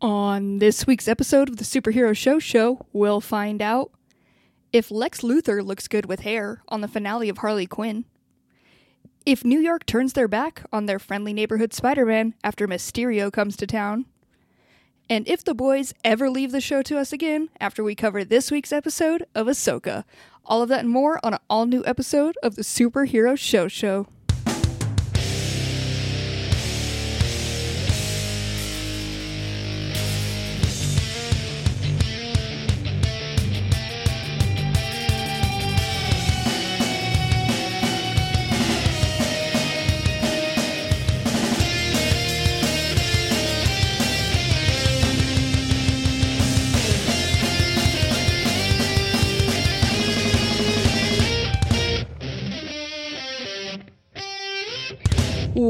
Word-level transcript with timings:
On 0.00 0.60
this 0.60 0.86
week's 0.86 1.08
episode 1.08 1.48
of 1.48 1.56
the 1.56 1.64
Superhero 1.64 2.16
Show 2.16 2.38
Show, 2.38 2.86
we'll 2.92 3.20
find 3.20 3.60
out 3.60 3.90
if 4.72 4.92
Lex 4.92 5.22
Luthor 5.22 5.64
looks 5.64 5.88
good 5.88 6.06
with 6.06 6.20
hair 6.20 6.62
on 6.68 6.82
the 6.82 6.88
finale 6.88 7.28
of 7.28 7.38
Harley 7.38 7.66
Quinn, 7.66 8.04
if 9.26 9.44
New 9.44 9.58
York 9.58 9.86
turns 9.86 10.12
their 10.12 10.28
back 10.28 10.62
on 10.72 10.86
their 10.86 11.00
friendly 11.00 11.32
neighborhood 11.32 11.72
Spider 11.74 12.06
Man 12.06 12.34
after 12.44 12.68
Mysterio 12.68 13.32
comes 13.32 13.56
to 13.56 13.66
town, 13.66 14.06
and 15.10 15.26
if 15.26 15.42
the 15.42 15.54
boys 15.54 15.92
ever 16.04 16.30
leave 16.30 16.52
the 16.52 16.60
show 16.60 16.80
to 16.82 16.96
us 16.96 17.12
again 17.12 17.48
after 17.58 17.82
we 17.82 17.96
cover 17.96 18.24
this 18.24 18.52
week's 18.52 18.72
episode 18.72 19.26
of 19.34 19.48
Ahsoka. 19.48 20.04
All 20.44 20.62
of 20.62 20.68
that 20.68 20.80
and 20.80 20.90
more 20.90 21.18
on 21.24 21.34
an 21.34 21.40
all 21.50 21.66
new 21.66 21.82
episode 21.84 22.36
of 22.40 22.54
the 22.54 22.62
Superhero 22.62 23.36
Show 23.36 23.66
Show. 23.66 24.06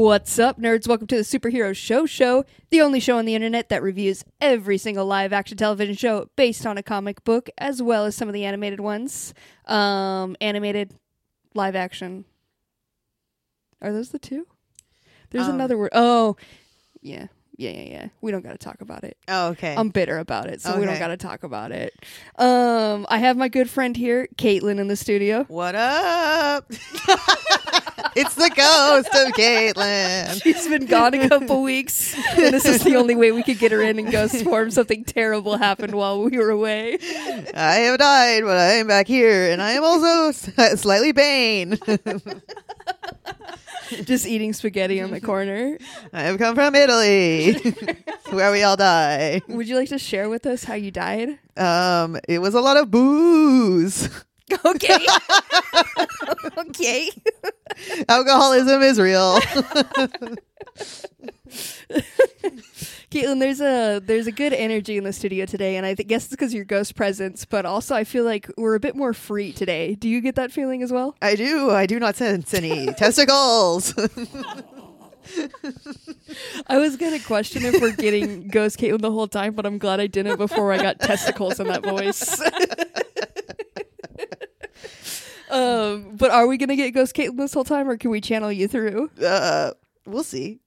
What's 0.09 0.39
up, 0.39 0.57
nerds? 0.59 0.87
Welcome 0.87 1.05
to 1.05 1.17
the 1.17 1.21
Superhero 1.21 1.75
Show 1.75 2.07
Show, 2.07 2.43
the 2.71 2.81
only 2.81 2.99
show 2.99 3.19
on 3.19 3.25
the 3.25 3.35
internet 3.35 3.69
that 3.69 3.83
reviews 3.83 4.25
every 4.41 4.79
single 4.79 5.05
live 5.05 5.31
action 5.31 5.55
television 5.55 5.95
show 5.95 6.31
based 6.35 6.65
on 6.65 6.79
a 6.79 6.81
comic 6.81 7.23
book, 7.23 7.47
as 7.59 7.79
well 7.79 8.05
as 8.05 8.15
some 8.15 8.27
of 8.27 8.33
the 8.33 8.43
animated 8.43 8.79
ones. 8.79 9.35
Um, 9.67 10.35
animated, 10.41 10.95
live 11.53 11.75
action. 11.75 12.25
Are 13.83 13.93
those 13.93 14.09
the 14.09 14.17
two? 14.17 14.47
There's 15.29 15.47
Um, 15.47 15.53
another 15.53 15.77
word. 15.77 15.91
Oh, 15.93 16.37
yeah. 17.03 17.27
Yeah, 17.59 17.71
yeah, 17.71 17.81
yeah. 17.91 18.07
We 18.21 18.31
don't 18.31 18.41
got 18.41 18.53
to 18.53 18.57
talk 18.57 18.79
about 18.79 19.03
it. 19.03 19.17
Oh, 19.27 19.49
okay. 19.49 19.75
I'm 19.75 19.89
bitter 19.89 20.17
about 20.17 20.47
it, 20.47 20.61
so 20.61 20.79
we 20.79 20.85
don't 20.85 20.91
Okay. 20.93 20.99
got 20.99 21.07
to 21.09 21.17
talk 21.17 21.43
about 21.43 21.73
it. 21.73 21.93
Um, 22.37 23.05
I 23.09 23.17
have 23.17 23.35
my 23.35 23.49
good 23.49 23.69
friend 23.69 23.97
here, 23.97 24.29
Katelynn, 24.37 24.79
in 24.79 24.87
the 24.87 24.95
studio. 24.95 25.43
what 25.49 25.75
up? 25.75 26.65
it's 28.15 28.35
the 28.35 28.49
ghost 28.55 29.09
of 29.13 29.33
Katelynn. 29.33 30.41
She's 30.41 30.69
been 30.69 30.85
gone 30.85 31.13
a 31.15 31.27
couple 31.27 31.61
weeks, 31.73 32.15
and 32.37 32.53
this 32.53 32.63
is 32.63 32.81
the 32.85 32.95
only 32.95 33.13
way 33.15 33.33
we 33.33 33.43
could 33.43 33.59
get 33.59 33.73
her 33.73 33.81
in 33.81 33.99
and 33.99 34.09
ghost 34.09 34.41
form. 34.45 34.71
Something 34.71 35.03
terrible 35.03 35.57
happened 35.57 35.93
while 35.93 36.23
we 36.23 36.37
were 36.37 36.51
away. 36.51 36.97
I 37.53 37.73
have 37.89 37.99
died, 37.99 38.43
but 38.45 38.55
I 38.55 38.75
am 38.75 38.87
back 38.87 39.05
here, 39.07 39.51
and 39.51 39.61
I 39.61 39.71
am 39.71 39.83
also 39.83 40.29
s- 40.29 40.79
slightly 40.79 41.11
Bane. 41.11 41.77
Just 44.03 44.27
eating 44.27 44.53
spaghetti 44.53 45.01
on 45.01 45.11
the 45.11 45.21
corner. 45.21 45.77
I 46.13 46.23
have 46.23 46.37
come 46.37 46.55
from 46.55 46.75
Italy, 46.75 47.53
where 48.29 48.51
we 48.51 48.63
all 48.63 48.77
die. 48.77 49.41
Would 49.47 49.67
you 49.67 49.75
like 49.75 49.89
to 49.89 49.97
share 49.97 50.29
with 50.29 50.45
us 50.45 50.63
how 50.63 50.75
you 50.75 50.91
died? 50.91 51.39
Um, 51.57 52.17
it 52.27 52.39
was 52.39 52.53
a 52.53 52.61
lot 52.61 52.77
of 52.77 52.91
booze. 52.91 54.09
Okay. 54.65 54.97
okay. 56.57 57.11
Alcoholism 58.07 58.81
is 58.81 58.99
real. 58.99 59.39
Katelynn, 63.11 63.39
there's 63.39 63.59
a 63.59 63.99
there's 64.05 64.27
a 64.27 64.31
good 64.31 64.53
energy 64.53 64.95
in 64.97 65.03
the 65.03 65.11
studio 65.11 65.45
today, 65.47 65.77
and 65.77 65.85
I 65.85 65.95
th- 65.95 66.07
guess 66.07 66.25
it's 66.25 66.31
because 66.31 66.53
your 66.53 66.63
ghost 66.65 66.95
presence, 66.95 67.43
but 67.43 67.65
also 67.65 67.95
I 67.95 68.03
feel 68.03 68.23
like 68.23 68.47
we're 68.55 68.75
a 68.75 68.79
bit 68.79 68.95
more 68.95 69.13
free 69.13 69.51
today. 69.51 69.95
Do 69.95 70.07
you 70.07 70.21
get 70.21 70.35
that 70.35 70.51
feeling 70.51 70.83
as 70.83 70.91
well? 70.91 71.15
I 71.19 71.35
do. 71.35 71.71
I 71.71 71.87
do 71.87 71.99
not 71.99 72.15
sense 72.15 72.53
any 72.53 72.93
testicles. 72.93 73.95
I 76.67 76.77
was 76.77 76.97
gonna 76.97 77.19
question 77.19 77.65
if 77.65 77.81
we're 77.81 77.95
getting 77.95 78.47
Ghost 78.51 78.77
Katelynn 78.77 79.01
the 79.01 79.11
whole 79.11 79.27
time, 79.27 79.53
but 79.53 79.65
I'm 79.65 79.79
glad 79.79 79.99
I 79.99 80.05
didn't 80.05 80.37
before 80.37 80.71
I 80.71 80.77
got 80.77 80.99
testicles 80.99 81.59
in 81.59 81.67
that 81.67 81.83
voice. 81.83 82.39
um, 85.49 86.15
but 86.15 86.29
are 86.29 86.45
we 86.45 86.57
gonna 86.57 86.75
get 86.75 86.91
Ghost 86.91 87.15
Katelynn 87.15 87.37
this 87.37 87.55
whole 87.55 87.63
time, 87.63 87.89
or 87.89 87.97
can 87.97 88.11
we 88.11 88.21
channel 88.21 88.51
you 88.51 88.67
through? 88.67 89.09
uh, 89.25 89.71
we'll 90.05 90.23
see. 90.23 90.59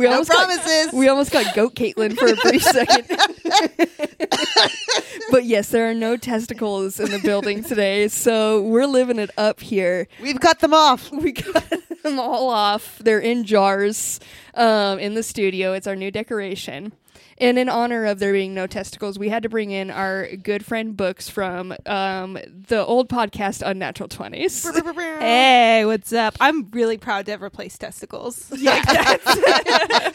We 0.00 0.06
No 0.06 0.12
almost 0.12 0.30
got- 0.30 0.46
promises. 0.46 0.92
we 0.94 1.08
almost 1.08 1.30
got 1.30 1.54
Goat 1.54 1.74
Katelynn 1.74 2.16
for 2.16 2.28
a 2.28 2.36
brief 2.36 2.62
second. 2.62 3.06
but 5.30 5.44
yes, 5.44 5.68
there 5.68 5.90
are 5.90 5.94
no 5.94 6.16
testicles 6.16 6.98
in 6.98 7.10
the 7.10 7.18
building 7.18 7.62
today, 7.62 8.08
so 8.08 8.62
we're 8.62 8.86
living 8.86 9.18
it 9.18 9.28
up 9.36 9.60
here. 9.60 10.08
We've 10.22 10.40
cut 10.40 10.60
them 10.60 10.72
off. 10.72 11.12
we 11.22 11.32
got 11.32 11.70
them 12.02 12.18
all 12.18 12.48
off. 12.48 12.98
They're 13.04 13.20
in 13.20 13.44
jars 13.44 14.20
um, 14.54 14.98
in 14.98 15.12
the 15.12 15.22
studio. 15.22 15.74
It's 15.74 15.86
our 15.86 15.96
new 15.96 16.10
decoration. 16.10 16.94
And 17.40 17.58
in 17.58 17.70
honor 17.70 18.04
of 18.04 18.18
there 18.18 18.34
being 18.34 18.52
no 18.52 18.66
testicles, 18.66 19.18
we 19.18 19.30
had 19.30 19.42
to 19.44 19.48
bring 19.48 19.70
in 19.70 19.90
our 19.90 20.28
good 20.36 20.62
friend 20.62 20.94
Books 20.94 21.30
from 21.30 21.74
um, 21.86 22.38
the 22.68 22.84
old 22.84 23.08
podcast 23.08 23.62
Unnatural 23.66 24.10
20s. 24.10 25.18
Hey, 25.20 25.86
what's 25.86 26.12
up? 26.12 26.36
I'm 26.38 26.68
really 26.72 26.98
proud 26.98 27.24
to 27.26 27.30
have 27.32 27.40
replaced 27.40 27.80
testicles. 27.80 28.52
Yeah, 28.60 29.16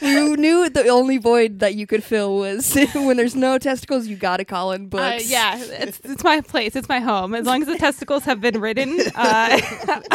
you 0.02 0.38
knew 0.38 0.69
the 0.69 0.88
only 0.88 1.18
void 1.18 1.59
that 1.59 1.74
you 1.74 1.88
could 1.88 2.03
fill 2.03 2.35
was 2.38 2.75
when 2.94 3.18
there's 3.18 3.35
no 3.35 3.58
testicles, 3.58 4.06
you 4.06 4.16
gotta 4.18 4.46
call 4.46 4.72
in 4.74 4.84
Uh, 4.84 4.90
Books. 4.90 5.28
yeah, 5.30 5.58
it's 5.59 6.00
it's 6.03 6.24
my 6.24 6.41
place. 6.41 6.75
It's 6.75 6.88
my 6.88 7.00
home. 7.00 7.34
As 7.34 7.47
long 7.47 7.62
as 7.64 7.68
the 7.68 7.78
testicles 7.80 8.24
have 8.25 8.40
been 8.40 8.59
ridden, 8.62 9.00
uh, 9.16 9.59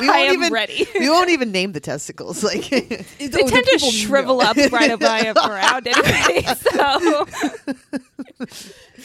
We 0.00 0.08
I 0.08 0.26
won't 0.26 0.28
am 0.28 0.34
even- 0.34 0.52
ready. 0.52 0.86
we 0.98 1.10
won't 1.10 1.30
even 1.30 1.50
name 1.50 1.72
the 1.72 1.80
testicles. 1.80 2.44
Like 2.44 2.68
They 2.70 3.04
They 3.18 3.42
tend 3.42 3.66
to 3.66 3.78
shrivel 3.80 4.40
up 4.40 4.56
right 4.70 4.90
up 4.92 5.02
I 5.02 5.26
am 5.26 5.36
around 5.36 5.88
anyway. 5.88 6.44
So 6.70 6.99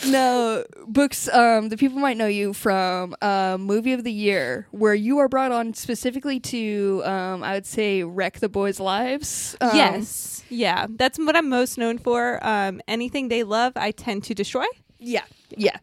No, 0.07 0.65
books. 0.87 1.29
Um, 1.29 1.69
the 1.69 1.77
people 1.77 1.99
might 1.99 2.17
know 2.17 2.27
you 2.27 2.53
from 2.53 3.15
um, 3.21 3.61
movie 3.61 3.93
of 3.93 4.03
the 4.03 4.11
year, 4.11 4.67
where 4.71 4.93
you 4.93 5.19
are 5.19 5.29
brought 5.29 5.51
on 5.51 5.73
specifically 5.73 6.39
to, 6.41 7.01
um, 7.05 7.43
I 7.43 7.53
would 7.53 7.65
say, 7.65 8.03
wreck 8.03 8.39
the 8.39 8.49
boys' 8.49 8.79
lives. 8.79 9.55
Um, 9.61 9.75
yes, 9.75 10.43
yeah, 10.49 10.87
that's 10.89 11.17
what 11.17 11.35
I'm 11.35 11.49
most 11.49 11.77
known 11.77 11.97
for. 11.97 12.45
Um, 12.45 12.81
anything 12.87 13.29
they 13.29 13.43
love, 13.43 13.73
I 13.75 13.91
tend 13.91 14.23
to 14.25 14.33
destroy. 14.33 14.65
yeah, 14.99 15.23
yeah, 15.55 15.77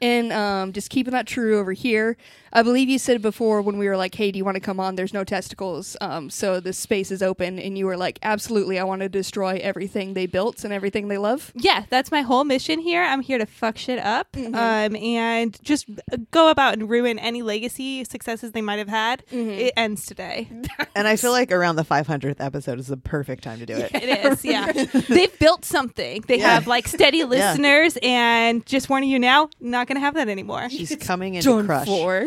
and 0.00 0.32
um, 0.32 0.72
just 0.72 0.90
keeping 0.90 1.12
that 1.12 1.26
true 1.26 1.58
over 1.58 1.72
here. 1.72 2.16
I 2.52 2.62
believe 2.62 2.88
you 2.88 2.98
said 2.98 3.22
before 3.22 3.62
when 3.62 3.78
we 3.78 3.88
were 3.88 3.96
like, 3.96 4.14
"Hey, 4.14 4.30
do 4.30 4.38
you 4.38 4.44
want 4.44 4.54
to 4.56 4.60
come 4.60 4.80
on?" 4.80 4.96
There's 4.96 5.12
no 5.14 5.24
testicles, 5.24 5.96
um, 6.00 6.30
so 6.30 6.60
the 6.60 6.72
space 6.72 7.10
is 7.10 7.22
open, 7.22 7.58
and 7.58 7.76
you 7.76 7.86
were 7.86 7.96
like, 7.96 8.18
"Absolutely, 8.22 8.78
I 8.78 8.84
want 8.84 9.00
to 9.02 9.08
destroy 9.08 9.58
everything 9.62 10.14
they 10.14 10.26
built 10.26 10.64
and 10.64 10.72
everything 10.72 11.08
they 11.08 11.18
love." 11.18 11.52
Yeah, 11.54 11.84
that's 11.90 12.10
my 12.10 12.22
whole 12.22 12.44
mission 12.44 12.78
here. 12.78 13.02
I'm 13.02 13.20
here 13.20 13.38
to 13.38 13.46
fuck 13.46 13.76
shit 13.78 13.98
up, 13.98 14.32
Mm-hmm. 14.32 14.54
um, 14.54 14.96
and 14.96 15.58
just 15.62 15.86
go 16.30 16.50
about 16.50 16.74
and 16.74 16.88
ruin 16.88 17.18
any 17.18 17.42
legacy 17.42 18.04
successes 18.04 18.52
they 18.52 18.62
might 18.62 18.78
have 18.78 18.88
had. 18.88 19.24
Mm-hmm. 19.32 19.50
It 19.50 19.72
ends 19.76 20.06
today. 20.06 20.48
and 20.94 21.06
I 21.08 21.16
feel 21.16 21.32
like 21.32 21.52
around 21.52 21.76
the 21.76 21.84
500th 21.84 22.36
episode 22.40 22.78
is 22.78 22.86
the 22.88 22.96
perfect 22.96 23.42
time 23.44 23.58
to 23.58 23.66
do 23.66 23.74
it. 23.76 23.90
It 23.94 24.24
is, 24.24 24.44
yeah. 24.44 24.72
They've 25.08 25.36
built 25.38 25.64
something. 25.64 26.22
They 26.26 26.38
Yeah. 26.38 26.54
have 26.54 26.66
like 26.66 26.88
steady 26.88 27.24
listeners, 27.24 27.98
and 28.02 28.64
just 28.66 28.88
warning 28.88 29.10
you 29.10 29.18
now, 29.18 29.48
not 29.60 29.86
going 29.86 29.96
to 29.96 30.00
have 30.00 30.14
that 30.14 30.28
anymore. 30.28 30.68
She's 30.70 30.94
coming 30.96 31.34
in 31.34 31.42
to 31.42 31.64
crush. 31.64 31.86
for. 31.86 32.26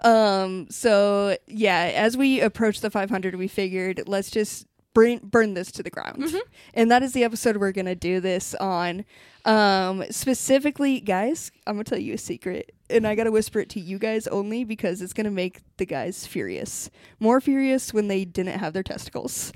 Um. 0.00 0.66
So 0.70 1.36
yeah, 1.46 1.92
as 1.94 2.16
we 2.16 2.40
approach 2.40 2.80
the 2.80 2.90
500, 2.90 3.34
we 3.36 3.48
figured 3.48 4.02
let's 4.06 4.30
just 4.30 4.66
burn 4.94 5.20
burn 5.22 5.54
this 5.54 5.70
to 5.72 5.82
the 5.82 5.90
ground, 5.90 6.22
Mm-hmm. 6.22 6.38
and 6.74 6.90
that 6.90 7.02
is 7.02 7.12
the 7.12 7.24
episode 7.24 7.56
we're 7.58 7.72
gonna 7.72 7.94
do 7.94 8.20
this 8.20 8.54
on. 8.56 9.04
Um. 9.44 10.04
Specifically, 10.10 11.00
guys, 11.00 11.50
I'm 11.66 11.74
gonna 11.76 11.84
tell 11.84 11.98
you 11.98 12.14
a 12.14 12.18
secret, 12.18 12.74
and 12.90 13.06
I 13.06 13.14
gotta 13.14 13.30
whisper 13.30 13.60
it 13.60 13.70
to 13.70 13.80
you 13.80 13.98
guys 13.98 14.26
only 14.26 14.64
because 14.64 15.00
it's 15.02 15.12
gonna 15.12 15.30
make 15.30 15.60
the 15.78 15.86
guys 15.86 16.26
furious, 16.26 16.90
more 17.20 17.40
furious 17.40 17.94
when 17.94 18.08
they 18.08 18.24
didn't 18.24 18.58
have 18.58 18.72
their 18.74 18.82
testicles. 18.82 19.52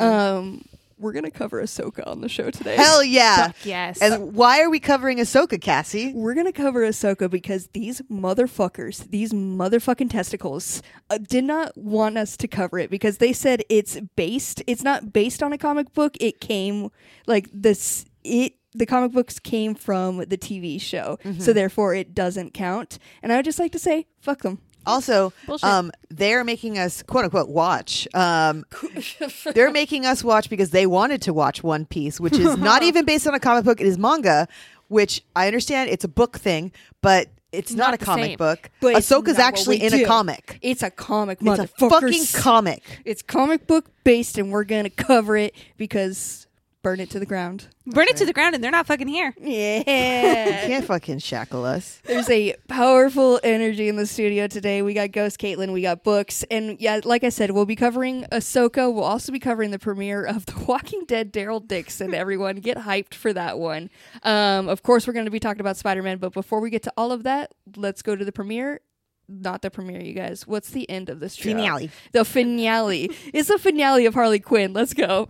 Um. 0.00 0.64
We're 1.00 1.12
gonna 1.12 1.30
cover 1.30 1.62
Ahsoka 1.62 2.06
on 2.06 2.20
the 2.20 2.28
show 2.28 2.50
today. 2.50 2.76
Hell 2.76 3.02
yeah. 3.02 3.48
Fuck 3.48 3.64
yes. 3.64 4.02
And 4.02 4.34
why 4.34 4.60
are 4.60 4.68
we 4.68 4.78
covering 4.78 5.18
Ahsoka, 5.18 5.60
Cassie? 5.60 6.12
We're 6.14 6.34
gonna 6.34 6.52
cover 6.52 6.82
Ahsoka 6.86 7.30
because 7.30 7.68
these 7.68 8.02
motherfuckers, 8.02 9.10
these 9.10 9.32
motherfucking 9.32 10.10
testicles, 10.10 10.82
uh, 11.08 11.18
did 11.18 11.44
not 11.44 11.76
want 11.76 12.18
us 12.18 12.36
to 12.36 12.46
cover 12.48 12.78
it 12.78 12.90
because 12.90 13.18
they 13.18 13.32
said 13.32 13.64
it's 13.68 13.98
based. 14.16 14.62
It's 14.66 14.82
not 14.82 15.12
based 15.12 15.42
on 15.42 15.52
a 15.52 15.58
comic 15.58 15.92
book. 15.94 16.16
It 16.20 16.40
came 16.40 16.90
like 17.26 17.48
this. 17.52 18.04
It 18.22 18.54
the 18.72 18.86
comic 18.86 19.12
books 19.12 19.38
came 19.40 19.74
from 19.74 20.18
the 20.18 20.38
TV 20.38 20.80
show, 20.80 21.18
so 21.38 21.52
therefore 21.52 21.94
it 21.94 22.14
doesn't 22.14 22.54
count. 22.54 22.98
And 23.22 23.32
I 23.32 23.36
would 23.36 23.44
just 23.44 23.58
like 23.58 23.72
to 23.72 23.78
say, 23.80 24.06
fuck 24.20 24.42
them. 24.42 24.60
Also, 24.86 25.32
Bullshit. 25.46 25.68
um, 25.68 25.92
they're 26.08 26.44
making 26.44 26.78
us 26.78 27.02
quote 27.02 27.24
unquote 27.24 27.48
watch. 27.48 28.08
Um, 28.14 28.64
they're 29.54 29.70
making 29.70 30.06
us 30.06 30.24
watch 30.24 30.48
because 30.50 30.70
they 30.70 30.86
wanted 30.86 31.22
to 31.22 31.32
watch 31.32 31.62
One 31.62 31.84
Piece, 31.86 32.18
which 32.20 32.34
is 32.38 32.56
not 32.58 32.82
even 32.82 33.04
based 33.04 33.26
on 33.26 33.34
a 33.34 33.40
comic 33.40 33.64
book. 33.64 33.80
It 33.80 33.86
is 33.86 33.98
manga, 33.98 34.48
which 34.88 35.22
I 35.36 35.46
understand 35.46 35.90
it's 35.90 36.04
a 36.04 36.08
book 36.08 36.38
thing, 36.38 36.72
but 37.02 37.28
it's 37.52 37.72
not, 37.72 37.90
Not 37.90 37.94
a 37.94 38.04
comic 38.04 38.24
same. 38.26 38.36
book. 38.38 38.70
But 38.80 38.94
Ahsoka's 38.96 39.38
actually 39.38 39.82
in 39.82 39.90
do. 39.92 40.04
a 40.04 40.06
comic. 40.06 40.58
It's 40.62 40.82
a 40.84 40.90
comic, 40.90 41.38
It's 41.40 41.58
a 41.58 41.66
fucking 41.66 42.24
comic. 42.34 43.00
it's 43.04 43.22
comic 43.22 43.66
book 43.66 43.86
based, 44.04 44.38
and 44.38 44.52
we're 44.52 44.64
gonna 44.64 44.88
cover 44.90 45.36
it 45.36 45.54
because 45.76 46.46
burn 46.82 47.00
it 47.00 47.10
to 47.10 47.18
the 47.18 47.26
ground. 47.26 47.66
Burn 47.86 48.06
it 48.08 48.16
to 48.16 48.24
the 48.24 48.32
ground, 48.32 48.54
and 48.54 48.62
they're 48.64 48.70
not 48.70 48.86
fucking 48.86 49.08
here. 49.08 49.34
Yeah. 49.38 49.78
You 49.78 49.84
Yeah. 49.86 50.66
can't 50.66 50.84
fucking 50.84 51.18
shackle 51.18 51.64
us. 51.64 52.00
There's 52.04 52.28
a 52.30 52.54
powerful 52.68 53.38
energy 53.42 53.88
in 53.88 53.96
the 53.96 54.06
studio 54.06 54.46
today. 54.46 54.80
We 54.82 54.94
got 54.94 55.12
Ghost 55.12 55.38
Caitlin, 55.38 55.72
we 55.72 55.82
got 55.82 56.02
books, 56.04 56.42
and 56.50 56.80
yeah, 56.80 57.00
like 57.04 57.24
I 57.24 57.28
said, 57.28 57.50
we'll 57.50 57.66
be 57.66 57.76
covering 57.76 58.24
Ahsoka. 58.32 58.92
We'll 58.92 59.04
also 59.04 59.30
be 59.32 59.38
covering 59.40 59.70
the 59.72 59.78
premiere 59.78 60.24
of 60.24 60.46
The 60.46 60.64
Walking 60.66 61.04
Dead. 61.06 61.32
Daryl 61.32 61.66
Dixon. 61.66 62.14
Everyone, 62.14 62.56
get 62.56 62.76
hyped 62.78 63.14
for 63.14 63.32
that 63.32 63.58
one. 63.58 63.90
Um, 64.22 64.68
of 64.68 64.82
course, 64.82 65.06
we're 65.06 65.12
going 65.12 65.26
to 65.26 65.30
be 65.30 65.40
talking 65.40 65.60
about 65.60 65.76
Spider 65.76 66.02
Man, 66.02 66.18
but 66.18 66.32
before 66.32 66.60
we 66.60 66.70
get 66.70 66.82
to 66.84 66.92
all 66.96 67.12
of 67.12 67.22
that, 67.24 67.52
let's 67.76 68.02
go 68.02 68.16
to 68.16 68.24
the 68.24 68.32
premiere. 68.32 68.80
Not 69.28 69.62
the 69.62 69.70
premiere, 69.70 70.00
you 70.00 70.12
guys. 70.12 70.44
What's 70.46 70.70
the 70.70 70.88
end 70.90 71.08
of 71.08 71.20
this 71.20 71.34
show? 71.36 71.50
Finale. 71.50 71.90
The 72.12 72.24
finale. 72.24 73.10
it's 73.32 73.48
the 73.48 73.58
finale 73.58 74.06
of 74.06 74.14
Harley 74.14 74.40
Quinn. 74.40 74.72
Let's 74.72 74.92
go. 74.94 75.28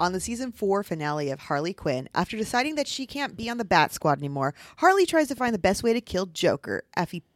On 0.00 0.12
the 0.12 0.20
season 0.20 0.52
four 0.52 0.84
finale 0.84 1.28
of 1.30 1.40
Harley 1.40 1.72
Quinn, 1.72 2.08
after 2.14 2.36
deciding 2.36 2.76
that 2.76 2.86
she 2.86 3.04
can't 3.04 3.36
be 3.36 3.50
on 3.50 3.58
the 3.58 3.64
Bat 3.64 3.92
Squad 3.92 4.18
anymore, 4.18 4.54
Harley 4.76 5.04
tries 5.04 5.26
to 5.26 5.34
find 5.34 5.52
the 5.52 5.58
best 5.58 5.82
way 5.82 5.92
to 5.92 6.00
kill 6.00 6.26
Joker 6.26 6.84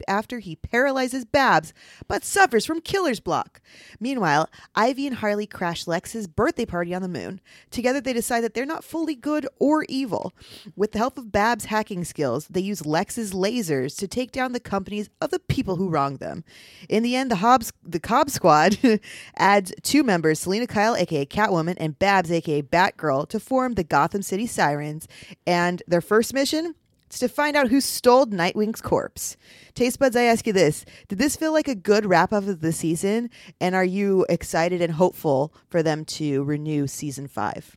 after 0.07 0.39
he 0.39 0.57
paralyzes 0.57 1.25
Babs, 1.25 1.75
but 2.07 2.25
suffers 2.25 2.65
from 2.65 2.81
killer's 2.81 3.19
block. 3.19 3.61
Meanwhile, 3.99 4.49
Ivy 4.77 5.09
and 5.09 5.17
Harley 5.17 5.47
crash 5.47 5.89
Lex's 5.89 6.29
birthday 6.29 6.65
party 6.65 6.95
on 6.95 7.03
the 7.03 7.09
moon. 7.09 7.41
Together, 7.73 8.01
they 8.01 8.13
decide 8.13 8.43
that 8.43 8.55
they're 8.55 8.65
not 8.65 8.85
fully 8.85 9.17
good 9.17 9.49
or 9.59 9.85
evil. 9.89 10.33
With 10.77 10.93
the 10.93 10.99
help 10.99 11.19
of 11.19 11.33
Babs' 11.33 11.65
hacking 11.65 12.05
skills, 12.05 12.47
they 12.49 12.61
use 12.61 12.87
Lex's 12.87 13.33
lasers 13.33 13.97
to 13.97 14.07
take 14.07 14.31
down 14.31 14.53
the 14.53 14.61
companies 14.61 15.11
of 15.21 15.31
the 15.31 15.41
people 15.41 15.77
who 15.77 15.89
wronged 15.89 16.21
them. 16.21 16.45
In 16.89 17.03
the 17.03 17.17
end, 17.17 17.29
the 17.29 17.37
Hobbs, 17.37 17.73
the 17.83 17.99
Cobb 17.99 18.31
Squad 18.31 18.79
adds 19.37 19.73
two 19.83 20.05
members, 20.05 20.39
Selina 20.39 20.69
Kyle, 20.69 20.95
aka 20.95 21.27
Catwoman, 21.27 21.75
and 21.79 21.99
Babs, 21.99 22.31
aka 22.31 22.52
Batgirl, 22.61 23.29
to 23.31 23.41
form 23.41 23.75
the 23.75 23.85
Gotham 23.85 24.21
City 24.21 24.47
Sirens. 24.47 25.09
And 25.47 25.83
their 25.87 26.03
first 26.03 26.35
mission 26.35 26.75
is 27.11 27.19
to 27.21 27.29
find 27.29 27.57
out 27.57 27.69
who 27.69 27.81
stole 27.81 28.27
Nightwing's 28.27 28.83
corpse. 28.83 29.37
Taste 29.75 29.99
buds, 29.99 30.17
I 30.17 30.25
ask 30.25 30.47
you 30.47 30.53
this: 30.53 30.85
Did 31.09 31.19
this 31.19 31.37
feel 31.37 31.53
like 31.53 31.69
a 31.69 31.75
good 31.75 32.05
wrap 32.05 32.33
up 32.33 32.47
of 32.47 32.61
the 32.61 32.73
season? 32.73 33.31
And 33.61 33.75
are 33.75 33.85
you 33.85 34.27
excited 34.29 34.83
and 34.83 34.93
hopeful 34.93 35.55
for 35.71 35.83
them 35.83 36.05
to 36.07 36.43
renew 36.45 36.87
season 36.87 37.29
five? 37.29 37.77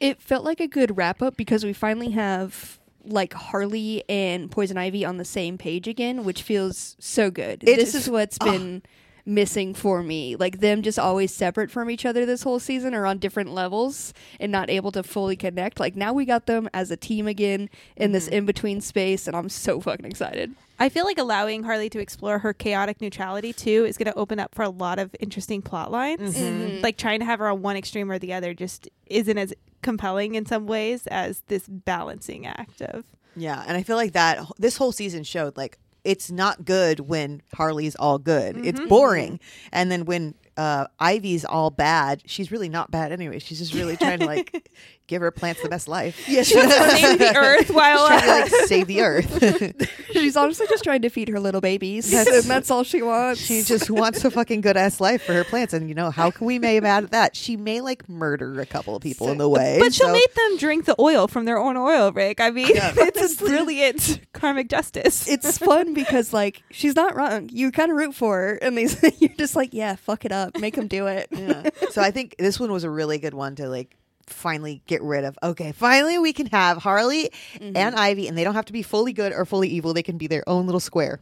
it 0.00 0.20
felt 0.20 0.44
like 0.44 0.60
a 0.60 0.66
good 0.66 0.96
wrap 0.96 1.22
up 1.22 1.36
because 1.36 1.64
we 1.64 1.72
finally 1.72 2.10
have 2.10 2.78
like 3.06 3.32
Harley 3.32 4.02
and 4.08 4.50
Poison 4.50 4.76
Ivy 4.76 5.04
on 5.04 5.18
the 5.18 5.24
same 5.24 5.56
page 5.56 5.86
again, 5.86 6.24
which 6.24 6.42
feels 6.42 6.96
so 6.98 7.30
good. 7.30 7.62
It 7.62 7.76
this 7.76 7.94
is- 7.94 8.02
is 8.02 8.10
what's 8.10 8.36
ah. 8.40 8.44
been 8.44 8.82
missing 9.26 9.74
for 9.74 10.02
me. 10.02 10.36
Like 10.36 10.60
them 10.60 10.82
just 10.82 10.98
always 10.98 11.34
separate 11.34 11.70
from 11.70 11.90
each 11.90 12.04
other 12.04 12.26
this 12.26 12.42
whole 12.42 12.58
season 12.58 12.94
or 12.94 13.06
on 13.06 13.18
different 13.18 13.52
levels 13.52 14.12
and 14.38 14.52
not 14.52 14.70
able 14.70 14.92
to 14.92 15.02
fully 15.02 15.36
connect. 15.36 15.80
Like 15.80 15.96
now 15.96 16.12
we 16.12 16.24
got 16.24 16.46
them 16.46 16.68
as 16.74 16.90
a 16.90 16.96
team 16.96 17.26
again 17.26 17.70
in 17.96 18.12
this 18.12 18.26
mm-hmm. 18.26 18.34
in 18.34 18.46
between 18.46 18.80
space 18.80 19.26
and 19.26 19.36
I'm 19.36 19.48
so 19.48 19.80
fucking 19.80 20.06
excited. 20.06 20.54
I 20.78 20.88
feel 20.88 21.04
like 21.04 21.18
allowing 21.18 21.62
Harley 21.62 21.88
to 21.90 22.00
explore 22.00 22.40
her 22.40 22.52
chaotic 22.52 23.00
neutrality 23.00 23.52
too 23.52 23.84
is 23.84 23.96
going 23.96 24.12
to 24.12 24.18
open 24.18 24.40
up 24.40 24.54
for 24.54 24.62
a 24.62 24.68
lot 24.68 24.98
of 24.98 25.14
interesting 25.20 25.62
plot 25.62 25.90
lines. 25.90 26.36
Mm-hmm. 26.36 26.44
Mm-hmm. 26.44 26.82
Like 26.82 26.96
trying 26.96 27.20
to 27.20 27.26
have 27.26 27.38
her 27.38 27.48
on 27.48 27.62
one 27.62 27.76
extreme 27.76 28.10
or 28.10 28.18
the 28.18 28.32
other 28.32 28.54
just 28.54 28.88
isn't 29.06 29.38
as 29.38 29.54
compelling 29.82 30.34
in 30.34 30.46
some 30.46 30.66
ways 30.66 31.06
as 31.06 31.42
this 31.48 31.68
balancing 31.68 32.46
act 32.46 32.82
of. 32.82 33.04
Yeah, 33.36 33.64
and 33.66 33.76
I 33.76 33.82
feel 33.82 33.96
like 33.96 34.12
that 34.12 34.46
this 34.58 34.76
whole 34.76 34.92
season 34.92 35.24
showed 35.24 35.56
like 35.56 35.78
it's 36.04 36.30
not 36.30 36.64
good 36.64 37.00
when 37.00 37.42
Harley's 37.54 37.96
all 37.96 38.18
good. 38.18 38.64
It's 38.64 38.80
boring, 38.80 39.40
and 39.72 39.90
then 39.90 40.04
when 40.04 40.34
uh, 40.56 40.86
Ivy's 41.00 41.44
all 41.44 41.70
bad, 41.70 42.22
she's 42.26 42.52
really 42.52 42.68
not 42.68 42.90
bad 42.90 43.12
anyway. 43.12 43.38
She's 43.38 43.58
just 43.58 43.74
really 43.74 43.96
trying 43.96 44.20
to 44.20 44.26
like 44.26 44.70
give 45.06 45.20
her 45.22 45.30
plants 45.30 45.62
the 45.62 45.68
best 45.68 45.86
life. 45.88 46.28
Yeah, 46.28 46.42
she's 46.42 46.56
gonna 46.56 46.90
Save 46.90 47.18
the 47.18 47.36
earth 47.36 47.70
while 47.70 48.08
She's 48.08 48.20
trying 48.20 48.22
to 48.22 48.26
like 48.28 48.52
uh, 48.62 48.66
save 48.66 48.86
the 48.86 49.00
earth. 49.02 49.90
she's 50.12 50.36
honestly 50.36 50.66
just 50.68 50.82
trying 50.84 51.02
to 51.02 51.08
feed 51.10 51.28
her 51.28 51.38
little 51.40 51.60
babies. 51.60 52.10
That's- 52.10 52.42
and 52.42 52.50
that's 52.50 52.70
all 52.70 52.84
she 52.84 53.02
wants. 53.02 53.40
she 53.40 53.62
just 53.62 53.90
wants 53.90 54.24
a 54.24 54.30
fucking 54.30 54.60
good 54.62 54.76
ass 54.76 55.00
life 55.00 55.22
for 55.22 55.32
her 55.34 55.44
plants, 55.44 55.74
and 55.74 55.88
you 55.88 55.94
know 55.94 56.10
how 56.10 56.30
can 56.30 56.46
we 56.46 56.58
may 56.58 56.74
have 56.76 56.84
added 56.84 57.10
that? 57.10 57.36
She 57.36 57.56
may 57.56 57.80
like 57.80 58.08
murder 58.08 58.60
a 58.60 58.66
couple 58.66 58.96
of 58.96 59.02
people 59.02 59.30
in 59.30 59.38
the 59.38 59.48
way, 59.48 59.78
But 59.80 59.92
she'll 59.94 60.06
so- 60.08 60.12
make 60.12 60.34
them 60.34 60.56
drink 60.58 60.84
the 60.86 60.96
oil 61.00 61.28
from 61.28 61.44
their 61.44 61.58
own 61.58 61.76
oil 61.76 62.10
rig. 62.12 62.40
I 62.40 62.50
mean, 62.50 62.68
Yeah. 62.74 62.92
it's 62.96 63.40
a 63.40 63.44
brilliant 63.44 64.20
karmic 64.32 64.68
justice. 64.68 65.28
it's 65.28 65.58
fun 65.64 65.94
because 65.94 66.32
like 66.32 66.62
she's 66.70 66.96
not 66.96 67.14
wrong. 67.14 67.48
You 67.52 67.70
kind 67.72 67.90
of 67.90 67.96
root 67.96 68.14
for 68.14 68.36
her, 68.38 68.54
and 68.56 68.76
these 68.78 69.00
you're 69.20 69.30
just 69.38 69.54
like, 69.56 69.74
yeah, 69.74 69.96
fuck 69.96 70.24
it 70.24 70.32
up, 70.32 70.58
make 70.58 70.74
them 70.76 70.88
do 70.88 71.06
it. 71.06 71.28
yeah. 71.30 71.68
So 71.90 72.00
I 72.02 72.10
think 72.10 72.36
this 72.38 72.58
one 72.58 72.72
was 72.72 72.84
a 72.84 72.90
really 72.90 73.18
good 73.18 73.34
one 73.34 73.54
to 73.56 73.68
like 73.68 73.96
finally 74.26 74.82
get 74.86 75.02
rid 75.02 75.24
of. 75.24 75.38
Okay, 75.42 75.72
finally 75.72 76.18
we 76.18 76.32
can 76.32 76.46
have 76.46 76.78
Harley 76.78 77.30
mm-hmm. 77.54 77.76
and 77.76 77.94
Ivy, 77.94 78.28
and 78.28 78.36
they 78.36 78.44
don't 78.44 78.54
have 78.54 78.66
to 78.66 78.72
be 78.72 78.82
fully 78.82 79.12
good 79.12 79.32
or 79.32 79.44
fully 79.44 79.68
evil. 79.68 79.94
They 79.94 80.02
can 80.02 80.18
be 80.18 80.26
their 80.26 80.48
own 80.48 80.66
little 80.66 80.80
square. 80.80 81.20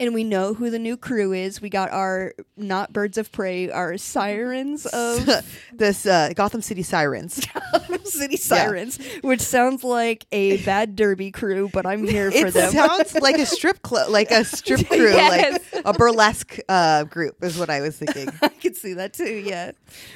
And 0.00 0.14
we 0.14 0.22
know 0.22 0.54
who 0.54 0.70
the 0.70 0.78
new 0.78 0.96
crew 0.96 1.32
is. 1.32 1.60
We 1.60 1.70
got 1.70 1.90
our 1.90 2.32
not 2.56 2.92
birds 2.92 3.18
of 3.18 3.32
prey, 3.32 3.68
our 3.68 3.96
sirens 3.98 4.86
of 4.86 5.28
this 5.72 6.06
uh, 6.06 6.32
Gotham 6.36 6.62
City 6.62 6.82
Sirens. 6.84 7.44
Gotham 7.72 8.04
City 8.04 8.36
sirens, 8.36 8.98
which 9.22 9.40
sounds 9.40 9.82
like 9.82 10.24
a 10.30 10.58
bad 10.64 10.94
derby 10.94 11.32
crew, 11.32 11.68
but 11.72 11.84
I'm 11.84 12.04
here 12.06 12.30
for 12.30 12.46
It 12.46 12.54
them. 12.54 12.68
It 12.68 12.72
sounds 12.72 13.14
like 13.16 13.38
a 13.38 13.46
strip 13.58 13.82
club, 13.82 14.10
like 14.10 14.30
a 14.30 14.44
strip 14.44 14.86
crew, 14.86 15.10
Yes. 15.10 15.60
like 15.74 15.82
a 15.84 15.92
burlesque 15.92 16.58
uh, 16.68 17.02
group, 17.04 17.42
is 17.42 17.58
what 17.58 17.68
I 17.68 17.80
was 17.80 17.96
thinking. 17.96 18.28
I 18.40 18.48
can 18.48 18.74
see 18.74 18.94
that 18.94 19.12
too, 19.14 19.24
yeah. 19.44 19.72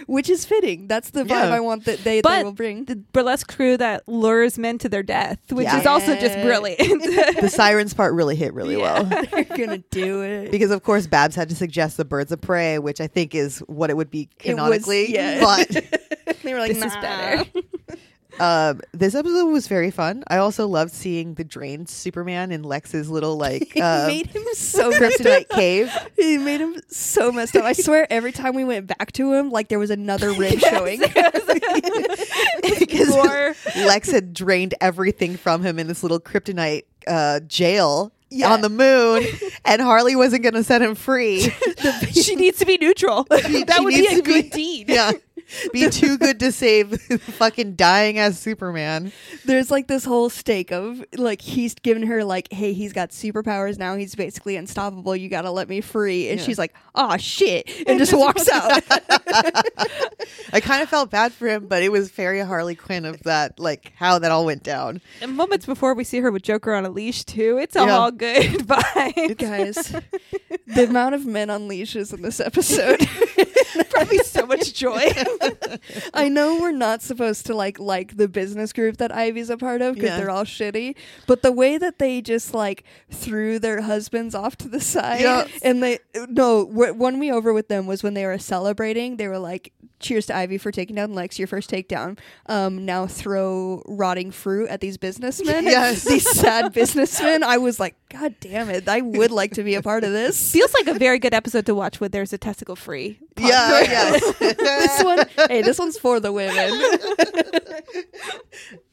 Which 0.06 0.30
is 0.30 0.44
fitting. 0.44 0.86
That's 0.86 1.10
the 1.10 1.24
vibe 1.24 1.28
Yeah. 1.30 1.54
I 1.54 1.60
want 1.60 1.86
that 1.86 2.04
they, 2.04 2.20
they 2.20 2.42
will 2.44 2.52
bring. 2.52 2.84
the 2.84 2.96
burlesque 2.96 3.52
crew 3.52 3.76
that 3.78 4.06
lures 4.08 4.58
men 4.58 4.78
to 4.78 4.88
their 4.88 5.02
death, 5.02 5.38
which 5.50 5.64
Yeah. 5.64 5.80
is 5.80 5.86
also 5.86 6.14
just 6.20 6.40
brilliant. 6.40 6.78
the 7.40 7.48
sirens 7.50 7.94
part 7.94 8.14
really 8.14 8.36
hit 8.36 8.54
really 8.54 8.76
well. 8.76 9.04
Gonna 9.72 9.84
do 9.90 10.22
it. 10.22 10.50
Because 10.50 10.70
of 10.70 10.82
course 10.82 11.06
Babs 11.06 11.34
had 11.36 11.48
to 11.48 11.54
suggest 11.56 11.96
the 11.96 12.04
birds 12.04 12.32
of 12.32 12.40
prey, 12.40 12.78
which 12.78 13.00
I 13.00 13.06
think 13.06 13.34
is 13.34 13.58
what 13.60 13.90
it 13.90 13.96
would 13.96 14.10
be 14.10 14.22
It 14.44 14.54
was- 14.54 14.60
canonically. 14.84 15.12
yeah. 15.12 15.40
But 15.40 16.38
they 16.42 16.52
were 16.54 16.60
like, 16.60 16.72
this 16.74 16.84
is 16.84 16.94
better. 16.96 17.44
Um, 18.40 18.80
this 18.92 19.14
episode 19.14 19.44
was 19.52 19.68
very 19.68 19.90
fun. 19.90 20.24
I 20.26 20.38
also 20.38 20.66
loved 20.66 20.90
seeing 20.90 21.34
the 21.34 21.44
drained 21.44 21.90
Superman 21.90 22.50
in 22.50 22.62
Lex's 22.62 23.10
little 23.10 23.36
like 23.36 23.76
uh, 23.80 24.06
made 24.06 24.28
him 24.28 24.42
so 24.54 24.90
kryptonite 24.90 25.50
cave. 25.50 25.92
He 26.16 26.38
made 26.38 26.62
him 26.62 26.80
so 26.88 27.30
messed 27.30 27.54
up. 27.56 27.64
I 27.64 27.74
swear, 27.74 28.06
every 28.10 28.32
time 28.32 28.54
we 28.54 28.64
went 28.64 28.86
back 28.86 29.12
to 29.12 29.34
him, 29.34 29.50
like 29.50 29.68
there 29.68 29.78
was 29.78 29.90
another 29.90 30.32
rib 30.32 30.58
showing. 30.60 31.00
because. 32.78 33.56
Lex 33.76 34.10
had 34.10 34.32
drained 34.32 34.74
everything 34.80 35.36
from 35.36 35.62
him 35.62 35.78
in 35.78 35.86
this 35.86 36.02
little 36.02 36.18
kryptonite 36.20 36.84
uh, 37.06 37.40
jail 37.40 38.12
Yeah. 38.32 38.52
on 38.52 38.60
the 38.62 38.68
moon, 38.68 39.24
and 39.64 39.80
Harley 39.82 40.16
wasn't 40.16 40.42
going 40.42 40.54
to 40.54 40.64
set 40.64 40.82
him 40.82 40.94
free. 40.94 41.40
she 42.12 42.34
needs 42.36 42.58
to 42.58 42.66
be 42.66 42.78
neutral. 42.78 43.26
She- 43.46 43.64
that 43.64 43.76
she 43.76 43.84
would 43.84 43.94
be 43.94 44.06
a 44.06 44.22
good 44.22 44.50
deed. 44.52 44.88
Yeah. 44.88 45.12
Be 45.72 45.88
too 45.90 46.18
good 46.18 46.40
to 46.40 46.52
save 46.52 47.00
fucking 47.20 47.74
dying 47.74 48.18
as 48.18 48.38
Superman. 48.38 49.12
There's 49.44 49.70
like 49.70 49.86
this 49.88 50.04
whole 50.04 50.30
stake 50.30 50.70
of 50.72 51.04
like 51.16 51.40
he's 51.42 51.74
given 51.74 52.04
her 52.04 52.24
like, 52.24 52.52
hey, 52.52 52.72
he's 52.72 52.92
got 52.92 53.10
superpowers 53.10 53.78
now. 53.78 53.96
He's 53.96 54.14
basically 54.14 54.56
unstoppable. 54.56 55.14
You 55.16 55.28
gotta 55.28 55.50
let 55.50 55.68
me 55.68 55.80
free. 55.80 56.28
And 56.28 56.38
Yeah. 56.40 56.46
she's 56.46 56.58
like, 56.58 56.74
oh 56.94 57.16
shit, 57.16 57.70
and 57.86 57.98
just 57.98 58.12
walks 58.14 58.48
out. 58.48 58.82
I 60.52 60.60
kind 60.60 60.82
of 60.82 60.88
felt 60.88 61.10
bad 61.10 61.32
for 61.32 61.46
him, 61.48 61.66
but 61.66 61.82
it 61.82 61.90
was 61.90 62.10
very 62.10 62.40
Harley 62.40 62.74
Quinn 62.74 63.04
of 63.04 63.22
that, 63.24 63.58
like 63.58 63.92
how 63.96 64.18
that 64.18 64.30
all 64.30 64.44
went 64.44 64.62
down. 64.62 65.00
And 65.20 65.36
moments 65.36 65.66
before 65.66 65.94
we 65.94 66.04
see 66.04 66.20
her 66.20 66.30
with 66.30 66.42
Joker 66.42 66.74
on 66.74 66.84
a 66.84 66.90
leash 66.90 67.24
too. 67.24 67.58
It's 67.60 67.74
Yeah. 67.74 67.90
all 67.96 68.10
good 68.10 68.42
vibe. 68.66 69.38
Guys, 69.38 69.94
the 70.66 70.84
amount 70.88 71.14
of 71.14 71.26
men 71.26 71.50
on 71.50 71.68
leashes 71.68 72.12
in 72.12 72.22
this 72.22 72.40
episode. 72.40 73.06
Probably 73.90 74.18
so 74.18 74.46
much 74.46 74.74
joy. 74.74 75.10
I 76.14 76.28
know 76.28 76.58
we're 76.60 76.72
not 76.72 77.02
supposed 77.02 77.46
to 77.46 77.54
like 77.54 77.78
like 77.78 78.16
the 78.16 78.28
business 78.28 78.72
group 78.72 78.96
that 78.98 79.12
Ivy's 79.12 79.50
a 79.50 79.56
part 79.56 79.82
of 79.82 79.94
because 79.94 80.10
Yeah. 80.10 80.16
they're 80.18 80.30
all 80.30 80.44
shitty, 80.44 80.94
but 81.26 81.42
the 81.42 81.52
way 81.52 81.78
that 81.78 81.98
they 81.98 82.20
just 82.22 82.54
like 82.54 82.84
threw 83.10 83.58
their 83.58 83.82
husbands 83.82 84.34
off 84.34 84.56
to 84.56 84.68
the 84.68 84.80
side 84.80 85.20
Yeah. 85.20 85.46
and 85.62 85.82
they 85.82 85.98
no 86.28 86.64
wh- 86.64 86.96
won 86.98 87.18
me 87.18 87.30
over 87.32 87.52
with 87.52 87.68
them 87.68 87.86
was 87.86 88.02
when 88.02 88.14
they 88.14 88.26
were 88.26 88.38
celebrating. 88.38 89.16
They 89.16 89.28
were 89.28 89.38
like 89.38 89.72
cheers 90.02 90.26
to 90.26 90.36
Ivy 90.36 90.58
for 90.58 90.70
taking 90.70 90.96
down 90.96 91.14
Lex, 91.14 91.38
your 91.38 91.48
first 91.48 91.70
takedown. 91.70 92.18
Um, 92.46 92.84
now 92.84 93.06
throw 93.06 93.82
rotting 93.86 94.30
fruit 94.30 94.68
at 94.68 94.80
these 94.80 94.96
businessmen. 94.98 95.64
Yes. 95.64 96.04
these 96.04 96.28
sad 96.28 96.72
businessmen. 96.72 97.42
I 97.42 97.58
was 97.58 97.80
like, 97.80 97.94
God 98.08 98.34
damn 98.40 98.68
it! 98.68 98.88
I 98.88 99.00
would 99.00 99.30
like 99.30 99.52
to 99.54 99.62
be 99.62 99.74
a 99.74 99.82
part 99.82 100.04
of 100.04 100.12
this. 100.12 100.52
Feels 100.52 100.74
like 100.74 100.86
a 100.86 100.98
very 100.98 101.18
good 101.18 101.32
episode 101.32 101.66
to 101.66 101.74
watch 101.74 102.00
when 102.00 102.10
there's 102.10 102.32
a 102.32 102.38
testicle 102.38 102.76
free. 102.76 103.18
Yeah, 103.38 103.46
yes. 103.80 104.38
this 104.38 105.02
one, 105.02 105.26
hey, 105.48 105.62
this 105.62 105.78
one's 105.78 105.98
for 105.98 106.20
the 106.20 106.32
women. 106.32 106.52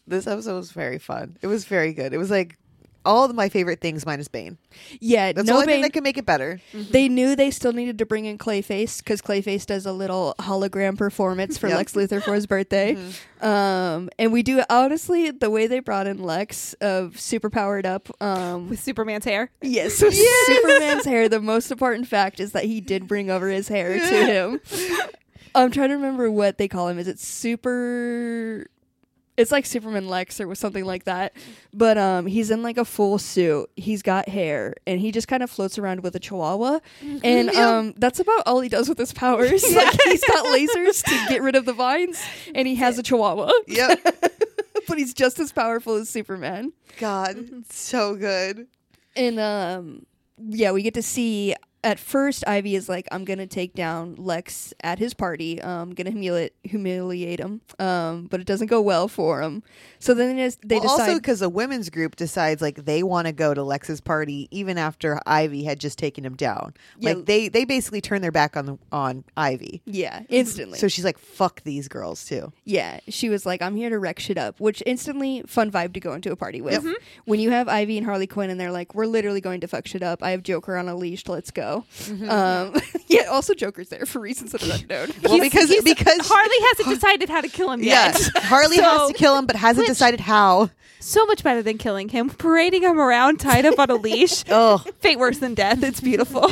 this 0.08 0.28
episode 0.28 0.56
was 0.56 0.72
very 0.72 1.00
fun. 1.00 1.38
It 1.42 1.48
was 1.48 1.66
very 1.66 1.94
good. 1.94 2.14
It 2.14 2.18
was 2.18 2.32
like 2.32 2.58
all 3.10 3.26
of 3.26 3.36
my 3.36 3.50
favorite 3.50 3.82
things 3.82 4.06
minus 4.06 4.28
Bane. 4.28 4.58
Yeah, 5.00 5.32
That's 5.34 5.48
no 5.48 5.54
the 5.54 5.60
only 5.62 5.74
thing 5.74 5.82
that 5.82 5.94
can 5.94 6.04
make 6.04 6.18
it 6.18 6.26
better. 6.26 6.62
They 6.74 7.10
knew 7.10 7.36
they 7.36 7.50
still 7.52 7.74
needed 7.74 7.98
to 7.98 8.06
bring 8.06 8.26
in 8.26 8.38
Clayface 8.38 9.00
because 9.00 9.22
Clayface 9.22 9.66
does 9.66 9.86
a 9.86 9.92
little 9.92 10.36
hologram 10.40 10.98
performance 10.98 11.58
for 11.58 11.68
Yep. 11.70 11.78
Lex 11.78 11.94
Luthor 11.94 12.22
for 12.24 12.34
his 12.36 12.46
birthday. 12.46 12.96
Um, 13.42 14.10
and 14.20 14.32
we 14.32 14.44
do 14.44 14.62
honestly 14.70 15.32
the 15.32 15.50
way 15.50 15.68
they 15.68 15.80
brought 15.80 16.08
in 16.08 16.22
Lex 16.22 16.74
of 16.76 17.20
super 17.20 17.50
powered 17.50 17.86
up. 17.86 18.10
Um, 18.22 18.70
With 18.70 18.80
Superman's 18.80 19.26
hair. 19.26 19.50
yes, 19.62 20.02
with 20.02 20.14
Superman's 20.16 21.06
hair. 21.06 21.28
The 21.30 21.40
most 21.42 21.72
important 21.72 22.08
fact 22.08 22.40
is 22.40 22.52
that 22.52 22.66
he 22.66 22.80
did 22.82 23.08
bring 23.08 23.30
over 23.32 23.48
his 23.50 23.68
hair 23.68 23.98
to 23.98 24.26
him. 24.26 24.62
I'm 25.56 25.72
trying 25.72 25.90
to 25.90 25.96
remember 25.96 26.30
what 26.30 26.58
they 26.60 26.68
call 26.68 26.88
him. 26.90 27.00
Is 27.00 27.08
it 27.08 27.20
super? 27.20 28.68
It's 29.40 29.52
like 29.52 29.66
Superman 29.66 30.08
Lex 30.10 30.40
or 30.42 30.54
something 30.56 30.84
like 30.86 31.06
that. 31.06 31.34
But 31.74 31.98
um, 31.98 32.26
he's 32.26 32.52
in 32.52 32.62
like 32.62 32.78
a 32.78 32.86
full 32.86 33.18
suit. 33.18 33.70
He's 33.76 34.02
got 34.02 34.28
hair, 34.30 34.76
and 34.86 35.00
he 35.00 35.12
just 35.12 35.28
kind 35.28 35.42
of 35.42 35.50
floats 35.50 35.78
around 35.80 36.02
with 36.04 36.16
a 36.16 36.20
chihuahua. 36.20 36.80
And 37.24 37.50
Yeah. 37.54 37.78
um, 37.78 37.94
that's 37.98 38.20
about 38.20 38.44
all 38.46 38.60
he 38.60 38.70
does 38.70 38.90
with 38.90 38.98
his 38.98 39.14
powers. 39.14 39.64
Like 39.76 39.98
he's 40.04 40.24
got 40.26 40.46
lasers 40.48 41.04
to 41.04 41.26
get 41.30 41.42
rid 41.42 41.56
of 41.56 41.66
the 41.66 41.74
vines, 41.74 42.22
and 42.54 42.68
he 42.68 42.76
has 42.76 43.00
a 43.00 43.04
chihuahua. 43.04 43.52
Yep. 43.68 44.00
but 44.88 44.98
he's 44.98 45.14
just 45.14 45.40
as 45.40 45.52
powerful 45.52 45.96
as 45.96 46.10
Superman. 46.10 46.74
God, 47.00 47.38
so 47.72 48.16
good. 48.16 48.68
And 49.16 49.40
um 49.40 50.06
yeah, 50.38 50.72
we 50.72 50.82
get 50.82 50.94
to 50.96 51.02
see 51.04 51.56
at 51.84 52.00
first 52.00 52.46
Ivy 52.48 52.76
is 52.76 52.90
like, 52.90 53.08
I'm 53.12 53.26
gonna 53.26 53.48
take 53.48 53.74
down 53.74 54.16
Lex 54.18 54.74
at 54.84 55.00
his 55.00 55.14
party. 55.14 55.62
I'm 55.62 55.70
um 55.70 55.94
gonna 55.94 56.12
humiliate 56.12 56.54
humiliate 56.64 57.40
him. 57.40 57.62
Um, 57.80 58.28
but 58.30 58.40
it 58.42 58.48
doesn't 58.48 58.68
go 58.68 58.82
well 58.82 59.08
for 59.08 59.42
him. 59.42 59.64
So 60.00 60.14
then 60.14 60.36
they, 60.36 60.44
just- 60.44 60.68
they 60.68 60.76
well, 60.80 60.84
decide 60.84 61.10
also 61.10 61.20
because 61.20 61.40
the 61.40 61.50
women's 61.50 61.90
group 61.90 62.16
decides 62.16 62.62
like 62.62 62.86
they 62.86 63.04
want 63.04 63.28
to 63.28 63.34
go 63.34 63.54
to 63.54 63.64
Lex's 63.64 64.02
party 64.02 64.48
even 64.52 64.78
after 64.78 65.20
Ivy 65.26 65.64
had 65.64 65.80
just 65.80 65.98
taken 65.98 66.26
him 66.26 66.36
down. 66.36 66.74
Yeah. 66.98 67.14
Like 67.14 67.26
they 67.26 67.48
they 67.48 67.66
basically 67.66 68.02
turn 68.02 68.22
their 68.22 68.32
back 68.32 68.58
on 68.58 68.66
the, 68.66 68.78
on 68.92 69.24
Ivy. 69.38 69.82
Yeah, 69.86 70.24
instantly. 70.30 70.80
So 70.80 70.88
she's 70.88 71.06
like, 71.06 71.18
"Fuck 71.18 71.64
these 71.64 71.88
girls 71.88 72.26
too." 72.26 72.52
yeah, 72.66 73.00
she 73.08 73.30
was 73.30 73.46
like, 73.46 73.62
I'm 73.62 73.76
here 73.76 73.90
to 73.90 74.00
wreck 74.00 74.20
shit 74.20 74.38
up, 74.38 74.60
which 74.60 74.84
instantly 74.86 75.44
fun 75.48 75.72
vibe 75.72 75.94
to 75.94 76.00
go 76.00 76.14
into 76.14 76.32
a 76.32 76.36
party 76.36 76.62
with. 76.62 76.86
When 77.26 77.40
you 77.40 77.52
have 77.52 77.68
Ivy 77.68 77.98
and 77.98 78.06
Harley 78.06 78.28
Quinn 78.28 78.50
and 78.50 78.60
they're 78.60 78.72
like, 78.72 78.94
We're 78.96 79.06
literally 79.06 79.42
going 79.42 79.62
to 79.62 79.68
fuck 79.68 79.88
shit 79.88 80.04
up. 80.04 80.22
I 80.24 80.32
have 80.32 80.44
Joker 80.44 80.78
on 80.78 80.88
a 80.88 80.96
leash, 80.96 81.28
let's 81.28 81.52
go. 81.52 81.69
Um 81.78 82.76
Yeah, 83.08 83.24
also 83.24 83.54
Joker's 83.54 83.90
there 83.90 84.06
for 84.06 84.20
reasons 84.20 84.52
that 84.52 84.62
are 84.64 84.72
unknown. 84.74 85.10
Well, 85.24 85.40
because 85.40 85.70
because 85.84 86.20
Harley 86.28 86.68
hasn't 86.70 86.90
decided 86.96 87.30
how 87.30 87.42
to 87.42 87.48
kill 87.48 87.72
him 87.72 87.82
yet. 87.84 88.14
yes, 88.14 88.30
Harley 88.48 88.78
So- 88.78 88.84
has 88.84 89.08
to 89.10 89.14
kill 89.14 89.36
him, 89.38 89.46
but 89.46 89.56
hasn't 89.56 89.88
decided 89.88 90.20
how. 90.20 90.70
So 91.02 91.26
much 91.26 91.44
better 91.46 91.64
than 91.64 91.78
killing 91.78 92.10
him. 92.10 92.30
Parading 92.30 92.84
him 92.84 93.00
around 93.00 93.40
tied 93.40 93.66
up 93.66 93.80
on 93.80 93.90
a 93.90 93.96
leash. 93.96 94.44
Oh, 94.52 94.80
Fate 95.00 95.18
worse 95.18 95.38
than 95.40 95.54
death. 95.56 95.82
It's 95.82 96.02
beautiful. 96.02 96.44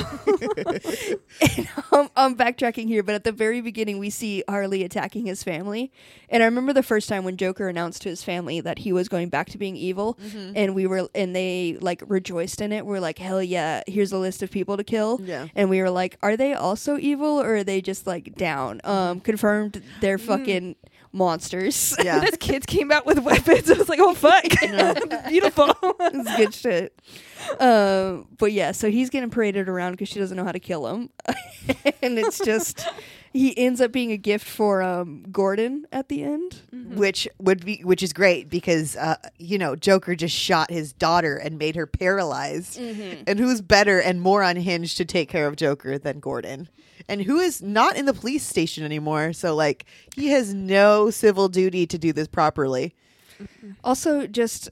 um, 1.91 2.09
I'm 2.15 2.35
backtracking 2.35 2.87
here, 2.87 3.03
but 3.03 3.15
at 3.15 3.23
the 3.23 3.31
very 3.31 3.61
beginning, 3.61 3.99
we 3.99 4.09
see 4.09 4.43
Harley 4.47 4.83
attacking 4.83 5.25
his 5.25 5.43
family. 5.43 5.91
And 6.29 6.43
I 6.43 6.45
remember 6.45 6.73
the 6.73 6.83
first 6.83 7.09
time 7.09 7.23
when 7.23 7.37
Joker 7.37 7.67
announced 7.69 8.01
to 8.03 8.09
his 8.09 8.23
family 8.23 8.61
that 8.61 8.79
he 8.79 8.91
was 8.93 9.09
going 9.09 9.29
back 9.29 9.49
to 9.49 9.57
being 9.57 9.75
evil, 9.75 10.17
and 10.55 10.75
we 10.75 10.87
were, 10.87 11.09
and 11.15 11.35
they 11.35 11.77
like 11.81 12.01
rejoiced 12.07 12.61
in 12.61 12.71
it. 12.71 12.85
We're 12.85 12.99
like, 12.99 13.17
hell 13.17 13.41
yeah, 13.43 13.83
here's 13.87 14.11
a 14.11 14.17
list 14.17 14.43
of 14.43 14.51
people 14.51 14.77
to 14.77 14.83
kill. 14.83 15.06
Yeah. 15.15 15.47
And 15.55 15.69
we 15.69 15.81
were 15.81 15.89
like, 15.89 16.17
are 16.21 16.35
they 16.35 16.53
also 16.53 16.97
evil 16.97 17.41
or 17.41 17.57
are 17.57 17.63
they 17.63 17.81
just 17.81 18.05
like 18.05 18.35
down? 18.35 18.81
Um, 18.83 19.19
confirmed 19.21 19.81
they're 20.01 20.17
fucking 20.17 20.75
monsters. 21.13 21.95
yeah. 22.03 22.19
Those 22.19 22.37
kids 22.39 22.65
came 22.65 22.91
out 22.91 23.05
with 23.05 23.19
weapons. 23.19 23.69
I 23.71 23.77
was 23.77 23.89
like, 23.89 23.99
oh 24.01 24.13
fuck, 24.13 24.43
beautiful. 25.27 25.73
it's 25.81 26.37
good 26.37 26.53
shit. 26.53 27.01
Um, 27.59 28.27
but 28.37 28.51
yeah, 28.51 28.71
so 28.71 28.89
he's 28.89 29.09
getting 29.09 29.29
paraded 29.29 29.69
around 29.69 29.93
because 29.93 30.09
she 30.09 30.19
doesn't 30.19 30.35
know 30.35 30.43
how 30.43 30.51
to 30.51 30.59
kill 30.59 30.87
him, 30.87 31.09
and 32.01 32.19
it's 32.19 32.39
just 32.39 32.87
he 33.33 33.57
ends 33.57 33.79
up 33.81 33.91
being 33.91 34.11
a 34.11 34.17
gift 34.17 34.47
for 34.47 34.81
um 34.81 35.25
Gordon 35.31 35.85
at 35.91 36.09
the 36.09 36.23
end. 36.23 36.61
which 36.95 37.27
would 37.39 37.65
be 37.65 37.81
which 37.83 38.01
is 38.03 38.13
great 38.13 38.49
because 38.49 38.95
uh, 38.95 39.17
you 39.37 39.57
know 39.57 39.75
Joker 39.75 40.15
just 40.15 40.35
shot 40.35 40.69
his 40.71 40.93
daughter 40.93 41.35
and 41.37 41.57
made 41.57 41.75
her 41.75 41.85
paralyzed, 41.87 42.79
and 42.79 43.39
who's 43.39 43.61
better 43.61 43.99
and 43.99 44.21
more 44.21 44.41
unhinged 44.41 44.97
to 44.97 45.05
take 45.05 45.29
care 45.29 45.47
of 45.47 45.55
Joker 45.55 45.97
than 45.97 46.19
Gordon, 46.19 46.69
and 47.07 47.21
who 47.23 47.39
is 47.39 47.61
not 47.61 47.95
in 47.97 48.05
the 48.05 48.13
police 48.13 48.43
station 48.43 48.83
anymore. 48.83 49.33
So 49.33 49.55
like 49.55 49.85
he 50.15 50.29
has 50.29 50.53
no 50.53 51.09
civil 51.09 51.49
duty 51.49 51.85
to 51.87 51.97
do 51.97 52.13
this 52.13 52.27
properly. 52.27 52.95
Also, 53.83 54.25
just 54.27 54.69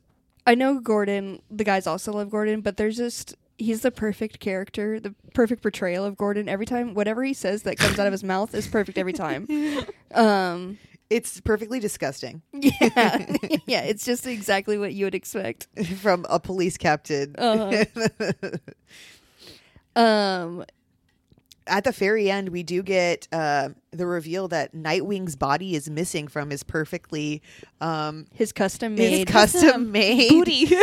I 0.48 0.56
know 0.56 0.80
Gordon. 0.80 1.42
The 1.52 1.64
guys 1.64 1.86
also 1.88 2.12
love 2.14 2.30
Gordon, 2.30 2.62
but 2.62 2.78
there's 2.78 2.98
just 2.98 3.36
he's 3.58 3.82
the 3.82 3.92
perfect 3.92 4.40
character, 4.40 5.00
the 5.00 5.14
perfect 5.34 5.62
portrayal 5.62 6.06
of 6.06 6.18
Gordon. 6.18 6.48
Every 6.50 6.66
time, 6.66 6.94
whatever 6.94 7.24
he 7.24 7.34
says 7.34 7.64
that 7.64 7.78
comes 7.78 7.98
out 8.00 8.08
of 8.08 8.12
his 8.12 8.24
mouth 8.24 8.54
is 8.56 8.68
perfect 8.68 8.98
every 8.98 9.14
time. 9.14 9.48
Um, 10.14 10.78
It's 11.10 11.42
perfectly 11.42 11.80
disgusting 11.82 12.42
yeah, 12.54 12.72
yeah, 13.66 13.82
it's 13.82 14.06
just 14.06 14.26
exactly 14.26 14.78
what 14.78 14.94
you 14.94 15.06
would 15.06 15.16
expect. 15.16 15.68
from 16.02 16.26
a 16.30 16.40
police 16.40 16.78
captain. 16.78 17.36
Uh-huh. 17.38 17.84
Um, 19.96 20.66
At 21.68 21.84
the 21.84 21.92
very 21.92 22.30
end, 22.30 22.50
we 22.50 22.62
do 22.64 22.84
get 22.84 23.28
uh, 23.32 23.70
the 23.92 24.06
reveal 24.06 24.48
that 24.50 24.74
Nightwing's 24.74 25.36
body 25.36 25.76
is 25.76 25.90
missing 25.90 26.28
from 26.28 26.50
his 26.50 26.64
perfectly 26.64 27.42
um, 27.82 28.28
his 28.34 28.52
custom 28.52 28.96
made, 28.96 29.28
his 29.28 29.34
custom 29.34 29.92
made 29.92 30.30
Booty. 30.30 30.68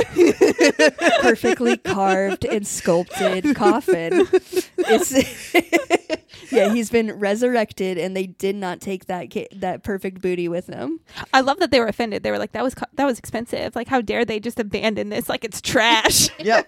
perfectly 1.21 1.77
carved 1.77 2.45
and 2.45 2.67
sculpted 2.67 3.55
coffin. 3.55 4.27
It's 4.85 6.22
yeah, 6.51 6.73
he's 6.73 6.91
been 6.91 7.13
resurrected, 7.19 7.99
and 7.99 8.17
they 8.17 8.27
did 8.27 8.57
not 8.57 8.81
take 8.81 9.07
that 9.07 9.33
ca- 9.33 9.49
that 9.57 9.83
perfect 9.83 10.21
booty 10.21 10.49
with 10.49 10.67
them. 10.67 11.01
I 11.33 11.41
love 11.41 11.59
that 11.61 11.71
they 11.71 11.81
were 11.81 11.87
offended. 11.87 12.23
They 12.23 12.31
were 12.31 12.39
like, 12.39 12.53
"That 12.53 12.63
was 12.65 12.75
co- 12.75 12.87
that 12.95 13.05
was 13.05 13.19
expensive. 13.19 13.77
Like, 13.77 13.89
how 13.89 14.01
dare 14.01 14.25
they 14.25 14.41
just 14.41 14.59
abandon 14.59 15.09
this 15.11 15.29
like 15.29 15.45
it's 15.45 15.61
trash?" 15.61 16.29
yeah, 16.39 16.63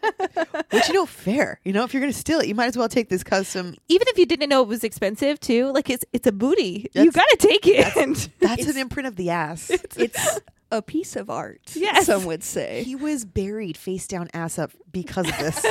Which 0.71 0.89
you 0.89 0.95
know, 0.95 1.07
fair. 1.07 1.61
You 1.65 1.73
know, 1.73 1.85
if 1.85 1.93
you're 1.95 2.01
gonna 2.01 2.13
steal 2.13 2.41
it, 2.41 2.47
you 2.49 2.55
might 2.55 2.67
as 2.67 2.77
well 2.77 2.89
take 2.89 3.09
this 3.09 3.25
custom. 3.25 3.75
Even 3.89 4.07
if 4.09 4.19
you 4.19 4.27
didn't 4.27 4.49
know 4.49 4.63
it 4.63 4.69
was 4.69 4.85
expensive, 4.85 5.41
too, 5.41 5.71
like 5.73 5.91
it's 5.91 6.05
it's 6.13 6.27
a 6.27 6.33
booty. 6.33 6.89
That's- 6.95 7.05
you 7.05 7.11
gotta 7.13 7.37
take 7.39 7.67
it. 7.67 7.95
That's 7.95 8.29
It's- 8.61 8.69
an 8.69 8.79
imprint 8.79 9.07
of 9.09 9.17
the 9.17 9.31
ass. 9.31 9.71
It's 9.97 10.41
a 10.73 10.83
piece 10.83 11.15
of 11.15 11.31
art. 11.31 11.61
Yes. 11.75 12.07
some 12.07 12.25
would 12.25 12.43
say. 12.43 12.83
he 12.83 12.97
was 12.97 13.25
buried 13.25 13.77
face 13.77 14.09
down, 14.09 14.29
ass 14.35 14.59
up 14.59 14.73
because 14.91 15.29
of 15.29 15.39
this. 15.39 15.65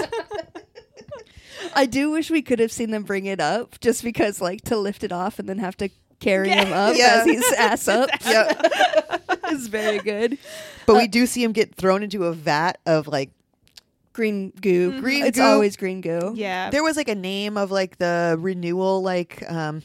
I 1.76 1.86
do 1.86 2.12
wish 2.12 2.30
we 2.32 2.42
could 2.42 2.60
have 2.60 2.72
seen 2.72 2.92
them 2.92 3.04
bring 3.04 3.26
it 3.26 3.40
up, 3.40 3.80
just 3.80 4.04
because, 4.04 4.42
like, 4.42 4.62
to 4.66 4.78
lift 4.78 5.04
it 5.04 5.12
off 5.12 5.40
and 5.40 5.48
then 5.48 5.58
have 5.60 5.78
to 5.78 5.90
carry 6.20 6.50
Yeah. 6.50 6.66
him 6.66 6.74
up 6.74 6.96
Yeah. 6.98 7.20
as 7.22 7.26
he's 7.26 7.54
ass 7.58 7.88
up. 7.88 8.10
yep. 8.26 9.24
is 9.52 9.68
very 9.68 10.00
good. 10.00 10.38
But 10.86 10.96
we 10.96 11.08
do 11.08 11.26
see 11.26 11.44
him 11.44 11.52
get 11.52 11.76
thrown 11.76 12.02
into 12.04 12.26
a 12.26 12.34
vat 12.34 12.78
of 12.86 13.08
like 13.08 13.30
Green 14.14 14.52
goo. 14.62 15.02
Green 15.02 15.26
It's 15.26 15.38
goo. 15.40 15.44
always 15.44 15.76
green 15.76 16.00
goo. 16.02 16.34
yeah. 16.36 16.70
there 16.70 16.84
was 16.84 16.96
like 16.98 17.10
a 17.10 17.16
name 17.16 17.58
of 17.58 17.72
like 17.72 17.98
the 17.98 18.36
renewal 18.40 19.02
like 19.02 19.44
um 19.50 19.82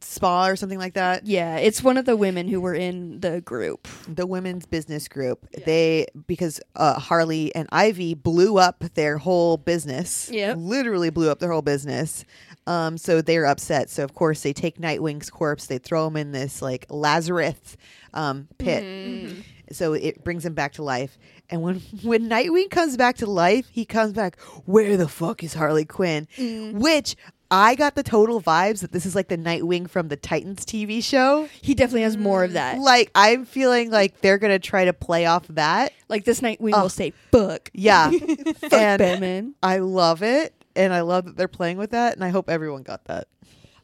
spa 0.00 0.46
or 0.46 0.56
something 0.56 0.78
like 0.78 0.94
that. 0.94 1.26
Yeah, 1.26 1.56
it's 1.56 1.82
one 1.82 1.96
of 1.96 2.04
the 2.04 2.16
women 2.16 2.48
who 2.48 2.60
were 2.60 2.74
in 2.74 3.20
the 3.20 3.40
group. 3.40 3.88
the 4.08 4.26
women's 4.26 4.66
business 4.66 5.08
group. 5.08 5.46
They 5.64 6.06
because 6.26 6.60
uh, 6.74 6.98
Harley 6.98 7.54
and 7.54 7.68
Ivy 7.72 8.14
blew 8.14 8.58
up 8.58 8.84
their 8.94 9.18
whole 9.18 9.56
business. 9.56 10.30
Yeah, 10.30 10.54
literally 10.54 11.10
blew 11.10 11.30
up 11.30 11.38
their 11.38 11.52
whole 11.52 11.62
business. 11.62 12.24
Um, 12.66 12.98
so 12.98 13.22
they're 13.22 13.46
upset. 13.46 13.90
So 13.90 14.02
of 14.02 14.14
course 14.14 14.42
they 14.42 14.52
take 14.52 14.78
Nightwing's 14.78 15.30
corpse. 15.30 15.66
They 15.66 15.78
throw 15.78 16.06
him 16.08 16.16
in 16.16 16.32
this 16.32 16.60
like 16.60 16.86
Lazarus 16.90 17.76
um, 18.12 18.48
pit. 18.58 18.82
Mm-hmm. 18.82 19.40
So 19.72 19.92
it 19.94 20.22
brings 20.24 20.44
him 20.44 20.54
back 20.54 20.74
to 20.74 20.82
life. 20.82 21.18
And 21.48 21.62
when 21.62 21.76
when 22.02 22.28
Nightwing 22.28 22.70
comes 22.70 22.96
back 22.96 23.16
to 23.18 23.26
life, 23.26 23.68
he 23.70 23.84
comes 23.84 24.12
back. 24.12 24.40
Where 24.64 24.96
the 24.96 25.08
fuck 25.08 25.44
is 25.44 25.54
Harley 25.54 25.84
Quinn? 25.84 26.26
Mm. 26.36 26.74
Which 26.74 27.16
I 27.50 27.74
got 27.76 27.94
the 27.94 28.02
total 28.02 28.40
vibes 28.42 28.80
that 28.80 28.90
this 28.92 29.06
is 29.06 29.14
like 29.14 29.28
the 29.28 29.38
Nightwing 29.38 29.88
from 29.88 30.08
the 30.08 30.16
Titans 30.16 30.64
TV 30.64 31.02
show. 31.02 31.48
He 31.62 31.74
definitely 31.74 32.02
has 32.02 32.16
more 32.16 32.42
of 32.44 32.54
that. 32.54 32.78
Like 32.78 33.10
I'm 33.14 33.44
feeling 33.44 33.90
like 33.90 34.20
they're 34.20 34.38
gonna 34.38 34.58
try 34.58 34.84
to 34.86 34.92
play 34.92 35.26
off 35.26 35.46
that. 35.48 35.92
Like 36.08 36.24
this 36.24 36.40
Nightwing 36.40 36.72
Oh. 36.74 36.82
will 36.82 36.88
say 36.88 37.12
"fuck." 37.30 37.70
Yeah, 37.72 38.10
Fuck 38.60 38.70
Batman. 38.70 39.54
I 39.62 39.78
love 39.78 40.22
it, 40.22 40.54
and 40.74 40.92
I 40.92 41.02
love 41.02 41.26
that 41.26 41.36
they're 41.36 41.46
playing 41.48 41.76
with 41.76 41.90
that, 41.90 42.14
and 42.14 42.24
I 42.24 42.30
hope 42.30 42.50
everyone 42.50 42.82
got 42.82 43.04
that. 43.04 43.28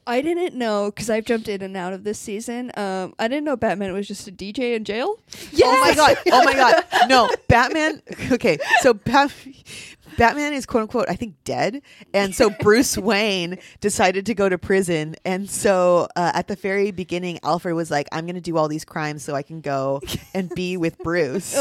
I 0.04 0.20
didn't 0.20 0.56
know 0.56 0.86
because 0.90 1.08
I've 1.08 1.24
jumped 1.24 1.46
in 1.48 1.62
and 1.62 1.76
out 1.76 1.92
of 1.92 2.02
this 2.02 2.18
season. 2.18 2.72
Um, 2.76 3.14
I 3.20 3.28
didn't 3.28 3.44
know 3.44 3.54
Batman 3.54 3.92
was 3.92 4.08
just 4.08 4.26
a 4.26 4.32
DJ 4.32 4.74
in 4.74 4.82
jail. 4.82 5.20
Yes! 5.52 5.68
Oh 5.68 5.80
my 5.80 5.94
god! 5.94 6.16
Oh 6.32 6.44
my 6.44 6.54
god! 6.54 6.84
No, 7.08 7.30
Batman. 7.46 8.02
Okay, 8.32 8.58
so 8.80 8.94
Bat- 8.94 9.32
Batman 10.16 10.52
is 10.52 10.66
quote 10.66 10.82
unquote 10.82 11.08
I 11.08 11.16
think 11.16 11.34
dead, 11.44 11.82
and 12.14 12.34
so 12.34 12.50
Bruce 12.60 12.96
Wayne 12.98 13.58
decided 13.80 14.26
to 14.26 14.34
go 14.34 14.48
to 14.48 14.58
prison, 14.58 15.16
and 15.24 15.48
so 15.48 16.08
uh, 16.16 16.32
at 16.34 16.48
the 16.48 16.56
very 16.56 16.90
beginning, 16.90 17.38
Alfred 17.42 17.74
was 17.74 17.90
like, 17.90 18.08
"I'm 18.12 18.24
going 18.26 18.34
to 18.36 18.40
do 18.40 18.56
all 18.56 18.68
these 18.68 18.84
crimes 18.84 19.22
so 19.22 19.34
I 19.34 19.42
can 19.42 19.60
go 19.60 20.00
and 20.34 20.50
be 20.50 20.76
with 20.76 20.98
Bruce." 20.98 21.56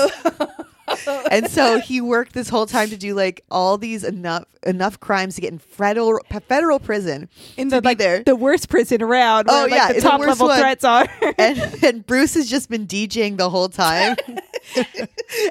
and 1.32 1.50
so 1.50 1.80
he 1.80 2.02
worked 2.02 2.34
this 2.34 2.50
whole 2.50 2.66
time 2.66 2.90
to 2.90 2.98
do 2.98 3.14
like 3.14 3.44
all 3.50 3.78
these 3.78 4.04
enough 4.04 4.44
enough 4.64 5.00
crimes 5.00 5.36
to 5.36 5.42
get 5.42 5.52
in 5.52 5.58
federal 5.58 6.20
federal 6.48 6.80
prison 6.80 7.30
In 7.58 7.70
to 7.70 7.78
the 7.78 7.82
be 7.82 7.86
like 7.86 7.98
there. 7.98 8.24
the 8.24 8.36
worst 8.36 8.68
prison 8.70 9.02
around. 9.02 9.48
Oh, 9.50 9.54
where, 9.54 9.70
like, 9.70 9.72
yeah, 9.72 9.88
the 9.90 9.94
the 9.96 10.02
top 10.02 10.20
worst 10.20 10.28
level 10.30 10.48
one. 10.48 10.60
threats 10.60 10.84
are. 10.84 11.08
and, 11.38 11.84
and 11.84 12.06
Bruce 12.06 12.34
has 12.34 12.50
just 12.50 12.70
been 12.70 12.88
DJing 12.88 13.38
the 13.38 13.50
whole 13.50 13.70
time 13.70 14.18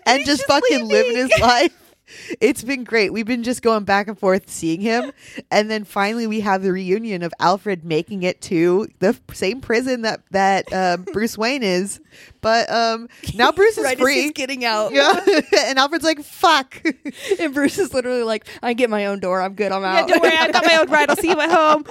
and 0.07 0.25
just, 0.27 0.45
fucking 0.47 0.87
living 0.87 1.17
his 1.17 1.33
life. 1.41 1.73
It's 2.41 2.63
been 2.63 2.85
great. 2.85 3.13
We've 3.13 3.27
been 3.27 3.43
just 3.43 3.63
going 3.63 3.85
back 3.85 4.09
and 4.09 4.19
forth 4.19 4.49
seeing 4.49 4.81
him. 4.81 5.13
And 5.51 5.71
then 5.71 5.85
finally 5.85 6.27
we 6.27 6.41
have 6.41 6.63
the 6.63 6.73
reunion 6.73 7.23
of 7.23 7.33
Alfred 7.41 7.85
making 7.85 8.23
it 8.23 8.41
to 8.43 8.89
the 8.99 9.17
same 9.33 9.61
prison 9.61 10.03
that 10.03 10.21
that 10.31 10.73
um, 10.73 11.03
Bruce 11.13 11.37
Wayne 11.37 11.63
is. 11.63 12.01
But 12.41 12.71
um, 12.71 13.09
now 13.35 13.53
Bruce 13.61 13.79
is 13.79 13.85
right 13.85 13.99
free. 13.99 14.23
he's 14.23 14.33
getting 14.33 14.65
out. 14.65 14.93
yeah. 14.93 15.25
and 15.59 15.79
Alfred's 15.79 16.05
like, 16.05 16.23
fuck. 16.23 16.83
and 17.39 17.55
Bruce 17.55 17.79
is 17.79 17.93
literally 17.93 18.23
like, 18.23 18.47
"I 18.63 18.73
get 18.73 18.91
my 18.91 19.07
own 19.07 19.21
door. 19.21 19.41
I'm 19.41 19.55
good. 19.55 19.73
I'm 19.73 19.83
yeah, 19.83 20.01
out." 20.01 20.09
don't 20.09 20.23
worry, 20.23 20.37
I've 20.37 20.53
got 20.53 20.65
my 20.65 20.77
own 20.77 20.91
ride. 20.91 21.11
I'll 21.11 21.17
see 21.17 21.29
you 21.29 21.41
at 21.41 21.51
home. 21.51 21.85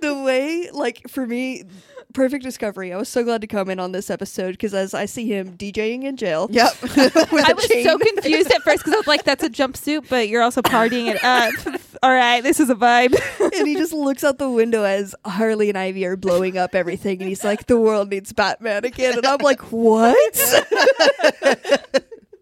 the 0.00 0.22
way, 0.22 0.70
like 0.72 1.08
for 1.08 1.26
me, 1.26 1.64
perfect 2.12 2.44
discovery. 2.44 2.92
I 2.92 2.96
was 2.96 3.08
so 3.08 3.24
glad 3.24 3.40
to 3.40 3.46
come 3.46 3.70
in 3.70 3.78
on 3.78 3.92
this 3.92 4.10
episode 4.10 4.52
because 4.52 4.74
as 4.74 4.94
I 4.94 5.06
see 5.06 5.26
him 5.26 5.56
DJing 5.56 6.04
in 6.04 6.16
jail. 6.16 6.48
Yep. 6.50 6.72
I 6.82 7.52
was 7.54 7.68
chain. 7.68 7.84
so 7.84 7.98
confused 7.98 8.50
at 8.50 8.62
first 8.62 8.78
because 8.78 8.94
I 8.94 8.96
was 8.96 9.06
like, 9.06 9.24
"That's 9.24 9.42
a 9.42 9.50
jumpsuit, 9.50 10.08
but 10.08 10.28
you're 10.28 10.42
also 10.42 10.62
partying 10.62 11.06
it 11.14 11.22
up." 11.24 11.52
All 12.02 12.12
right, 12.12 12.42
this 12.42 12.60
is 12.60 12.70
a 12.70 12.74
vibe. 12.74 13.14
and 13.58 13.66
he 13.66 13.74
just 13.74 13.92
looks 13.92 14.24
out 14.24 14.38
the 14.38 14.50
window 14.50 14.84
as 14.84 15.14
Harley 15.24 15.68
and 15.68 15.78
Ivy 15.78 16.04
are 16.06 16.16
blowing 16.16 16.56
up 16.56 16.74
everything, 16.74 17.20
and 17.20 17.28
he's 17.28 17.44
like, 17.44 17.66
"The 17.66 17.78
world 17.78 18.10
needs 18.10 18.32
Batman 18.32 18.84
again," 18.84 19.18
and 19.18 19.26
I'm 19.26 19.38
like, 19.38 19.60
"What? 19.72 20.16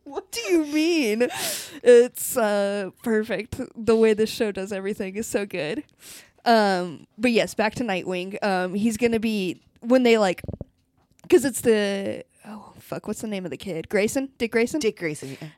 what 0.05 0.31
do 0.31 0.41
you 0.43 0.65
mean?" 0.67 1.29
It's 1.83 2.37
uh, 2.37 2.91
perfect. 3.03 3.61
The 3.77 3.97
way 3.97 4.15
this 4.15 4.31
show 4.31 4.53
does 4.53 4.73
everything 4.73 5.17
is 5.17 5.27
so 5.27 5.47
good. 5.47 5.85
Um, 6.45 7.07
but 7.17 7.33
yes, 7.33 7.55
back 7.55 7.75
to 7.77 7.85
Nightwing. 7.85 8.43
Um, 8.43 8.75
he's 8.75 8.97
gonna 8.97 9.21
be 9.21 9.61
when 9.81 10.03
they 10.03 10.19
like, 10.19 10.43
because 11.23 11.45
it's 11.45 11.61
the 11.61 12.25
fuck, 12.89 13.07
what's 13.07 13.21
the 13.21 13.27
name 13.29 13.45
of 13.45 13.51
the 13.51 13.57
kid? 13.57 13.89
Grayson, 13.89 14.31
Dick 14.39 14.53
Grayson. 14.53 14.81
Dick 14.81 14.99
Grayson. 14.99 15.37
yeah. 15.41 15.49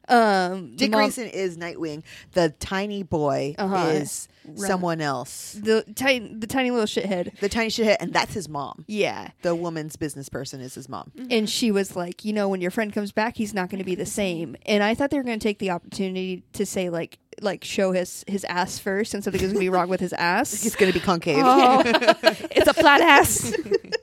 Um, 0.49 0.77
Dick 0.77 0.91
mom- 0.91 1.01
Grayson 1.01 1.29
is 1.29 1.57
Nightwing. 1.57 2.03
The 2.33 2.51
tiny 2.61 3.03
boy 3.03 3.55
Uh-huh. 3.59 3.87
is 3.93 4.29
someone 4.57 5.01
else. 5.01 5.53
the 5.63 5.85
tiny, 5.95 6.35
the 6.35 6.47
tiny 6.47 6.71
little 6.71 6.87
shithead. 6.87 7.39
The 7.39 7.49
tiny 7.49 7.69
shithead, 7.71 7.97
and 8.01 8.13
that's 8.13 8.35
his 8.35 8.49
mom. 8.49 8.85
Yeah. 8.89 9.31
The 9.43 9.55
woman's 9.55 9.97
business 9.97 10.29
person 10.29 10.61
is 10.61 10.75
his 10.75 10.89
mom. 10.89 11.13
And 11.31 11.49
she 11.49 11.71
was 11.71 11.95
like, 11.97 12.25
you 12.25 12.33
know, 12.33 12.49
when 12.49 12.61
your 12.61 12.71
friend 12.71 12.93
comes 12.93 13.13
back, 13.13 13.37
he's 13.37 13.55
not 13.55 13.71
going 13.71 13.79
to 13.79 13.85
be 13.85 13.95
the 13.95 14.07
same. 14.07 14.57
And 14.67 14.83
I 14.83 14.95
thought 14.95 15.11
they 15.11 15.17
were 15.19 15.23
going 15.23 15.39
to 15.39 15.43
take 15.43 15.59
the 15.61 15.71
opportunity 15.71 16.43
to 16.55 16.67
say 16.67 16.91
like, 16.91 17.19
like 17.43 17.65
show 17.65 17.93
his 17.93 18.23
his 18.27 18.45
ass 18.45 18.79
first, 18.79 19.15
and 19.15 19.25
something 19.25 19.41
was 19.41 19.53
going 19.53 19.61
to 19.61 19.61
be 19.61 19.71
wrong 19.71 19.89
with 19.89 20.01
his 20.01 20.13
ass. 20.19 20.63
He's 20.63 20.77
going 20.77 20.93
to 20.93 20.99
be 20.99 21.03
concave. 21.03 21.39
Oh, 21.43 21.81
it's 22.51 22.67
a 22.69 22.75
flat 22.75 23.01
ass. 23.01 23.55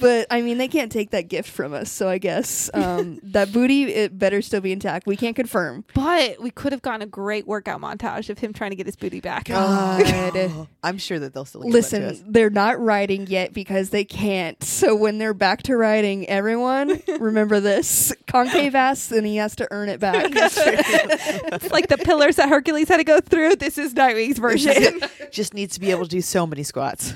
But 0.00 0.26
I 0.30 0.42
mean, 0.42 0.58
they 0.58 0.68
can't 0.68 0.90
take 0.92 1.10
that 1.10 1.28
gift 1.28 1.50
from 1.50 1.72
us. 1.72 1.90
So 1.90 2.08
I 2.08 2.18
guess 2.18 2.70
um, 2.74 3.20
that 3.22 3.52
booty 3.52 3.84
it 3.84 4.18
better 4.18 4.42
still 4.42 4.60
be 4.60 4.72
intact. 4.72 5.06
We 5.06 5.16
can't 5.16 5.36
confirm. 5.36 5.84
But 5.94 6.40
we 6.40 6.50
could 6.50 6.72
have 6.72 6.82
gotten 6.82 7.02
a 7.02 7.06
great 7.06 7.46
workout 7.46 7.80
montage 7.80 8.30
of 8.30 8.38
him 8.38 8.52
trying 8.52 8.70
to 8.70 8.76
get 8.76 8.86
his 8.86 8.96
booty 8.96 9.20
back. 9.20 9.44
God. 9.46 10.66
I'm 10.82 10.98
sure 10.98 11.18
that 11.18 11.34
they'll 11.34 11.44
still 11.44 11.62
give 11.62 11.72
to 11.72 11.78
us. 11.78 11.92
Listen, 11.92 12.24
they're 12.32 12.50
not 12.50 12.80
riding 12.80 13.26
yet 13.26 13.52
because 13.52 13.90
they 13.90 14.04
can't. 14.04 14.62
So 14.62 14.94
when 14.94 15.18
they're 15.18 15.34
back 15.34 15.62
to 15.64 15.76
riding, 15.76 16.28
everyone 16.28 17.02
remember 17.18 17.60
this: 17.60 18.12
concave 18.26 18.74
ass, 18.74 19.10
and 19.10 19.26
he 19.26 19.36
has 19.36 19.56
to 19.56 19.68
earn 19.70 19.88
it 19.88 20.00
back. 20.00 20.26
It's 20.30 21.70
like 21.70 21.88
the 21.88 21.98
pillars 21.98 22.36
that 22.36 22.48
Hercules 22.48 22.88
had 22.88 22.98
to 22.98 23.04
go 23.04 23.20
through. 23.20 23.56
This 23.56 23.78
is 23.78 23.94
Nightwing's 23.94 24.38
version. 24.38 25.00
Just 25.30 25.54
needs 25.54 25.74
to 25.74 25.80
be 25.80 25.90
able 25.90 26.04
to 26.04 26.08
do 26.08 26.20
so 26.20 26.46
many 26.46 26.62
squats. 26.62 27.14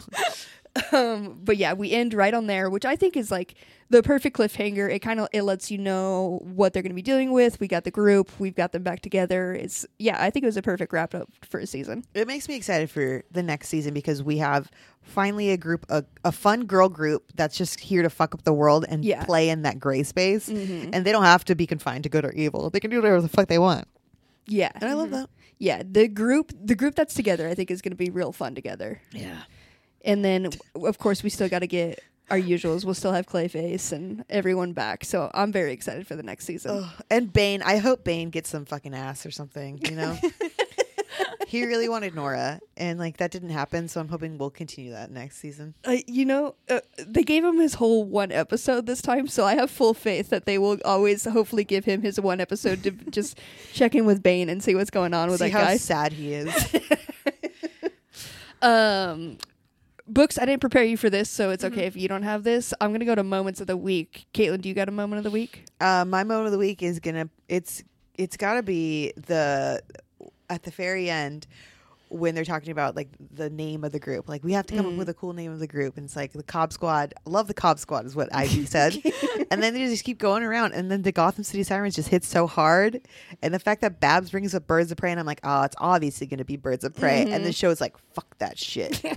Um, 0.93 1.39
but 1.43 1.57
yeah, 1.57 1.73
we 1.75 1.91
end 1.93 2.15
right 2.15 2.33
on 2.33 2.47
there, 2.47 2.71
which 2.71 2.85
I 2.85 2.97
think 2.97 3.17
is 3.17 3.31
like 3.31 3.55
the 3.91 4.03
perfect 4.03 4.37
cliffhanger. 4.37 4.91
It 4.91 5.01
kind 5.01 5.21
of 5.21 5.29
it 5.33 5.43
lets 5.43 5.71
you 5.71 5.77
know 5.79 6.41
what 6.45 6.73
they're 6.73 6.83
going 6.83 6.91
to 6.93 6.95
be 6.97 7.03
dealing 7.03 7.33
with. 7.33 7.61
We 7.61 7.69
got 7.69 7.85
the 7.85 7.91
group, 7.91 8.31
we've 8.39 8.55
got 8.55 8.73
them 8.73 8.83
back 8.83 9.01
together. 9.01 9.53
It's 9.55 9.87
yeah, 9.99 10.17
I 10.23 10.31
think 10.31 10.45
it 10.45 10.47
was 10.47 10.57
a 10.57 10.63
perfect 10.63 10.93
wrap 10.93 11.15
up 11.15 11.29
for 11.49 11.61
a 11.61 11.67
season. 11.67 12.05
It 12.15 12.27
makes 12.27 12.49
me 12.49 12.57
excited 12.57 12.91
for 12.91 13.23
the 13.31 13.43
next 13.43 13.69
season 13.69 13.93
because 13.93 14.23
we 14.23 14.39
have 14.39 14.71
finally 15.03 15.51
a 15.51 15.57
group, 15.57 15.85
a, 15.91 16.05
a 16.25 16.33
fun 16.33 16.65
girl 16.65 16.89
group 16.89 17.33
that's 17.35 17.57
just 17.59 17.81
here 17.81 18.03
to 18.03 18.09
fuck 18.11 18.35
up 18.35 18.45
the 18.45 18.53
world 18.53 18.85
and 18.89 19.05
Yeah. 19.05 19.25
play 19.25 19.49
in 19.51 19.63
that 19.63 19.79
gray 19.79 20.03
space. 20.05 20.49
Mhm. 20.49 20.91
And 20.93 21.05
they 21.05 21.13
don't 21.13 21.25
have 21.25 21.45
to 21.47 21.55
be 21.55 21.67
confined 21.67 22.05
to 22.05 22.09
good 22.09 22.25
or 22.25 22.33
evil. 22.33 22.71
They 22.71 22.81
can 22.81 22.91
do 22.91 22.97
whatever 23.03 23.21
the 23.21 23.29
fuck 23.29 23.49
they 23.49 23.59
want. 23.59 23.87
Yeah, 24.47 24.71
And 24.75 24.85
I 24.91 24.95
love 24.95 25.11
that. 25.11 25.29
yeah. 25.59 25.83
The 25.89 26.09
group, 26.09 26.53
the 26.61 26.75
group 26.75 26.95
that's 26.97 27.15
together, 27.15 27.49
I 27.49 27.55
think 27.55 27.71
is 27.71 27.81
going 27.83 27.93
to 27.93 27.97
be 27.97 28.11
real 28.11 28.33
fun 28.33 28.55
together. 28.57 29.01
Yeah. 29.13 29.43
And 30.05 30.25
then, 30.25 30.49
of 30.75 30.99
course, 30.99 31.23
we 31.23 31.31
still 31.31 31.49
got 31.49 31.61
to 31.61 31.67
get 31.67 32.03
our 32.31 32.39
usuals. 32.39 32.85
We'll 32.85 32.95
still 32.95 33.13
have 33.13 33.27
Clayface 33.27 33.93
and 33.93 34.25
everyone 34.31 34.73
back. 34.73 35.05
So 35.05 35.31
I'm 35.35 35.53
very 35.53 35.73
excited 35.73 36.07
for 36.07 36.17
the 36.17 36.23
next 36.23 36.45
season. 36.47 36.89
And 37.11 37.33
Bane, 37.33 37.63
I 37.63 37.77
hope 37.79 38.05
Bane 38.05 38.31
gets 38.31 38.49
some 38.49 38.65
fucking 38.65 38.95
ass 38.95 39.27
or 39.27 39.31
something, 39.31 39.79
you 39.89 39.97
know? 39.97 40.19
he 41.47 41.67
really 41.67 41.89
wanted 41.89 42.15
Nora, 42.15 42.61
and 42.79 42.99
like 42.99 43.19
that 43.19 43.31
didn't 43.31 43.51
happen, 43.51 43.87
so 43.87 44.01
I'm 44.01 44.09
hoping 44.09 44.39
we'll 44.39 44.49
continue 44.49 44.93
that 44.93 45.11
next 45.11 45.37
season. 45.37 45.75
Uh, 45.85 45.97
you 46.07 46.25
know, 46.25 46.55
uh, 46.71 46.81
they 46.97 47.23
gave 47.23 47.45
him 47.45 47.59
his 47.59 47.75
whole 47.75 48.05
one 48.05 48.33
episode 48.33 48.87
this 48.87 49.03
time, 49.03 49.29
so 49.29 49.45
I 49.45 49.55
have 49.57 49.71
full 49.71 49.93
faith 49.93 50.31
that 50.31 50.47
they 50.47 50.57
will 50.57 50.79
always 50.85 51.25
hopefully 51.27 51.65
give 51.65 51.85
him 51.85 52.01
his 52.01 52.19
one 52.19 52.41
episode 52.41 52.83
to 52.85 52.91
just 53.11 53.39
check 53.75 53.95
in 53.95 54.07
with 54.07 54.23
Bane 54.23 54.49
and 54.49 54.63
see 54.63 54.75
what's 54.75 54.91
going 54.91 55.13
on 55.13 55.29
with 55.29 55.41
See 55.41 55.51
that 55.51 55.53
how 55.53 55.65
guy. 55.65 55.77
sad 55.77 56.13
he 56.15 56.33
is. 56.33 56.77
Um, 58.63 59.39
books, 60.07 60.39
I 60.39 60.45
didn't 60.45 60.61
prepare 60.61 60.85
you 60.85 60.97
for 60.97 61.11
this, 61.11 61.31
so 61.31 61.51
it's 61.51 61.65
Mm-hmm. 61.65 61.75
okay 61.79 61.87
if 61.87 61.97
you 61.97 62.09
don't 62.09 62.23
have 62.23 62.43
this. 62.45 62.73
I'm 62.81 62.93
gonna 62.93 63.05
go 63.05 63.15
to 63.15 63.23
moments 63.25 63.61
of 63.61 63.67
the 63.67 63.77
week. 63.77 64.27
Katelynn, 64.35 64.61
do 64.61 64.69
you 64.69 64.75
got 64.75 64.89
a 64.89 64.93
moment 64.93 65.19
of 65.19 65.25
the 65.25 65.31
week? 65.31 65.65
uh, 65.81 66.05
my 66.07 66.25
moment 66.25 66.47
of 66.47 66.53
the 66.53 66.59
week 66.59 66.83
is 66.83 67.01
gonna 67.01 67.29
it's 67.49 67.83
it's 68.19 68.37
gotta 68.37 68.63
be 68.63 69.13
the 69.17 69.81
at 70.51 70.63
the 70.65 70.71
very 70.71 71.09
end 71.09 71.47
when 72.13 72.35
they're 72.35 72.45
talking 72.45 72.71
about 72.71 72.95
like 72.95 73.09
the 73.33 73.49
name 73.49 73.85
of 73.85 73.93
the 73.93 73.99
group. 73.99 74.29
Like 74.29 74.45
we 74.45 74.53
have 74.53 74.67
to 74.67 74.77
come 74.77 74.87
up 74.87 74.93
mm. 74.93 74.99
with 74.99 75.09
a 75.09 75.15
cool 75.15 75.33
name 75.33 75.51
of 75.51 75.59
the 75.59 75.67
group, 75.67 75.97
and 75.97 76.05
it's 76.05 76.15
like 76.15 76.33
the 76.33 76.43
Cobb 76.43 76.73
Squad. 76.73 77.15
Love 77.25 77.49
the 77.49 77.55
Cobb 77.55 77.79
Squad 77.79 78.05
is 78.05 78.15
what 78.15 78.29
Ivy 78.35 78.67
said, 78.67 79.01
and 79.51 79.63
then 79.63 79.75
they 79.75 79.87
just 79.87 80.05
keep 80.05 80.19
going 80.19 80.43
around, 80.43 80.73
and 80.73 80.91
then 80.91 81.03
the 81.03 81.13
Gotham 81.13 81.45
City 81.45 81.63
Sirens 81.63 81.95
just 81.95 82.09
hit 82.09 82.25
so 82.25 82.47
hard, 82.47 83.01
and 83.43 83.55
the 83.55 83.59
fact 83.59 83.81
that 83.81 84.01
Babs 84.01 84.31
brings 84.31 84.55
up 84.55 84.67
Birds 84.67 84.93
of 84.93 84.99
Prey, 84.99 85.11
and 85.11 85.19
I'm 85.19 85.27
like, 85.27 85.41
oh, 85.43 85.63
it's 85.63 85.77
obviously 85.79 86.27
going 86.27 86.39
to 86.39 86.45
be 86.45 86.57
Birds 86.57 86.85
of 86.85 86.95
Prey, 86.95 87.23
and 87.23 87.31
the 87.31 87.39
mm-hmm. 87.39 87.51
show 87.51 87.71
is 87.71 87.81
like, 87.81 87.97
fuck 88.13 88.39
that 88.39 88.59
shit, 88.59 89.03
and 89.05 89.17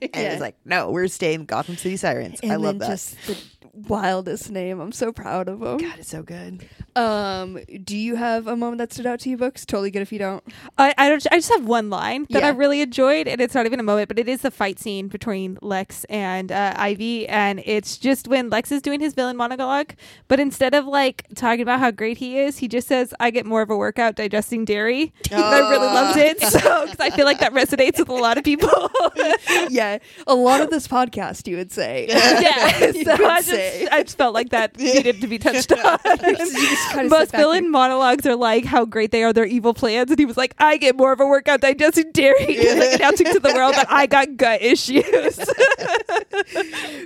it's 0.00 0.40
like, 0.40 0.56
no, 0.64 0.90
we're 0.90 1.08
staying 1.08 1.46
Gotham 1.46 1.76
City 1.76 1.96
Sirens. 1.96 2.40
and 2.42 2.52
I 2.52 2.56
love 2.56 2.78
then 2.78 2.90
that. 2.90 3.42
Just 3.76 3.88
the 3.88 3.92
wildest 3.92 4.50
name. 4.50 4.80
I'm 4.80 4.92
so 4.92 5.12
proud 5.12 5.48
of 5.48 5.62
him. 5.62 5.78
God, 5.78 5.98
it's 5.98 6.08
so 6.08 6.22
good. 6.22 6.66
Um, 6.94 7.58
do 7.84 7.96
you 7.96 8.16
have 8.16 8.46
a 8.46 8.56
moment 8.56 8.78
that 8.78 8.92
stood 8.92 9.06
out 9.06 9.20
to 9.20 9.30
you, 9.30 9.36
books? 9.36 9.66
Totally 9.66 9.90
good 9.90 10.02
if 10.02 10.12
you 10.12 10.18
don't. 10.18 10.42
I, 10.78 10.94
I 10.96 11.08
don't. 11.08 11.26
I 11.30 11.36
just 11.36 11.50
have 11.50 11.66
one 11.66 11.90
line 11.90 12.26
that 12.30 12.40
Yeah. 12.40 12.46
I 12.48 12.50
really 12.50 12.80
enjoyed, 12.80 13.28
and 13.28 13.40
it's 13.40 13.54
not 13.54 13.66
even 13.66 13.80
a 13.80 13.82
moment, 13.82 14.08
but 14.08 14.18
it 14.18 14.28
is 14.28 14.42
the 14.42 14.50
fight 14.50 14.78
scene 14.78 15.08
between 15.08 15.58
Lex 15.60 16.04
and 16.04 16.50
uh, 16.50 16.74
Ivy, 16.76 17.28
and 17.28 17.60
it's 17.64 17.98
just 17.98 18.28
when 18.28 18.48
Lex 18.50 18.72
is 18.72 18.80
doing 18.82 19.00
his 19.00 19.12
villain 19.14 19.36
monologue, 19.36 19.92
but 20.28 20.40
instead 20.40 20.74
of 20.74 20.86
like 20.86 21.26
talking 21.34 21.60
about 21.60 21.80
how 21.80 21.90
great 21.90 22.18
he 22.18 22.38
is, 22.38 22.58
he 22.58 22.68
just 22.68 22.88
says, 22.88 23.12
"I 23.20 23.30
get 23.30 23.44
more 23.46 23.62
of 23.62 23.70
a 23.70 23.76
workout 23.76 24.16
digesting 24.16 24.64
dairy." 24.64 25.12
And 25.36 25.42
I 25.44 25.58
really 25.70 25.86
loved 25.86 26.18
it, 26.18 26.40
so 26.40 26.84
because 26.86 27.00
I 27.00 27.10
feel 27.10 27.26
like 27.26 27.40
that 27.40 27.52
resonates 27.52 27.98
with 27.98 28.08
a 28.08 28.12
lot 28.14 28.38
of 28.38 28.44
people. 28.44 28.90
yeah, 29.68 29.98
a 30.26 30.34
lot 30.34 30.60
of 30.60 30.70
this 30.70 30.88
podcast, 30.88 31.46
you 31.46 31.56
would 31.56 31.70
say. 31.72 32.06
yeah, 32.10 32.86
You 32.86 33.04
so 33.04 33.12
I 33.12 33.42
just, 33.42 33.50
I 33.92 34.02
just 34.02 34.16
felt 34.16 34.34
like 34.34 34.50
that 34.50 34.76
needed 34.78 35.20
to 35.20 35.26
be 35.26 35.38
touched 35.38 35.72
on. 35.72 35.98
You 36.26 36.36
just 36.36 36.90
kinda 36.90 37.08
Most 37.08 37.32
villain 37.32 37.70
monologues 37.70 38.26
are 38.26 38.36
like 38.36 38.64
how 38.64 38.84
great 38.84 39.10
they 39.10 39.22
are, 39.22 39.32
their 39.32 39.44
evil 39.44 39.74
plans, 39.74 40.10
and 40.10 40.18
he 40.18 40.24
was 40.24 40.36
like, 40.36 40.54
"I 40.58 40.76
get 40.76 40.96
more 40.96 41.12
of 41.12 41.20
a 41.20 41.26
workout 41.26 41.60
digesting 41.60 42.12
dairy," 42.12 42.56
like 42.78 42.94
announcing 42.94 43.26
to 43.32 43.40
the 43.40 43.52
world 43.54 43.74
that 43.74 43.86
I 43.90 44.06
got 44.06 44.36
gut 44.36 44.62
issues. 44.62 45.38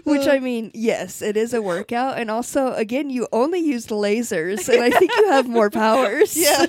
Which 0.04 0.26
I 0.26 0.38
mean, 0.40 0.70
yes, 0.74 1.22
it 1.22 1.36
is 1.36 1.54
a 1.54 1.62
workout, 1.62 2.18
and 2.18 2.30
also, 2.30 2.72
again, 2.74 3.10
you 3.10 3.28
only 3.32 3.60
used 3.60 3.90
lasers, 3.90 4.68
and 4.68 4.82
I 4.82 4.90
think 4.90 5.12
you 5.16 5.28
have 5.30 5.48
more 5.48 5.70
powers. 5.70 6.36
Yeah. 6.36 6.66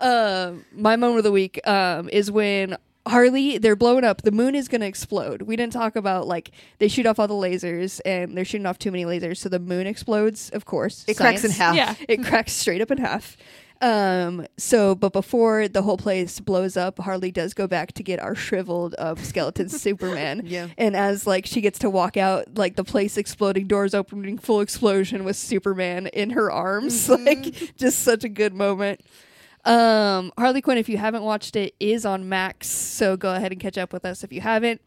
um, 0.00 0.64
my 0.72 0.96
moment 0.96 1.18
of 1.18 1.24
the 1.24 1.32
week 1.32 1.66
um, 1.66 2.08
is 2.10 2.30
when 2.30 2.76
Harley, 3.08 3.58
they're 3.58 3.76
blowing 3.76 4.04
up. 4.04 4.22
The 4.22 4.30
moon 4.32 4.54
is 4.54 4.68
going 4.68 4.80
to 4.82 4.86
explode. 4.86 5.42
We 5.42 5.56
didn't 5.56 5.72
talk 5.72 5.96
about 5.96 6.26
like 6.26 6.50
they 6.78 6.88
shoot 6.88 7.06
off 7.06 7.18
all 7.18 7.28
the 7.28 7.34
lasers 7.34 8.00
and 8.04 8.36
they're 8.36 8.44
shooting 8.44 8.66
off 8.66 8.78
too 8.78 8.90
many 8.92 9.04
lasers, 9.04 9.38
so 9.38 9.48
the 9.48 9.58
moon 9.58 9.86
explodes. 9.86 10.50
Of 10.50 10.64
course, 10.64 11.04
It 11.08 11.16
cracks 11.16 11.44
in 11.44 11.50
half. 11.50 11.74
Yeah. 11.74 11.94
It 12.08 12.24
cracks 12.24 12.52
straight 12.52 12.80
up 12.80 12.90
in 12.90 12.98
half. 12.98 13.36
Um. 13.80 14.44
So, 14.56 14.96
but 14.96 15.12
before 15.12 15.68
the 15.68 15.82
whole 15.82 15.96
place 15.96 16.40
blows 16.40 16.76
up, 16.76 16.98
Harley 16.98 17.30
does 17.30 17.54
go 17.54 17.68
back 17.68 17.92
to 17.92 18.02
get 18.02 18.18
our 18.18 18.34
shriveled 18.34 18.96
up 18.98 19.20
skeleton 19.20 19.68
Superman. 19.86 20.42
Yeah. 20.44 20.66
And 20.76 20.96
as 20.96 21.28
like 21.28 21.46
she 21.46 21.60
gets 21.60 21.78
to 21.80 21.88
walk 21.90 22.16
out, 22.16 22.56
like 22.58 22.74
the 22.74 22.82
place 22.82 23.16
exploding, 23.16 23.68
doors 23.68 23.94
opening, 23.94 24.36
full 24.36 24.60
explosion 24.62 25.22
with 25.22 25.36
Superman 25.36 26.08
in 26.08 26.30
her 26.30 26.50
arms, 26.50 27.08
Mm-hmm. 27.08 27.24
like 27.26 27.76
just 27.76 28.00
such 28.00 28.24
a 28.24 28.28
good 28.28 28.52
moment. 28.52 29.00
Um, 29.68 30.32
Harley 30.38 30.62
Quinn, 30.62 30.78
if 30.78 30.88
you 30.88 30.96
haven't 30.96 31.22
watched 31.22 31.54
it, 31.54 31.74
is 31.78 32.06
on 32.06 32.28
Max, 32.28 32.68
so 32.68 33.16
go 33.16 33.34
ahead 33.34 33.52
and 33.52 33.60
catch 33.60 33.76
up 33.76 33.92
with 33.92 34.04
us 34.04 34.24
if 34.24 34.32
you 34.32 34.40
haven't. 34.40 34.80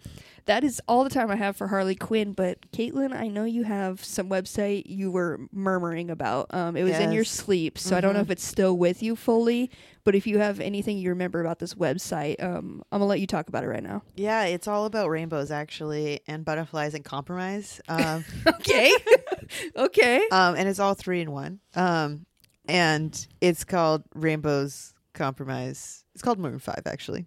That 0.45 0.63
is 0.63 0.81
all 0.87 1.03
the 1.03 1.09
time 1.11 1.29
I 1.29 1.35
have 1.35 1.55
for 1.55 1.67
Harley 1.67 1.93
Quinn. 1.93 2.33
But 2.33 2.71
Katelynn, 2.71 3.13
I 3.15 3.27
know 3.27 3.43
you 3.43 3.63
have 3.63 4.03
some 4.03 4.27
website 4.27 4.83
you 4.87 5.11
were 5.11 5.39
murmuring 5.51 6.09
about. 6.09 6.47
Um, 6.51 6.75
it 6.75 6.83
was 6.83 6.97
in 6.97 7.11
your 7.11 7.23
sleep, 7.23 7.77
so 7.77 7.95
I 7.95 8.01
don't 8.01 8.15
know 8.15 8.21
if 8.21 8.31
it's 8.31 8.43
still 8.43 8.75
with 8.75 9.03
you 9.03 9.15
fully. 9.15 9.69
But 10.03 10.15
if 10.15 10.25
you 10.25 10.39
have 10.39 10.59
anything 10.59 10.97
you 10.97 11.09
remember 11.09 11.41
about 11.41 11.59
this 11.59 11.75
website, 11.75 12.41
um, 12.43 12.81
I'm 12.91 12.97
gonna 12.99 13.05
let 13.05 13.19
you 13.19 13.27
talk 13.27 13.49
about 13.49 13.63
it 13.63 13.67
right 13.67 13.83
now. 13.83 14.01
Yeah, 14.15 14.45
it's 14.45 14.67
all 14.67 14.85
about 14.85 15.09
rainbows 15.09 15.51
actually, 15.51 16.21
and 16.27 16.43
butterflies 16.43 16.95
and 16.95 17.05
compromise. 17.05 17.79
Um, 17.87 18.25
Okay, 18.47 18.91
okay. 19.75 20.27
um, 20.31 20.55
and 20.55 20.67
it's 20.67 20.79
all 20.79 20.95
three 20.95 21.21
in 21.21 21.31
one. 21.31 21.59
Um, 21.75 22.25
and 22.71 23.27
it's 23.41 23.63
called 23.65 24.03
Rainbows 24.15 24.93
Compromise. 25.13 26.05
It's 26.13 26.21
called 26.23 26.39
Maroon 26.39 26.59
Five, 26.59 26.83
actually. 26.85 27.25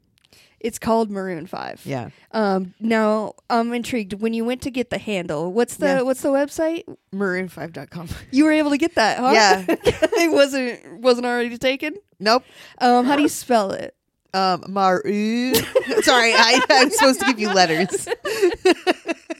It's 0.58 0.78
called 0.78 1.10
Maroon 1.10 1.46
Five. 1.46 1.82
Yeah, 1.84 2.08
Um, 2.32 2.72
now 2.80 3.34
I'm 3.50 3.74
intrigued. 3.74 4.14
When 4.14 4.32
you 4.32 4.46
went 4.46 4.62
to 4.62 4.70
get 4.70 4.88
the 4.88 4.96
handle, 4.98 5.52
what's 5.52 5.76
the 5.76 5.86
Yeah. 5.86 6.00
what's 6.02 6.22
the 6.22 6.30
website? 6.30 6.84
maroon5.com. 7.14 8.08
You 8.30 8.44
were 8.46 8.52
able 8.52 8.70
to 8.70 8.78
get 8.78 8.94
that, 8.94 9.18
huh? 9.18 9.32
Yeah. 9.34 9.64
it 9.68 10.32
wasn't 10.32 11.00
wasn't 11.02 11.26
already 11.26 11.58
taken. 11.58 11.94
nope. 12.18 12.44
Um, 12.78 13.04
how 13.04 13.16
do 13.16 13.22
you 13.22 13.28
spell 13.28 13.72
it? 13.72 13.94
Um, 14.32 14.64
Maroon. 14.68 15.54
Sorry, 16.02 16.32
I, 16.34 16.60
I'm 16.70 16.90
supposed 16.90 17.20
to 17.20 17.26
give 17.26 17.38
you 17.38 17.52
letters. 17.52 18.08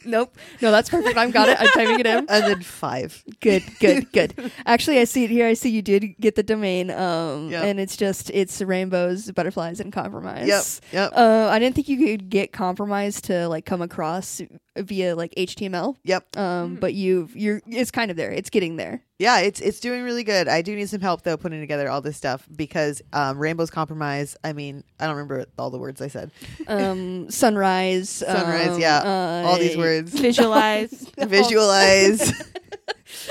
Nope. 0.07 0.37
No, 0.61 0.71
that's 0.71 0.89
perfect. 0.91 1.17
I've 1.17 1.33
got 1.33 1.49
it. 1.49 1.57
I'm 1.61 1.69
typing 1.69 2.01
it 2.01 2.07
in. 2.07 2.27
And 2.29 2.45
then 2.45 2.63
five. 2.63 3.23
Good, 3.41 3.63
good, 3.81 4.11
good. 4.13 4.35
Actually, 4.67 4.99
I 5.01 5.05
see 5.05 5.25
it 5.25 5.31
here. 5.31 5.47
I 5.47 5.55
see 5.55 5.71
you 5.71 5.83
did 5.83 6.17
get 6.21 6.35
the 6.35 6.43
domain. 6.43 6.91
Um, 6.91 7.51
Yep. 7.51 7.65
and 7.65 7.81
it's 7.81 7.97
just 7.97 8.31
it's 8.31 8.61
rainbows, 8.63 9.31
butterflies, 9.33 9.81
and 9.81 9.93
compromise. 9.93 10.47
Yep. 10.49 10.65
Yep. 10.93 11.13
Uh, 11.17 11.49
I 11.51 11.59
didn't 11.59 11.75
think 11.75 11.89
you 11.89 11.99
could 11.99 12.29
get 12.29 12.53
compromise 12.53 13.21
to 13.23 13.49
like 13.49 13.65
come 13.67 13.83
across 13.83 14.41
via 14.77 15.15
like 15.15 15.33
HTML. 15.37 15.97
Yep. 16.05 16.37
Um, 16.37 16.77
but 16.77 16.95
you've 16.95 17.37
you're 17.37 17.61
it's 17.67 17.91
kind 17.91 18.11
of 18.11 18.17
there. 18.17 18.31
It's 18.31 18.51
getting 18.51 18.77
there. 18.77 19.03
Yeah, 19.19 19.41
it's 19.41 19.61
it's 19.61 19.81
doing 19.81 20.03
really 20.03 20.25
good. 20.25 20.49
I 20.49 20.63
do 20.63 20.75
need 20.75 20.89
some 20.89 21.01
help 21.01 21.23
though 21.23 21.37
putting 21.37 21.61
together 21.61 21.89
all 21.89 22.01
this 22.01 22.17
stuff 22.17 22.47
because 22.55 23.01
um, 23.13 23.39
Rainbow's 23.39 23.71
Compromise. 23.71 24.37
I 24.43 24.53
mean, 24.53 24.83
I 24.99 25.07
don't 25.07 25.17
remember 25.17 25.47
all 25.59 25.71
the 25.71 25.79
words 25.79 26.01
I 26.03 26.09
said. 26.09 26.31
Um, 26.67 27.31
sunrise. 27.31 28.09
Sunrise, 28.09 28.69
um, 28.69 28.81
yeah, 28.81 28.99
uh, 28.99 29.49
all 29.49 29.59
these 29.59 29.77
words. 29.77 30.13
Visualize. 30.19 31.11
Visualize. 31.19 32.33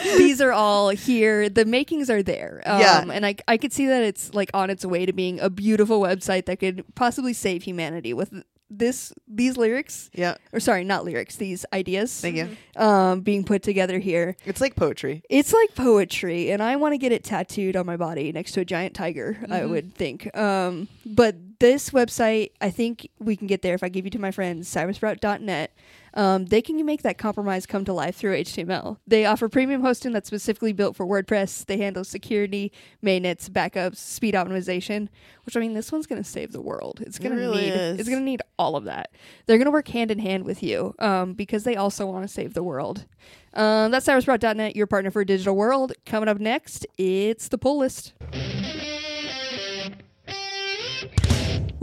these 0.04 0.40
are 0.40 0.52
all 0.52 0.90
here. 0.90 1.50
The 1.50 1.66
makings 1.66 2.10
are 2.10 2.24
there. 2.24 2.62
Um, 2.66 2.80
Yeah. 2.80 3.04
And 3.12 3.26
I, 3.26 3.36
I 3.48 3.58
could 3.58 3.74
see 3.74 3.88
that 3.88 4.04
it's 4.04 4.34
like 4.34 4.50
on 4.54 4.70
its 4.70 4.86
way 4.86 5.06
to 5.06 5.14
being 5.14 5.40
a 5.40 5.50
beautiful 5.50 6.00
website 6.00 6.46
that 6.46 6.60
could 6.60 6.84
possibly 6.96 7.34
save 7.34 7.64
humanity 7.64 8.14
with 8.14 8.34
this 8.78 9.14
these 9.28 9.58
lyrics 9.58 10.10
yeah. 10.14 10.36
or 10.52 10.60
sorry 10.60 10.84
not 10.84 11.06
lyrics 11.06 11.36
these 11.36 11.66
ideas 11.74 12.20
Thank 12.20 12.36
you. 12.38 12.50
um 12.76 13.22
being 13.22 13.44
put 13.44 13.64
together 13.64 14.00
here 14.00 14.36
It's 14.46 14.62
like 14.62 14.76
poetry. 14.76 15.24
it's 15.30 15.54
like 15.54 15.76
poetry 15.76 16.52
and 16.52 16.62
i 16.62 16.76
want 16.76 16.94
to 16.94 16.98
get 16.98 17.12
it 17.12 17.24
tattooed 17.24 17.76
on 17.76 17.86
my 17.86 17.98
body 17.98 18.32
next 18.32 18.54
to 18.54 18.62
a 18.62 18.66
giant 18.66 18.94
tiger 18.96 19.38
i 19.50 19.66
would 19.66 19.94
think 19.96 20.36
um 20.38 20.88
but 21.06 21.36
this 21.60 21.92
website 21.92 22.52
i 22.62 22.70
think 22.70 23.10
we 23.20 23.36
can 23.36 23.48
get 23.48 23.62
there 23.62 23.76
if 23.76 23.84
i 23.84 23.90
give 23.90 24.06
you 24.06 24.12
to 24.12 24.20
my 24.20 24.32
friends 24.32 24.68
cybersprout.net 24.74 25.72
um, 26.13 26.45
they 26.45 26.62
can 26.62 26.84
make 26.86 27.02
that 27.04 27.17
compromise 27.17 27.65
come 27.65 27.86
to 27.86 27.93
life 27.93 28.15
through 28.15 28.38
HTML. 28.38 28.97
They 29.08 29.26
offer 29.26 29.49
premium 29.49 29.82
hosting 29.82 30.12
that's 30.12 30.28
specifically 30.28 30.73
built 30.73 30.95
for 30.95 31.06
WordPress. 31.06 31.65
They 31.65 31.78
handle 31.78 32.04
security, 32.04 32.71
maintenance, 33.02 33.49
backups, 33.49 33.97
speed 33.97 34.36
optimization. 34.36 35.10
Which 35.45 35.58
I 35.58 35.60
mean, 35.60 35.73
this 35.73 35.91
one's 35.91 36.08
going 36.08 36.21
to 36.21 36.30
save 36.30 36.52
the 36.52 36.62
world. 36.62 37.02
It's 37.02 37.19
going 37.19 37.36
to 37.36 37.38
really 37.38 37.63
need. 37.63 37.73
is. 37.73 37.99
It's 37.99 38.10
going 38.10 38.21
to 38.21 38.26
need 38.26 38.41
all 38.58 38.76
of 38.76 38.86
that. 38.86 39.12
They're 39.45 39.58
going 39.58 39.65
to 39.65 39.71
work 39.71 39.88
hand 39.88 40.12
in 40.12 40.19
hand 40.19 40.45
with 40.45 40.62
you 40.63 40.93
um, 40.99 41.34
because 41.34 41.63
they 41.63 41.76
also 41.76 42.06
want 42.06 42.23
to 42.23 42.28
save 42.28 42.54
the 42.54 42.63
world. 42.63 43.06
Um, 43.54 43.91
that's 43.91 44.08
cybersprout.net, 44.08 44.76
your 44.76 44.88
partner 44.88 45.12
for 45.12 45.21
a 45.21 45.26
digital 45.26 45.56
world. 45.56 45.93
Coming 46.06 46.30
up 46.30 46.39
next, 46.39 46.86
it's 46.97 47.47
the 47.47 47.58
pull 47.58 47.78
list. 47.78 48.13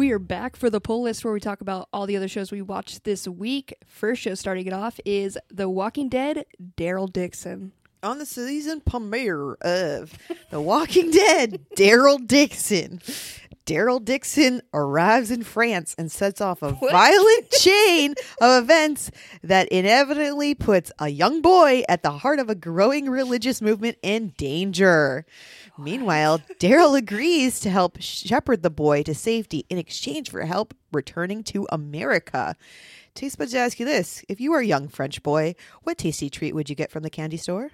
We 0.01 0.13
are 0.13 0.19
back 0.19 0.57
for 0.57 0.71
the 0.71 0.81
pull 0.81 1.03
list 1.03 1.27
where 1.27 1.35
we 1.35 1.41
talk 1.41 1.61
about 1.61 1.91
all 1.93 2.07
the 2.07 2.17
other 2.17 2.27
shows 2.27 2.51
we 2.51 2.63
watched 2.63 3.05
this 3.05 3.29
week. 3.29 3.75
First 3.85 4.23
show 4.23 4.35
starting 4.35 4.67
it 4.67 4.73
off 4.73 4.99
is 5.05 5.37
The 5.51 5.69
Walking 5.69 6.09
Dead, 6.09 6.47
Daryl 6.79 7.13
Dixon. 7.13 7.73
On 8.03 8.17
the 8.17 8.25
season 8.25 8.81
premiere 8.81 9.57
of 9.57 10.17
The 10.49 10.59
Walking 10.59 11.11
Dead, 11.11 11.61
Daryl 11.77 12.27
Dixon. 12.27 13.03
Daryl 13.67 14.03
Dixon 14.03 14.63
arrives 14.73 15.31
in 15.31 15.43
France 15.43 15.95
and 15.99 16.11
sets 16.11 16.41
off 16.41 16.63
a 16.63 16.73
violent 16.73 17.51
chain 17.51 18.15
of 18.41 18.63
events 18.63 19.11
that 19.43 19.69
inevitably 19.69 20.55
puts 20.55 20.91
a 20.99 21.11
young 21.11 21.43
boy 21.43 21.83
at 21.91 22.03
the 22.03 22.11
heart 22.11 22.39
of 22.39 22.49
a 22.49 22.55
growing 22.55 23.11
religious 23.11 23.61
movement 23.61 23.99
in 24.03 24.33
danger. 24.39 25.27
Meanwhile, 25.81 26.43
Daryl 26.59 26.97
agrees 26.97 27.59
to 27.61 27.71
help 27.71 27.97
shepherd 28.01 28.63
the 28.63 28.71
boy 28.71 29.03
to 29.05 29.15
safety 29.15 29.65
in 29.71 29.79
exchange 29.79 30.31
for 30.31 30.45
help 30.45 30.75
returning 30.93 31.43
to 31.45 31.67
America. 31.73 32.55
Taste 33.15 33.39
buds 33.39 33.55
ask 33.55 33.81
you 33.81 33.87
this: 33.87 34.23
If 34.29 34.41
you 34.41 34.51
were 34.51 34.61
a 34.61 34.67
young 34.67 34.89
French 34.89 35.23
boy, 35.23 35.55
what 35.83 35.99
tasty 35.99 36.29
treat 36.29 36.55
would 36.55 36.69
you 36.69 36.77
get 36.77 36.91
from 36.91 37.03
the 37.03 37.11
candy 37.11 37.39
store? 37.39 37.71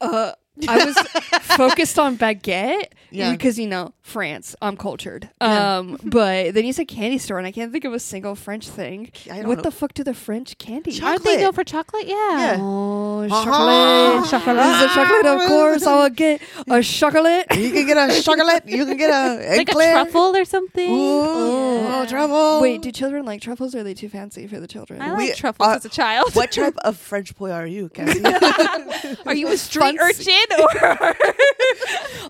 Uh, 0.00 0.32
I 0.66 0.84
was 0.84 0.96
focused 1.42 1.98
on 1.98 2.16
baguette 2.16 2.86
Yeah. 3.10 3.30
because 3.32 3.58
you 3.58 3.66
know 3.66 3.92
France. 4.02 4.56
I'm 4.62 4.76
cultured. 4.76 5.28
Yeah. 5.40 5.78
Um, 5.78 5.98
but 6.02 6.54
then 6.54 6.64
you 6.64 6.72
said 6.72 6.88
candy 6.88 7.18
store, 7.18 7.38
and 7.38 7.46
I 7.46 7.52
can't 7.52 7.70
think 7.72 7.84
of 7.84 7.92
a 7.92 8.00
single 8.00 8.34
French 8.34 8.68
thing. 8.68 9.10
I 9.30 9.38
don't 9.38 9.48
What 9.48 9.58
know. 9.58 9.62
the 9.62 9.70
fuck 9.70 9.92
do 9.94 10.02
the 10.02 10.14
French 10.14 10.56
candy? 10.58 10.92
Chocolate. 10.92 11.10
Aren't 11.10 11.24
they 11.24 11.42
known 11.42 11.52
for 11.52 11.64
chocolate? 11.64 12.06
Yeah. 12.06 12.16
Yeah. 12.16 12.56
Oh, 12.60 13.20
Uh-huh. 13.24 13.44
chocolate! 13.44 14.30
Chocolate. 14.30 14.56
This 14.56 14.76
is 14.76 14.82
a 14.82 14.94
chocolate, 14.94 15.26
of 15.26 15.40
course. 15.48 15.86
I 15.86 16.02
will 16.02 16.10
get 16.10 16.40
a 16.66 16.82
chocolate. 16.82 17.46
You 17.56 17.70
can 17.72 17.86
get 17.86 17.96
a 18.10 18.22
chocolate. 18.26 18.62
You 18.66 18.86
can 18.86 18.96
get 18.96 19.10
a 19.10 19.56
Like 19.56 19.68
a 19.68 19.70
eclair. 19.72 19.92
truffle 19.92 20.36
or 20.36 20.44
something. 20.44 20.90
Ooh, 20.90 21.18
Oh. 21.20 22.00
oh, 22.02 22.06
truffle. 22.06 22.60
Wait, 22.60 22.82
do 22.82 22.90
children 22.92 23.24
like 23.24 23.40
truffles? 23.40 23.74
Or 23.74 23.80
are 23.80 23.82
they 23.82 23.94
too 23.94 24.08
fancy 24.08 24.46
for 24.46 24.58
the 24.60 24.66
children? 24.68 25.00
I 25.02 25.10
like 25.10 25.18
We- 25.18 25.34
truffles 25.34 25.68
uh, 25.68 25.72
as 25.76 25.84
a 25.84 25.88
child. 25.88 26.34
what 26.34 26.52
type 26.52 26.76
of 26.78 26.96
French 26.96 27.34
boy 27.36 27.50
are 27.50 27.66
you, 27.66 27.88
Cassie? 27.90 28.22
Are 29.26 29.34
you 29.34 29.48
a 29.48 29.56
street 29.56 29.98
Fancy. 29.98 30.30
urchin 30.30 30.47
or 30.58 31.16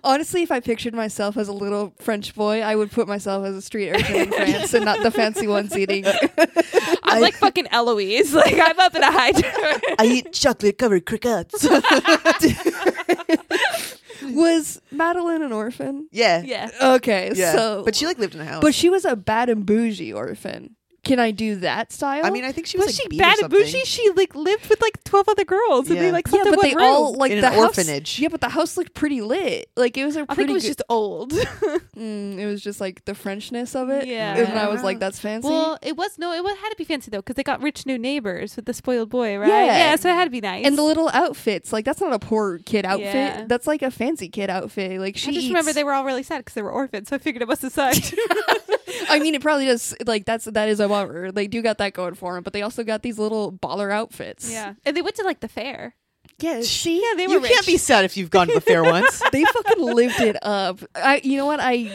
Honestly, 0.03 0.41
if 0.43 0.51
I 0.51 0.59
pictured 0.59 0.93
myself 0.93 1.35
as 1.37 1.47
a 1.47 1.53
little 1.53 1.93
French 1.99 2.33
boy, 2.35 2.61
I 2.61 2.75
would 2.75 2.91
put 2.91 3.07
myself 3.07 3.45
as 3.45 3.55
a 3.55 3.61
street 3.61 3.91
urchin 3.91 4.15
in 4.15 4.31
France 4.31 4.73
and 4.73 4.85
not 4.85 5.03
the 5.03 5.11
fancy 5.11 5.47
ones 5.47 5.77
eating. 5.77 6.05
I'm 7.03 7.21
like 7.21 7.35
fucking 7.35 7.67
Eloise. 7.71 8.33
Like 8.39 8.53
I'm 8.57 8.79
up 8.79 8.95
in 8.95 9.03
a 9.03 9.11
high 9.11 9.31
tower. 9.31 9.81
I 9.99 10.05
eat 10.05 10.31
chocolate 10.33 10.77
covered 10.77 11.05
crickets. 11.05 11.65
Was 14.23 14.81
Madeline 14.91 15.41
an 15.41 15.51
orphan? 15.51 16.07
yeah, 16.11 16.41
yeah. 16.43 16.69
Okay, 16.81 17.31
yeah. 17.35 17.53
so 17.53 17.83
but 17.85 17.95
she 17.95 18.05
like 18.05 18.17
lived 18.17 18.35
in 18.35 18.41
a 18.41 18.45
house. 18.45 18.61
but 18.61 18.75
she 18.75 18.89
was 18.89 19.05
a 19.05 19.15
bad 19.15 19.49
and 19.49 19.65
bougie 19.65 20.11
orphan. 20.13 20.75
Can 21.03 21.19
I 21.19 21.31
do 21.31 21.55
that 21.57 21.91
style? 21.91 22.25
I 22.25 22.29
mean, 22.29 22.43
I 22.43 22.51
think 22.51 22.67
she 22.67 22.77
was, 22.77 22.87
Was 22.87 22.99
like, 22.99 23.11
she 23.11 23.17
bad 23.17 23.31
and 23.31 23.39
something. 23.39 23.59
bougie? 23.59 23.81
She 23.85 24.09
like 24.15 24.35
lived 24.35 24.67
with 24.69 24.81
like 24.81 25.03
twelve 25.05 25.27
other 25.29 25.45
girls, 25.45 25.87
and 25.87 25.95
Yeah. 25.95 26.01
they 26.03 26.11
like 26.11 26.27
yeah, 26.27 26.31
slept 26.31 26.47
in 26.47 26.53
but 26.55 26.61
they 26.61 26.75
room. 26.75 26.83
all 26.83 27.13
like 27.15 27.31
In 27.31 27.41
the 27.41 27.47
an 27.47 27.53
house- 27.53 27.61
orphanage. 27.77 28.19
Yeah, 28.19 28.27
but 28.27 28.41
the 28.41 28.49
house 28.49 28.75
looked 28.77 28.93
pretty 28.93 29.21
lit. 29.21 29.69
Like 29.75 29.97
it 29.97 30.05
was 30.05 30.15
a 30.17 30.21
I 30.21 30.25
pretty. 30.25 30.35
think 30.35 30.49
it 30.49 30.53
was 30.53 30.63
good- 30.63 30.67
just 30.69 30.83
old. 30.89 31.31
Mm, 31.99 32.37
it 32.39 32.45
was 32.45 32.61
just 32.61 32.79
like 32.79 33.03
the 33.03 33.11
Frenchness 33.11 33.75
of 33.75 33.89
it. 33.89 34.07
Yeah. 34.07 34.37
and 34.37 34.57
I 34.57 34.69
was 34.69 34.83
like, 34.83 34.99
that's 34.99 35.19
fancy. 35.19 35.49
well, 35.49 35.77
it 35.81 35.97
was 35.97 36.17
no, 36.17 36.31
it 36.31 36.41
was, 36.41 36.55
had 36.57 36.69
to 36.69 36.75
be 36.77 36.85
fancy 36.85 37.11
though 37.11 37.17
because 37.17 37.35
they 37.35 37.43
got 37.43 37.61
rich 37.61 37.85
new 37.85 37.97
neighbors 37.97 38.55
with 38.55 38.63
the 38.65 38.73
spoiled 38.73 39.09
boy, 39.09 39.37
right? 39.37 39.49
Yeah. 39.49 39.65
yeah 39.65 39.95
so 39.97 40.07
it 40.09 40.13
had 40.13 40.23
to 40.23 40.29
be 40.29 40.39
nice. 40.39 40.65
and 40.65 40.77
the 40.77 40.81
little 40.83 41.09
outfits, 41.09 41.73
like 41.73 41.83
that's 41.83 41.99
not 41.99 42.13
a 42.13 42.19
poor 42.19 42.59
kid 42.59 42.85
outfit. 42.85 43.13
Yeah. 43.15 43.45
That's 43.47 43.67
like 43.67 43.81
a 43.81 43.91
fancy 43.91 44.29
kid 44.29 44.49
outfit. 44.49 44.97
Like 45.01 45.17
she 45.17 45.31
I 45.31 45.33
just 45.33 45.45
eats- 45.45 45.49
remember 45.51 45.73
they 45.73 45.83
were 45.83 45.91
all 45.91 46.05
really 46.05 46.23
sad 46.23 46.37
because 46.39 46.53
they 46.53 46.61
were 46.61 46.71
orphans, 46.71 47.09
so 47.09 47.17
I 47.17 47.19
figured 47.19 47.41
it 47.41 47.47
must 47.49 47.63
have 47.63 47.73
sucked. 47.73 48.13
I 49.07 49.19
mean, 49.19 49.35
it 49.35 49.41
probably 49.41 49.65
does. 49.65 49.95
Like 50.05 50.25
that's 50.25 50.45
that 50.45 50.69
is 50.69 50.79
a 50.79 50.87
bummer. 50.87 51.31
They 51.31 51.47
do 51.47 51.61
got 51.61 51.77
that 51.77 51.93
going 51.93 52.15
for 52.15 52.33
them, 52.33 52.43
but 52.43 52.53
they 52.53 52.61
also 52.61 52.83
got 52.83 53.01
these 53.03 53.17
little 53.19 53.51
baller 53.51 53.91
outfits. 53.93 54.51
yeah, 54.51 54.73
and 54.85 54.97
they 54.97 55.01
went 55.01 55.15
to 55.17 55.23
like 55.23 55.39
the 55.39 55.47
fair. 55.47 55.95
yeah. 56.39 56.61
She, 56.61 57.01
Yeah, 57.01 57.15
they 57.17 57.27
were 57.27 57.33
You 57.35 57.39
rich. 57.41 57.51
can't 57.51 57.65
be 57.65 57.77
sad 57.77 58.05
if 58.05 58.17
you've 58.17 58.29
gone 58.29 58.47
to 58.47 58.53
the 58.55 58.61
fair 58.61 58.83
once. 58.83 59.21
they 59.31 59.43
fucking 59.43 59.83
lived 59.83 60.19
it 60.21 60.37
up. 60.41 60.79
I, 60.95 61.21
you 61.23 61.37
know 61.37 61.45
what? 61.45 61.59
I, 61.59 61.91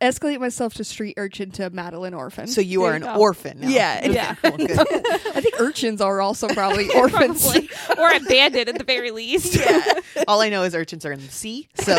escalate 0.00 0.40
myself 0.40 0.72
to 0.72 0.82
street 0.82 1.12
urchin 1.18 1.50
to 1.50 1.68
Madeline 1.68 2.14
orphan. 2.14 2.46
So 2.46 2.62
you 2.62 2.80
There 2.80 2.88
are 2.88 2.96
you 2.98 3.04
an 3.06 3.14
go. 3.14 3.20
orphan 3.20 3.60
now. 3.60 3.68
Yeah, 3.68 4.00
Okay, 4.02 4.14
yeah. 4.14 4.34
cool, 4.36 4.56
good. 4.56 4.70
I 4.80 5.40
think 5.42 5.60
urchins 5.60 6.00
are 6.00 6.22
also 6.22 6.48
probably 6.48 6.88
orphans. 6.96 7.42
Probably. 7.44 7.68
or 7.98 8.10
abandoned 8.14 8.70
at 8.70 8.78
the 8.78 8.84
very 8.84 9.10
least. 9.10 9.56
Yeah. 9.56 9.82
All 10.26 10.40
I 10.40 10.48
know 10.48 10.62
is 10.62 10.74
urchins 10.74 11.04
are 11.04 11.12
in 11.12 11.20
the 11.20 11.28
sea. 11.30 11.68
So, 11.74 11.92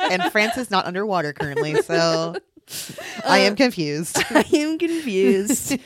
and 0.00 0.24
France 0.32 0.56
is 0.56 0.72
not 0.72 0.86
underwater 0.86 1.32
currently. 1.32 1.80
So, 1.82 2.34
I 3.24 3.38
am 3.40 3.56
confused. 3.56 4.18
I 4.30 4.44
am 4.54 4.78
confused. 4.78 5.78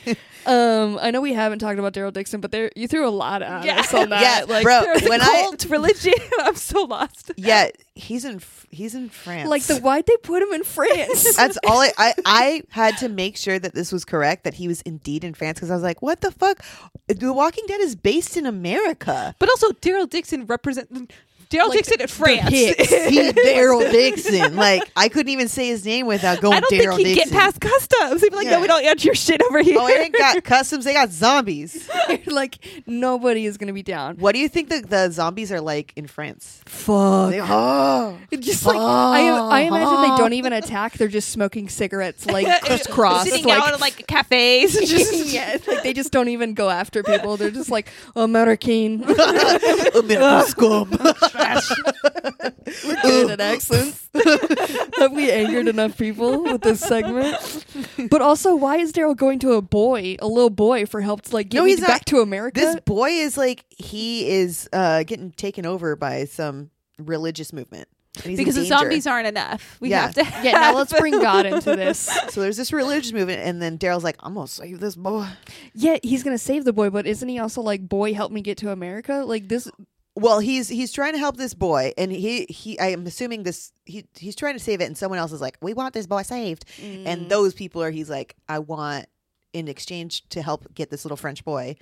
um, 0.47 0.99
I 1.01 1.11
know 1.11 1.21
we 1.21 1.33
haven't 1.35 1.59
talked 1.59 1.79
about 1.79 1.93
Daryl 1.93 2.13
Dixon, 2.13 2.41
but 2.41 2.51
there 2.51 2.71
you 2.75 2.89
threw 2.89 3.07
a 3.07 3.11
lot 3.11 3.43
at 3.43 3.65
Yeah. 3.65 3.81
us 3.81 3.93
on 3.93 4.09
that. 4.11 4.23
Yeah, 4.23 4.53
like, 4.53 4.63
bro. 4.65 4.83
When 5.09 5.21
a 5.21 5.25
I- 5.25 5.43
cult 5.43 5.65
religion. 5.67 6.15
I'm 6.41 6.55
so 6.57 6.83
lost. 6.85 7.33
Yeah, 7.37 7.69
he's 7.95 8.25
in 8.25 8.41
he's 8.71 8.95
in 8.95 9.11
France. 9.11 9.49
like 9.49 9.63
the 9.65 9.77
why'd 9.79 10.07
they 10.07 10.17
put 10.19 10.43
him 10.43 10.53
in 10.53 10.65
France? 10.65 11.37
That's 11.37 11.59
all 11.67 11.81
I, 11.81 11.93
I 11.99 12.15
I 12.25 12.63
had 12.71 12.97
to 12.99 13.09
make 13.09 13.37
sure 13.37 13.59
that 13.59 13.75
this 13.75 13.93
was 13.93 14.05
correct 14.05 14.45
that 14.45 14.55
he 14.55 14.67
was 14.69 14.81
indeed 14.83 15.23
in 15.25 15.35
France 15.35 15.59
because 15.59 15.71
I 15.71 15.75
was 15.75 15.83
like, 15.83 16.01
what 16.03 16.21
the 16.23 16.31
fuck? 16.31 16.65
The 17.09 17.33
Walking 17.33 17.65
Dead 17.67 17.81
is 17.81 17.95
based 17.97 18.37
in 18.37 18.47
America. 18.47 19.35
But 19.39 19.49
also, 19.51 19.69
Daryl 19.73 20.09
Dixon 20.09 20.47
represent 20.47 21.13
Daryl 21.51 21.69
Like, 21.69 21.79
Dixon 21.79 22.01
in 22.01 22.07
France. 22.09 22.49
He 22.51 23.33
Daryl 23.33 23.91
Dixon. 23.91 24.55
Like 24.57 24.83
I 24.97 25.09
couldn't 25.09 25.31
even 25.31 25.49
say 25.49 25.67
his 25.69 25.85
name 25.85 26.07
without 26.07 26.41
going 26.41 26.55
I 26.55 26.61
don't 26.61 26.73
Daryl 26.73 26.97
think 26.97 27.09
he'd 27.09 27.15
Dixon. 27.17 27.33
get 27.33 27.39
past 27.41 27.61
customs. 27.61 28.23
He'd 28.23 28.31
be 28.31 28.37
like, 28.37 28.45
Yeah. 28.47 28.53
"No, 28.53 28.61
we 28.61 28.67
don't 28.69 28.85
want 28.85 29.05
your 29.05 29.15
shit 29.17 29.43
over 29.43 29.61
here." 29.61 29.77
oh, 29.79 29.87
they 29.87 30.05
ain't 30.05 30.17
got 30.17 30.43
customs. 30.45 30.85
They 30.85 30.93
got 30.93 31.11
zombies. 31.11 31.89
like 32.27 32.59
nobody 32.87 33.47
is 33.47 33.57
gonna 33.57 33.73
be 33.73 33.83
down. 33.83 34.17
What 34.17 34.33
do 34.33 34.39
you 34.39 34.49
think 34.49 34.69
the, 34.69 34.81
the 34.81 35.11
zombies 35.11 35.51
are 35.51 35.61
like 35.61 35.93
in 35.97 36.07
France? 36.07 36.63
Fuck. 36.67 37.31
They, 37.31 37.41
oh, 37.43 38.17
Just 38.39 38.65
like 38.65 38.77
I, 38.79 39.31
I 39.31 39.61
imagine 39.63 40.03
they 40.03 40.17
don't 40.17 40.35
even 40.35 40.53
attack; 40.53 40.93
they're 40.95 41.09
just 41.09 41.31
smoking 41.31 41.69
cigarettes, 41.69 42.27
like 42.27 42.47
crisscross, 42.63 43.25
sitting 43.29 43.47
like, 43.47 43.61
out 43.61 43.73
at 43.75 43.81
like 43.81 44.07
cafes. 44.07 44.73
Just 44.89 45.27
yeah, 45.35 45.57
like 45.67 45.83
they 45.83 45.93
just 45.93 46.13
don't 46.13 46.29
even 46.29 46.55
go 46.55 46.71
after 46.71 47.03
people. 47.03 47.37
They're 47.37 47.51
just 47.51 47.71
like 47.71 47.89
American. 48.15 49.03
American 49.03 50.47
scum. 50.47 50.91
We're 52.87 53.03
good 53.03 53.31
at 53.33 53.41
accents. 53.41 54.09
Have 54.99 55.13
we 55.13 55.31
angered 55.31 55.69
enough 55.69 55.97
people 55.99 56.43
with 56.45 56.61
this 56.63 56.81
segment? 56.81 57.67
But 58.11 58.23
also, 58.23 58.55
why 58.55 58.77
is 58.79 58.93
Daryl 58.93 59.17
going 59.17 59.39
to 59.41 59.53
a 59.55 59.63
boy, 59.63 60.17
a 60.21 60.27
little 60.27 60.51
boy, 60.51 60.87
for 60.87 61.01
help 61.01 61.23
to 61.23 61.35
like 61.35 61.49
get 61.49 61.59
No, 61.59 61.65
me 61.65 61.71
he's 61.71 61.81
back 61.81 62.05
to 62.07 62.21
America? 62.21 62.61
This 62.61 62.77
boy 62.81 63.11
is 63.11 63.37
like 63.37 63.65
he 63.71 64.29
is 64.29 64.69
uh, 64.73 65.03
getting 65.05 65.33
taken 65.33 65.67
over 65.67 65.97
by 65.97 66.25
some 66.27 66.71
religious 66.99 67.53
movement. 67.53 67.89
And 68.17 68.25
he's 68.25 68.39
in 68.39 68.45
because 68.45 68.57
the 68.57 68.65
zombies 68.67 69.07
aren't 69.07 69.29
enough. 69.29 69.77
We 69.81 69.91
Yeah. 69.91 70.03
have 70.03 70.15
to. 70.15 70.23
yeah, 70.43 70.53
now 70.53 70.75
let's 70.77 70.93
bring 70.93 71.21
God 71.21 71.47
into 71.47 71.77
this. 71.77 71.99
So 72.31 72.41
there's 72.41 72.57
this 72.57 72.73
religious 72.73 73.13
movement, 73.13 73.41
and 73.43 73.63
then 73.63 73.79
Daryl's 73.79 74.03
like, 74.05 74.17
"I'm 74.21 74.35
gonna 74.35 74.49
save 74.49 74.81
this 74.81 74.97
boy." 74.97 75.29
Yeah, 75.75 75.97
he's 76.03 76.23
gonna 76.25 76.37
save 76.39 76.65
the 76.65 76.73
boy, 76.73 76.91
but 76.91 77.07
isn't 77.07 77.29
he 77.29 77.39
also 77.39 77.63
like, 77.63 77.89
boy, 77.89 78.13
help 78.13 78.33
me 78.33 78.41
get 78.43 78.59
to 78.59 78.71
America? 78.73 79.23
Like 79.27 79.49
this. 79.49 79.71
Well, 80.17 80.41
he's 80.41 80.69
he's 80.69 80.93
trying 80.93 81.13
to 81.13 81.19
help 81.19 81.37
this 81.37 81.55
boy, 81.55 81.93
and 81.97 82.11
he 82.13 82.45
he 82.49 82.79
I 82.79 82.89
am 82.89 83.07
assuming 83.07 83.45
this 83.45 83.73
he 83.85 84.05
he's 84.19 84.35
trying 84.37 84.55
to 84.55 84.61
save 84.61 84.81
it, 84.81 84.85
and 84.85 84.99
someone 84.99 85.19
else 85.19 85.33
is 85.33 85.41
like, 85.41 85.57
"We 85.63 85.73
want 85.73 85.95
this 85.95 86.07
boy 86.07 86.23
saved," 86.23 86.65
Mm. 86.83 87.07
and 87.07 87.31
those 87.31 87.55
people 87.55 87.83
are 87.83 87.91
he's 87.91 88.11
like, 88.11 88.35
"I 88.49 88.59
want 88.59 89.07
in 89.53 89.69
exchange 89.69 90.29
to 90.31 90.43
help 90.43 90.73
get 90.75 90.91
this 90.91 91.05
little 91.05 91.17
French 91.17 91.45
boy." 91.45 91.77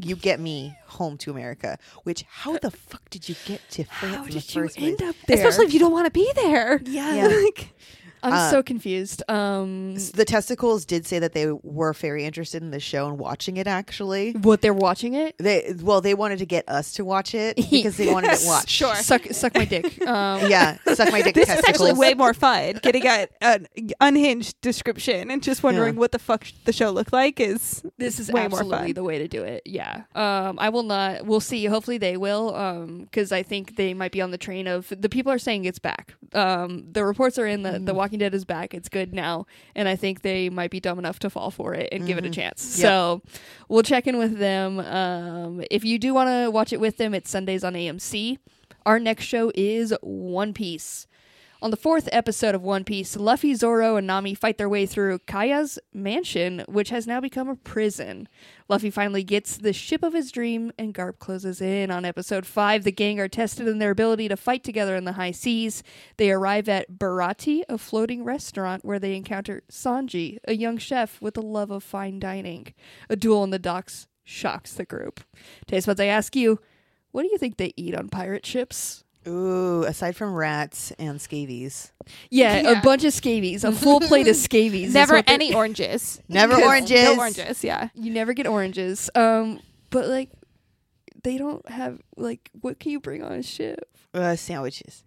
You 0.00 0.16
get 0.16 0.40
me 0.40 0.74
home 0.86 1.18
to 1.18 1.30
America. 1.30 1.78
Which 2.04 2.24
how 2.26 2.56
the 2.56 2.70
fuck 2.70 3.10
did 3.10 3.28
you 3.28 3.34
get 3.44 3.60
to 3.72 3.84
France 3.84 4.14
How 4.16 4.22
in 4.24 4.30
the 4.30 4.40
did 4.40 4.54
you 4.54 4.62
first 4.62 4.78
end 4.80 4.96
place? 4.96 5.10
up 5.10 5.16
there? 5.26 5.36
especially 5.36 5.66
if 5.66 5.74
you 5.74 5.80
don't 5.80 5.92
want 5.92 6.06
to 6.06 6.10
be 6.10 6.30
there. 6.36 6.80
yeah, 6.86 7.14
Yeah. 7.14 7.26
Like, 7.44 7.74
I'm 8.24 8.32
Uh, 8.32 8.50
so 8.50 8.62
confused. 8.62 9.22
Um, 9.28 9.94
The 9.94 10.24
testicles 10.24 10.84
did 10.84 11.06
say 11.06 11.18
that 11.18 11.32
they 11.34 11.46
were 11.62 11.92
very 11.92 12.24
interested 12.24 12.62
in 12.62 12.70
the 12.70 12.80
show 12.80 13.06
and 13.08 13.18
watching 13.18 13.56
it. 13.58 13.66
Actually, 13.66 14.32
what 14.32 14.60
they're 14.62 14.74
watching 14.74 15.14
it? 15.14 15.34
they 15.38 15.74
well 15.82 16.00
they 16.00 16.14
wanted 16.14 16.38
to 16.38 16.46
get 16.46 16.68
us 16.68 16.92
to 16.94 17.04
watch 17.04 17.34
it 17.34 17.56
because 17.70 17.96
they 17.96 18.10
wanted 18.10 18.32
it 18.32 18.40
watched. 18.44 18.68
Sure. 18.70 18.94
Suck, 18.96 19.26
suck 19.32 19.54
my 19.54 19.64
dick. 19.64 19.84
Um, 20.06 20.48
Yeah, 20.50 20.76
suck 20.94 21.10
my 21.12 21.22
dick. 21.22 21.34
this 21.40 21.48
is 21.48 21.54
testicles. 21.54 21.68
actually 21.68 21.92
way 21.92 22.14
more 22.14 22.34
fun. 22.34 22.78
Getting 22.82 23.06
a, 23.06 23.26
an 23.40 23.66
unhinged 24.00 24.60
description 24.60 25.30
and 25.30 25.42
just 25.42 25.62
wondering 25.62 25.94
Yeah. 25.94 26.00
what 26.00 26.12
the 26.12 26.18
fuck 26.18 26.46
the 26.64 26.72
show 26.72 26.90
looked 26.90 27.12
like 27.12 27.40
is 27.40 27.82
this 27.98 28.18
is 28.20 28.30
way 28.30 28.42
more 28.48 28.60
absolutely 28.60 28.88
fun. 28.88 28.94
the 28.94 29.04
way 29.04 29.18
to 29.18 29.28
do 29.28 29.42
it. 29.42 29.62
Yeah. 29.66 30.02
Um, 30.14 30.58
I 30.58 30.68
will 30.70 30.82
not. 30.82 31.26
We'll 31.26 31.40
see. 31.40 31.64
Hopefully 31.66 31.98
they 31.98 32.16
will. 32.16 32.54
Um, 32.54 33.00
because 33.04 33.32
I 33.32 33.42
think 33.42 33.76
they 33.76 33.92
might 33.94 34.12
be 34.12 34.20
on 34.20 34.30
the 34.30 34.38
train 34.38 34.66
of 34.66 34.92
the 34.96 35.08
people 35.08 35.30
are 35.32 35.38
saying 35.38 35.64
it's 35.64 35.78
back. 35.78 36.14
Um, 36.32 36.84
the 36.92 37.04
reports 37.04 37.38
are 37.38 37.46
in 37.46 37.62
that 37.62 37.74
Mm-hmm. 37.74 37.84
The 37.86 37.94
Walking 37.94 38.13
Dead 38.18 38.34
is 38.34 38.44
back. 38.44 38.74
It's 38.74 38.88
good 38.88 39.14
now, 39.14 39.46
and 39.74 39.88
I 39.88 39.96
think 39.96 40.22
they 40.22 40.50
might 40.50 40.70
be 40.70 40.80
dumb 40.80 40.98
enough 40.98 41.18
to 41.20 41.30
fall 41.30 41.50
for 41.50 41.74
it 41.74 41.88
and 41.92 42.06
give 42.06 42.18
it 42.18 42.24
a 42.24 42.30
chance. 42.30 42.64
Mm-hmm. 42.64 42.82
Yep. 42.82 42.88
So 42.88 43.22
we'll 43.68 43.82
check 43.82 44.06
in 44.06 44.18
with 44.18 44.38
them. 44.38 44.80
Um, 44.80 45.62
if 45.70 45.84
you 45.84 45.98
do 45.98 46.14
want 46.14 46.28
to 46.28 46.50
watch 46.50 46.72
it 46.72 46.80
with 46.80 46.96
them, 46.96 47.14
it's 47.14 47.30
Sundays 47.30 47.64
on 47.64 47.74
AMC. 47.74 48.38
Our 48.86 48.98
next 48.98 49.24
show 49.24 49.50
is 49.54 49.94
One 50.02 50.52
Piece. 50.52 51.06
On 51.64 51.70
the 51.70 51.78
fourth 51.78 52.10
episode 52.12 52.54
of 52.54 52.62
One 52.62 52.84
Piece, 52.84 53.16
Luffy, 53.16 53.54
Zoro, 53.54 53.96
and 53.96 54.06
Nami 54.06 54.34
fight 54.34 54.58
their 54.58 54.68
way 54.68 54.84
through 54.84 55.20
Kaya's 55.20 55.78
mansion, 55.94 56.62
which 56.68 56.90
has 56.90 57.06
now 57.06 57.22
become 57.22 57.48
a 57.48 57.56
prison. 57.56 58.28
Luffy 58.68 58.90
finally 58.90 59.24
gets 59.24 59.56
the 59.56 59.72
ship 59.72 60.02
of 60.02 60.12
his 60.12 60.30
dream, 60.30 60.72
and 60.78 60.92
Garp 60.92 61.18
closes 61.18 61.62
in. 61.62 61.90
On 61.90 62.04
episode 62.04 62.44
5, 62.44 62.84
the 62.84 62.92
gang 62.92 63.18
are 63.18 63.28
tested 63.28 63.66
in 63.66 63.78
their 63.78 63.92
ability 63.92 64.28
to 64.28 64.36
fight 64.36 64.62
together 64.62 64.94
in 64.94 65.04
the 65.04 65.12
high 65.12 65.30
seas. 65.30 65.82
They 66.18 66.30
arrive 66.30 66.68
at 66.68 66.98
Baratie, 66.98 67.62
a 67.66 67.78
floating 67.78 68.24
restaurant 68.24 68.84
where 68.84 68.98
they 68.98 69.16
encounter 69.16 69.62
Sanji, 69.70 70.40
a 70.46 70.54
young 70.54 70.76
chef 70.76 71.18
with 71.22 71.38
a 71.38 71.40
love 71.40 71.70
of 71.70 71.82
fine 71.82 72.18
dining. 72.18 72.74
A 73.08 73.16
duel 73.16 73.42
in 73.42 73.48
the 73.48 73.58
docks 73.58 74.06
shocks 74.22 74.74
the 74.74 74.84
group. 74.84 75.20
Taste 75.66 75.86
Buds, 75.86 75.98
I 75.98 76.04
ask 76.04 76.36
you, 76.36 76.60
what 77.12 77.22
do 77.22 77.30
you 77.32 77.38
think 77.38 77.56
they 77.56 77.72
eat 77.74 77.94
on 77.94 78.10
pirate 78.10 78.44
ships? 78.44 79.03
Ooh, 79.26 79.84
aside 79.84 80.16
from 80.16 80.34
rats 80.34 80.92
and 80.98 81.20
scabies, 81.20 81.92
Yeah, 82.30 82.60
Yeah. 82.60 82.78
a 82.78 82.82
bunch 82.82 83.04
of 83.04 83.12
scabies, 83.14 83.64
a 83.64 83.72
full 83.72 84.00
plate 84.00 84.28
of 84.28 84.36
scabies. 84.36 84.92
never 84.92 85.14
what 85.14 85.26
they're- 85.26 85.34
any 85.34 85.54
oranges. 85.54 86.20
Never 86.28 86.54
oranges. 86.62 87.02
No 87.04 87.16
oranges. 87.18 87.64
Yeah. 87.64 87.88
You 87.94 88.10
never 88.12 88.34
get 88.34 88.46
oranges. 88.46 89.08
Um, 89.14 89.60
but 89.90 90.08
like, 90.08 90.30
they 91.22 91.38
don't 91.38 91.66
have 91.68 92.00
like. 92.16 92.50
What 92.60 92.78
can 92.78 92.90
you 92.92 93.00
bring 93.00 93.22
on 93.22 93.32
a 93.32 93.42
ship? 93.42 93.88
uh, 94.12 94.36
sandwiches. 94.36 95.04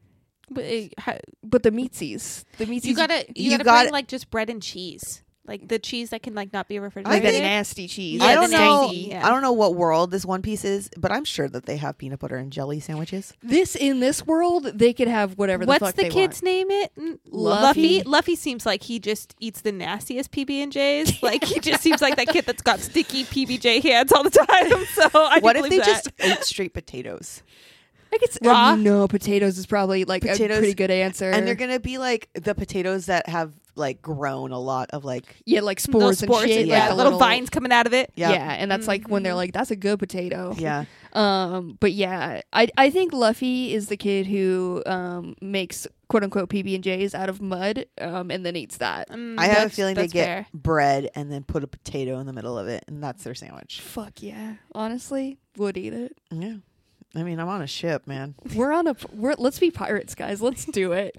But, 0.50 0.64
it, 0.64 0.94
ha- 1.00 1.18
But 1.44 1.62
the 1.64 1.72
meatsies, 1.72 2.44
the 2.58 2.66
meatsies. 2.66 2.86
you 2.86 2.96
gotta 2.96 3.26
you, 3.36 3.44
you 3.46 3.52
gotta 3.52 3.64
gotta- 3.66 3.84
bring 3.86 3.94
like 3.94 4.08
just 4.08 4.30
bread 4.32 4.50
and 4.50 4.62
cheese, 4.64 5.22
like 5.48 5.68
the 5.68 5.80
cheese 5.80 6.10
that 6.10 6.22
can 6.24 6.36
like 6.36 6.52
not 6.54 6.68
be 6.68 6.78
refrigerated. 6.80 7.12
like 7.12 7.24
refrigerated. 7.24 7.44
the 7.46 7.56
nasty 7.56 7.88
cheese. 7.88 8.20
Yeah, 8.22 8.28
I 8.28 8.36
don't 8.36 8.52
know. 8.52 8.92
yeah. 8.92 9.26
I 9.26 9.30
don't 9.30 9.42
know 9.42 9.54
what 9.54 9.76
world 9.76 10.12
this 10.12 10.26
One 10.26 10.42
Piece 10.42 10.66
is, 10.66 10.90
but 10.98 11.12
I'm 11.12 11.24
sure 11.26 11.48
that 11.48 11.66
they 11.66 11.78
have 11.78 11.98
peanut 11.98 12.20
butter 12.20 12.36
and 12.38 12.52
jelly 12.52 12.80
sandwiches. 12.80 13.34
This 13.42 13.76
in 13.76 14.00
this 14.00 14.26
world, 14.28 14.66
they 14.66 14.94
could 14.94 15.08
have 15.08 15.38
whatever 15.38 15.66
the 15.66 15.70
What's 15.70 15.80
fuck 15.86 15.96
the 15.96 16.04
they 16.04 16.10
kid's 16.10 16.42
want. 16.42 16.44
name? 16.44 16.72
It 16.72 16.92
Luffy? 17.32 18.00
Luffy. 18.00 18.04
Luffy 18.04 18.36
seems 18.36 18.66
like 18.66 18.84
he 18.84 19.00
just 19.00 19.36
eats 19.40 19.62
the 19.62 19.72
nastiest 19.72 20.32
PB 20.32 20.50
and 20.64 20.72
J's. 20.72 21.22
Like 21.28 21.44
he 21.44 21.60
just 21.60 21.82
seems 21.82 22.02
like 22.02 22.16
that 22.18 22.28
kid 22.28 22.46
that's 22.46 22.62
got 22.62 22.80
sticky 22.80 23.24
PBJ 23.26 23.82
hands 23.84 24.12
all 24.12 24.24
the 24.24 24.30
time. 24.30 24.86
So 24.94 25.10
I 25.14 25.40
what 25.40 25.56
if 25.56 25.70
they 25.70 25.78
that. 25.78 25.86
just 25.86 26.10
ate 26.20 26.44
straight 26.44 26.74
potatoes? 26.74 27.42
I 28.14 28.18
guess 28.18 28.38
Raw? 28.42 28.76
no 28.76 29.08
potatoes 29.08 29.58
is 29.58 29.66
probably 29.66 30.06
like 30.06 30.24
a 30.24 30.36
pretty 30.36 30.74
good 30.74 30.92
answer. 30.92 31.30
And 31.30 31.46
they're 31.46 31.56
gonna 31.56 31.80
be 31.80 31.98
like 31.98 32.30
the 32.34 32.56
potatoes 32.56 33.08
that 33.08 33.28
have 33.28 33.52
like 33.78 34.02
grown 34.02 34.52
a 34.52 34.60
lot 34.60 34.90
of 34.92 35.06
like 35.06 35.24
yeah, 35.46 35.62
like 35.62 35.82
Those 35.82 36.20
spores, 36.20 36.44
and 36.44 36.52
shit. 36.52 36.68
yeah, 36.68 36.74
like 36.74 36.90
yeah, 36.90 36.94
a 36.94 36.96
little, 36.96 37.18
vines 37.20 37.50
coming 37.50 37.72
out 37.72 37.88
of 37.88 37.94
it. 37.94 38.12
Yeah. 38.16 38.32
yeah 38.32 38.52
and 38.54 38.70
that's 38.70 38.88
like 38.88 39.08
when 39.10 39.24
they're 39.24 39.36
like, 39.36 39.54
"That's 39.54 39.72
a 39.72 39.76
good 39.76 40.00
potato." 40.00 40.56
yeah. 40.58 40.86
Um, 41.14 41.78
but 41.80 41.94
yeah, 41.94 42.42
I 42.54 42.68
I 42.78 42.90
think 42.90 43.14
Luffy 43.14 43.74
is 43.74 43.88
the 43.88 43.98
kid 43.98 44.28
who 44.28 44.84
um 44.86 45.36
makes 45.42 45.88
quote 46.10 46.24
unquote 46.24 46.50
PB 46.50 46.76
and 46.76 46.84
J's 46.84 47.16
out 47.16 47.30
of 47.30 47.42
mud, 47.42 47.86
um, 48.00 48.32
and 48.32 48.46
then 48.46 48.56
eats 48.56 48.78
that. 48.78 49.10
Mm, 49.10 49.40
I 49.40 49.46
have 49.48 49.68
a 49.68 49.70
feeling 49.70 49.96
they 49.96 50.08
get 50.08 50.26
fair. 50.26 50.48
bread 50.54 51.10
and 51.16 51.32
then 51.32 51.44
put 51.44 51.64
a 51.64 51.68
potato 51.68 52.20
in 52.20 52.28
the 52.28 52.34
middle 52.34 52.58
of 52.58 52.68
it, 52.68 52.84
and 52.88 53.04
that's 53.04 53.24
their 53.24 53.36
sandwich. 53.36 53.82
Fuck 53.82 54.22
yeah, 54.22 54.56
honestly, 54.74 55.38
would 55.58 55.78
eat 55.78 55.94
it. 55.94 56.18
Yeah. 56.32 56.56
I 57.18 57.24
mean, 57.24 57.40
I'm 57.40 57.48
on 57.50 57.64
a 57.64 57.68
ship, 57.68 58.06
man. 58.06 58.36
We're 58.54 58.72
on 58.72 58.86
a 58.86 58.96
we're 59.12 59.34
let's 59.40 59.58
be 59.58 59.72
pirates, 59.72 60.14
guys. 60.14 60.40
Let's 60.40 60.66
do 60.66 60.92
it. 60.92 61.18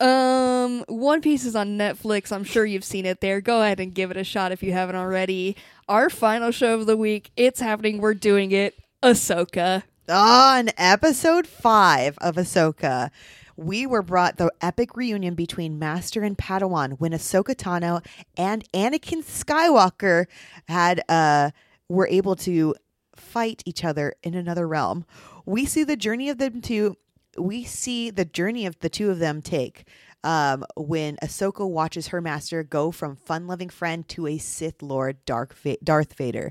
um, 0.00 0.84
One 0.86 1.20
Piece 1.20 1.44
is 1.44 1.56
on 1.56 1.76
Netflix. 1.76 2.30
I'm 2.30 2.44
sure 2.44 2.64
you've 2.64 2.84
seen 2.84 3.04
it 3.04 3.20
there. 3.20 3.40
Go 3.40 3.60
ahead 3.62 3.80
and 3.80 3.92
give 3.92 4.12
it 4.12 4.16
a 4.16 4.22
shot 4.22 4.52
if 4.52 4.62
you 4.62 4.72
haven't 4.72 4.94
already. 4.94 5.56
Our 5.88 6.08
final 6.08 6.52
show 6.52 6.74
of 6.74 6.86
the 6.86 6.96
week. 6.96 7.32
It's 7.36 7.58
happening. 7.60 7.98
We're 7.98 8.14
doing 8.14 8.52
it. 8.52 8.74
Ahsoka. 9.02 9.82
On 10.08 10.68
episode 10.78 11.46
five 11.46 12.16
of 12.18 12.36
Ahsoka, 12.36 13.10
we 13.56 13.86
were 13.86 14.02
brought 14.02 14.36
the 14.36 14.52
epic 14.60 14.96
reunion 14.96 15.34
between 15.34 15.78
Master 15.78 16.22
and 16.22 16.38
Padawan 16.38 17.00
when 17.00 17.12
Ahsoka 17.12 17.56
Tano 17.56 18.04
and 18.36 18.70
Anakin 18.72 19.24
Skywalker 19.24 20.26
had 20.68 21.02
uh 21.08 21.50
were 21.88 22.06
able 22.08 22.36
to 22.36 22.74
fight 23.16 23.62
each 23.64 23.84
other 23.84 24.14
in 24.22 24.34
another 24.34 24.66
realm. 24.68 25.04
We 25.46 25.66
see 25.66 25.84
the 25.84 25.96
journey 25.96 26.28
of 26.28 26.38
them 26.38 26.60
two. 26.60 26.96
We 27.36 27.64
see 27.64 28.10
the 28.10 28.24
journey 28.24 28.64
of 28.66 28.78
the 28.80 28.88
two 28.88 29.10
of 29.10 29.18
them 29.18 29.42
take. 29.42 29.86
um, 30.24 30.64
when 30.74 31.16
Ahsoka 31.18 31.68
watches 31.68 32.08
her 32.08 32.20
master 32.20 32.62
go 32.64 32.90
from 32.90 33.14
fun-loving 33.14 33.68
friend 33.68 34.08
to 34.08 34.26
a 34.26 34.38
Sith 34.38 34.82
Lord, 34.82 35.22
Dark 35.26 35.54
Va- 35.54 35.76
Darth 35.84 36.14
Vader. 36.14 36.50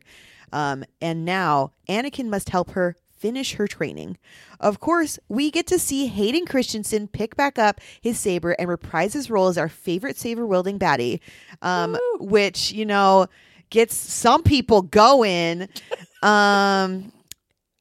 Um, 0.53 0.85
and 1.01 1.25
now 1.25 1.71
Anakin 1.89 2.27
must 2.27 2.49
help 2.51 2.71
her 2.71 2.95
finish 3.17 3.55
her 3.55 3.67
training. 3.67 4.17
Of 4.59 4.79
course, 4.79 5.17
we 5.27 5.49
get 5.49 5.65
to 5.67 5.79
see 5.79 6.05
Hayden 6.07 6.45
Christensen 6.45 7.07
pick 7.07 7.35
back 7.35 7.57
up 7.57 7.81
his 7.99 8.19
saber 8.19 8.51
and 8.51 8.69
reprise 8.69 9.13
his 9.13 9.31
role 9.31 9.47
as 9.47 9.57
our 9.57 9.69
favorite 9.69 10.17
saber 10.17 10.45
wielding 10.45 10.77
baddie, 10.77 11.19
um, 11.63 11.97
which 12.19 12.71
you 12.71 12.85
know 12.85 13.27
gets 13.73 13.95
some 13.95 14.43
people 14.43 14.83
going. 14.83 15.67
Um, 16.21 17.11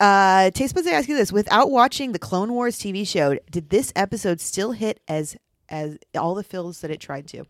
uh, 0.00 0.50
Taste 0.50 0.74
Buds, 0.74 0.88
I 0.88 0.92
ask 0.92 1.08
you 1.08 1.16
this: 1.16 1.30
without 1.30 1.70
watching 1.70 2.10
the 2.10 2.18
Clone 2.18 2.52
Wars 2.52 2.76
TV 2.78 3.06
show, 3.06 3.38
did 3.50 3.70
this 3.70 3.92
episode 3.94 4.40
still 4.40 4.72
hit 4.72 4.98
as 5.06 5.36
as 5.68 5.98
all 6.18 6.34
the 6.34 6.42
fills 6.42 6.80
that 6.80 6.90
it 6.90 6.98
tried 6.98 7.28
to? 7.28 7.44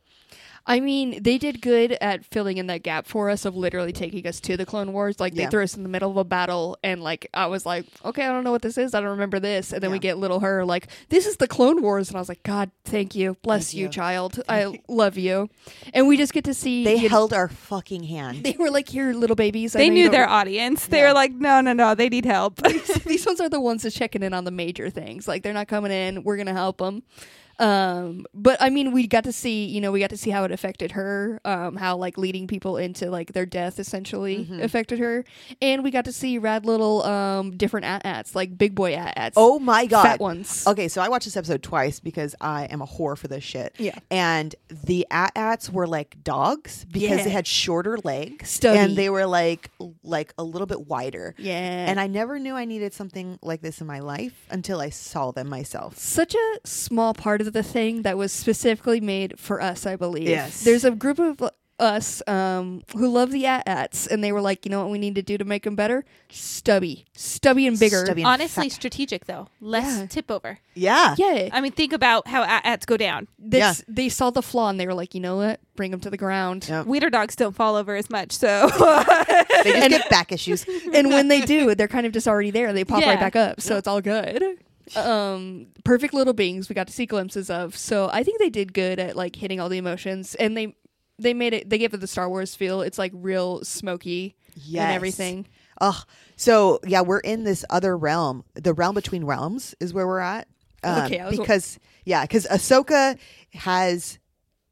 I 0.64 0.78
mean, 0.78 1.20
they 1.22 1.38
did 1.38 1.60
good 1.60 1.92
at 2.00 2.24
filling 2.24 2.56
in 2.58 2.68
that 2.68 2.84
gap 2.84 3.06
for 3.06 3.30
us 3.30 3.44
of 3.44 3.56
literally 3.56 3.92
taking 3.92 4.26
us 4.28 4.38
to 4.40 4.56
the 4.56 4.64
Clone 4.64 4.92
Wars. 4.92 5.18
Like 5.18 5.34
they 5.34 5.42
Yeah. 5.42 5.48
threw 5.48 5.64
us 5.64 5.76
in 5.76 5.82
the 5.82 5.88
middle 5.88 6.10
of 6.10 6.16
a 6.16 6.24
battle, 6.24 6.78
and 6.84 7.02
like 7.02 7.26
I 7.34 7.46
was 7.46 7.66
like, 7.66 7.84
okay, 8.04 8.24
I 8.24 8.28
don't 8.28 8.44
know 8.44 8.52
what 8.52 8.62
this 8.62 8.78
is. 8.78 8.94
I 8.94 9.00
don't 9.00 9.10
remember 9.10 9.40
this. 9.40 9.72
And 9.72 9.82
then 9.82 9.90
we 9.90 9.98
get 9.98 10.18
little 10.18 10.38
her 10.40 10.64
like, 10.64 10.86
this 11.08 11.26
is 11.26 11.36
the 11.38 11.48
Clone 11.48 11.82
Wars, 11.82 12.08
and 12.08 12.16
I 12.16 12.20
was 12.20 12.28
like, 12.28 12.44
God, 12.44 12.70
thank 12.84 13.14
you, 13.16 13.36
bless 13.42 13.68
Thank 13.70 13.78
you, 13.78 13.82
you. 13.86 13.88
child. 13.90 14.40
I 14.48 14.80
love 14.88 15.18
you. 15.18 15.50
And 15.92 16.06
we 16.06 16.16
just 16.16 16.32
get 16.32 16.44
to 16.44 16.54
see 16.54 16.84
They 16.84 16.94
you 16.96 17.02
know, 17.04 17.08
held 17.08 17.32
our 17.32 17.48
fucking 17.48 18.04
hand. 18.04 18.42
They 18.44 18.56
were 18.58 18.70
like, 18.70 18.88
here, 18.88 19.12
little 19.14 19.36
babies. 19.36 19.74
I 19.74 19.80
They 19.80 19.88
know 19.88 19.94
knew 19.94 20.04
don't 20.04 20.12
their 20.12 20.28
audience. 20.28 20.86
They 20.86 20.98
Yeah. 20.98 21.08
were 21.08 21.14
like, 21.14 21.32
no, 21.32 21.60
no, 21.60 21.72
no, 21.72 21.94
they 21.96 22.08
need 22.08 22.24
help. 22.24 22.62
these 23.04 23.26
ones 23.26 23.40
are 23.40 23.48
the 23.48 23.60
ones 23.60 23.82
that's 23.82 23.94
checking 23.96 24.22
in 24.22 24.32
on 24.32 24.44
the 24.44 24.50
major 24.52 24.90
things. 24.90 25.26
Like 25.26 25.42
they're 25.42 25.52
not 25.52 25.66
coming 25.68 25.90
in. 25.90 26.22
We're 26.22 26.36
gonna 26.36 26.52
help 26.52 26.78
them. 26.78 27.02
Um, 27.58 28.26
but 28.34 28.60
I 28.60 28.70
mean, 28.70 28.92
we 28.92 29.06
got 29.06 29.24
to 29.24 29.32
see, 29.32 29.66
you 29.66 29.80
know, 29.80 29.92
we 29.92 30.00
got 30.00 30.10
to 30.10 30.16
see 30.16 30.30
how 30.30 30.44
it 30.44 30.50
affected 30.52 30.92
her, 30.92 31.40
um, 31.44 31.76
how 31.76 31.96
like 31.96 32.18
leading 32.18 32.46
people 32.46 32.76
into 32.76 33.10
like 33.10 33.32
their 33.32 33.46
death 33.46 33.78
essentially 33.78 34.32
Mm-hmm. 34.32 34.60
affected 34.62 34.98
her, 34.98 35.24
and 35.60 35.84
we 35.84 35.90
got 35.90 36.04
to 36.06 36.12
see 36.12 36.38
rad 36.38 36.64
little 36.66 37.02
um 37.04 37.56
different 37.56 37.86
at-ats, 37.86 38.34
like 38.34 38.56
big 38.56 38.74
boy 38.74 38.94
at-ats. 38.94 39.34
Oh 39.36 39.58
my 39.58 39.86
god! 39.86 40.02
fat 40.02 40.20
ones. 40.20 40.66
Okay, 40.66 40.88
so 40.88 41.00
I 41.02 41.08
watched 41.08 41.26
this 41.26 41.36
episode 41.36 41.62
twice 41.62 42.00
because 42.00 42.34
I 42.40 42.64
am 42.64 42.80
a 42.80 42.86
whore 42.86 43.16
for 43.16 43.28
this 43.28 43.44
shit. 43.44 43.74
Yeah. 43.78 43.98
And 44.10 44.54
the 44.70 45.06
at-ats 45.10 45.70
were 45.70 45.86
like 45.86 46.16
dogs 46.24 46.84
because 46.90 47.02
Yeah. 47.18 47.24
they 47.24 47.30
had 47.30 47.46
shorter 47.46 47.98
legs 48.04 48.50
Stubby. 48.50 48.78
and 48.78 48.96
they 48.96 49.10
were 49.10 49.26
like 49.26 49.70
like 50.02 50.32
a 50.38 50.42
little 50.44 50.66
bit 50.66 50.86
wider. 50.86 51.34
Yeah, 51.38 51.52
And 51.88 52.00
I 52.00 52.06
never 52.06 52.38
knew 52.38 52.54
I 52.54 52.64
needed 52.64 52.94
something 52.94 53.38
like 53.42 53.60
this 53.60 53.80
in 53.80 53.86
my 53.86 53.98
life 54.00 54.46
until 54.50 54.80
I 54.80 54.90
saw 54.90 55.30
them 55.30 55.48
myself. 55.48 55.98
such 55.98 56.34
a 56.34 56.58
small 56.64 57.12
part 57.14 57.40
of 57.46 57.52
the 57.52 57.62
thing 57.62 58.02
that 58.02 58.16
was 58.16 58.32
specifically 58.32 59.00
made 59.00 59.38
for 59.38 59.60
us, 59.60 59.86
I 59.86 59.96
believe. 59.96 60.28
Yes. 60.28 60.64
There's 60.64 60.84
a 60.84 60.90
group 60.90 61.18
of 61.18 61.42
us 61.78 62.22
um, 62.28 62.82
who 62.96 63.08
love 63.08 63.32
the 63.32 63.44
at-ats, 63.46 64.06
and 64.06 64.22
they 64.22 64.30
were 64.30 64.40
like, 64.40 64.64
you 64.64 64.70
know 64.70 64.80
what 64.82 64.90
we 64.90 64.98
need 64.98 65.16
to 65.16 65.22
do 65.22 65.36
to 65.36 65.44
make 65.44 65.64
them 65.64 65.74
better? 65.74 66.04
Stubby. 66.30 67.06
Stubby 67.14 67.66
and 67.66 67.76
bigger. 67.76 68.04
Stubby 68.04 68.22
and 68.22 68.28
Honestly, 68.28 68.68
fat. 68.68 68.72
strategic 68.76 69.24
though. 69.26 69.48
Less 69.60 69.98
Yeah. 69.98 70.06
tip 70.06 70.30
over. 70.30 70.58
Yeah. 70.74 71.16
Yeah. 71.18 71.48
I 71.52 71.60
mean, 71.60 71.72
think 71.72 71.92
about 71.92 72.28
how 72.28 72.44
at-ats 72.44 72.86
go 72.86 72.96
down. 72.96 73.26
This, 73.36 73.82
They 73.88 74.08
saw 74.08 74.30
the 74.30 74.42
flaw 74.42 74.68
and 74.68 74.78
they 74.78 74.86
were 74.86 74.94
like, 74.94 75.12
you 75.14 75.20
know 75.20 75.36
what? 75.36 75.58
Bring 75.74 75.90
them 75.90 75.98
to 76.00 76.10
the 76.10 76.16
ground. 76.16 76.66
Yep. 76.68 76.86
Wiener 76.86 77.10
dogs 77.10 77.34
don't 77.34 77.54
fall 77.56 77.74
over 77.74 77.96
as 77.96 78.08
much, 78.08 78.30
so 78.32 78.68
They 79.64 79.72
just 79.72 79.88
get 79.88 80.08
back 80.10 80.30
issues. 80.30 80.64
and 80.94 81.08
when 81.08 81.26
they 81.28 81.40
do, 81.40 81.74
they're 81.74 81.88
kind 81.88 82.06
of 82.06 82.12
just 82.12 82.28
already 82.28 82.52
there. 82.52 82.72
They 82.72 82.84
pop 82.84 83.00
Yeah. 83.00 83.10
right 83.10 83.20
back 83.20 83.34
up. 83.34 83.60
So 83.60 83.76
it's 83.76 83.88
all 83.88 84.00
good. 84.00 84.42
Um, 84.96 85.66
perfect 85.84 86.14
little 86.14 86.32
beings 86.34 86.68
we 86.68 86.74
got 86.74 86.86
to 86.86 86.92
see 86.92 87.06
glimpses 87.06 87.50
of. 87.50 87.76
So 87.76 88.08
I 88.12 88.22
think 88.22 88.38
they 88.38 88.50
did 88.50 88.72
good 88.74 88.98
at 88.98 89.16
like 89.16 89.36
hitting 89.36 89.60
all 89.60 89.68
the 89.68 89.78
emotions 89.78 90.34
and 90.36 90.56
they 90.56 90.74
they 91.18 91.34
made 91.34 91.52
it 91.54 91.70
they 91.70 91.78
gave 91.78 91.94
it 91.94 92.00
the 92.00 92.06
Star 92.06 92.28
Wars 92.28 92.54
feel. 92.54 92.80
It's 92.82 92.98
like 92.98 93.12
real 93.14 93.62
smoky 93.64 94.34
Yes. 94.56 94.82
and 94.82 94.92
everything. 94.92 95.46
Oh, 95.80 96.02
so 96.36 96.78
yeah, 96.86 97.00
we're 97.00 97.20
in 97.20 97.44
this 97.44 97.64
other 97.70 97.96
realm. 97.96 98.44
The 98.54 98.74
realm 98.74 98.94
between 98.94 99.24
realms 99.24 99.74
is 99.80 99.94
where 99.94 100.06
we're 100.06 100.18
at. 100.20 100.46
Um, 100.84 101.04
Okay, 101.04 101.24
because 101.30 101.78
yeah, 102.04 102.22
because 102.22 102.46
Ahsoka 102.46 103.18
has 103.54 104.18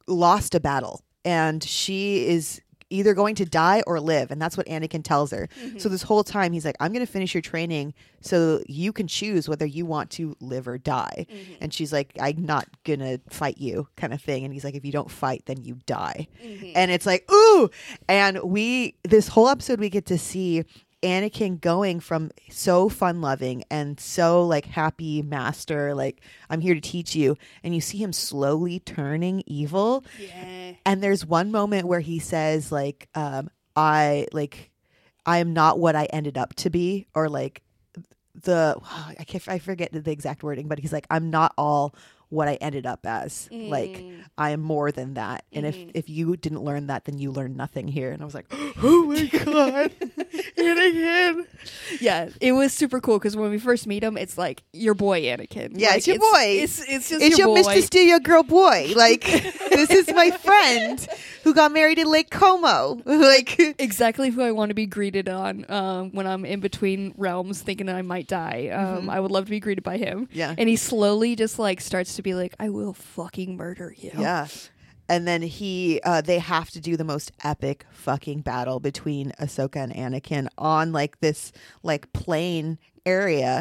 lost 0.07 0.55
a 0.55 0.61
battle, 0.61 1.03
and 1.25 1.63
she 1.63 2.27
is 2.27 2.61
either 2.91 3.15
going 3.15 3.35
to 3.37 3.45
die 3.45 3.83
or 3.87 4.01
live, 4.01 4.31
and 4.31 4.41
that's 4.41 4.57
what 4.57 4.67
Anakin 4.67 5.03
tells 5.03 5.31
her. 5.31 5.49
So 5.55 5.65
mm-hmm. 5.65 5.89
this 5.89 6.03
whole 6.03 6.25
time, 6.25 6.53
he's 6.53 6.65
like, 6.65 6.77
"I'm 6.81 6.93
going 6.93 7.05
to 7.05 7.11
finish 7.11 7.35
your 7.35 7.41
training, 7.41 7.95
so 8.21 8.63
you 8.67 8.93
can 8.93 9.07
choose 9.07 9.49
whether 9.49 9.67
you 9.67 9.87
want 9.87 10.11
to 10.11 10.37
live 10.41 10.69
or 10.69 10.79
die." 10.79 11.27
Mm-hmm. 11.31 11.53
And 11.61 11.73
she's 11.73 11.93
like, 11.93 12.13
"I'm 12.21 12.45
not 12.45 12.67
gonna 12.85 13.21
fight 13.31 13.59
you," 13.59 13.89
kind 13.97 14.13
of 14.13 14.21
thing. 14.21 14.45
And 14.45 14.53
he's 14.53 14.65
like, 14.65 14.75
"If 14.75 14.85
you 14.85 14.93
don't 14.93 15.11
fight, 15.11 15.45
then 15.47 15.63
you 15.63 15.79
die." 15.87 16.29
Mm-hmm. 16.45 16.73
And 16.75 16.91
it's 16.91 17.07
like, 17.07 17.31
ooh. 17.31 17.71
And 18.09 18.41
we 18.43 18.97
this 19.05 19.29
whole 19.29 19.49
episode 19.49 19.81
we 19.81 19.91
get 19.91 20.07
to 20.07 20.19
see 20.19 20.65
Anakin 21.03 21.61
going 21.61 22.01
from 22.01 22.31
so 22.51 22.89
fun 22.89 23.21
loving 23.21 23.65
and 23.71 23.99
so 23.99 24.47
like 24.47 24.67
happy 24.67 25.23
master, 25.23 25.95
like 25.95 26.21
I'm 26.51 26.61
here 26.61 26.75
to 26.75 26.81
teach 26.81 27.15
you, 27.15 27.37
and 27.63 27.75
you 27.75 27.81
see 27.81 27.99
him 27.99 28.13
slowly 28.13 28.81
turning 28.81 29.43
evil. 29.47 30.05
Yeah. 30.19 30.73
And 30.85 31.03
there's 31.03 31.25
one 31.25 31.51
moment 31.51 31.87
where 31.87 32.01
he 32.01 32.19
says, 32.19 32.71
like, 32.71 33.09
um, 33.15 33.51
I 33.75 34.27
like 34.33 34.71
I 35.25 35.39
am 35.39 35.53
not 35.53 35.79
what 35.79 35.97
I 35.97 36.05
ended 36.07 36.37
up 36.37 36.55
to 36.57 36.71
be, 36.71 37.07
or 37.15 37.29
like 37.29 37.63
the 38.35 38.77
I 39.19 39.25
can't 39.25 39.47
I 39.49 39.59
forget 39.59 39.93
the 39.93 40.11
exact 40.11 40.43
wording, 40.43 40.69
but 40.69 40.79
he's 40.79 40.93
like, 40.93 41.07
I'm 41.11 41.31
not 41.31 41.55
all 41.57 41.95
what 42.31 42.49
I 42.49 42.55
ended 42.55 42.87
up 42.87 43.05
as. 43.05 43.49
Like 43.53 44.03
I 44.39 44.51
am 44.51 44.61
more 44.61 44.91
than 44.91 45.15
that. 45.15 45.45
And 45.53 45.67
if 45.67 45.77
if 45.95 46.09
you 46.09 46.37
didn't 46.37 46.63
learn 46.65 46.87
that, 46.89 47.05
then 47.05 47.19
you 47.19 47.31
learned 47.31 47.57
nothing 47.57 47.87
here. 47.89 48.11
And 48.13 48.23
I 48.23 48.25
was 48.25 48.35
like, 48.35 48.47
Oh 48.83 49.05
my 49.07 49.27
god. 49.27 49.91
Anakin. 50.57 51.47
Yeah, 52.01 52.29
it 52.41 52.53
was 52.53 52.73
super 52.73 53.01
cool 53.01 53.19
because 53.19 53.37
when 53.37 53.51
we 53.51 53.59
first 53.59 53.87
meet 53.87 54.03
him, 54.03 54.17
it's 54.17 54.39
like 54.39 54.63
your 54.73 54.95
boy 54.95 55.23
Anakin. 55.23 55.73
Yeah, 55.75 55.89
Like, 55.89 55.99
it's 55.99 56.07
your 56.07 56.19
boy. 56.19 56.59
It's 56.63 56.79
it's 56.89 57.09
just 57.11 57.23
It's 57.23 57.39
your, 57.39 57.49
boy. 57.49 57.63
Mr. 57.63 57.83
Studio 57.83 58.19
Girl 58.19 58.43
boy. 58.43 58.93
Like 59.01 59.25
this 59.25 59.91
is 59.91 60.13
my 60.15 60.31
friend 60.31 61.07
who 61.43 61.55
got 61.55 61.73
married 61.73 61.99
in 61.99 62.07
Lake 62.11 62.31
Como. 62.31 63.01
like 63.07 63.59
exactly 63.81 64.31
who 64.31 64.43
I 64.43 64.53
want 64.53 64.71
to 64.71 64.75
be 64.75 64.87
greeted 64.87 65.29
on 65.29 65.65
um, 65.71 66.11
when 66.13 66.27
I'm 66.27 66.45
in 66.45 66.61
between 66.61 67.15
realms, 67.17 67.63
thinking 67.63 67.89
I 67.89 68.03
might 68.03 68.27
die. 68.29 68.69
Um, 68.69 69.09
I 69.09 69.19
would 69.21 69.31
love 69.31 69.47
to 69.47 69.51
be 69.51 69.61
greeted 69.61 69.83
by 69.85 69.97
him. 69.97 70.27
Mm-hmm. 70.27 70.39
Yeah. 70.39 70.55
and 70.57 70.69
he 70.69 70.77
slowly 70.77 71.35
just 71.35 71.59
like 71.59 71.81
starts 71.81 72.17
to 72.17 72.20
be 72.23 72.35
like, 72.35 72.55
"I 72.59 72.69
will 72.69 72.93
fucking 72.93 73.57
murder 73.57 73.95
you." 73.97 74.13
Yeah. 74.17 74.49
And 75.09 75.27
then 75.27 75.43
he, 75.43 76.01
uh, 76.05 76.21
they 76.21 76.39
have 76.39 76.71
to 76.71 76.81
do 76.81 76.97
the 76.97 77.03
most 77.03 77.33
epic 77.43 77.85
fucking 77.91 78.43
battle 78.43 78.79
between 78.79 79.33
Ahsoka 79.41 79.77
and 79.77 79.93
Anakin 79.93 80.47
on 80.57 80.93
like 80.93 81.19
this 81.19 81.51
like 81.83 82.13
plane 82.13 82.79
area, 83.05 83.61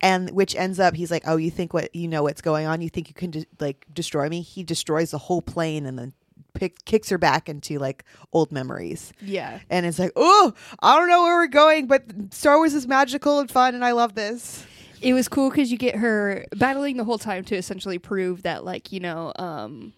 and 0.00 0.30
which 0.30 0.56
ends 0.56 0.80
up 0.80 0.94
he's 0.94 1.10
like, 1.10 1.24
oh, 1.26 1.36
you 1.36 1.50
think 1.50 1.74
what 1.74 1.94
you 1.94 2.08
know 2.08 2.22
what's 2.22 2.40
going 2.40 2.66
on? 2.66 2.80
You 2.80 2.88
think 2.88 3.08
you 3.08 3.14
can 3.14 3.30
de- 3.30 3.46
like 3.60 3.84
destroy 3.92 4.30
me? 4.30 4.40
He 4.40 4.62
destroys 4.62 5.10
the 5.10 5.18
whole 5.18 5.42
plane 5.42 5.84
and 5.84 5.98
then 5.98 6.14
pick, 6.54 6.82
kicks 6.86 7.10
her 7.10 7.18
back 7.18 7.50
into 7.50 7.78
like 7.78 8.04
old 8.32 8.50
memories. 8.50 9.12
yeah. 9.20 9.60
And 9.68 9.84
it's 9.84 9.98
like, 9.98 10.12
oh, 10.16 10.54
I 10.80 10.96
don't 10.98 11.08
know 11.08 11.22
where 11.22 11.36
we're 11.36 11.48
going, 11.48 11.86
but 11.86 12.04
Star 12.32 12.56
Wars 12.56 12.72
is 12.72 12.86
magical 12.86 13.40
and 13.40 13.50
fun, 13.50 13.74
and 13.74 13.84
I 13.84 13.92
love 13.92 14.14
this. 14.14 14.64
It 15.00 15.12
was 15.14 15.28
cool 15.28 15.50
because 15.50 15.70
you 15.72 15.78
get 15.78 15.96
her 15.96 16.44
battling 16.56 16.96
the 16.96 17.04
whole 17.04 17.18
time 17.18 17.44
to 17.44 17.56
essentially 17.56 17.98
prove 17.98 18.42
that, 18.42 18.64
like, 18.64 18.92
you 18.92 19.00
know, 19.00 19.32
um, 19.36 19.92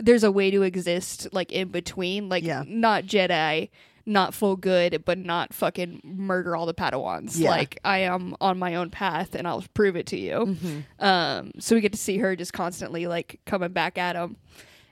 there's 0.00 0.24
a 0.24 0.30
way 0.32 0.50
to 0.50 0.62
exist, 0.62 1.28
like, 1.32 1.50
in 1.52 1.68
between, 1.68 2.28
like, 2.28 2.44
Yeah. 2.44 2.64
not 2.66 3.04
Jedi, 3.04 3.70
not 4.04 4.32
full 4.34 4.56
good, 4.56 5.02
but 5.04 5.18
not 5.18 5.52
fucking 5.52 6.00
murder 6.04 6.56
all 6.56 6.66
the 6.66 6.74
Padawans. 6.74 7.38
Yeah. 7.38 7.50
Like, 7.50 7.78
I 7.84 7.98
am 7.98 8.36
on 8.40 8.58
my 8.58 8.74
own 8.74 8.90
path, 8.90 9.34
and 9.34 9.46
I'll 9.46 9.64
prove 9.74 9.96
it 9.96 10.06
to 10.06 10.16
you. 10.18 10.56
Um, 10.98 11.52
so 11.58 11.74
we 11.74 11.80
get 11.80 11.92
to 11.92 11.98
see 11.98 12.18
her 12.18 12.34
just 12.36 12.52
constantly, 12.52 13.06
like, 13.06 13.40
coming 13.46 13.72
back 13.72 13.98
at 13.98 14.16
him, 14.16 14.36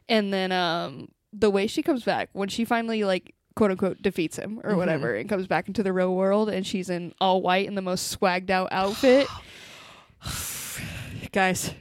and 0.08 0.32
then 0.32 0.52
um, 0.52 1.08
the 1.32 1.50
way 1.50 1.66
she 1.66 1.82
comes 1.82 2.04
back 2.04 2.30
when 2.32 2.48
she 2.48 2.64
finally, 2.64 3.04
like. 3.04 3.34
"Quote 3.56 3.72
unquote," 3.72 4.00
defeats 4.00 4.36
him 4.36 4.60
or 4.62 4.70
mm-hmm. 4.70 4.78
whatever, 4.78 5.14
and 5.16 5.28
comes 5.28 5.48
back 5.48 5.66
into 5.66 5.82
the 5.82 5.92
real 5.92 6.14
world, 6.14 6.48
and 6.48 6.64
she's 6.64 6.88
in 6.88 7.12
all 7.20 7.42
white 7.42 7.66
in 7.66 7.74
the 7.74 7.82
most 7.82 8.16
swagged 8.16 8.50
out 8.50 8.68
outfit. 8.70 9.26
Guys, 11.32 11.74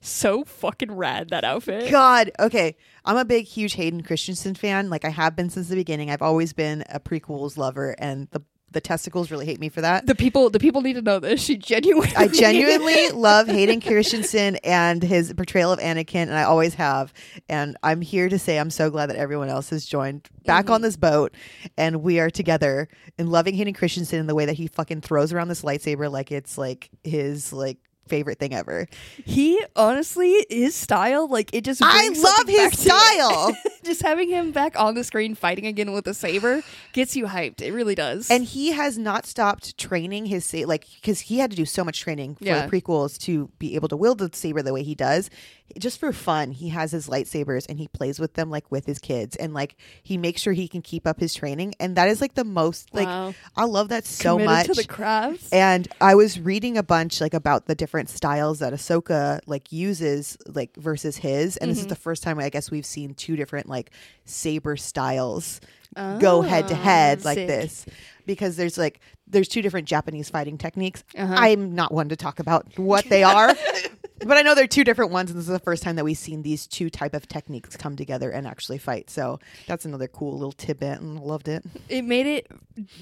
so 0.00 0.44
fucking 0.44 0.92
rad 0.92 1.30
that 1.30 1.44
outfit. 1.44 1.90
God, 1.90 2.30
okay. 2.38 2.76
I'm 3.04 3.16
a 3.16 3.24
big, 3.24 3.46
huge 3.46 3.74
Hayden 3.74 4.02
Christensen 4.02 4.54
fan. 4.54 4.90
Like 4.90 5.04
I 5.04 5.10
have 5.10 5.34
been 5.34 5.50
since 5.50 5.68
the 5.68 5.74
beginning. 5.74 6.10
I've 6.10 6.22
always 6.22 6.52
been 6.52 6.84
a 6.88 7.00
prequels 7.00 7.56
lover, 7.56 7.96
and 7.98 8.28
the 8.30 8.42
the 8.72 8.80
testicles 8.80 9.30
really 9.30 9.46
hate 9.46 9.60
me 9.60 9.68
for 9.68 9.80
that. 9.80 10.06
The 10.06 10.14
people, 10.14 10.50
the 10.50 10.58
people 10.58 10.82
need 10.82 10.94
to 10.94 11.02
know 11.02 11.18
this. 11.18 11.42
She 11.42 11.56
genuinely, 11.56 12.14
I 12.16 12.28
genuinely 12.32 13.10
love 13.10 13.46
Hayden 13.46 13.80
Christensen 13.80 14.56
and 14.64 15.02
his 15.02 15.32
portrayal 15.32 15.72
of 15.72 15.78
Anakin, 15.78 16.22
and 16.22 16.34
I 16.34 16.44
always 16.44 16.74
have. 16.74 17.12
And 17.48 17.76
I'm 17.82 18.00
here 18.00 18.28
to 18.28 18.38
say 18.38 18.58
I'm 18.58 18.70
so 18.70 18.90
glad 18.90 19.06
that 19.06 19.16
everyone 19.16 19.48
else 19.48 19.70
has 19.70 19.84
joined 19.84 20.28
back 20.44 20.70
on 20.70 20.76
mm-hmm. 20.76 20.84
this 20.84 20.96
boat, 20.96 21.34
and 21.76 22.02
we 22.02 22.18
are 22.20 22.30
together 22.30 22.88
and 23.18 23.30
loving 23.30 23.54
Hayden 23.54 23.74
Christensen 23.74 24.18
in 24.18 24.26
the 24.26 24.34
way 24.34 24.46
that 24.46 24.54
he 24.54 24.66
fucking 24.66 25.02
throws 25.02 25.32
around 25.32 25.48
this 25.48 25.62
lightsaber 25.62 26.10
like 26.10 26.32
it's 26.32 26.58
like 26.58 26.90
his 27.04 27.52
like 27.52 27.78
favorite 28.12 28.38
thing 28.38 28.52
ever. 28.54 28.86
He 29.24 29.58
honestly, 29.74 30.44
his 30.50 30.74
style, 30.74 31.28
like 31.28 31.48
it 31.54 31.64
just. 31.64 31.80
I 31.82 32.08
love 32.08 32.46
his 32.46 32.56
back 32.58 32.72
to 32.72 32.76
it. 32.76 32.78
style. 32.78 33.56
just 33.84 34.02
having 34.02 34.28
him 34.28 34.52
back 34.52 34.78
on 34.78 34.94
the 34.94 35.02
screen 35.02 35.34
fighting 35.34 35.66
again 35.66 35.92
with 35.92 36.06
a 36.06 36.14
saber 36.14 36.62
gets 36.92 37.16
you 37.16 37.26
hyped. 37.26 37.60
It 37.62 37.72
really 37.72 37.94
does. 37.94 38.30
and 38.30 38.44
he 38.44 38.72
has 38.72 38.98
not 38.98 39.24
stopped 39.26 39.78
training 39.78 40.26
his 40.26 40.44
sa- 40.44 40.66
like 40.66 40.86
because 41.00 41.20
he 41.20 41.38
had 41.38 41.50
to 41.50 41.56
do 41.56 41.64
so 41.64 41.82
much 41.82 42.00
training 42.00 42.34
for 42.36 42.44
Yeah. 42.44 42.66
the 42.66 42.70
prequels 42.70 43.18
to 43.20 43.48
be 43.58 43.74
able 43.74 43.88
to 43.88 43.96
wield 43.96 44.18
the 44.18 44.30
saber 44.32 44.62
the 44.62 44.72
way 44.74 44.82
he 44.82 44.94
does 44.94 45.30
just 45.78 45.98
for 46.00 46.12
fun 46.12 46.50
he 46.52 46.68
has 46.70 46.92
his 46.92 47.08
lightsabers 47.08 47.66
and 47.68 47.78
he 47.78 47.88
plays 47.88 48.18
with 48.18 48.34
them 48.34 48.50
like 48.50 48.70
with 48.70 48.86
his 48.86 48.98
kids 48.98 49.36
and 49.36 49.54
like 49.54 49.76
he 50.02 50.16
makes 50.16 50.40
sure 50.40 50.52
he 50.52 50.68
can 50.68 50.82
keep 50.82 51.06
up 51.06 51.18
his 51.20 51.34
training 51.34 51.74
and 51.80 51.96
that 51.96 52.08
is 52.08 52.20
like 52.20 52.34
the 52.34 52.44
most 52.44 52.92
like 52.94 53.06
Wow. 53.06 53.34
i 53.56 53.64
love 53.64 53.88
that 53.88 54.04
so 54.04 54.34
Committed 54.38 54.46
much 54.46 54.66
to 54.66 54.74
the 54.74 54.84
craft. 54.88 55.48
and 55.52 55.88
I 56.00 56.14
was 56.14 56.38
reading 56.40 56.76
a 56.78 56.82
bunch 56.82 57.20
like 57.20 57.34
about 57.34 57.66
the 57.66 57.74
different 57.74 58.08
styles 58.08 58.58
that 58.60 58.72
Ahsoka 58.72 59.40
like 59.46 59.70
uses 59.72 60.36
like 60.46 60.74
versus 60.76 61.16
his, 61.16 61.56
and 61.56 61.70
this 61.70 61.78
Mm-hmm. 61.78 61.86
is 61.86 61.88
the 61.88 61.96
first 61.96 62.22
time 62.22 62.38
I 62.38 62.48
guess 62.48 62.70
we've 62.70 62.86
seen 62.86 63.14
two 63.14 63.36
different 63.36 63.68
like 63.68 63.90
saber 64.24 64.76
styles 64.76 65.60
go 66.20 66.40
head 66.42 66.68
to 66.68 66.74
head 66.74 67.18
Oh, 67.22 67.24
like 67.24 67.36
this 67.36 67.84
because 68.26 68.56
there's 68.56 68.78
like 68.78 69.00
there's 69.26 69.48
two 69.48 69.62
different 69.62 69.86
Japanese 69.88 70.28
fighting 70.30 70.58
techniques. 70.58 71.04
Uh-huh. 71.16 71.34
I'm 71.36 71.74
not 71.74 71.92
one 71.92 72.08
to 72.10 72.16
talk 72.16 72.38
about 72.38 72.66
what 72.78 73.04
they 73.06 73.22
are. 73.22 73.54
But 74.26 74.36
I 74.38 74.42
know 74.42 74.54
they're 74.54 74.66
two 74.66 74.84
different 74.84 75.10
ones, 75.12 75.30
and 75.30 75.38
this 75.38 75.46
is 75.46 75.52
the 75.52 75.58
first 75.58 75.82
time 75.82 75.96
that 75.96 76.04
we've 76.04 76.16
seen 76.18 76.42
these 76.42 76.66
two 76.66 76.90
type 76.90 77.14
of 77.14 77.28
techniques 77.28 77.76
come 77.76 77.96
together 77.96 78.30
and 78.30 78.46
actually 78.46 78.78
fight. 78.78 79.10
So 79.10 79.38
that's 79.66 79.84
another 79.84 80.08
cool 80.08 80.32
little 80.34 80.52
tidbit, 80.52 81.00
and 81.00 81.20
loved 81.20 81.48
it. 81.48 81.64
it 81.88 82.02
made 82.02 82.26
it 82.26 82.46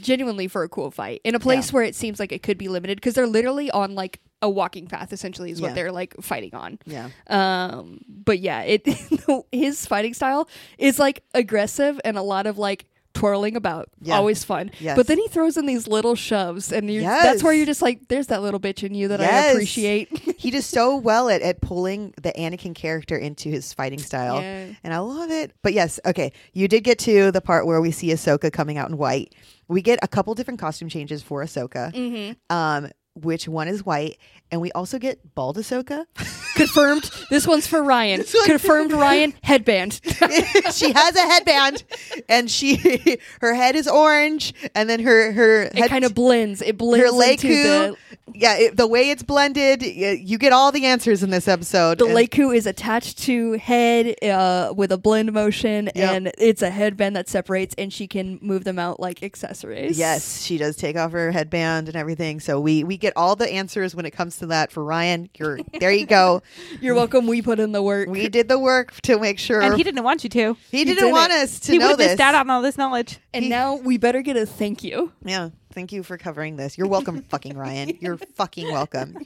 genuinely 0.00 0.48
for 0.48 0.62
a 0.62 0.68
cool 0.68 0.90
fight 0.90 1.20
in 1.24 1.34
a 1.34 1.40
place 1.40 1.72
where 1.72 1.82
it 1.84 1.94
seems 1.94 2.18
like 2.18 2.32
it 2.32 2.42
could 2.42 2.58
be 2.58 2.68
limited 2.68 2.96
because 2.96 3.14
they're 3.14 3.26
literally 3.26 3.70
on 3.70 3.94
like 3.94 4.20
a 4.42 4.48
walking 4.48 4.86
path 4.86 5.12
essentially 5.12 5.50
is 5.50 5.60
what 5.60 5.68
Yeah. 5.68 5.74
they're 5.74 5.92
like 5.92 6.14
fighting 6.22 6.54
on 6.54 6.78
Yeah, 6.86 7.10
um 7.28 8.00
but 8.08 8.38
yeah 8.40 8.62
it 8.62 8.86
his 9.52 9.84
fighting 9.86 10.14
style 10.14 10.48
is 10.78 10.98
like 10.98 11.22
aggressive 11.34 12.00
and 12.04 12.16
a 12.16 12.22
lot 12.22 12.46
of 12.46 12.56
like 12.56 12.86
twirling 13.14 13.56
about 13.56 13.88
Yeah. 14.00 14.16
always 14.16 14.44
fun 14.44 14.70
Yes. 14.78 14.96
but 14.96 15.06
then 15.06 15.18
he 15.18 15.26
throws 15.28 15.56
in 15.56 15.66
these 15.66 15.88
little 15.88 16.14
shoves 16.14 16.72
and 16.72 16.88
you 16.90 17.00
that's 17.02 17.42
where 17.42 17.52
you're 17.52 17.66
just 17.66 17.82
like 17.82 18.08
there's 18.08 18.28
that 18.28 18.40
little 18.40 18.60
bitch 18.60 18.84
in 18.84 18.94
you 18.94 19.08
that 19.08 19.20
i 19.20 19.48
appreciate 19.50 20.08
he 20.38 20.50
does 20.50 20.64
so 20.64 20.96
well 20.96 21.28
at, 21.28 21.42
at 21.42 21.60
pulling 21.60 22.14
the 22.22 22.32
Anakin 22.32 22.74
character 22.74 23.16
into 23.16 23.48
his 23.50 23.72
fighting 23.74 23.98
style. 23.98 24.40
Yeah. 24.40 24.68
And 24.82 24.94
I 24.94 24.98
love 24.98 25.30
it. 25.30 25.52
But 25.62 25.74
yes, 25.74 26.00
okay, 26.06 26.32
you 26.54 26.66
did 26.66 26.82
get 26.82 26.98
to 27.00 27.30
the 27.30 27.40
part 27.42 27.66
where 27.66 27.80
we 27.80 27.90
see 27.90 28.08
Ahsoka 28.08 28.50
coming 28.50 28.78
out 28.78 28.88
in 28.88 28.96
white. 28.96 29.34
We 29.68 29.82
get 29.82 29.98
a 30.02 30.08
couple 30.08 30.34
different 30.34 30.58
costume 30.58 30.88
changes 30.88 31.22
for 31.22 31.44
Ahsoka. 31.44 31.92
Mm-hmm. 31.92 32.54
Um, 32.56 32.90
which 33.14 33.48
one 33.48 33.68
is 33.68 33.84
white, 33.84 34.18
and 34.50 34.60
we 34.60 34.70
also 34.72 34.98
get 34.98 35.34
bald 35.34 35.56
Ahsoka. 35.56 36.06
confirmed 36.56 37.10
this 37.30 37.46
one's 37.46 37.66
for 37.66 37.82
ryan 37.82 38.20
one- 38.34 38.46
confirmed 38.46 38.92
ryan 38.92 39.32
headband 39.42 39.98
she 40.72 40.92
has 40.92 41.16
a 41.16 41.20
headband, 41.20 41.84
and 42.28 42.50
she 42.50 43.18
her 43.40 43.54
head 43.54 43.76
is 43.76 43.88
orange, 43.88 44.52
and 44.74 44.90
then 44.90 45.00
her 45.00 45.32
her 45.32 45.62
it 45.62 45.74
head 45.78 45.88
kind 45.90 46.04
of 46.04 46.14
blends 46.14 46.60
it 46.60 46.76
blends 46.76 47.06
her 47.06 47.30
into 47.30 47.48
the 47.48 47.96
Yeah, 48.34 48.56
it, 48.58 48.76
the 48.76 48.86
way 48.86 49.10
it's 49.10 49.22
blended, 49.22 49.82
you 49.82 50.38
get 50.38 50.52
all 50.52 50.70
the 50.70 50.86
answers 50.86 51.22
in 51.22 51.30
this 51.30 51.48
episode. 51.48 51.98
The 51.98 52.06
lekku 52.06 52.54
is 52.54 52.66
attached 52.66 53.18
to 53.24 53.52
head 53.54 54.14
uh, 54.22 54.72
with 54.76 54.92
a 54.92 54.98
blend 54.98 55.32
motion, 55.32 55.90
Yep. 55.94 56.12
and 56.14 56.32
it's 56.38 56.62
a 56.62 56.70
headband 56.70 57.16
that 57.16 57.28
separates, 57.28 57.74
and 57.76 57.92
she 57.92 58.06
can 58.06 58.38
move 58.42 58.62
them 58.64 58.78
out 58.78 59.00
like 59.00 59.22
accessories. 59.24 59.98
Yes, 59.98 60.42
she 60.42 60.58
does 60.58 60.76
take 60.76 60.96
off 60.96 61.10
her 61.12 61.32
headband 61.32 61.88
and 61.88 61.96
everything. 61.96 62.38
So 62.40 62.60
we 62.60 62.84
we 62.84 62.96
get 62.98 63.14
all 63.16 63.34
the 63.34 63.50
answers 63.50 63.94
when 63.96 64.06
it 64.06 64.12
comes 64.12 64.36
to 64.40 64.46
that 64.46 64.72
for 64.72 64.84
Ryan. 64.84 65.30
You're 65.38 65.60
there. 65.78 65.90
You 65.92 66.04
go. 66.06 66.42
you're 66.80 66.94
welcome. 66.94 67.26
We 67.26 67.40
put 67.40 67.60
in 67.60 67.72
the 67.72 67.82
work. 67.82 68.08
We 68.08 68.28
did 68.28 68.48
the 68.48 68.58
work 68.58 68.92
to 69.02 69.18
make 69.18 69.38
sure 69.38 69.62
And 69.62 69.74
he 69.76 69.82
didn't 69.82 70.02
want 70.04 70.24
you 70.24 70.30
to. 70.30 70.56
he 70.70 70.84
didn't 70.84 70.98
didn't. 70.98 71.12
want 71.12 71.32
us 71.32 71.60
to 71.60 71.72
he 71.72 71.78
know 71.78 71.96
this. 71.96 72.08
missed 72.08 72.20
out 72.20 72.34
on 72.34 72.50
all 72.50 72.60
this 72.62 72.76
knowledge. 72.76 73.18
and 73.32 73.44
he- 73.44 73.48
now 73.50 73.76
we 73.76 73.96
better 73.96 74.20
get 74.22 74.36
a 74.36 74.44
thank 74.44 74.82
you. 74.84 75.12
Yeah. 75.24 75.50
Thank 75.72 75.92
you 75.92 76.02
for 76.02 76.18
covering 76.18 76.56
this. 76.56 76.76
You're 76.76 76.88
welcome, 76.88 77.22
fucking 77.28 77.56
Ryan. 77.56 77.96
You're 78.00 78.16
fucking 78.16 78.72
welcome. 78.72 79.16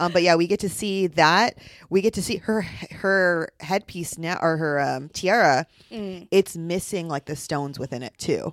Um, 0.00 0.10
but 0.10 0.24
yeah, 0.24 0.34
we 0.34 0.48
get 0.48 0.58
to 0.60 0.68
see 0.68 1.06
that. 1.06 1.56
We 1.90 2.00
get 2.00 2.14
to 2.14 2.22
see 2.24 2.38
her 2.38 2.62
her 2.90 3.52
headpiece 3.60 4.18
now 4.18 4.36
or 4.42 4.56
her 4.56 4.80
um, 4.80 5.10
tiara. 5.10 5.64
It's 5.92 6.56
missing 6.56 7.06
like 7.06 7.26
the 7.26 7.36
stones 7.36 7.78
within 7.78 8.02
it 8.02 8.18
too. 8.18 8.52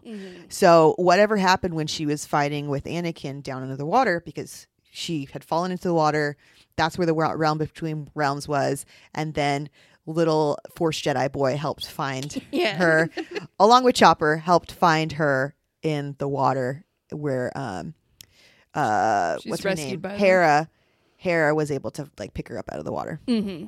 So 0.49 0.93
whatever 0.97 1.37
happened 1.37 1.73
when 1.73 1.87
she 1.87 2.05
was 2.05 2.23
fighting 2.23 2.69
with 2.69 2.83
Anakin 2.83 3.41
down 3.41 3.63
under 3.63 3.75
the 3.75 3.85
water 3.85 4.21
because 4.23 4.67
she 4.99 5.27
had 5.31 5.43
fallen 5.43 5.71
into 5.71 5.87
the 5.87 5.93
water. 5.93 6.37
That's 6.75 6.97
where 6.97 7.07
the 7.07 7.13
realm 7.13 7.57
between 7.57 8.09
realms 8.15 8.47
was, 8.47 8.85
and 9.13 9.33
then 9.33 9.69
little 10.05 10.57
Force 10.75 11.01
Jedi 11.01 11.31
boy 11.31 11.55
helped 11.57 11.85
find 11.87 12.41
Yeah. 12.51 12.75
her, 12.77 13.09
along 13.59 13.83
with 13.83 13.95
Chopper, 13.95 14.37
helped 14.37 14.71
find 14.71 15.13
her 15.13 15.55
in 15.81 16.15
the 16.19 16.27
water 16.27 16.83
where 17.11 17.51
um 17.57 17.93
uh 18.73 19.37
She's 19.39 19.49
what's 19.51 19.63
her 19.63 19.73
name. 19.75 20.01
Hera 20.03 20.69
Hera 21.17 21.53
was 21.55 21.71
able 21.71 21.91
to 21.91 22.09
like 22.19 22.33
pick 22.33 22.47
her 22.49 22.57
up 22.57 22.69
out 22.71 22.79
of 22.79 22.85
the 22.85 22.91
water. 22.91 23.19
Mm-hmm. 23.27 23.67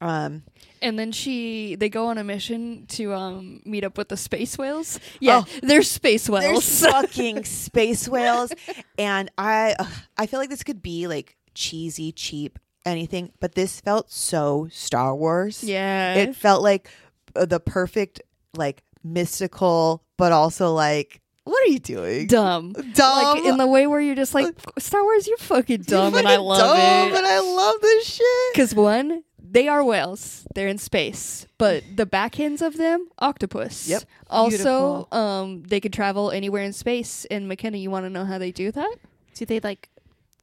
Um 0.00 0.42
And 0.82 0.98
then 0.98 1.12
she, 1.12 1.74
they 1.76 1.88
go 1.90 2.06
on 2.06 2.16
a 2.18 2.24
mission 2.24 2.86
to 2.96 3.12
um 3.12 3.60
meet 3.66 3.84
up 3.84 3.98
with 3.98 4.08
the 4.08 4.16
space 4.16 4.56
whales. 4.56 4.98
Yeah, 5.20 5.42
Oh. 5.44 5.58
they're 5.62 5.82
space 5.82 6.28
whales. 6.28 6.80
fucking 6.86 7.44
space 7.44 8.08
whales 8.08 8.52
and 8.98 9.30
I 9.36 9.76
I 10.16 10.26
feel 10.26 10.40
like 10.40 10.50
this 10.50 10.62
could 10.62 10.80
be 10.82 11.06
like 11.06 11.36
cheesy, 11.54 12.12
cheap, 12.12 12.58
anything, 12.86 13.32
but 13.40 13.54
this 13.54 13.80
felt 13.80 14.10
so 14.10 14.68
Star 14.72 15.14
Wars. 15.14 15.62
yeah, 15.62 16.14
It 16.14 16.34
felt 16.36 16.62
like 16.62 16.88
uh, 17.36 17.44
the 17.44 17.60
perfect 17.60 18.22
like 18.56 18.82
mystical 19.04 20.02
but 20.16 20.32
also 20.32 20.72
like 20.72 21.20
what 21.44 21.62
are 21.66 21.72
you 21.72 21.78
doing? 21.80 22.26
dumb. 22.26 22.72
Dumb. 22.94 23.24
Like 23.36 23.44
in 23.44 23.56
the 23.56 23.66
way 23.66 23.86
where 23.86 24.00
you're 24.00 24.14
just 24.14 24.34
like 24.34 24.54
Star 24.78 25.02
Wars, 25.02 25.26
you're 25.26 25.36
fucking 25.38 25.84
You're 25.88 25.98
dumb, 26.10 26.14
and 26.14 26.28
I 26.28 26.32
fucking 26.36 26.44
love 26.46 26.76
dumb, 26.76 27.12
it. 27.12 27.16
And 27.18 27.26
I 27.26 27.40
love 27.40 27.80
this 27.80 28.04
shit. 28.06 28.52
Because 28.52 28.74
one, 28.74 29.24
they 29.50 29.66
are 29.68 29.82
whales. 29.84 30.46
They're 30.54 30.68
in 30.68 30.78
space, 30.78 31.46
but 31.58 31.82
the 31.96 32.06
back 32.06 32.38
ends 32.38 32.62
of 32.62 32.76
them, 32.76 33.08
octopus. 33.18 33.88
Yep. 33.88 34.02
Also, 34.28 35.08
um, 35.12 35.62
they 35.64 35.80
could 35.80 35.92
travel 35.92 36.30
anywhere 36.30 36.62
in 36.62 36.72
space. 36.72 37.24
And 37.30 37.48
McKenna, 37.48 37.76
you 37.78 37.90
want 37.90 38.06
to 38.06 38.10
know 38.10 38.24
how 38.24 38.38
they 38.38 38.52
do 38.52 38.70
that? 38.72 38.96
Do 39.34 39.44
they 39.46 39.60
like 39.60 39.88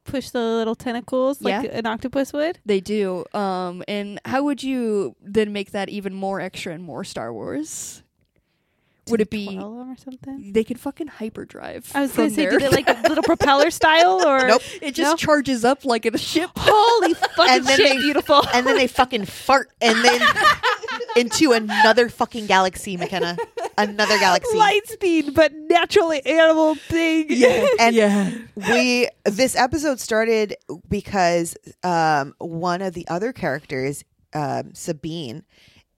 push 0.04 0.30
the 0.30 0.40
little 0.40 0.74
tentacles 0.74 1.42
like 1.42 1.64
Yeah. 1.64 1.70
an 1.78 1.86
octopus 1.86 2.32
would? 2.32 2.58
They 2.64 2.80
do. 2.80 3.24
Um, 3.34 3.82
and 3.88 4.20
how 4.24 4.42
would 4.44 4.62
you 4.62 5.16
then 5.22 5.52
make 5.52 5.72
that 5.72 5.88
even 5.88 6.14
more 6.14 6.40
extra 6.40 6.72
and 6.74 6.82
more 6.82 7.04
Star 7.04 7.32
Wars? 7.32 8.02
Would 9.10 9.20
it 9.20 9.30
be? 9.30 9.46
Twirl 9.46 9.80
'em 9.80 9.90
or 9.90 9.96
something? 9.96 10.52
They 10.52 10.64
can 10.64 10.76
fucking 10.76 11.06
hyperdrive. 11.08 11.90
I 11.94 12.02
was 12.02 12.12
gonna 12.12 12.30
say, 12.30 12.36
there. 12.46 12.50
did 12.58 12.62
it 12.62 12.72
like 12.72 12.88
a 12.88 13.08
little 13.08 13.22
propeller 13.24 13.70
style 13.70 14.26
or? 14.26 14.46
Nope. 14.48 14.62
it 14.82 14.94
just 14.94 15.10
No? 15.12 15.16
charges 15.16 15.64
up 15.64 15.84
like 15.84 16.06
a 16.06 16.16
ship. 16.18 16.50
Holy 16.56 17.14
fucking 17.14 17.44
And 17.48 17.64
then 17.66 17.76
shit! 17.76 17.88
they- 17.88 17.96
beautiful. 17.98 18.42
and 18.52 18.66
then 18.66 18.76
they 18.76 18.86
fucking 18.86 19.24
fart 19.26 19.70
and 19.80 20.04
then 20.04 20.20
into 21.16 21.52
another 21.52 22.08
fucking 22.08 22.46
galaxy, 22.46 22.96
McKenna. 22.96 23.36
Another 23.76 24.18
galaxy. 24.18 24.56
Light 24.56 24.86
speed, 24.88 25.34
but 25.34 25.52
naturally 25.54 26.24
animal 26.26 26.74
thing. 26.74 27.26
Yeah, 27.28 27.66
And 27.80 27.94
yeah. 27.96 28.32
we 28.56 29.08
this 29.24 29.54
episode 29.56 30.00
started 30.00 30.56
because 30.88 31.56
um, 31.82 32.34
one 32.38 32.82
of 32.82 32.94
the 32.94 33.06
other 33.08 33.32
characters, 33.32 34.04
um, 34.32 34.74
Sabine, 34.74 35.44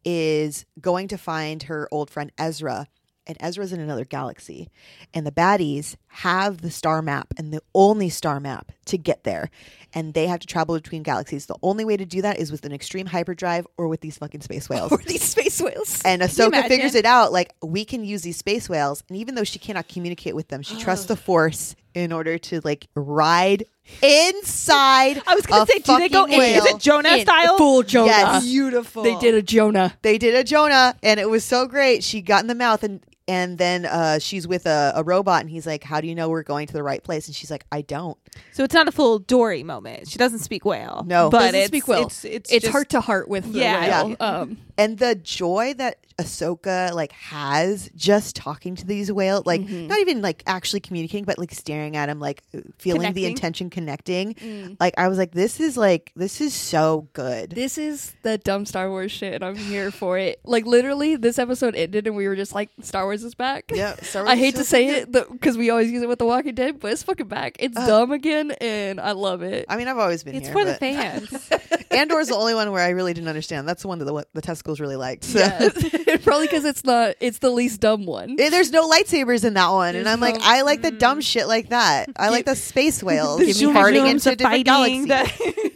is 0.05 0.65
going 0.81 1.09
to 1.09 1.19
find 1.19 1.65
her 1.65 1.89
old 1.91 2.11
friend 2.11 2.33
Ezra. 2.39 2.87
And 3.31 3.37
Ezra's 3.41 3.73
in 3.73 3.79
another 3.79 4.05
galaxy. 4.05 4.69
And 5.15 5.25
the 5.25 5.31
baddies 5.31 5.95
have 6.09 6.63
the 6.63 6.71
star 6.71 7.01
map 7.01 7.33
and 7.37 7.53
the 7.55 7.63
only 7.77 8.09
star 8.09 8.41
map 8.41 8.73
to 8.87 8.99
get 8.99 9.23
there. 9.23 9.51
And 9.95 10.15
they 10.15 10.27
have 10.27 10.41
to 10.41 10.49
travel 10.49 10.75
between 10.75 11.05
galaxies. 11.05 11.47
The 11.47 11.55
only 11.63 11.85
way 11.85 11.97
to 11.97 12.05
do 12.05 12.23
that 12.23 12.41
is 12.41 12.51
with 12.51 12.65
an 12.65 12.73
extreme 12.73 13.07
hyperdrive 13.07 13.69
or 13.77 13.87
with 13.87 14.01
these 14.01 14.19
fucking 14.19 14.41
space 14.41 14.69
whales. 14.69 14.91
Or 14.91 14.99
these 14.99 15.23
space 15.23 15.61
whales. 15.61 16.03
And 16.05 16.23
Ahsoka 16.23 16.67
figures 16.67 16.97
it 16.97 17.05
out 17.05 17.33
like 17.33 17.55
we 17.63 17.85
can 17.85 18.05
use 18.05 18.23
these 18.23 18.37
space 18.37 18.69
whales, 18.69 19.05
and 19.09 19.17
even 19.17 19.37
though 19.37 19.45
she 19.45 19.61
cannot 19.61 19.87
communicate 19.87 20.35
with 20.35 20.49
them, 20.49 20.63
she 20.63 20.77
trusts 20.77 21.07
the 21.07 21.17
Force 21.31 21.77
in 21.95 22.13
order 22.13 22.37
to 22.39 22.61
like 22.65 22.89
ride 22.97 23.65
inside. 24.03 25.23
I 25.27 25.35
was 25.35 25.47
gonna 25.47 25.67
say, 25.67 25.79
do 25.79 25.99
they 25.99 26.09
go 26.09 26.23
fucking 26.23 26.35
in? 26.35 26.39
whale. 26.39 26.65
Is 26.65 26.71
it 26.75 26.79
Jonah 26.81 27.09
In 27.11 27.21
style? 27.23 27.59
Full 27.59 27.83
Jonah. 27.83 28.07
Yes. 28.07 28.45
Beautiful. 28.45 29.03
They 29.03 29.17
did 29.19 29.35
a 29.35 29.43
Jonah. 29.43 29.97
They 30.03 30.19
did 30.19 30.35
a 30.35 30.45
Jonah, 30.45 30.97
and 31.03 31.21
it 31.21 31.29
was 31.29 31.45
so 31.45 31.67
great. 31.67 32.03
She 32.05 32.21
got 32.23 32.43
in 32.43 32.47
the 32.47 32.55
mouth, 32.55 32.83
and 32.83 33.01
and 33.31 33.57
then 33.59 33.87
uh, 33.87 34.19
she's 34.19 34.49
with 34.49 34.67
a, 34.67 34.93
a 34.97 35.03
robot, 35.05 35.41
and 35.43 35.51
he's 35.51 35.67
like, 35.67 35.85
"How 35.85 36.01
do 36.01 36.07
you 36.09 36.15
know 36.15 36.29
we're 36.29 36.43
going 36.43 36.67
to 36.67 36.73
the 36.73 36.83
right 36.83 37.03
place?" 37.03 37.27
And 37.29 37.35
she's 37.37 37.51
like, 37.51 37.65
"I 37.71 37.81
don't." 37.83 38.19
So 38.53 38.65
it's 38.65 38.75
not 38.75 38.89
a 38.89 38.93
full 38.93 39.19
Dory 39.21 39.63
moment. 39.63 40.09
She 40.09 40.19
doesn't 40.19 40.41
speak 40.41 40.65
whale. 40.65 41.05
No. 41.07 41.31
but 41.31 41.39
Doesn't 41.41 41.55
it's, 41.55 41.69
speak 41.69 41.87
whale. 41.89 42.07
It's 42.07 42.25
it's, 42.25 42.53
It's 42.53 42.63
just- 42.65 42.73
heart 42.73 42.89
to 42.91 43.01
heart 43.01 43.29
with 43.29 43.53
the 43.53 43.61
Yeah. 43.61 44.05
whale. 44.05 44.17
Um, 44.21 44.57
and 44.79 44.99
the 44.99 45.15
joy 45.15 45.75
that 45.79 45.99
Ahsoka 46.19 46.93
like 46.93 47.13
has 47.13 47.91
just 47.97 48.37
talking 48.37 48.77
to 48.77 48.87
these 48.87 49.11
whales, 49.13 49.45
like 49.47 49.61
Mm-hmm. 49.61 49.87
not 49.89 49.99
even 50.01 50.23
like 50.23 50.43
actually 50.47 50.81
communicating, 50.81 51.25
but 51.25 51.39
like 51.39 51.53
staring 51.53 51.97
at 51.97 52.09
him, 52.09 52.19
like 52.21 52.43
feeling 52.79 53.13
the 53.13 53.27
intention, 53.27 53.69
connecting. 53.71 54.35
Mm. 54.35 54.77
Like 54.81 54.95
I 54.97 55.09
was 55.09 55.19
like, 55.19 55.33
this 55.33 55.61
is 55.61 55.77
like 55.77 56.13
this 56.17 56.41
is 56.41 56.55
so 56.55 57.09
good. 57.13 57.51
This 57.51 57.77
is 57.79 58.15
the 58.23 58.39
dumb 58.39 58.65
Star 58.67 58.89
Wars 58.89 59.13
shit, 59.13 59.35
and 59.35 59.45
I'm 59.45 59.57
here 59.57 59.91
for 59.91 60.17
it. 60.19 60.41
Like 60.45 60.65
literally, 60.67 61.17
this 61.17 61.39
episode 61.39 61.75
ended, 61.75 62.07
and 62.07 62.17
we 62.17 62.27
were 62.29 62.37
just 62.37 62.55
like, 62.55 62.71
"Star 62.83 63.05
Wars 63.05 63.20
is 63.25 63.35
back." 63.35 63.71
yeah, 63.75 63.95
Star 64.03 64.23
Wars 64.25 64.33
I 64.33 64.37
hate 64.37 64.57
to 64.57 64.65
say 64.65 64.89
it 65.01 65.13
because 65.13 65.57
we 65.57 65.71
always 65.71 65.91
use 65.91 66.03
it 66.03 66.09
with 66.09 66.19
The 66.19 66.27
Walking 66.27 66.55
Dead, 66.55 66.81
but 66.81 66.93
it's 66.93 67.03
fucking 67.03 67.29
back. 67.29 67.57
It's 67.61 67.77
Uh, 67.77 67.87
dumb 67.87 68.13
again, 68.13 68.51
and 68.61 69.01
I 69.01 69.13
love 69.13 69.43
it. 69.43 69.67
I 69.69 69.77
mean, 69.77 69.89
I've 69.89 69.99
always 69.99 70.23
been 70.25 70.35
It's 70.35 70.47
here. 70.49 70.53
for 70.53 70.65
the 70.65 70.73
but- 70.73 70.81
fans. 70.81 71.51
Andor's 71.91 72.29
the 72.29 72.37
only 72.37 72.55
one 72.55 72.71
where 72.71 72.83
I 72.85 72.91
really 72.91 73.13
didn't 73.15 73.29
understand. 73.29 73.69
That's 73.69 73.83
the 73.83 73.89
one 73.89 73.99
that 73.99 74.05
the, 74.05 74.25
the 74.33 74.41
testicles 74.43 74.79
really 74.79 74.95
liked. 74.97 75.25
So. 75.25 75.41
Yeah. 75.41 75.69
Probably 76.23 76.47
because 76.47 76.65
it's 76.65 76.85
not. 76.85 77.17
It's 77.21 77.39
the 77.39 77.51
least 77.51 77.81
dumb 77.81 78.07
one. 78.07 78.37
Eh, 78.39 78.49
There's 78.51 78.71
no 78.71 78.89
lightsabers 78.89 79.45
in 79.45 79.55
that 79.55 79.71
one, 79.71 79.97
and 79.97 80.09
I'm 80.09 80.21
like, 80.21 80.37
no- 80.37 80.41
I 80.45 80.63
like 80.63 80.83
the 80.83 80.93
dumb 80.93 81.21
shit 81.21 81.49
like 81.49 81.71
that. 81.71 82.09
I 82.17 82.29
like 82.29 82.45
the 82.45 82.55
space 82.57 83.03
whales 83.03 83.41
The 83.41 83.47
farting 83.47 84.03
zooms 84.05 84.11
into 84.11 84.33
of 84.33 84.39
different 84.39 84.67
fighting, 84.69 85.07
galaxies. 85.07 85.70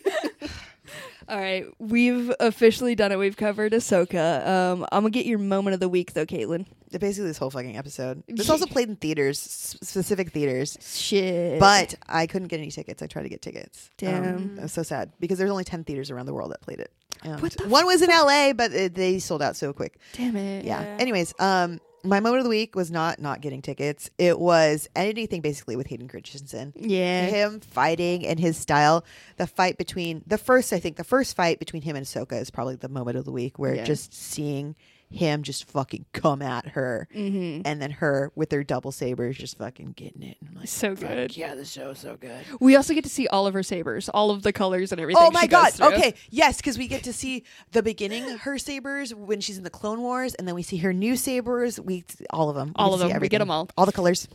All 1.29 1.39
right, 1.39 1.65
we've 1.79 2.33
officially 2.41 2.95
done 2.95 3.13
it. 3.13 3.19
We've 3.19 3.37
covered 3.37 3.73
Ahsoka. 3.73 4.47
Um, 4.47 4.87
I'm 4.93 5.03
gonna 5.03 5.11
get 5.11 5.27
your 5.27 5.39
moment 5.39 5.75
of 5.75 5.81
the 5.81 5.89
week 5.89 6.13
though, 6.13 6.27
Katelynn. 6.27 6.67
Basically, 6.91 7.27
this 7.27 7.39
whole 7.39 7.51
fucking 7.51 7.77
episode. 7.77 8.23
This 8.29 8.49
also 8.51 8.67
played 8.67 8.89
in 8.89 8.97
theaters, 8.97 9.39
s- 9.39 9.77
specific 9.83 10.31
theaters, 10.31 10.79
Shit. 10.81 11.59
but 11.59 11.95
I 12.09 12.27
couldn't 12.29 12.49
get 12.49 12.59
any 12.61 12.71
tickets. 12.71 13.03
I 13.03 13.07
tried 13.09 13.23
to 13.25 13.29
get 13.29 13.43
tickets. 13.43 13.91
Damn. 13.99 14.25
Um, 14.37 14.55
it 14.59 14.63
was 14.63 14.73
so 14.73 14.83
sad 14.85 15.11
because 15.19 15.39
there's 15.39 15.51
only 15.51 15.65
ten 15.65 15.83
theaters 15.85 16.11
around 16.11 16.27
the 16.27 16.35
world 16.35 16.53
that 16.53 16.61
played 16.61 16.79
it. 16.79 16.93
And 17.23 17.41
What 17.41 17.53
the 17.53 17.69
one 17.69 17.87
was 17.87 18.03
in 18.03 18.11
LA, 18.11 18.53
but 18.53 18.73
it, 18.73 18.95
they 18.95 19.19
sold 19.19 19.43
out 19.43 19.57
so 19.57 19.73
quick. 19.73 19.99
damn 20.13 20.37
it. 20.37 20.65
Yeah. 20.65 20.83
Anyways, 21.01 21.35
um, 21.41 21.81
my 22.05 22.21
moment 22.21 22.39
of 22.39 22.45
the 22.45 22.51
week 22.51 22.77
was 22.77 22.91
not 22.91 23.19
not 23.21 23.41
getting 23.41 23.63
tickets. 23.63 24.11
It 24.19 24.39
was 24.39 24.89
anything 24.95 25.41
basically 25.41 25.75
with 25.77 25.87
Hayden 25.89 26.07
Christensen. 26.09 26.73
Yeah. 26.77 27.27
him 27.27 27.61
fighting 27.61 28.27
and 28.27 28.39
his 28.39 28.57
style. 28.57 29.05
The 29.39 29.47
fight 29.47 29.79
between 29.79 30.23
the 30.27 30.39
first, 30.39 30.73
I 30.73 30.79
think, 30.81 30.97
the 30.97 31.05
first 31.05 31.35
fight 31.35 31.59
between 31.59 31.83
him 31.83 31.97
and 31.97 32.05
Ahsoka 32.07 32.41
is 32.41 32.51
probably 32.51 32.77
the 32.77 32.89
moment 32.89 33.17
of 33.17 33.25
the 33.25 33.33
week 33.33 33.59
where 33.59 33.75
Yeah. 33.75 33.85
just 33.85 34.13
seeing 34.15 34.77
him 35.15 35.43
just 35.43 35.65
fucking 35.71 36.05
come 36.13 36.43
at 36.43 36.69
her, 36.69 37.09
Mm-hmm. 37.15 37.63
and 37.65 37.81
then 37.81 37.91
her 37.93 38.31
with 38.35 38.53
her 38.53 38.63
double 38.65 38.93
sabers 38.93 39.37
just 39.37 39.57
fucking 39.59 39.93
getting 39.97 40.23
it. 40.23 40.37
I'm 40.47 40.57
like, 40.57 40.69
So 40.69 40.95
good. 40.95 41.37
Yeah, 41.37 41.55
the 41.55 41.65
show's 41.65 41.99
so 42.01 42.17
good. 42.17 42.45
We 42.61 42.77
also 42.77 42.93
get 42.95 43.05
to 43.05 43.11
see 43.11 43.27
all 43.29 43.47
of 43.47 43.55
her 43.55 43.63
sabers, 43.63 44.09
all 44.09 44.31
of 44.31 44.43
the 44.43 44.53
colors 44.53 44.93
and 44.93 45.01
everything. 45.01 45.23
Oh 45.25 45.31
my 45.31 45.47
god! 45.47 45.81
Okay, 45.81 46.15
yes, 46.31 46.57
because 46.59 46.77
we 46.79 46.89
get 46.89 47.05
to 47.05 47.13
see 47.13 47.45
the 47.73 47.83
beginning 47.83 48.25
her 48.39 48.59
sabers 48.59 49.15
when 49.15 49.41
she's 49.41 49.57
in 49.59 49.65
the 49.65 49.71
Clone 49.71 50.01
Wars, 50.01 50.35
and 50.35 50.47
then 50.47 50.55
we 50.55 50.63
see 50.63 50.77
her 50.79 50.93
new 50.93 51.17
sabers. 51.17 51.81
We 51.81 52.05
all 52.31 52.51
of 52.51 52.57
them, 52.57 52.73
All 52.77 52.91
get 52.91 52.95
of 52.95 52.99
them. 53.01 53.07
We 53.21 53.29
get 53.29 53.41
everything. 53.41 53.41
'em 53.43 53.51
all. 53.51 53.69
all 53.77 53.87
the 53.87 53.93
colors. 53.93 54.29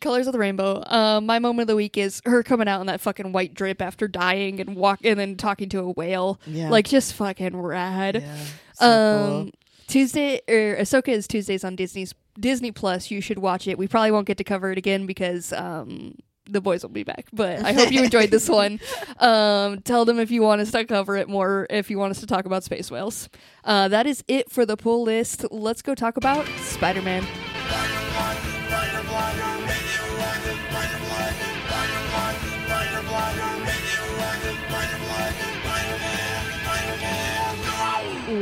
Colors 0.00 0.26
of 0.26 0.32
the 0.32 0.40
rainbow. 0.40 0.82
Um, 0.86 1.24
my 1.24 1.38
moment 1.38 1.62
of 1.62 1.66
the 1.68 1.76
week 1.76 1.96
is 1.96 2.20
her 2.24 2.42
coming 2.42 2.66
out 2.66 2.80
in 2.80 2.88
that 2.88 3.00
fucking 3.00 3.30
white 3.30 3.54
drip 3.54 3.80
after 3.80 4.08
dying 4.08 4.60
and 4.60 4.74
walk 4.74 4.98
and 5.04 5.18
then 5.20 5.36
talking 5.36 5.68
to 5.68 5.78
a 5.78 5.90
whale. 5.90 6.40
Yeah. 6.48 6.68
Like 6.68 6.88
just 6.88 7.14
fucking 7.14 7.56
rad. 7.56 8.16
Yeah, 8.16 8.36
so 8.74 8.86
um 8.90 9.44
cool. 9.44 9.50
Tuesday 9.86 10.40
or 10.48 10.76
Ahsoka 10.76 11.08
is 11.08 11.26
Tuesdays 11.26 11.64
on 11.64 11.76
Disney's 11.76 12.14
Disney 12.38 12.72
Plus. 12.72 13.10
You 13.10 13.20
should 13.20 13.38
watch 13.38 13.68
it. 13.68 13.78
We 13.78 13.88
probably 13.88 14.10
won't 14.10 14.26
get 14.26 14.38
to 14.38 14.44
cover 14.44 14.72
it 14.72 14.78
again 14.78 15.06
because 15.06 15.52
um 15.52 16.16
the 16.46 16.60
boys 16.60 16.82
will 16.82 16.90
be 16.90 17.04
back. 17.04 17.26
But 17.32 17.64
I 17.64 17.72
hope 17.72 17.90
you 17.90 18.02
enjoyed 18.04 18.30
this 18.30 18.48
one. 18.48 18.80
Um, 19.18 19.80
tell 19.80 20.04
them 20.04 20.18
if 20.18 20.30
you 20.30 20.42
want 20.42 20.60
us 20.60 20.70
to 20.72 20.84
cover 20.84 21.16
it 21.16 21.28
more, 21.28 21.66
if 21.70 21.90
you 21.90 21.98
want 21.98 22.10
us 22.10 22.20
to 22.20 22.26
talk 22.26 22.44
about 22.44 22.64
space 22.64 22.90
whales. 22.90 23.28
Uh, 23.64 23.88
that 23.88 24.06
is 24.06 24.22
it 24.28 24.50
for 24.50 24.66
the 24.66 24.76
pull 24.76 25.02
list. 25.02 25.46
Let's 25.50 25.82
go 25.82 25.94
talk 25.94 26.16
about 26.16 26.46
Spider 26.60 27.02
Man. 27.02 27.26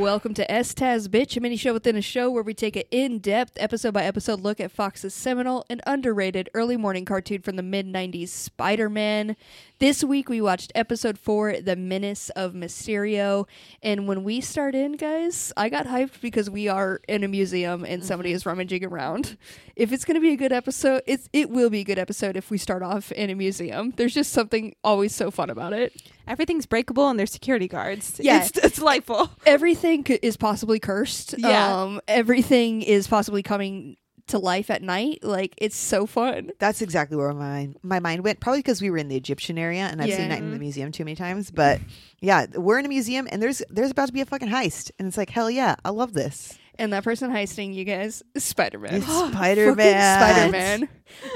Welcome 0.03 0.35
to 0.35 0.65
STAS 0.65 1.07
Bitch, 1.07 1.37
a 1.37 1.41
mini 1.41 1.57
show 1.57 1.73
within 1.73 1.95
a 1.95 2.03
show 2.03 2.29
where 2.29 2.43
we 2.43 2.55
take 2.55 2.75
an 2.75 2.83
in 2.91 3.21
depth, 3.21 3.53
episode 3.57 3.95
by 3.95 4.03
episode 4.03 4.41
look 4.41 4.59
at 4.59 4.73
Fox's 4.73 5.15
seminal 5.15 5.65
and 5.71 5.81
underrated 5.87 6.51
early 6.55 6.77
morning 6.77 7.05
cartoon 7.05 7.41
from 7.41 7.55
the 7.55 7.63
mid 7.63 7.87
90s, 7.87 8.31
Spider 8.31 8.91
Man. 8.91 9.37
This 9.79 10.03
week 10.03 10.29
we 10.29 10.41
watched 10.41 10.73
episode 10.75 11.21
four, 11.21 11.61
The 11.61 11.77
Menace 11.77 12.31
of 12.31 12.53
Mysterio. 12.53 13.47
And 13.81 14.09
when 14.09 14.25
we 14.25 14.41
start 14.41 14.75
in, 14.75 14.95
guys, 14.95 15.53
I 15.57 15.69
got 15.69 15.87
hyped 15.87 16.21
because 16.21 16.51
we 16.51 16.67
are 16.67 17.01
in 17.07 17.23
a 17.23 17.29
museum 17.29 17.85
and 17.85 18.01
mm-hmm. 18.01 18.07
somebody 18.09 18.33
is 18.33 18.45
rummaging 18.45 18.85
around. 18.85 19.37
If 19.77 19.93
it's 19.93 20.05
going 20.05 20.17
to 20.17 20.21
be 20.21 20.33
a 20.33 20.37
good 20.37 20.53
episode, 20.53 21.03
it's, 21.07 21.29
it 21.33 21.49
will 21.49 21.71
be 21.71 21.81
a 21.81 21.85
good 21.85 21.99
episode 22.01 22.37
if 22.37 22.51
we 22.51 22.59
start 22.59 22.83
off 22.83 23.13
in 23.13 23.31
a 23.31 23.37
museum. 23.37 23.93
There's 23.97 24.15
just 24.15 24.33
something 24.33 24.75
always 24.83 25.15
so 25.15 25.31
fun 25.31 25.49
about 25.49 25.73
it. 25.73 25.93
Everything's 26.27 26.67
breakable 26.67 27.09
and 27.09 27.19
there's 27.19 27.33
security 27.33 27.69
guards. 27.69 28.21
Yeah. 28.23 28.45
It's, 28.45 28.57
it's 28.59 28.77
delightful. 28.77 29.31
everything 29.47 30.05
c- 30.07 30.19
is 30.23 30.37
possibly 30.37 30.79
cursed. 30.79 31.35
Yeah. 31.39 31.83
Um, 31.83 32.01
everything 32.09 32.83
is 32.83 33.07
possibly 33.07 33.43
coming 33.43 33.97
to 34.29 34.39
life 34.39 34.71
at 34.71 34.83
night. 34.83 35.19
Like 35.23 35.55
it's 35.59 35.77
so 35.77 36.07
fun. 36.07 36.51
That's 36.59 36.81
exactly 36.83 37.17
where 37.17 37.33
my 37.33 37.39
mind, 37.39 37.77
my 37.83 38.01
mind 38.01 38.25
went. 38.25 38.41
Probably 38.41 38.61
because 38.61 38.81
we 38.81 38.91
were 38.91 38.99
in 38.99 39.09
the 39.09 39.17
Egyptian 39.17 39.59
area, 39.59 39.83
and 39.83 40.01
I've 40.01 40.13
seen 40.13 40.29
that 40.29 40.39
in 40.39 40.51
the 40.53 40.59
museum 40.59 40.93
too 40.93 41.05
many 41.05 41.17
times. 41.17 41.51
But 41.51 41.81
yeah, 42.21 42.47
we're 42.55 42.79
in 42.79 42.87
a 42.87 42.89
museum, 42.89 43.29
and 43.31 43.43
there's 43.43 43.63
there's 43.69 43.91
about 43.91 44.07
to 44.07 44.13
be 44.13 44.21
a 44.21 44.27
fucking 44.27 44.49
heist, 44.49 44.91
and 44.99 45.09
it's 45.09 45.17
like 45.17 45.31
hell 45.31 45.51
yeah, 45.51 45.77
I 45.85 45.91
love 45.91 46.13
this. 46.13 46.59
And 46.79 46.93
that 46.95 47.05
person 47.05 47.31
heisting 47.31 47.75
you 47.75 47.85
guys, 47.85 48.23
Spider 48.37 48.79
Man. 48.79 49.03
Spider 49.03 49.75
Man, 49.75 50.19
Spider 50.21 50.53
Man, 50.53 50.89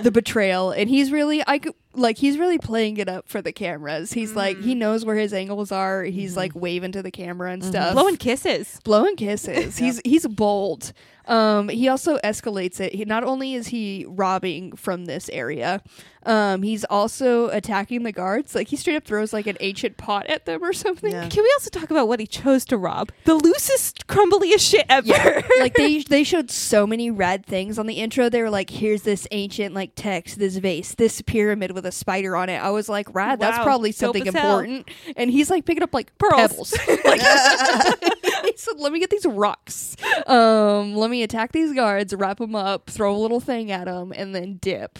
the 0.02 0.10
betrayal, 0.10 0.70
and 0.70 0.88
he's 0.88 1.10
really 1.12 1.42
I 1.46 1.58
could 1.58 1.74
like 1.94 2.18
he's 2.18 2.36
really 2.38 2.58
playing 2.58 2.98
it 2.98 3.08
up 3.08 3.26
for 3.28 3.40
the 3.40 3.52
cameras. 3.52 4.12
He's 4.12 4.34
like 4.36 4.60
he 4.60 4.74
knows 4.74 5.04
where 5.04 5.16
his 5.16 5.32
angles 5.32 5.72
are. 5.72 6.02
He's 6.04 6.36
like 6.36 6.52
waving 6.54 6.92
to 6.92 7.02
the 7.02 7.10
camera 7.10 7.52
and 7.52 7.64
stuff, 7.64 7.94
Blowing 7.94 8.16
kisses. 8.16 8.80
blowing 8.84 9.16
kisses. 9.16 9.76
He's 9.86 10.00
he's 10.04 10.26
bold. 10.26 10.92
Um, 11.26 11.68
he 11.68 11.88
also 11.88 12.18
escalates 12.18 12.78
it. 12.78 12.94
He 12.94 13.04
not 13.04 13.24
only 13.24 13.54
is 13.54 13.66
he 13.68 14.04
robbing 14.08 14.76
from 14.76 15.06
this 15.06 15.28
area, 15.30 15.82
um, 16.24 16.62
he's 16.62 16.84
also 16.84 17.48
attacking 17.48 18.04
the 18.04 18.12
guards. 18.12 18.54
Like 18.54 18.68
he 18.68 18.76
straight 18.76 18.94
up 18.94 19.04
throws 19.04 19.32
like 19.32 19.48
an 19.48 19.56
ancient 19.58 19.96
pot 19.96 20.26
at 20.28 20.44
them 20.46 20.62
or 20.62 20.72
something. 20.72 21.10
Yeah. 21.10 21.28
Can 21.28 21.42
we 21.42 21.52
also 21.56 21.68
talk 21.70 21.90
about 21.90 22.06
what 22.06 22.20
he 22.20 22.28
chose 22.28 22.64
to 22.66 22.76
rob? 22.78 23.10
The 23.24 23.34
loosest, 23.34 24.06
crumbliest 24.06 24.60
shit 24.70 24.86
ever. 24.88 25.42
like 25.58 25.74
they 25.74 25.98
they 26.08 26.22
showed 26.22 26.48
so 26.52 26.86
many 26.86 27.10
rad 27.10 27.44
things 27.44 27.76
on 27.76 27.86
the 27.86 27.94
intro. 27.94 28.28
They 28.28 28.42
were 28.42 28.50
like, 28.50 28.70
"Here's 28.70 29.02
this 29.02 29.26
ancient 29.32 29.65
like 29.74 29.92
text, 29.96 30.38
this 30.38 30.56
vase, 30.56 30.94
this 30.94 31.22
pyramid 31.22 31.72
with 31.72 31.86
a 31.86 31.92
spider 31.92 32.36
on 32.36 32.48
it." 32.48 32.56
I 32.58 32.70
was 32.70 32.88
like, 32.88 33.12
"Rad, 33.14 33.40
that's 33.40 33.58
Wow, 33.58 33.64
probably 33.64 33.90
dope 33.90 33.96
something 33.96 34.28
as 34.28 34.34
hell. 34.34 34.58
important." 34.60 34.90
And 35.16 35.30
he's 35.30 35.50
like 35.50 35.64
picking 35.64 35.82
up 35.82 35.94
like 35.94 36.16
Pearls. 36.18 36.36
pebbles. 36.36 36.72
like, 37.04 37.20
he 38.44 38.52
said, 38.56 38.74
"Let 38.78 38.92
me 38.92 38.98
get 39.00 39.10
these 39.10 39.26
rocks. 39.26 39.96
Um, 40.26 40.94
let 40.94 41.10
me 41.10 41.22
attack 41.22 41.52
these 41.52 41.72
guards, 41.74 42.14
wrap 42.14 42.38
them 42.38 42.54
up, 42.54 42.88
throw 42.90 43.14
a 43.14 43.18
little 43.18 43.40
thing 43.40 43.70
at 43.72 43.86
them, 43.86 44.12
and 44.14 44.34
then 44.34 44.58
dip." 44.60 44.98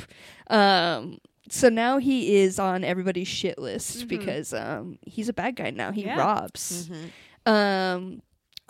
Um. 0.49 1.19
So 1.49 1.69
now 1.69 1.99
he 1.99 2.37
is 2.39 2.59
on 2.59 2.83
everybody's 2.83 3.29
shit 3.29 3.57
list 3.57 4.09
because 4.09 4.53
um 4.53 4.99
he's 5.07 5.29
a 5.29 5.33
bad 5.33 5.55
guy 5.55 5.71
now. 5.71 5.93
He 5.93 6.03
Yeah. 6.05 6.19
robs. 6.19 6.91
Um, 7.47 8.21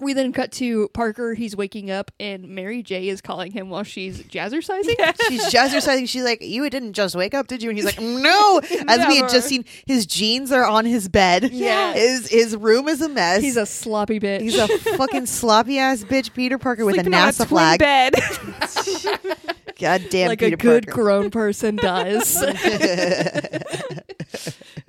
we 0.01 0.12
then 0.12 0.32
cut 0.32 0.53
to 0.53 0.88
Parker. 0.90 1.32
He's 1.34 1.57
waking 1.57 1.90
up, 1.90 2.11
and 2.20 2.49
Mary 2.51 2.82
J 2.82 3.09
is 3.09 3.20
calling 3.20 3.51
him 3.53 3.70
while 3.70 3.82
she's 3.82 4.22
jazzercising. 4.24 4.94
She's 5.28 5.44
jazzercising. 5.53 6.09
She's 6.09 6.22
like, 6.24 6.42
"You 6.42 6.68
didn't 6.68 6.92
just 6.92 7.16
wake 7.16 7.32
up, 7.34 7.47
did 7.47 7.62
you?" 7.62 7.70
And 7.70 7.78
he's 7.78 7.86
like, 7.86 8.01
"No." 8.01 8.59
As 8.88 9.07
we 9.09 9.16
had 9.18 9.30
just 9.30 9.49
seen, 9.49 9.64
his 9.86 10.05
jeans 10.07 10.53
are 10.53 10.64
on 10.66 10.84
his 10.84 11.09
bed. 11.09 11.51
Yeah. 11.57 11.94
his 11.94 12.28
his 12.28 12.57
room 12.57 12.86
is 12.88 13.01
a 13.01 13.09
mess. 13.09 13.40
He's 13.42 13.57
a 13.57 13.64
sloppy 13.66 14.20
bitch. 14.20 14.42
he's 14.42 14.59
a 14.59 14.68
fucking 14.68 15.26
sloppy 15.26 15.78
ass 15.78 16.05
bitch, 16.05 16.34
Peter 16.34 16.59
Parker 16.59 16.84
with 16.84 16.94
a 16.97 16.99
Sleeping 16.99 17.14
on 17.14 17.28
NASA 17.32 17.36
twin 17.47 17.49
flag. 17.49 17.78
bed. 17.78 18.14
God 19.78 20.03
damn, 20.11 20.28
like 20.28 20.38
Peter 20.40 20.55
a 20.55 20.57
good 20.59 20.86
Parker. 20.86 21.03
grown 21.03 21.30
person 21.30 21.76
does. 21.76 22.36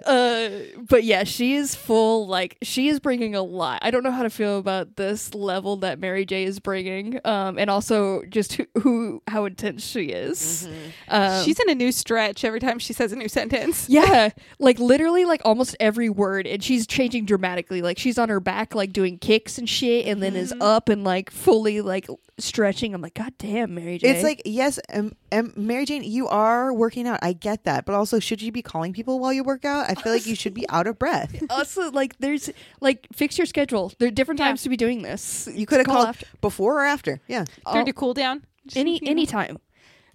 Uh, 0.05 0.49
but 0.87 1.03
yeah, 1.03 1.23
she 1.23 1.55
is 1.55 1.73
full. 1.73 2.27
Like 2.27 2.57
she 2.61 2.87
is 2.87 2.99
bringing 2.99 3.33
a 3.33 3.41
lot. 3.41 3.79
I 3.81 3.89
don't 3.89 4.03
know 4.03 4.11
how 4.11 4.23
to 4.23 4.29
feel 4.29 4.59
about 4.59 4.95
this 4.95 5.33
level 5.33 5.77
that 5.77 5.99
Mary 5.99 6.25
J 6.25 6.43
is 6.43 6.59
bringing, 6.59 7.19
um, 7.25 7.57
and 7.57 7.69
also 7.69 8.23
just 8.29 8.53
who, 8.53 8.65
who 8.81 9.23
how 9.27 9.45
intense 9.45 9.85
she 9.85 10.05
is. 10.05 10.67
Um, 11.07 11.43
She's 11.43 11.59
in 11.59 11.69
a 11.69 11.75
new 11.75 11.91
stretch 11.91 12.43
every 12.45 12.59
time 12.59 12.77
she 12.79 12.93
says 12.93 13.11
a 13.11 13.15
new 13.15 13.29
sentence. 13.29 13.87
Yeah, 13.97 14.29
like 14.59 14.77
literally, 14.77 15.25
like 15.25 15.41
almost 15.43 15.75
every 15.79 16.09
word, 16.09 16.45
and 16.45 16.63
she's 16.63 16.85
changing 16.85 17.25
dramatically. 17.25 17.81
Like 17.81 17.97
she's 17.97 18.19
on 18.19 18.29
her 18.29 18.39
back, 18.39 18.75
like 18.75 18.93
doing 18.93 19.17
kicks 19.17 19.57
and 19.57 19.67
shit, 19.67 20.05
and 20.05 20.21
then 20.21 20.35
is 20.35 20.53
up 20.61 20.87
and 20.89 21.03
like 21.03 21.31
fully 21.31 21.81
like 21.81 22.07
stretching. 22.39 22.93
I'm 22.93 23.01
like, 23.01 23.13
God 23.15 23.33
damn, 23.37 23.73
Mary 23.75 23.97
Jane. 23.97 24.13
It's 24.15 24.23
like 24.23 24.41
yes, 24.45 24.79
um, 24.93 25.13
um, 25.31 25.53
Mary 25.55 25.85
Jane, 25.85 26.03
you 26.03 26.27
are 26.27 26.73
working 26.73 27.07
out. 27.07 27.19
I 27.21 27.33
get 27.33 27.63
that, 27.65 27.85
but 27.85 27.95
also, 27.95 28.19
should 28.19 28.41
you 28.41 28.51
be 28.51 28.61
calling 28.61 28.93
people 28.93 29.19
while 29.19 29.33
you 29.33 29.43
work 29.43 29.65
out? 29.65 29.89
I 29.89 29.95
feel 29.95 30.11
like 30.13 30.25
you 30.27 30.35
should 30.35 30.53
be 30.53 30.67
out 30.69 30.87
of 30.87 30.97
breath. 30.99 31.35
also 31.49 31.91
like 31.91 32.17
there's 32.19 32.49
like 32.81 33.07
fix 33.13 33.37
your 33.37 33.45
schedule. 33.47 33.91
There 33.99 34.07
are 34.07 34.11
different 34.11 34.39
Yeah. 34.39 34.47
times 34.47 34.63
to 34.63 34.69
be 34.69 34.77
doing 34.77 35.01
this. 35.01 35.47
You 35.51 35.65
could 35.65 35.79
have 35.79 35.85
Call 35.87 35.95
called 35.95 36.07
after- 36.09 36.27
before 36.41 36.81
or 36.81 36.85
after. 36.85 37.19
Yeah, 37.27 37.45
During 37.65 37.79
I'll- 37.79 37.85
the 37.85 37.93
cool 37.93 38.13
down. 38.13 38.43
Just, 38.65 38.77
any 38.77 38.99
you 39.01 39.25
know. 39.25 39.57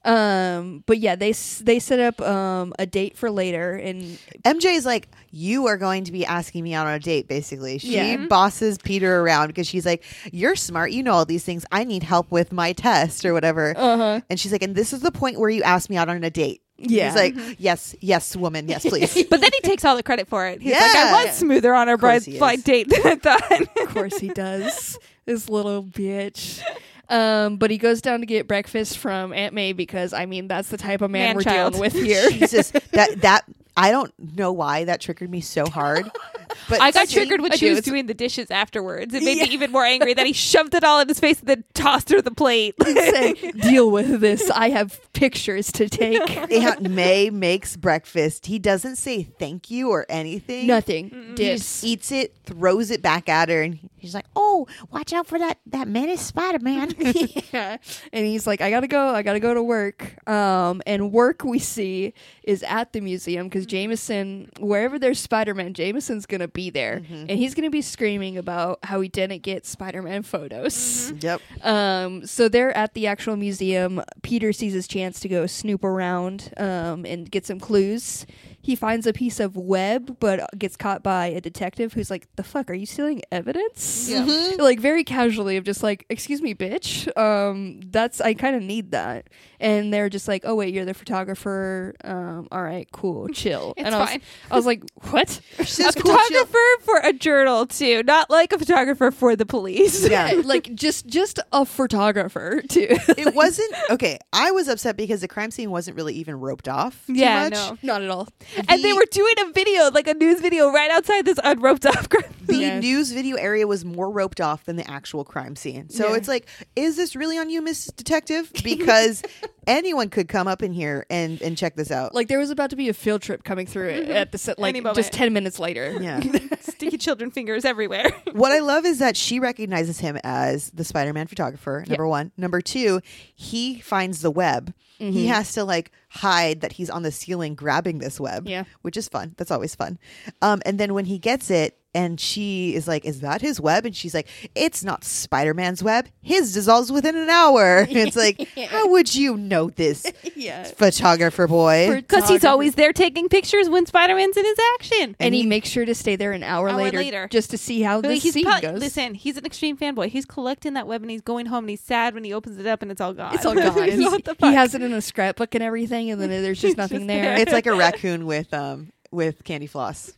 Anytime. 0.04 0.62
Um, 0.62 0.84
but 0.86 0.98
yeah, 0.98 1.16
they 1.16 1.32
they 1.60 1.78
set 1.78 2.00
up 2.00 2.20
um 2.20 2.72
a 2.78 2.86
date 2.86 3.16
for 3.16 3.30
later, 3.30 3.74
and 3.74 4.02
MJ 4.44 4.74
is 4.76 4.84
like, 4.86 5.08
you 5.30 5.66
are 5.66 5.76
going 5.76 6.04
to 6.04 6.12
be 6.12 6.24
asking 6.26 6.64
me 6.64 6.74
out 6.74 6.86
on 6.86 6.94
a 6.94 6.98
date. 6.98 7.28
Basically, 7.28 7.78
she 7.78 7.94
Yeah. 7.94 8.26
bosses 8.26 8.78
Peter 8.78 9.20
around 9.20 9.48
because 9.48 9.66
she's 9.66 9.86
like, 9.86 10.04
you're 10.32 10.56
smart. 10.56 10.92
You 10.92 11.02
know 11.02 11.12
all 11.12 11.24
these 11.24 11.44
things. 11.44 11.64
I 11.72 11.84
need 11.84 12.02
help 12.02 12.30
with 12.30 12.52
my 12.52 12.72
test 12.72 13.24
or 13.24 13.32
whatever. 13.32 13.74
uh 13.76 13.96
huh, 13.96 14.20
And 14.28 14.38
she's 14.40 14.52
like, 14.52 14.62
and 14.62 14.74
this 14.74 14.92
is 14.92 15.00
the 15.00 15.12
point 15.12 15.38
where 15.38 15.50
you 15.50 15.62
ask 15.62 15.88
me 15.88 15.96
out 15.96 16.08
on 16.08 16.22
a 16.24 16.30
date. 16.30 16.62
yeah, 16.78 17.06
He's 17.06 17.14
like, 17.16 17.56
yes, 17.60 17.94
yes, 18.00 18.34
woman, 18.34 18.68
yes, 18.68 18.84
please. 18.84 19.14
But 19.30 19.40
then 19.40 19.50
he 19.54 19.60
takes 19.60 19.84
all 19.84 19.94
the 19.94 20.02
credit 20.02 20.26
for 20.28 20.46
it. 20.48 20.60
He's 20.60 20.72
like, 20.72 20.82
I 20.82 20.94
Yeah. 20.94 21.24
was 21.26 21.36
smoother 21.36 21.74
on 21.74 21.88
our 21.88 21.96
course 21.96 22.24
bride 22.24 22.32
he 22.32 22.38
flight 22.38 22.64
date 22.64 22.88
than 22.90 23.06
I 23.06 23.14
thought. 23.16 23.60
of 23.60 23.94
course 23.94 24.18
he 24.18 24.28
does. 24.28 24.98
This 25.26 25.48
little 25.48 25.84
bitch. 25.84 26.60
Um, 27.08 27.56
but 27.56 27.70
he 27.70 27.78
goes 27.78 28.00
down 28.00 28.20
to 28.20 28.26
get 28.26 28.48
breakfast 28.48 28.98
from 28.98 29.32
Aunt 29.32 29.54
May 29.54 29.72
because 29.72 30.12
I 30.12 30.26
mean 30.26 30.48
that's 30.48 30.68
the 30.70 30.76
type 30.78 31.02
of 31.02 31.10
man, 31.10 31.28
Man 31.28 31.36
we're 31.36 31.42
child. 31.42 31.74
dealing 31.74 31.80
with 31.80 31.92
here. 32.04 32.30
Jesus, 32.30 32.70
that 32.92 33.20
that 33.22 33.44
I 33.76 33.90
don't 33.90 34.12
know 34.36 34.52
why 34.52 34.84
that 34.84 35.00
triggered 35.00 35.30
me 35.30 35.40
so 35.40 35.66
hard. 35.66 36.10
But 36.68 36.80
I 36.80 36.90
got 36.90 37.08
triggered 37.08 37.40
when 37.40 37.52
I 37.52 37.56
she 37.56 37.66
do. 37.66 37.70
was 37.70 37.78
It's- 37.78 37.90
doing 37.90 38.06
the 38.06 38.14
dishes 38.14 38.50
afterwards. 38.50 39.14
It 39.14 39.22
made 39.22 39.38
Yeah. 39.38 39.44
me 39.44 39.50
even 39.50 39.70
more 39.72 39.84
angry 39.84 40.14
that 40.14 40.26
he 40.26 40.32
shoved 40.32 40.74
it 40.74 40.84
all 40.84 41.00
in 41.00 41.08
his 41.08 41.20
face 41.20 41.40
and 41.40 41.48
then 41.48 41.64
tossed 41.74 42.10
her 42.10 42.20
the 42.22 42.30
plate. 42.30 42.74
Say, 42.82 43.32
deal 43.60 43.90
with 43.90 44.20
this. 44.20 44.50
I 44.50 44.70
have 44.70 45.00
pictures 45.12 45.70
to 45.72 45.88
take. 45.88 46.20
Aunt 46.52 46.82
May 46.82 47.30
makes 47.30 47.76
breakfast. 47.76 48.46
He 48.46 48.58
doesn't 48.58 48.96
say 48.96 49.22
thank 49.24 49.70
you 49.70 49.90
or 49.90 50.06
anything. 50.08 50.66
Nothing. 50.66 51.10
He 51.10 51.34
Dips. 51.34 51.60
just 51.62 51.84
eats 51.84 52.12
it, 52.12 52.34
throws 52.44 52.90
it 52.90 53.02
back 53.02 53.28
at 53.28 53.48
her, 53.48 53.62
and 53.62 53.78
he's 53.98 54.14
like, 54.14 54.26
"Oh, 54.36 54.66
watch 54.90 55.12
out 55.12 55.26
for 55.26 55.38
that 55.38 55.58
that 55.66 55.88
menace 55.88 56.20
Spider 56.22 56.58
Man." 56.60 56.94
yeah. 57.52 57.76
And 58.12 58.26
he's 58.26 58.46
like, 58.46 58.60
I 58.60 58.70
gotta 58.70 58.88
go. 58.88 59.08
I 59.14 59.22
gotta 59.22 59.40
go 59.40 59.54
to 59.54 59.62
work. 59.62 60.26
Um, 60.28 60.82
and 60.86 61.12
work 61.12 61.44
we 61.44 61.58
see 61.58 62.14
is 62.42 62.62
at 62.62 62.92
the 62.92 63.00
museum 63.00 63.48
because 63.48 63.66
Jameson, 63.66 64.50
wherever 64.60 64.98
there's 64.98 65.18
Spider 65.20 65.54
Man, 65.54 65.74
Jameson's 65.74 66.26
gonna 66.26 66.41
be 66.48 66.70
there, 66.70 67.02
and 67.10 67.30
he's 67.30 67.54
gonna 67.54 67.70
be 67.70 67.82
screaming 67.82 68.36
about 68.38 68.80
how 68.84 69.00
he 69.00 69.08
didn't 69.08 69.42
get 69.42 69.66
Spider 69.66 70.02
Man 70.02 70.22
photos. 70.22 71.12
yep. 71.20 71.40
Um, 71.62 72.26
so 72.26 72.48
they're 72.48 72.76
at 72.76 72.94
the 72.94 73.06
actual 73.06 73.36
museum. 73.36 74.02
Peter 74.22 74.52
sees 74.52 74.72
his 74.72 74.86
chance 74.88 75.20
to 75.20 75.28
go 75.28 75.46
snoop 75.46 75.84
around 75.84 76.52
um, 76.56 77.04
and 77.04 77.30
get 77.30 77.46
some 77.46 77.60
clues. 77.60 78.26
He 78.64 78.76
finds 78.76 79.08
a 79.08 79.12
piece 79.12 79.40
of 79.40 79.56
web, 79.56 80.18
but 80.20 80.48
gets 80.56 80.76
caught 80.76 81.02
by 81.02 81.26
a 81.26 81.40
detective 81.40 81.94
who's 81.94 82.10
like, 82.10 82.28
"The 82.36 82.44
fuck? 82.44 82.70
Are 82.70 82.74
you 82.74 82.86
stealing 82.86 83.22
evidence?" 83.32 84.08
Like 84.56 84.78
very 84.78 85.02
casually, 85.02 85.56
of 85.56 85.64
just 85.64 85.82
like, 85.82 86.06
"Excuse 86.08 86.40
me, 86.40 86.54
bitch. 86.54 87.08
Um, 87.18 87.80
that's 87.86 88.20
I 88.20 88.34
kind 88.34 88.54
of 88.54 88.62
need 88.62 88.92
that." 88.92 89.28
And 89.58 89.92
they're 89.92 90.08
just 90.08 90.28
like, 90.28 90.42
"Oh 90.44 90.54
wait, 90.54 90.72
you're 90.72 90.84
the 90.84 90.94
photographer. 90.94 91.96
Um, 92.04 92.46
all 92.52 92.62
right, 92.62 92.86
cool, 92.92 93.26
chill." 93.30 93.74
It's 93.76 93.84
and 93.84 93.96
I 93.96 93.98
was, 93.98 94.10
fine. 94.10 94.22
I 94.48 94.54
was 94.54 94.66
like, 94.66 94.84
"What?" 95.10 95.40
a 95.58 95.66
Says 95.66 95.96
cool, 95.96 96.16
chill. 96.28 96.31
Photographer 96.32 96.82
for 96.84 96.96
a 96.98 97.12
journal 97.12 97.66
too, 97.66 98.02
not 98.04 98.30
like 98.30 98.52
a 98.52 98.58
photographer 98.58 99.10
for 99.10 99.36
the 99.36 99.46
police. 99.46 100.08
Yeah. 100.08 100.32
like 100.44 100.74
just 100.74 101.06
just 101.06 101.38
a 101.52 101.64
photographer 101.64 102.62
too. 102.68 102.88
It 103.22 103.34
wasn't 103.34 103.72
okay. 103.90 104.18
I 104.32 104.50
was 104.50 104.68
upset 104.68 104.96
because 104.96 105.20
the 105.20 105.28
crime 105.28 105.50
scene 105.50 105.70
wasn't 105.70 105.96
really 105.96 106.14
even 106.14 106.40
roped 106.40 106.68
off. 106.68 107.06
Too 107.06 107.14
Yeah, 107.14 107.44
much. 107.44 107.52
no. 107.52 107.78
Not 107.82 108.02
at 108.02 108.10
all. 108.10 108.28
And 108.68 108.82
they 108.82 108.92
were 108.92 109.06
doing 109.10 109.34
a 109.40 109.52
video, 109.52 109.90
like 109.90 110.08
a 110.08 110.14
news 110.14 110.40
video, 110.40 110.70
right 110.70 110.90
outside 110.90 111.24
this 111.24 111.38
unroped 111.38 111.86
off. 111.86 112.08
crime 112.08 112.24
The 112.46 112.56
Yeah. 112.56 112.80
news 112.80 113.12
video 113.12 113.36
area 113.36 113.66
was 113.66 113.84
more 113.84 114.10
roped 114.10 114.40
off 114.40 114.64
than 114.64 114.76
the 114.76 114.88
actual 114.90 115.24
crime 115.24 115.54
scene. 115.56 115.88
So 115.90 116.10
Yeah. 116.10 116.16
it's 116.16 116.28
like, 116.28 116.46
is 116.76 116.96
this 116.96 117.14
really 117.14 117.38
on 117.38 117.48
you, 117.50 117.62
Miss 117.62 117.86
Detective? 117.86 118.50
Because 118.64 119.22
anyone 119.66 120.08
could 120.10 120.28
come 120.28 120.48
up 120.48 120.62
in 120.62 120.72
here 120.72 121.06
and 121.08 121.40
and 121.42 121.56
check 121.56 121.76
this 121.76 121.90
out. 121.90 122.14
Like 122.14 122.28
there 122.28 122.38
was 122.38 122.50
about 122.50 122.70
to 122.70 122.76
be 122.76 122.88
a 122.88 122.94
field 122.94 123.22
trip 123.22 123.44
coming 123.44 123.66
through 123.66 123.88
it 123.90 124.08
at 124.10 124.32
the 124.32 124.38
set, 124.38 124.58
like 124.58 124.74
just 124.94 125.12
ten 125.12 125.32
minutes 125.32 125.58
later. 125.58 125.96
yeah. 126.00 126.20
Sticky 126.60 126.98
children 126.98 127.30
fingers 127.30 127.64
everywhere. 127.64 128.10
what 128.32 128.52
I 128.52 128.60
love 128.60 128.84
is 128.84 128.98
that 128.98 129.16
she 129.16 129.40
recognizes 129.40 130.00
him 130.00 130.18
as 130.24 130.70
the 130.70 130.84
Spider-Man 130.84 131.26
photographer. 131.26 131.84
Number 131.88 132.06
one. 132.06 132.32
Number 132.36 132.60
two, 132.60 133.00
he 133.34 133.80
finds 133.80 134.20
the 134.20 134.30
web. 134.30 134.72
Mm-hmm. 135.00 135.12
He 135.12 135.26
has 135.26 135.52
to 135.54 135.64
like 135.64 135.90
hide 136.08 136.60
that 136.60 136.72
he's 136.72 136.90
on 136.90 137.02
the 137.02 137.12
ceiling 137.12 137.54
grabbing 137.54 137.98
this 137.98 138.20
web. 138.20 138.48
Yeah. 138.48 138.64
which 138.82 138.96
is 138.96 139.08
fun. 139.08 139.34
That's 139.36 139.50
always 139.50 139.74
fun. 139.74 139.98
Um, 140.40 140.62
and 140.64 140.78
then 140.78 140.94
when 140.94 141.04
he 141.06 141.18
gets 141.18 141.50
it, 141.50 141.78
and 141.94 142.18
she 142.18 142.74
is 142.74 142.88
like, 142.88 143.04
"Is 143.04 143.20
that 143.20 143.40
his 143.42 143.60
web?" 143.60 143.84
And 143.84 143.94
she's 143.94 144.14
like, 144.14 144.26
"It's 144.54 144.82
not 144.82 145.04
Spider-Man's 145.04 145.82
web. 145.82 146.08
His 146.22 146.52
dissolves 146.54 146.90
within 146.90 147.16
an 147.16 147.28
hour." 147.28 147.80
And 147.92 147.96
it's 147.96 148.16
like, 148.16 148.48
how 148.70 148.88
would 148.88 149.14
you 149.14 149.36
know 149.36 149.68
this, 149.70 150.10
yeah. 150.36 150.64
photographer 150.64 151.46
boy? 151.46 151.90
Because 151.96 152.28
he's 152.28 152.44
always 152.44 152.74
there 152.74 152.92
taking 152.92 153.28
pictures 153.28 153.68
when 153.68 153.84
Spider 153.86 154.14
Man's 154.14 154.36
in 154.36 154.44
his 154.44 154.58
action. 154.74 155.16
and 155.20 155.34
he 155.34 155.44
makes 155.44 155.68
sure 155.68 155.84
to 155.84 155.94
stay 155.94 156.16
there 156.16 156.32
an 156.32 156.42
hour, 156.42 156.68
Hour 156.70 156.76
later, 156.78 156.96
later. 156.98 157.28
just 157.30 157.50
to 157.50 157.58
see 157.58 157.82
how 157.82 158.00
But 158.00 158.08
this 158.08 158.22
he's 158.22 158.32
scene 158.34 158.44
probably, 158.44 158.70
goes. 158.70 158.80
listen, 158.80 159.14
he's 159.14 159.36
an 159.36 159.44
extreme 159.44 159.76
fanboy. 159.76 160.08
He's 160.08 160.24
collecting 160.24 160.74
that 160.74 160.86
web 160.86 161.02
and 161.02 161.10
he's 161.10 161.20
going 161.20 161.46
home 161.46 161.64
and 161.64 161.70
he's 161.70 161.80
sad 161.82 162.14
when 162.14 162.24
he 162.24 162.32
opens 162.32 162.58
it 162.58 162.66
up 162.66 162.82
and 162.82 162.90
it's 162.90 163.00
all 163.00 163.12
gone. 163.12 163.34
it's 163.34 163.44
all 163.44 163.54
gone. 163.54 163.72
He- 163.88 163.92
he 164.40 164.54
has 164.54 164.74
it 164.74 164.82
in 164.82 164.92
a 164.92 165.00
scrapbook 165.02 165.54
and 165.54 165.62
everything, 165.62 166.10
and 166.10 166.20
then 166.20 166.28
there's 166.30 166.60
just 166.60 166.76
nothing 166.76 167.00
just 167.00 167.08
there. 167.08 167.22
there. 167.24 167.38
it's 167.38 167.52
like 167.52 167.66
a 167.66 167.74
raccoon 167.74 168.24
with 168.26 168.52
um 168.54 168.92
with 169.10 169.44
candy 169.44 169.66
floss. 169.66 170.12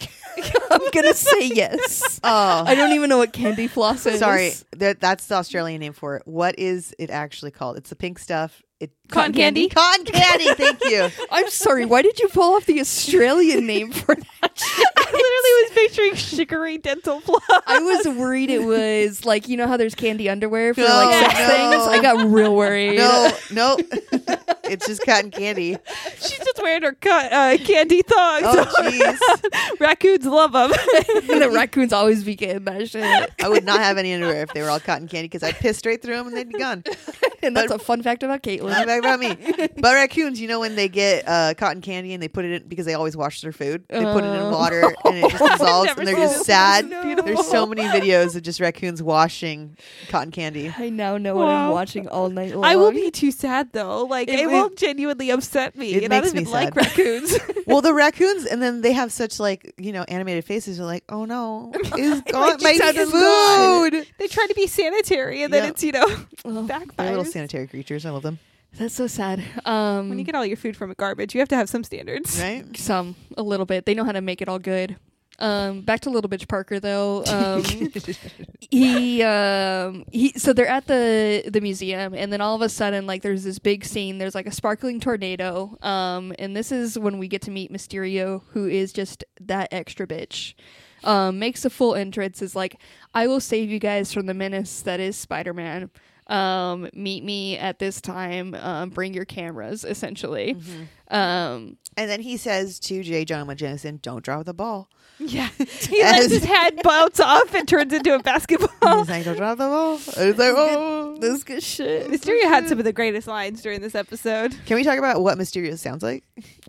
I'm 0.70 0.90
gonna 0.92 1.14
say 1.14 1.48
yes. 1.48 2.20
Oh, 2.22 2.64
I 2.66 2.74
don't 2.74 2.92
even 2.92 3.08
know 3.08 3.18
what 3.18 3.32
candy 3.32 3.66
floss 3.66 4.06
is. 4.06 4.20
sorry. 4.20 4.52
That, 4.76 5.00
that's 5.00 5.26
the 5.26 5.36
Australian 5.36 5.80
name 5.80 5.92
for 5.92 6.16
it. 6.16 6.22
What 6.26 6.58
is 6.58 6.94
it 6.98 7.10
actually 7.10 7.50
called? 7.50 7.76
It's 7.76 7.90
the 7.90 7.96
pink 7.96 8.18
stuff. 8.18 8.62
It 8.80 8.92
Cotton 9.08 9.32
candy? 9.32 9.68
Cotton 9.68 10.04
candy. 10.04 10.54
Thank 10.54 10.84
you. 10.84 11.08
I'm 11.32 11.50
sorry. 11.50 11.84
Why 11.84 12.02
did 12.02 12.20
you 12.20 12.28
pull 12.28 12.54
off 12.54 12.64
the 12.66 12.78
Australian 12.78 13.66
name 13.66 13.90
for 13.90 14.14
that? 14.14 14.26
I 14.96 15.04
literally 15.04 15.62
was 15.62 15.70
picturing 15.74 16.14
chicory 16.14 16.78
dental 16.78 17.18
floss. 17.20 17.42
I 17.66 17.80
was 17.80 18.06
worried 18.16 18.50
it 18.50 18.62
was 18.64 19.24
like 19.24 19.48
you 19.48 19.56
know 19.56 19.66
how 19.66 19.76
there's 19.76 19.94
candy 19.96 20.28
underwear 20.28 20.74
for 20.74 20.82
No, 20.82 20.86
like 20.86 21.12
sex 21.26 21.38
no. 21.40 21.48
things. 21.48 21.82
I 21.88 22.02
got 22.02 22.24
real 22.30 22.54
worried. 22.54 22.98
No, 22.98 23.32
no. 23.52 23.76
it's 24.64 24.86
just 24.86 25.02
cotton 25.04 25.30
candy. 25.32 25.76
She's 26.16 26.38
just 26.38 26.60
wearing 26.62 26.82
her 26.82 26.92
co- 26.92 27.10
uh, 27.10 27.56
candy 27.58 28.02
thongs. 28.02 28.44
Oh, 28.46 28.72
jeez. 28.82 29.80
Raccoons 29.80 30.26
love 30.26 30.52
them. 30.52 30.70
and 31.30 31.42
the 31.42 31.50
raccoons 31.52 31.92
always 31.92 32.22
be 32.22 32.36
getting 32.36 32.64
that 32.64 32.88
shit. 32.90 33.30
I 33.42 33.48
would 33.48 33.64
not 33.64 33.80
have 33.80 33.96
any 33.98 34.12
underwear 34.14 34.42
if 34.42 34.52
they 34.52 34.62
were 34.62 34.70
all 34.70 34.80
cotton 34.80 35.08
candy 35.08 35.26
because 35.26 35.42
I'd 35.42 35.56
piss 35.56 35.78
straight 35.78 36.02
through 36.02 36.16
them 36.16 36.28
and 36.28 36.36
they'd 36.36 36.48
be 36.48 36.58
gone. 36.58 36.84
And 37.42 37.56
that's 37.56 37.72
a 37.72 37.78
fun 37.78 38.02
fact 38.02 38.22
about 38.22 38.42
Katelynn. 38.42 38.67
Not 38.70 38.86
back 38.86 38.98
about 39.00 39.20
me. 39.20 39.36
But 39.80 39.94
raccoons, 39.94 40.40
you 40.40 40.48
know, 40.48 40.60
when 40.60 40.74
they 40.76 40.88
get 40.88 41.24
uh, 41.26 41.54
cotton 41.56 41.80
candy 41.80 42.12
and 42.12 42.22
they 42.22 42.28
put 42.28 42.44
it 42.44 42.62
in 42.62 42.68
because 42.68 42.84
they 42.86 42.94
always 42.94 43.16
wash 43.16 43.40
their 43.42 43.52
food, 43.52 43.84
they 43.88 44.02
put 44.02 44.24
it 44.24 44.26
in 44.26 44.40
Oh. 44.42 44.50
water 44.50 44.82
and 45.04 45.16
it 45.16 45.30
just 45.30 45.44
dissolves 45.52 45.90
and 45.96 46.06
they're 46.06 46.16
just 46.16 46.44
sad. 46.44 46.88
No. 46.88 47.14
There's 47.22 47.46
so 47.46 47.64
many 47.66 47.82
videos 47.82 48.34
of 48.36 48.42
just 48.42 48.60
raccoons 48.60 49.02
washing 49.02 49.76
cotton 50.08 50.30
candy. 50.32 50.72
I 50.76 50.88
now 50.88 51.16
know 51.18 51.36
what 51.36 51.48
I'm 51.48 51.68
Wow. 51.68 51.72
watching 51.72 52.08
all 52.08 52.28
night 52.28 52.54
long. 52.54 52.64
I 52.64 52.76
will 52.76 52.92
be 52.92 53.10
too 53.10 53.30
sad 53.30 53.72
though. 53.72 54.04
Like 54.04 54.28
It 54.28 54.40
it, 54.40 54.46
will- 54.46 54.68
will 54.68 54.70
genuinely 54.76 55.30
upset 55.30 55.76
me. 55.76 55.94
It 55.94 56.04
and 56.04 56.12
I 56.12 56.20
makes 56.20 56.28
don't 56.32 56.36
me 56.36 56.40
even 56.42 56.52
like 56.52 56.74
sad. 56.74 56.76
raccoons. 56.76 57.38
Well, 57.68 57.82
the 57.82 57.92
raccoons, 57.92 58.46
and 58.46 58.62
then 58.62 58.80
they 58.80 58.92
have 58.92 59.12
such 59.12 59.38
like 59.38 59.74
you 59.76 59.92
know 59.92 60.02
animated 60.08 60.44
faces. 60.46 60.78
They're 60.78 60.86
like, 60.86 61.04
"Oh 61.10 61.26
no, 61.26 61.70
it's 61.74 62.32
got 62.32 62.62
my 62.62 62.72
just 62.78 62.96
had 62.96 62.96
gone. 63.12 64.06
they 64.18 64.26
try 64.26 64.46
to 64.46 64.54
be 64.54 64.66
sanitary 64.66 65.42
and 65.42 65.52
then 65.52 65.64
Yeah. 65.64 65.70
it's 65.70 65.84
you 65.84 65.92
know 65.92 66.06
Oh, 66.46 66.62
They're 66.62 67.10
little 67.10 67.24
sanitary 67.26 67.66
creatures. 67.66 68.06
I 68.06 68.10
love 68.10 68.22
them. 68.22 68.38
That's 68.76 68.94
so 68.94 69.06
sad. 69.06 69.42
Um, 69.64 70.08
when 70.08 70.18
you 70.18 70.24
get 70.24 70.34
all 70.34 70.44
your 70.46 70.56
food 70.56 70.76
from 70.76 70.90
a 70.90 70.94
garbage, 70.94 71.34
you 71.34 71.40
have 71.40 71.48
to 71.48 71.56
have 71.56 71.68
some 71.68 71.84
standards. 71.84 72.40
Right? 72.40 72.64
some 72.76 73.16
a 73.36 73.42
little 73.42 73.66
bit. 73.66 73.86
They 73.86 73.94
know 73.94 74.04
how 74.04 74.12
to 74.12 74.20
make 74.20 74.42
it 74.42 74.48
all 74.48 74.58
good. 74.58 74.96
Um, 75.40 75.82
back 75.82 76.00
to 76.00 76.10
Little 76.10 76.28
Bitch 76.28 76.48
Parker 76.48 76.80
though. 76.80 77.24
Um, 77.26 77.62
he 78.70 79.22
um 79.22 80.04
he 80.10 80.32
so 80.36 80.52
they're 80.52 80.66
at 80.66 80.86
the 80.86 81.44
the 81.46 81.60
museum 81.60 82.12
and 82.12 82.32
then 82.32 82.40
all 82.40 82.56
of 82.56 82.62
a 82.62 82.68
sudden 82.68 83.06
like 83.06 83.22
there's 83.22 83.44
this 83.44 83.58
big 83.58 83.84
scene 83.84 84.18
there's 84.18 84.34
like 84.34 84.46
a 84.46 84.52
sparkling 84.52 85.00
tornado 85.00 85.78
um 85.80 86.34
and 86.38 86.54
this 86.54 86.70
is 86.70 86.98
when 86.98 87.18
we 87.18 87.28
get 87.28 87.40
to 87.42 87.50
meet 87.50 87.72
Mysterio 87.72 88.42
who 88.50 88.66
is 88.66 88.92
just 88.92 89.24
that 89.40 89.68
extra 89.72 90.06
bitch 90.06 90.54
um 91.04 91.38
makes 91.38 91.64
a 91.64 91.70
full 91.70 91.94
entrance 91.94 92.42
is 92.42 92.54
like 92.54 92.78
I 93.14 93.26
will 93.26 93.40
save 93.40 93.70
you 93.70 93.78
guys 93.78 94.12
from 94.12 94.26
the 94.26 94.34
menace 94.34 94.82
that 94.82 95.00
is 95.00 95.16
Spider-Man 95.16 95.90
um 96.28 96.88
meet 96.92 97.24
me 97.24 97.56
at 97.56 97.78
this 97.78 98.00
time 98.00 98.54
um 98.54 98.90
bring 98.90 99.14
your 99.14 99.24
cameras 99.24 99.84
essentially 99.84 100.54
um 101.10 101.76
And 101.96 102.10
then 102.10 102.20
he 102.20 102.36
says 102.36 102.78
to 102.80 103.02
J. 103.02 103.24
Jonah 103.24 103.54
Jameson, 103.54 103.98
"Don't 104.02 104.24
drop 104.24 104.44
the 104.44 104.54
ball." 104.54 104.88
Yeah. 105.18 105.48
He 105.58 106.02
lets 106.02 106.30
his 106.30 106.44
head 106.44 106.80
bounce 106.84 107.18
off 107.18 107.52
and 107.54 107.66
turns 107.66 107.92
into 107.92 108.14
a 108.14 108.18
basketball. 108.20 108.98
He's 108.98 109.08
like, 109.08 109.24
"Don't 109.24 109.36
drop 109.36 109.58
the 109.58 109.64
ball." 109.64 109.94
And 110.16 110.30
it's 110.30 110.38
like, 110.38 110.54
"Oh." 110.56 111.16
This 111.20 111.42
good 111.42 111.64
shit. 111.64 112.08
Mysterio 112.08 112.42
had 112.44 112.68
some 112.68 112.78
of 112.78 112.84
the 112.84 112.92
greatest 112.92 113.26
lines 113.26 113.60
during 113.60 113.80
this 113.80 113.96
episode. 113.96 114.54
Can 114.66 114.76
we 114.76 114.84
talk 114.84 114.98
about 114.98 115.20
what 115.20 115.36
Mysterio 115.36 115.76
sounds 115.76 116.02
like? 116.04 116.22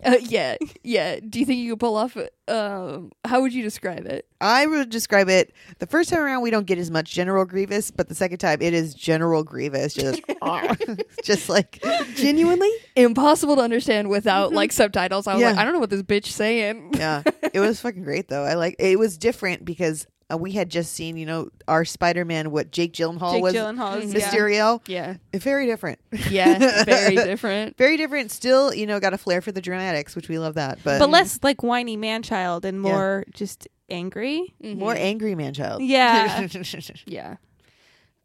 Uh, 0.04 0.16
yeah, 0.22 0.56
yeah. 0.82 1.20
Do 1.20 1.38
you 1.38 1.46
think 1.46 1.60
you 1.60 1.70
could 1.72 1.80
pull 1.80 1.94
off? 1.96 2.16
Um, 2.48 3.12
how 3.24 3.42
would 3.42 3.54
you 3.54 3.62
describe 3.62 4.06
it? 4.06 4.26
I 4.40 4.66
would 4.66 4.90
describe 4.90 5.28
it. 5.28 5.52
The 5.78 5.86
first 5.86 6.10
time 6.10 6.18
around, 6.20 6.42
we 6.42 6.50
don't 6.50 6.66
get 6.66 6.78
as 6.78 6.90
much 6.90 7.12
General 7.12 7.44
Grievous, 7.44 7.92
but 7.92 8.08
the 8.08 8.14
second 8.16 8.38
time, 8.38 8.60
it 8.60 8.74
is 8.74 8.92
General 8.94 9.44
Grievous, 9.44 9.94
just 9.94 10.20
just 11.22 11.48
like 11.48 11.80
Genuinely 12.16 12.70
impossible 12.96 13.54
to 13.56 13.62
understand 13.62 14.10
without 14.10 14.29
like 14.52 14.72
subtitles. 14.72 15.26
I 15.26 15.34
was 15.34 15.42
like, 15.42 15.56
I 15.56 15.64
don't 15.64 15.72
know 15.72 15.78
what 15.80 15.90
this 15.90 16.02
bitch 16.02 16.26
saying. 16.26 16.94
yeah. 16.96 17.22
It 17.52 17.60
was 17.60 17.80
fucking 17.80 18.04
great 18.04 18.28
though. 18.28 18.44
I 18.44 18.54
like 18.54 18.76
it 18.78 18.98
was 18.98 19.18
different 19.18 19.64
because 19.64 20.06
uh, 20.32 20.36
we 20.36 20.52
had 20.52 20.70
just 20.70 20.92
seen 20.92 21.16
you 21.16 21.26
know 21.26 21.48
our 21.66 21.84
Spider 21.84 22.24
Man 22.24 22.50
what 22.52 22.70
Jake 22.70 22.92
Gyllenhaal 22.92 23.32
Jake 23.32 23.42
was 23.42 23.54
Gyllenhaal's 23.54 24.14
yeah. 24.14 24.20
Mysterio. 24.20 24.80
Yeah, 24.86 25.14
Very 25.34 25.66
different. 25.66 25.98
yeah, 26.30 26.84
very 26.84 27.14
different. 27.30 27.76
Very 27.76 27.96
different. 27.96 28.30
Still, 28.30 28.72
you 28.72 28.86
know, 28.86 29.00
got 29.00 29.12
a 29.14 29.18
flair 29.18 29.40
for 29.40 29.50
the 29.52 29.60
dramatics, 29.60 30.14
which 30.14 30.28
we 30.28 30.38
love 30.38 30.54
that, 30.54 30.78
but, 30.84 30.98
but 31.00 31.10
less 31.10 31.40
like 31.42 31.62
whiny 31.62 31.96
man 31.96 32.22
child 32.22 32.64
and 32.64 32.84
Yeah. 32.84 32.90
more 32.92 33.24
just 33.34 33.66
angry. 33.88 34.54
more 34.62 34.94
angry 34.96 35.34
man 35.34 35.52
child. 35.54 35.82
Yeah. 35.82 36.46
Yeah. 37.06 37.36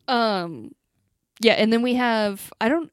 Um 0.07 0.71
yeah, 1.39 1.53
and 1.53 1.73
then 1.73 1.81
we 1.81 1.95
have 1.95 2.51
I 2.61 2.69
don't 2.69 2.91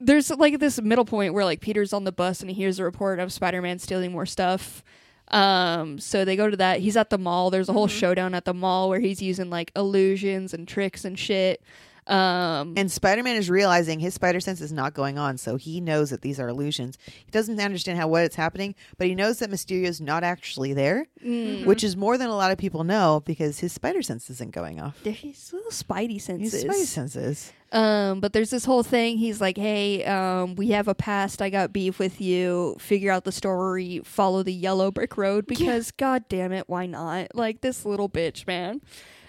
there's 0.00 0.30
like 0.30 0.58
this 0.58 0.80
middle 0.80 1.04
point 1.04 1.34
where 1.34 1.44
like 1.44 1.60
Peter's 1.60 1.92
on 1.92 2.04
the 2.04 2.12
bus 2.12 2.40
and 2.40 2.50
he 2.50 2.54
hears 2.54 2.78
a 2.78 2.84
report 2.84 3.18
of 3.18 3.32
Spider-Man 3.32 3.78
stealing 3.78 4.12
more 4.12 4.26
stuff. 4.26 4.82
Um 5.28 5.98
so 5.98 6.24
they 6.24 6.36
go 6.36 6.48
to 6.48 6.56
that. 6.56 6.80
He's 6.80 6.96
at 6.96 7.10
the 7.10 7.18
mall. 7.18 7.50
There's 7.50 7.68
a 7.68 7.72
whole 7.72 7.88
showdown 7.88 8.34
at 8.34 8.44
the 8.44 8.54
mall 8.54 8.88
where 8.88 9.00
he's 9.00 9.20
using 9.20 9.50
like 9.50 9.72
illusions 9.76 10.54
and 10.54 10.66
tricks 10.66 11.04
and 11.04 11.18
shit. 11.18 11.62
Um 12.08 12.74
And 12.76 12.90
Spider 12.90 13.22
Man 13.22 13.36
is 13.36 13.50
realizing 13.50 14.00
his 14.00 14.14
spider 14.14 14.40
sense 14.40 14.60
is 14.60 14.72
not 14.72 14.94
going 14.94 15.18
on, 15.18 15.36
so 15.36 15.56
he 15.56 15.80
knows 15.80 16.10
that 16.10 16.22
these 16.22 16.40
are 16.40 16.48
illusions. 16.48 16.96
He 17.06 17.30
doesn't 17.30 17.60
understand 17.60 17.98
how 17.98 18.08
what 18.08 18.24
it's 18.24 18.36
happening, 18.36 18.74
but 18.96 19.06
he 19.06 19.14
knows 19.14 19.38
that 19.40 19.50
Mysterio's 19.50 20.00
not 20.00 20.24
actually 20.24 20.72
there, 20.72 21.06
mm, 21.22 21.66
which 21.66 21.84
is 21.84 21.96
more 21.96 22.16
than 22.16 22.28
a 22.28 22.36
lot 22.36 22.50
of 22.50 22.58
people 22.58 22.82
know 22.84 23.22
because 23.26 23.58
his 23.58 23.72
spider 23.72 24.00
sense 24.02 24.30
isn't 24.30 24.52
going 24.52 24.80
off. 24.80 24.98
his 25.04 25.52
little 25.52 25.70
spidey 25.70 26.20
senses. 26.20 26.52
His 26.52 26.64
spidey 26.64 26.68
spider 26.72 26.86
senses. 26.86 27.52
Um, 27.70 28.20
but 28.20 28.32
there's 28.32 28.48
this 28.48 28.64
whole 28.64 28.82
thing. 28.82 29.18
He's 29.18 29.42
like, 29.42 29.58
"Hey, 29.58 30.02
um, 30.06 30.54
we 30.54 30.68
have 30.68 30.88
a 30.88 30.94
past. 30.94 31.42
I 31.42 31.50
got 31.50 31.70
beef 31.74 31.98
with 31.98 32.18
you. 32.18 32.76
Figure 32.78 33.12
out 33.12 33.24
the 33.24 33.32
story. 33.32 34.00
Follow 34.04 34.42
the 34.42 34.54
yellow 34.54 34.90
brick 34.90 35.18
road 35.18 35.46
because, 35.46 35.90
god 35.90 36.24
damn 36.30 36.52
it, 36.52 36.64
why 36.68 36.86
not? 36.86 37.34
Like 37.34 37.60
this 37.60 37.84
little 37.84 38.08
bitch, 38.08 38.46
man. 38.46 38.80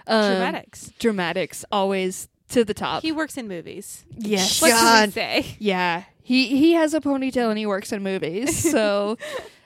Um, 0.07 0.31
Dramatics. 0.35 0.91
dramatics, 0.97 1.65
always 1.71 2.29
to 2.49 2.63
the 2.65 2.73
top. 2.73 3.01
He 3.03 3.11
works 3.11 3.37
in 3.37 3.47
movies. 3.47 4.05
yes, 4.17 4.61
What 4.61 4.71
can 4.71 4.83
God. 4.83 5.07
we 5.09 5.11
say? 5.13 5.55
yeah. 5.59 6.03
He 6.21 6.47
he 6.57 6.73
has 6.73 6.93
a 6.93 7.01
ponytail 7.01 7.49
and 7.49 7.57
he 7.57 7.65
works 7.65 7.91
in 7.91 8.03
movies. 8.03 8.59
So, 8.71 9.17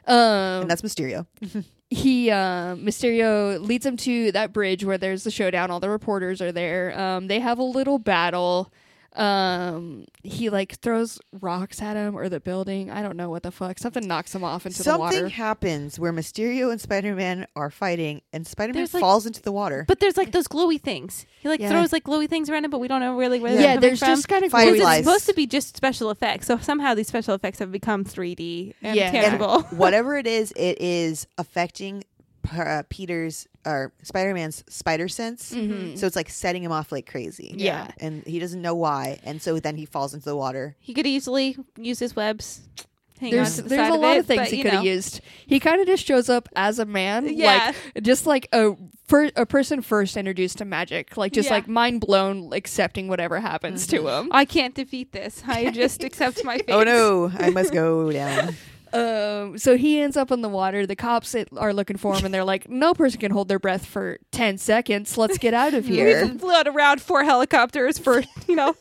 um, 0.07 0.61
And 0.61 0.69
that's 0.69 0.81
Mysterio. 0.81 1.25
he 1.89 2.29
uh, 2.31 2.75
Mysterio 2.75 3.59
leads 3.59 3.85
him 3.85 3.97
to 3.97 4.31
that 4.31 4.53
bridge 4.53 4.83
where 4.85 4.97
there's 4.97 5.23
the 5.25 5.31
showdown. 5.31 5.71
All 5.71 5.79
the 5.79 5.89
reporters 5.89 6.41
are 6.41 6.51
there. 6.51 6.97
Um, 6.99 7.27
they 7.27 7.39
have 7.39 7.59
a 7.59 7.63
little 7.63 7.99
battle. 7.99 8.71
Um, 9.15 10.05
he 10.23 10.49
like 10.49 10.73
throws 10.79 11.19
rocks 11.39 11.81
at 11.81 11.95
him 11.95 12.15
or 12.17 12.29
the 12.29 12.39
building. 12.39 12.89
I 12.89 13.01
don't 13.01 13.15
know 13.15 13.29
what 13.29 13.43
the 13.43 13.51
fuck. 13.51 13.77
Something 13.79 14.07
knocks 14.07 14.33
him 14.33 14.43
off 14.43 14.65
into 14.65 14.79
the 14.79 14.83
Something 14.83 14.99
water. 15.23 15.29
happens 15.29 15.99
where 15.99 16.11
Mysterio 16.11 16.71
and 16.71 16.81
Spider 16.81 17.13
Man 17.15 17.47
are 17.55 17.69
fighting, 17.69 18.21
and 18.31 18.45
Spider 18.47 18.73
Man 18.73 18.81
There's, 18.81 18.93
like- 18.93 19.01
falls 19.01 19.25
into 19.25 19.41
the 19.41 19.51
water. 19.51 19.85
But 19.87 19.99
there's 19.99 20.17
like 20.17 20.31
those 20.31 20.47
glowy 20.47 20.81
things. 20.81 21.25
He 21.41 21.47
like 21.49 21.59
Yeah. 21.59 21.69
throws 21.69 21.91
like 21.93 22.03
glowy 22.03 22.27
things 22.29 22.49
around 22.49 22.65
him, 22.65 22.71
but 22.71 22.79
we 22.79 22.87
don't 22.87 23.01
know 23.01 23.15
really 23.15 23.39
where 23.39 23.51
yeah, 23.53 23.57
they're 23.57 23.67
coming 23.67 23.81
there's 23.81 23.99
from. 23.99 24.07
just 24.09 24.27
kind 24.29 24.45
of 24.45 24.51
Fireflies. 24.51 24.73
Because 24.73 24.87
glowy- 24.87 24.97
it's 24.99 25.05
supposed 25.07 25.25
to 25.27 25.33
be 25.33 25.45
just 25.47 25.77
special 25.77 26.09
effects. 26.09 26.47
So 26.47 26.57
somehow 26.57 26.93
these 26.93 27.07
special 27.07 27.35
effects 27.35 27.59
have 27.59 27.71
become 27.71 28.03
3D 28.03 28.73
and 28.81 28.95
Yeah. 28.95 29.11
tangible. 29.11 29.61
Whatever 29.77 30.17
it 30.17 30.25
is, 30.27 30.51
it 30.55 30.81
is 30.81 31.27
affecting 31.37 32.03
uh, 32.51 32.83
Peter's 32.89 33.47
or 33.65 33.93
Spider 34.03 34.33
Man's 34.33 34.63
spider 34.67 35.07
sense. 35.07 35.53
Mhm. 35.53 35.97
So 35.97 36.05
it's 36.07 36.15
like 36.15 36.29
setting 36.29 36.63
him 36.63 36.71
off 36.71 36.91
like 36.91 37.09
crazy. 37.09 37.53
Yeah. 37.57 37.91
And 37.99 38.23
he 38.25 38.39
doesn't 38.39 38.61
know 38.61 38.75
why. 38.75 39.19
And 39.23 39.41
so 39.41 39.59
then 39.59 39.77
he 39.77 39.85
falls 39.85 40.13
into 40.13 40.25
the 40.25 40.35
water. 40.35 40.75
He 40.79 40.93
could 40.93 41.07
easily 41.07 41.57
use 41.77 41.99
his 41.99 42.15
webs. 42.15 42.61
Hang 43.19 43.31
There's 43.31 43.51
on 43.51 43.55
to 43.57 43.61
the 43.61 43.69
there's 43.69 43.87
side 43.87 43.91
a 43.97 44.01
lot 44.01 44.15
it, 44.17 44.19
of 44.21 44.25
things 44.25 44.41
but, 44.41 44.49
he 44.49 44.63
could 44.63 44.73
have 44.73 44.83
used. 44.83 45.21
He 45.45 45.59
kind 45.61 45.79
of 45.79 45.87
just 45.87 46.05
shows 46.05 46.29
up 46.29 46.49
as 46.57 46.79
a 46.79 46.85
man, 46.85 47.29
Yeah. 47.33 47.71
like 47.95 48.03
just 48.03 48.25
like 48.25 48.49
a 48.51 48.75
fir- 49.07 49.31
a 49.37 49.45
person 49.45 49.81
first 49.81 50.17
introduced 50.17 50.57
to 50.57 50.65
magic, 50.65 51.15
like 51.15 51.31
just 51.31 51.47
Yeah. 51.47 51.53
like 51.55 51.67
mind 51.69 52.01
blown, 52.01 52.51
accepting 52.51 53.07
whatever 53.07 53.39
happens 53.39 53.87
to 53.87 54.07
him. 54.09 54.27
I 54.33 54.43
can't 54.43 54.75
defeat 54.75 55.13
this. 55.13 55.41
I 55.47 55.69
just 55.71 56.03
accept 56.03 56.43
my 56.43 56.57
fate. 56.57 56.65
Oh 56.71 56.83
no, 56.83 57.31
I 57.37 57.49
must 57.51 57.71
go 57.71 58.11
down. 58.11 58.55
Um, 58.93 59.57
so 59.57 59.75
he 59.75 59.99
ends 59.99 60.15
up 60.15 60.31
in 60.31 60.41
the 60.41 60.49
water. 60.49 60.85
The 60.85 60.95
cops 60.95 61.35
are 61.57 61.73
looking 61.73 61.97
for 61.97 62.15
him, 62.15 62.25
and 62.25 62.33
they're 62.33 62.43
like, 62.43 62.69
"No 62.69 62.93
person 62.93 63.19
can 63.19 63.31
hold 63.31 63.47
their 63.47 63.59
breath 63.59 63.85
for 63.85 64.19
ten 64.31 64.57
seconds. 64.57 65.17
Let's 65.17 65.37
get 65.37 65.53
out 65.53 65.73
of 65.73 65.85
here." 65.85 65.93
We 66.23 66.27
here." 66.27 66.39
float 66.39 66.67
around 66.67 67.01
four 67.01 67.23
helicopters 67.23 67.97
for, 67.97 68.23
you 68.47 68.55
know, 68.55 68.75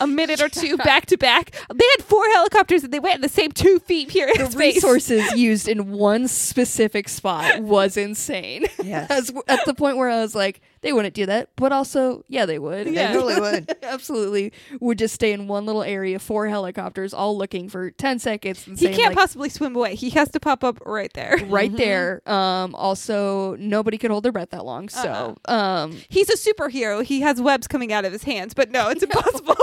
a 0.00 0.06
minute 0.06 0.40
or 0.40 0.48
two 0.48 0.76
back 0.90 1.06
to 1.06 1.16
back. 1.16 1.52
They 1.72 1.86
had 1.96 2.04
four 2.04 2.24
helicopters 2.30 2.84
and 2.84 2.92
they 2.92 2.98
went 2.98 3.16
in 3.16 3.20
the 3.20 3.28
same 3.28 3.52
two 3.52 3.78
feet 3.80 4.10
here 4.10 4.28
in 4.28 4.50
the 4.50 4.56
resources 4.56 5.32
used 5.36 5.68
in 5.68 5.92
one 5.92 6.28
specific 6.28 7.08
spot 7.08 7.60
was 7.60 7.96
insane. 7.96 8.66
Yes. 8.82 9.10
As, 9.10 9.32
at 9.48 9.64
the 9.66 9.74
point 9.74 9.96
where 9.96 10.10
I 10.10 10.20
was 10.20 10.34
like, 10.34 10.60
they 10.84 10.92
wouldn't 10.92 11.14
do 11.14 11.24
that, 11.24 11.48
but 11.56 11.72
also, 11.72 12.24
yeah, 12.28 12.44
they 12.44 12.58
would. 12.58 12.86
Yeah. 12.86 13.08
They 13.08 13.14
totally 13.14 13.40
would. 13.40 13.74
Absolutely, 13.82 14.52
would 14.80 14.98
just 14.98 15.14
stay 15.14 15.32
in 15.32 15.48
one 15.48 15.64
little 15.64 15.82
area, 15.82 16.18
four 16.18 16.46
helicopters, 16.46 17.14
all 17.14 17.36
looking 17.38 17.70
for 17.70 17.90
ten 17.90 18.18
seconds. 18.18 18.66
And 18.66 18.78
He 18.78 18.84
saying, 18.84 18.96
can't 18.96 19.08
like, 19.08 19.16
possibly 19.16 19.48
swim 19.48 19.74
away. 19.74 19.94
He 19.94 20.10
has 20.10 20.30
to 20.32 20.40
pop 20.40 20.62
up 20.62 20.78
right 20.84 21.10
there. 21.14 21.38
right 21.46 21.74
there. 21.74 22.20
Um, 22.30 22.74
also, 22.74 23.56
nobody 23.56 23.96
could 23.96 24.10
hold 24.10 24.24
their 24.24 24.32
breath 24.32 24.50
that 24.50 24.66
long. 24.66 24.90
So, 24.90 25.36
um, 25.46 25.96
He's 26.10 26.28
a 26.28 26.36
superhero. 26.36 27.02
He 27.02 27.22
has 27.22 27.40
webs 27.40 27.66
coming 27.66 27.90
out 27.90 28.04
of 28.04 28.12
his 28.12 28.24
hands, 28.24 28.52
but 28.52 28.70
no, 28.70 28.90
it's 28.90 29.02
impossible. 29.02 29.56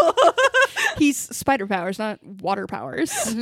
he's 0.97 1.17
spider 1.17 1.67
powers, 1.67 1.99
not 1.99 2.21
water 2.25 2.65
powers. 2.65 3.35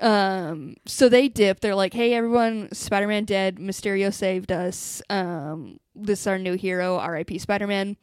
Um, 0.00 0.76
so 0.86 1.08
they 1.08 1.28
dip. 1.28 1.60
They're 1.60 1.74
like, 1.74 1.92
"Hey, 1.94 2.14
everyone! 2.14 2.68
Spider-Man 2.72 3.24
dead. 3.24 3.56
Mysterio 3.56 4.12
saved 4.12 4.50
us. 4.52 5.02
Um, 5.10 5.78
this 5.94 6.20
is 6.20 6.26
our 6.26 6.38
new 6.38 6.54
hero. 6.54 6.96
R.I.P. 6.98 7.38
Spider-Man." 7.38 7.96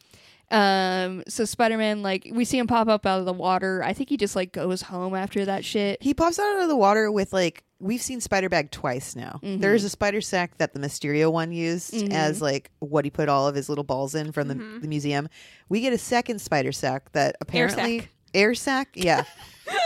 Um, 0.49 1.23
so 1.27 1.43
Spider-Man, 1.43 2.01
like, 2.03 2.25
we 2.31 2.45
see 2.45 2.57
him 2.57 2.67
pop 2.67 2.87
up 2.87 3.05
out 3.05 3.19
of 3.19 3.25
the 3.25 3.33
water. 3.33 3.83
I 3.83 3.91
think 3.91 4.07
he 4.09 4.15
just 4.15 4.33
like 4.33 4.53
goes 4.53 4.81
home 4.83 5.13
after 5.13 5.43
that 5.43 5.65
shit. 5.65 6.01
He 6.01 6.13
pops 6.13 6.39
out 6.39 6.61
of 6.61 6.69
the 6.69 6.75
water 6.77 7.11
with 7.11 7.33
like 7.33 7.63
we've 7.79 8.01
seen 8.01 8.21
Spider 8.21 8.47
Bag 8.47 8.71
twice 8.71 9.13
now. 9.15 9.39
Mhm. 9.43 9.59
There's 9.59 9.83
a 9.83 9.89
spider 9.89 10.21
sack 10.21 10.57
that 10.57 10.73
the 10.73 10.79
Mysterio 10.79 11.31
one 11.31 11.51
used 11.51 11.93
Mhm. 11.93 12.11
as 12.13 12.41
like 12.41 12.71
what 12.79 13.03
he 13.05 13.11
put 13.11 13.27
all 13.29 13.47
of 13.47 13.55
his 13.55 13.67
little 13.69 13.83
balls 13.83 14.15
in 14.15 14.31
from 14.31 14.47
the, 14.47 14.55
Mhm. 14.55 14.81
the 14.81 14.87
museum. 14.87 15.27
We 15.69 15.81
get 15.81 15.91
a 15.93 15.97
second 15.97 16.39
spider 16.39 16.71
sack 16.71 17.11
that 17.11 17.35
apparently 17.41 17.99
sack. 17.99 18.09
air 18.33 18.55
sack, 18.55 18.89
yeah, 18.95 19.25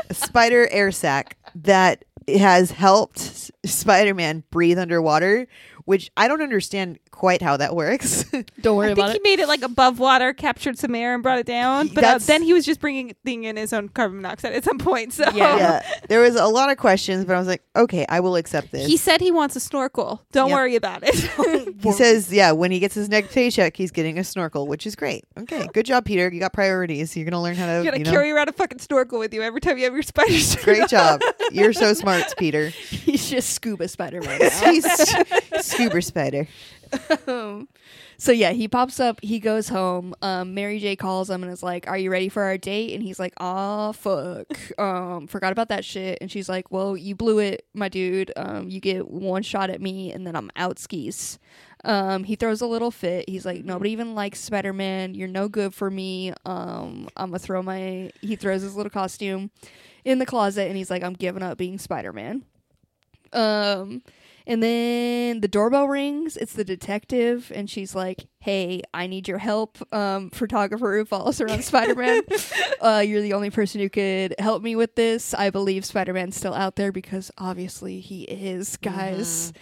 a 0.10 0.14
spider 0.14 0.68
air 0.72 0.92
sack 0.92 1.38
that 1.56 2.06
has 2.28 2.72
helped 2.72 3.52
Spider 3.66 4.14
Man 4.14 4.44
breathe 4.52 4.80
underwater, 4.80 5.48
which 5.86 6.12
I 6.18 6.28
don't 6.28 6.42
understand 6.42 7.00
quite 7.12 7.42
how 7.42 7.58
that 7.58 7.76
works. 7.76 8.24
Don't 8.62 8.78
worry 8.78 8.92
about 8.92 8.92
it. 8.92 8.92
I 8.92 8.96
think 8.96 8.98
about 8.98 9.10
he 9.12 9.16
it. 9.18 9.24
made 9.24 9.40
it 9.40 9.48
like 9.48 9.62
above 9.62 10.00
water, 10.00 10.34
captured 10.34 10.78
some 10.78 10.94
air, 10.96 11.14
and 11.14 11.22
brought 11.24 11.40
it 11.40 11.46
down. 11.46 11.88
But 11.88 12.00
uh, 12.00 12.02
That's- 12.02 12.26
then 12.28 12.42
he 12.44 12.54
was 12.54 12.66
just 12.66 12.80
bringing 12.80 13.14
thing 13.26 13.44
in 13.46 13.58
his 13.58 13.74
own 13.74 13.90
carbon 13.90 14.18
monoxide 14.22 14.54
at 14.54 14.64
some 14.64 14.78
point. 14.78 15.14
So 15.14 15.24
Yeah. 15.34 15.58
yeah, 15.58 15.82
there 16.10 16.20
was 16.22 16.36
a 16.36 16.46
lot 16.48 16.70
of 16.72 16.78
questions, 16.78 17.26
but 17.26 17.36
I 17.36 17.40
was 17.40 17.48
like, 17.48 17.64
okay, 17.76 18.06
I 18.10 18.20
will 18.20 18.36
accept 18.36 18.72
this. 18.72 18.88
he 18.88 18.98
said 18.98 19.22
he 19.22 19.32
wants 19.32 19.56
a 19.56 19.60
snorkel. 19.60 20.24
Don't 20.32 20.50
Yep. 20.50 20.56
worry 20.56 20.76
about 20.76 21.04
it. 21.04 21.68
He 21.82 21.92
says, 21.94 22.32
yeah, 22.32 22.52
when 22.52 22.70
he 22.70 22.78
gets 22.80 22.94
his 22.94 23.10
next 23.10 23.34
paycheck, 23.34 23.76
he's 23.76 23.90
getting 23.90 24.20
a 24.20 24.24
snorkel, 24.24 24.68
which 24.68 24.86
is 24.86 24.96
great. 24.96 25.24
Okay, 25.38 25.68
good 25.74 25.86
job, 25.86 26.06
Peter. 26.06 26.32
You 26.32 26.40
got 26.40 26.54
priorities. 26.54 27.16
You're 27.18 27.26
gonna 27.26 27.42
learn 27.42 27.56
how 27.56 27.66
to. 27.66 27.80
you 27.80 27.84
gotta 27.86 27.98
you 27.98 28.04
know, 28.06 28.12
carry 28.12 28.32
around 28.32 28.50
a 28.50 28.52
fucking 28.52 28.78
snorkel 28.80 29.18
with 29.18 29.34
you 29.34 29.42
every 29.42 29.62
time 29.62 29.80
you 29.80 29.86
have 29.86 29.94
your 29.94 30.04
spider 30.04 30.32
suit 30.38 30.64
Great 30.64 30.82
on. 30.84 30.88
job. 30.88 31.22
You're 31.52 31.74
so 31.74 31.94
smart, 31.94 32.24
Peter. 32.38 32.70
He's 32.70 33.28
just 33.30 33.50
scuba 33.54 33.88
Spider-Man. 33.88 34.40
He's 34.64 34.86
scuba 35.72 36.02
spider. 36.02 36.48
Um, 37.26 37.70
so 38.18 38.34
yeah, 38.34 38.52
he 38.52 38.68
pops 38.68 39.00
up. 39.00 39.20
He 39.24 39.40
goes 39.40 39.70
home. 39.70 40.14
Um, 40.22 40.54
Mary 40.54 40.78
J 40.78 40.98
calls 40.98 41.30
him 41.30 41.42
and 41.42 41.50
is 41.50 41.64
like, 41.64 41.88
"Are 41.88 41.98
you 41.98 42.12
ready 42.12 42.28
for 42.28 42.44
our 42.44 42.58
date?" 42.58 42.94
And 42.94 43.02
he's 43.02 43.18
like, 43.18 43.34
"Ah, 43.40 43.94
fuck, 43.94 44.46
um, 44.78 45.26
forgot 45.28 45.54
about 45.54 45.70
that 45.70 45.86
shit." 45.86 46.18
And 46.20 46.30
she's 46.30 46.50
like, 46.50 46.70
"Well, 46.70 46.98
you 46.98 47.16
blew 47.16 47.40
it, 47.40 47.66
my 47.74 47.88
dude. 47.88 48.34
Um, 48.36 48.68
you 48.70 48.82
get 48.82 49.08
one 49.10 49.42
shot 49.42 49.70
at 49.70 49.82
me, 49.82 50.12
and 50.12 50.28
then 50.28 50.36
I'm 50.36 50.52
out 50.58 50.80
skis." 50.80 51.40
Um, 51.86 52.26
he 52.26 52.36
throws 52.36 52.60
a 52.60 52.68
little 52.68 52.92
fit. 52.92 53.30
He's 53.30 53.46
like, 53.46 53.64
"Nobody 53.64 53.92
even 53.92 54.14
likes 54.14 54.42
Spider 54.42 54.74
Man. 54.74 55.14
You're 55.16 55.30
no 55.30 55.48
good 55.48 55.74
for 55.74 55.90
me. 55.90 56.34
Um, 56.46 57.08
I'm 57.16 57.30
gonna 57.30 57.40
throw 57.40 57.64
my." 57.64 58.12
He 58.20 58.36
throws 58.36 58.64
his 58.64 58.76
little 58.76 58.90
costume 58.90 59.50
in 60.04 60.20
the 60.20 60.26
closet, 60.26 60.68
and 60.68 60.76
he's 60.76 60.90
like, 60.90 61.04
"I'm 61.04 61.14
giving 61.14 61.42
up 61.42 61.58
being 61.58 61.78
Spider 61.78 62.12
Man." 62.12 62.44
Um, 63.34 64.02
and 64.52 64.62
then 64.62 65.40
the 65.40 65.48
doorbell 65.48 65.88
rings. 65.88 66.36
It's 66.36 66.52
the 66.52 66.66
detective, 66.66 67.54
and 67.56 67.70
she's 67.70 67.96
like, 67.96 68.28
"Hey, 68.40 68.82
I 68.94 69.08
need 69.08 69.26
your 69.26 69.38
help, 69.38 69.78
um, 69.94 70.30
photographer 70.30 70.98
who 70.98 71.06
follows 71.06 71.40
around 71.40 71.64
Spider 71.64 71.96
Man. 71.96 72.24
uh, 72.82 73.02
you're 73.08 73.22
the 73.22 73.32
only 73.32 73.50
person 73.50 73.80
who 73.80 73.88
could 73.88 74.36
help 74.40 74.62
me 74.62 74.76
with 74.76 74.96
this. 74.96 75.34
I 75.34 75.52
believe 75.52 75.86
Spider 75.86 76.12
Man's 76.12 76.36
still 76.36 76.54
out 76.54 76.76
there 76.76 76.92
because 76.92 77.32
obviously 77.38 78.02
he 78.02 78.24
is, 78.24 78.76
guys." 78.76 79.54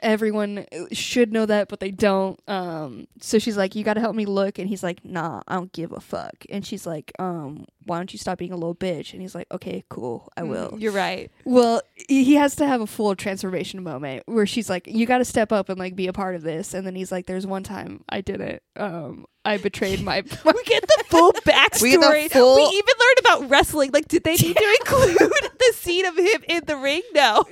Everyone 0.00 0.64
should 0.92 1.32
know 1.32 1.44
that, 1.44 1.68
but 1.68 1.80
they 1.80 1.90
don't. 1.90 2.40
Um, 2.48 3.08
so 3.20 3.38
she's 3.38 3.58
like, 3.58 3.74
"You 3.74 3.84
got 3.84 3.94
to 3.94 4.00
help 4.00 4.16
me 4.16 4.24
look," 4.24 4.58
and 4.58 4.66
he's 4.66 4.82
like, 4.82 5.04
"Nah, 5.04 5.42
I 5.46 5.56
don't 5.56 5.72
give 5.72 5.92
a 5.92 6.00
fuck." 6.00 6.46
And 6.48 6.64
she's 6.64 6.86
like, 6.86 7.12
"Um, 7.18 7.66
why 7.86 7.98
don't 7.98 8.12
you 8.12 8.18
stop 8.18 8.38
being 8.38 8.52
a 8.52 8.56
little 8.56 8.74
bitch?" 8.74 9.12
And 9.12 9.20
he's 9.22 9.34
like, 9.34 9.46
"Okay, 9.52 9.84
cool, 9.88 10.28
I 10.36 10.42
will." 10.42 10.74
You're 10.78 10.92
right. 10.92 11.30
Well, 11.44 11.82
he 12.08 12.34
has 12.34 12.56
to 12.56 12.66
have 12.66 12.80
a 12.80 12.86
full 12.86 13.14
transformation 13.16 13.82
moment 13.82 14.22
where 14.26 14.46
she's 14.46 14.68
like, 14.70 14.86
"You 14.86 15.06
got 15.06 15.18
to 15.18 15.24
step 15.24 15.52
up 15.52 15.68
and 15.68 15.78
like 15.78 15.96
be 15.96 16.06
a 16.06 16.12
part 16.12 16.34
of 16.34 16.42
this." 16.42 16.74
And 16.74 16.86
then 16.86 16.94
he's 16.94 17.10
like, 17.12 17.26
"There's 17.26 17.46
one 17.46 17.62
time 17.62 18.04
I 18.08 18.20
didn't. 18.20 18.62
Um, 18.76 19.26
I 19.44 19.56
betrayed 19.58 20.02
my." 20.02 20.22
We 20.44 20.62
get 20.64 20.82
the 20.82 21.04
full 21.08 21.32
backstory. 21.46 21.82
We 21.82 21.96
the 22.28 22.30
full- 22.30 22.56
We 22.56 22.62
even 22.62 22.94
learned 23.00 23.18
about 23.20 23.50
wrestling. 23.50 23.90
Like, 23.92 24.08
did 24.08 24.24
they 24.24 24.34
need 24.36 24.56
to 24.56 24.76
include 24.80 25.18
the 25.58 25.72
scene 25.74 26.04
of 26.06 26.16
him 26.16 26.42
in 26.48 26.62
the 26.66 26.76
ring? 26.76 27.02
No. 27.14 27.44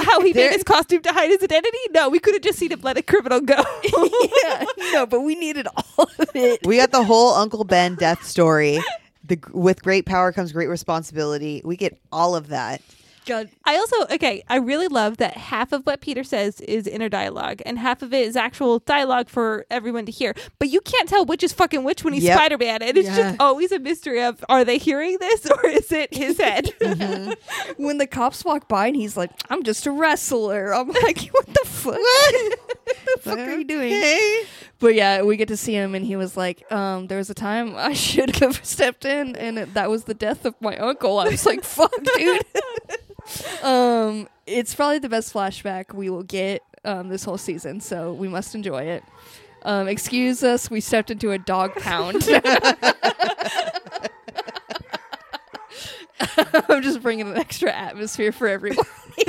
How 0.00 0.20
he 0.22 0.32
There- 0.32 0.48
made 0.50 0.54
his 0.54 0.62
costume 0.64 1.02
to 1.02 1.12
hide 1.12 1.28
his 1.30 1.42
identity? 1.42 1.78
No. 1.92 2.08
We 2.08 2.18
could 2.18 2.34
have 2.34 2.42
just 2.42 2.58
seen 2.58 2.72
him 2.72 2.80
let 2.82 2.96
a 2.96 3.02
criminal 3.02 3.40
go. 3.40 3.62
yeah, 4.42 4.64
no, 4.92 5.06
but 5.06 5.20
we 5.20 5.34
needed 5.34 5.66
all 5.76 6.08
of 6.18 6.30
it. 6.34 6.60
We 6.66 6.76
got 6.76 6.90
the 6.90 7.02
whole 7.04 7.34
Uncle 7.34 7.64
Ben 7.64 7.94
death 7.96 8.24
story. 8.24 8.78
The 9.28 9.38
with 9.52 9.82
great 9.82 10.06
power 10.06 10.32
comes 10.32 10.52
great 10.52 10.68
responsibility. 10.68 11.62
We 11.64 11.76
get 11.76 11.98
all 12.10 12.34
of 12.34 12.48
that. 12.48 12.82
God, 13.28 13.50
I 13.64 13.76
also 13.76 13.96
okay. 14.14 14.42
I 14.48 14.56
really 14.56 14.88
love 14.88 15.18
that 15.18 15.36
half 15.36 15.72
of 15.72 15.84
what 15.86 16.00
Peter 16.00 16.24
says 16.24 16.60
is 16.62 16.86
inner 16.86 17.08
dialogue, 17.08 17.60
and 17.66 17.78
half 17.78 18.02
of 18.02 18.12
it 18.12 18.26
is 18.26 18.34
actual 18.36 18.78
dialogue 18.80 19.28
for 19.28 19.66
everyone 19.70 20.06
to 20.06 20.12
hear. 20.12 20.34
But 20.58 20.70
you 20.70 20.80
can't 20.80 21.08
tell 21.08 21.24
which 21.24 21.42
is 21.44 21.52
fucking 21.52 21.84
which 21.84 22.02
when 22.04 22.14
he's 22.14 22.24
Yep. 22.24 22.36
Spider 22.38 22.58
Man, 22.58 22.82
and 22.82 22.96
it's 22.96 23.08
Yeah. 23.08 23.16
just 23.16 23.36
always 23.40 23.70
a 23.70 23.78
mystery 23.78 24.22
of 24.22 24.44
are 24.48 24.64
they 24.64 24.78
hearing 24.78 25.18
this 25.20 25.46
or 25.50 25.66
is 25.66 25.92
it 25.92 26.12
his 26.14 26.38
head? 26.38 26.72
when 27.76 27.98
the 27.98 28.06
cops 28.06 28.44
walk 28.44 28.66
by 28.68 28.86
and 28.88 28.96
he's 28.96 29.16
like, 29.16 29.30
"I'm 29.50 29.62
just 29.62 29.86
a 29.86 29.90
wrestler," 29.90 30.74
I'm 30.74 30.88
like, 30.88 31.26
"What 31.32 31.46
the 31.46 31.60
fuck? 31.64 31.92
what 31.94 32.96
the 33.14 33.20
fuck 33.20 33.38
are 33.38 33.56
you 33.58 33.64
doing?" 33.64 34.02
But 34.80 34.94
yeah, 34.94 35.22
we 35.22 35.36
get 35.36 35.48
to 35.48 35.56
see 35.56 35.72
him, 35.74 35.94
and 35.96 36.06
he 36.06 36.14
was 36.16 36.36
like, 36.36 36.70
um, 36.72 37.08
"There 37.08 37.18
was 37.18 37.28
a 37.30 37.34
time 37.34 37.74
I 37.76 37.92
should 37.92 38.36
have 38.36 38.64
stepped 38.64 39.04
in, 39.04 39.34
and 39.36 39.58
it, 39.58 39.74
that 39.74 39.90
was 39.90 40.04
the 40.04 40.14
death 40.14 40.44
of 40.44 40.54
my 40.60 40.76
uncle." 40.78 41.18
I 41.18 41.28
was 41.28 41.44
like, 41.44 41.64
"Fuck, 41.64 41.92
dude." 42.16 42.42
Um, 43.62 44.28
it's 44.46 44.74
probably 44.74 44.98
the 44.98 45.08
best 45.08 45.32
flashback 45.32 45.94
we 45.94 46.10
will 46.10 46.22
get 46.22 46.62
um, 46.84 47.08
this 47.08 47.24
whole 47.24 47.38
season, 47.38 47.80
so 47.80 48.12
we 48.12 48.28
must 48.28 48.54
enjoy 48.54 48.82
it. 48.82 49.04
Um, 49.62 49.88
excuse 49.88 50.42
us, 50.44 50.70
we 50.70 50.80
stepped 50.80 51.10
into 51.10 51.32
a 51.32 51.38
dog 51.38 51.74
pound. 51.76 52.26
I'm 56.68 56.82
just 56.82 57.02
bringing 57.02 57.28
an 57.28 57.36
extra 57.36 57.70
atmosphere 57.72 58.32
for 58.32 58.48
everyone. 58.48 58.84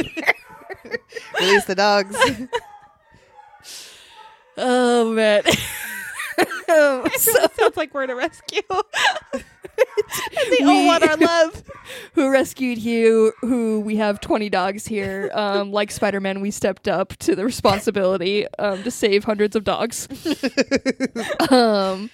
Release 1.40 1.66
the 1.66 1.76
dogs. 1.76 2.16
Oh 4.62 5.14
man. 5.14 5.42
Um, 6.38 7.10
so, 7.16 7.32
Sounds 7.58 7.78
like 7.78 7.94
we're 7.94 8.04
in 8.04 8.10
a 8.10 8.16
rescue. 8.16 8.62
and 9.32 9.44
they 10.52 10.66
all 10.66 10.86
want 10.86 11.08
our 11.08 11.16
love. 11.16 11.59
Who 12.14 12.30
rescued 12.30 12.78
Hugh? 12.78 13.34
Who 13.42 13.80
we 13.82 13.98
have 13.98 14.20
twenty 14.20 14.50
dogs 14.50 14.86
here. 14.88 15.30
Um, 15.34 15.72
like 15.80 15.92
Spider 15.92 16.20
Man, 16.20 16.42
we 16.42 16.52
stepped 16.52 16.88
up 16.88 17.16
to 17.18 17.36
the 17.36 17.46
responsibility 17.46 18.46
um, 18.58 18.84
to 18.84 18.92
save 18.92 19.24
hundreds 19.24 19.56
of 19.56 19.64
dogs. 19.64 20.08
um, 21.50 22.10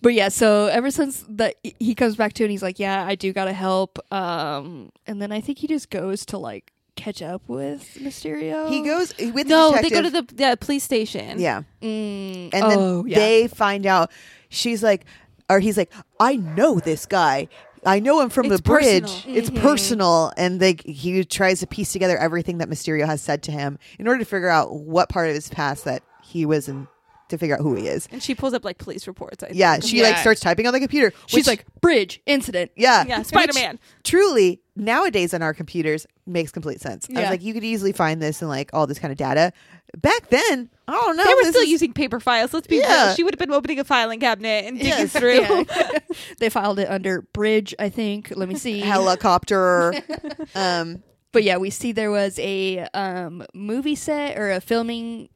but 0.00 0.14
yeah, 0.14 0.28
so 0.28 0.66
ever 0.66 0.90
since 0.90 1.24
that 1.28 1.56
he 1.62 1.94
comes 1.94 2.16
back 2.16 2.32
to 2.34 2.44
and 2.44 2.50
he's 2.50 2.62
like, 2.62 2.78
"Yeah, 2.78 3.04
I 3.06 3.14
do 3.14 3.32
gotta 3.32 3.52
help." 3.52 3.98
Um, 4.12 4.90
and 5.06 5.20
then 5.20 5.32
I 5.32 5.40
think 5.40 5.58
he 5.58 5.66
just 5.66 5.90
goes 5.90 6.24
to 6.26 6.38
like 6.38 6.72
catch 6.94 7.22
up 7.22 7.42
with 7.48 7.96
Mysterio. 8.00 8.68
He 8.68 8.82
goes 8.82 9.14
with 9.18 9.34
the 9.34 9.44
No, 9.44 9.76
they 9.80 9.90
go 9.90 10.02
to 10.02 10.10
the, 10.10 10.22
the 10.34 10.58
police 10.60 10.82
station. 10.84 11.38
yeah, 11.38 11.62
Mm, 11.82 12.50
and 12.52 12.64
oh, 12.64 13.02
then 13.02 13.08
yeah. 13.10 13.18
they 13.18 13.48
find 13.48 13.86
out. 13.86 14.10
She's 14.50 14.82
like, 14.82 15.04
or 15.50 15.60
he's 15.60 15.76
like, 15.76 15.92
I 16.18 16.36
know 16.36 16.78
this 16.80 17.06
guy. 17.06 17.48
I 17.86 18.00
know 18.00 18.20
him 18.20 18.28
from 18.30 18.46
It's 18.46 18.56
the 18.56 18.62
bridge. 18.62 19.02
personal. 19.02 19.36
It's 19.36 19.50
Mhm. 19.50 19.60
personal, 19.62 20.32
and 20.36 20.60
they 20.60 20.76
he 20.84 21.24
tries 21.24 21.60
to 21.60 21.66
piece 21.66 21.92
together 21.92 22.16
everything 22.18 22.58
that 22.58 22.68
Mysterio 22.68 23.06
has 23.06 23.20
said 23.20 23.42
to 23.44 23.52
him 23.52 23.78
in 23.98 24.06
order 24.08 24.18
to 24.20 24.24
figure 24.24 24.48
out 24.48 24.72
what 24.74 25.08
part 25.08 25.28
of 25.28 25.34
his 25.34 25.48
past 25.48 25.84
that 25.84 26.02
he 26.22 26.44
was 26.46 26.68
in 26.68 26.88
to 27.28 27.38
figure 27.38 27.54
out 27.56 27.60
who 27.62 27.74
he 27.74 27.86
is. 27.88 28.08
And 28.10 28.22
she 28.22 28.34
pulls 28.34 28.54
up 28.54 28.64
like 28.64 28.78
police 28.78 29.06
reports. 29.06 29.42
I 29.44 29.50
Yeah, 29.52 29.72
think. 29.74 29.84
she 29.84 30.02
like 30.02 30.14
Yeah. 30.16 30.20
starts 30.20 30.40
typing 30.40 30.66
on 30.66 30.72
the 30.72 30.80
computer. 30.80 31.12
She's 31.26 31.38
which- 31.38 31.46
like, 31.46 31.64
"Bridge 31.80 32.20
incident." 32.26 32.70
yeah, 32.76 33.04
yeah, 33.06 33.18
which 33.18 33.28
Spider 33.28 33.52
Man. 33.54 33.78
Truly, 34.04 34.60
nowadays 34.76 35.34
on 35.34 35.42
our 35.42 35.52
computers 35.54 36.06
makes 36.26 36.50
complete 36.52 36.80
sense. 36.80 37.06
I 37.08 37.12
was 37.14 37.22
Yeah. 37.22 37.30
like, 37.30 37.42
you 37.42 37.52
could 37.54 37.64
easily 37.64 37.92
find 37.92 38.20
this 38.22 38.40
and 38.42 38.48
like 38.48 38.70
all 38.72 38.86
this 38.86 38.98
kind 38.98 39.10
of 39.12 39.18
data. 39.18 39.52
Back 39.96 40.28
then, 40.28 40.68
I 40.86 40.92
don't 40.92 41.16
know. 41.16 41.24
They 41.24 41.34
were 41.34 41.40
this 41.42 41.48
still 41.50 41.62
is- 41.62 41.70
using 41.70 41.92
paper 41.94 42.20
files. 42.20 42.52
Let's 42.52 42.66
be 42.66 42.76
Yeah. 42.76 43.06
real. 43.06 43.14
She 43.14 43.24
would 43.24 43.34
have 43.34 43.38
been 43.38 43.52
opening 43.52 43.78
a 43.80 43.84
filing 43.84 44.20
cabinet 44.20 44.66
and 44.66 44.76
digging 44.78 44.92
Yes. 44.92 45.12
through. 45.12 45.40
Yeah. 45.40 45.64
they 46.38 46.48
filed 46.50 46.78
it 46.78 46.88
under 46.90 47.22
bridge, 47.32 47.74
I 47.78 47.88
think. 47.88 48.32
Let 48.36 48.48
me 48.48 48.54
see. 48.54 48.80
helicopter. 48.96 49.94
um, 50.54 51.02
But 51.32 51.42
yeah, 51.42 51.56
we 51.58 51.70
see 51.70 51.92
there 51.92 52.10
was 52.10 52.38
a 52.38 52.80
um, 52.94 53.44
movie 53.54 53.94
set 53.94 54.38
or 54.38 54.50
a 54.50 54.60
filming 54.60 55.28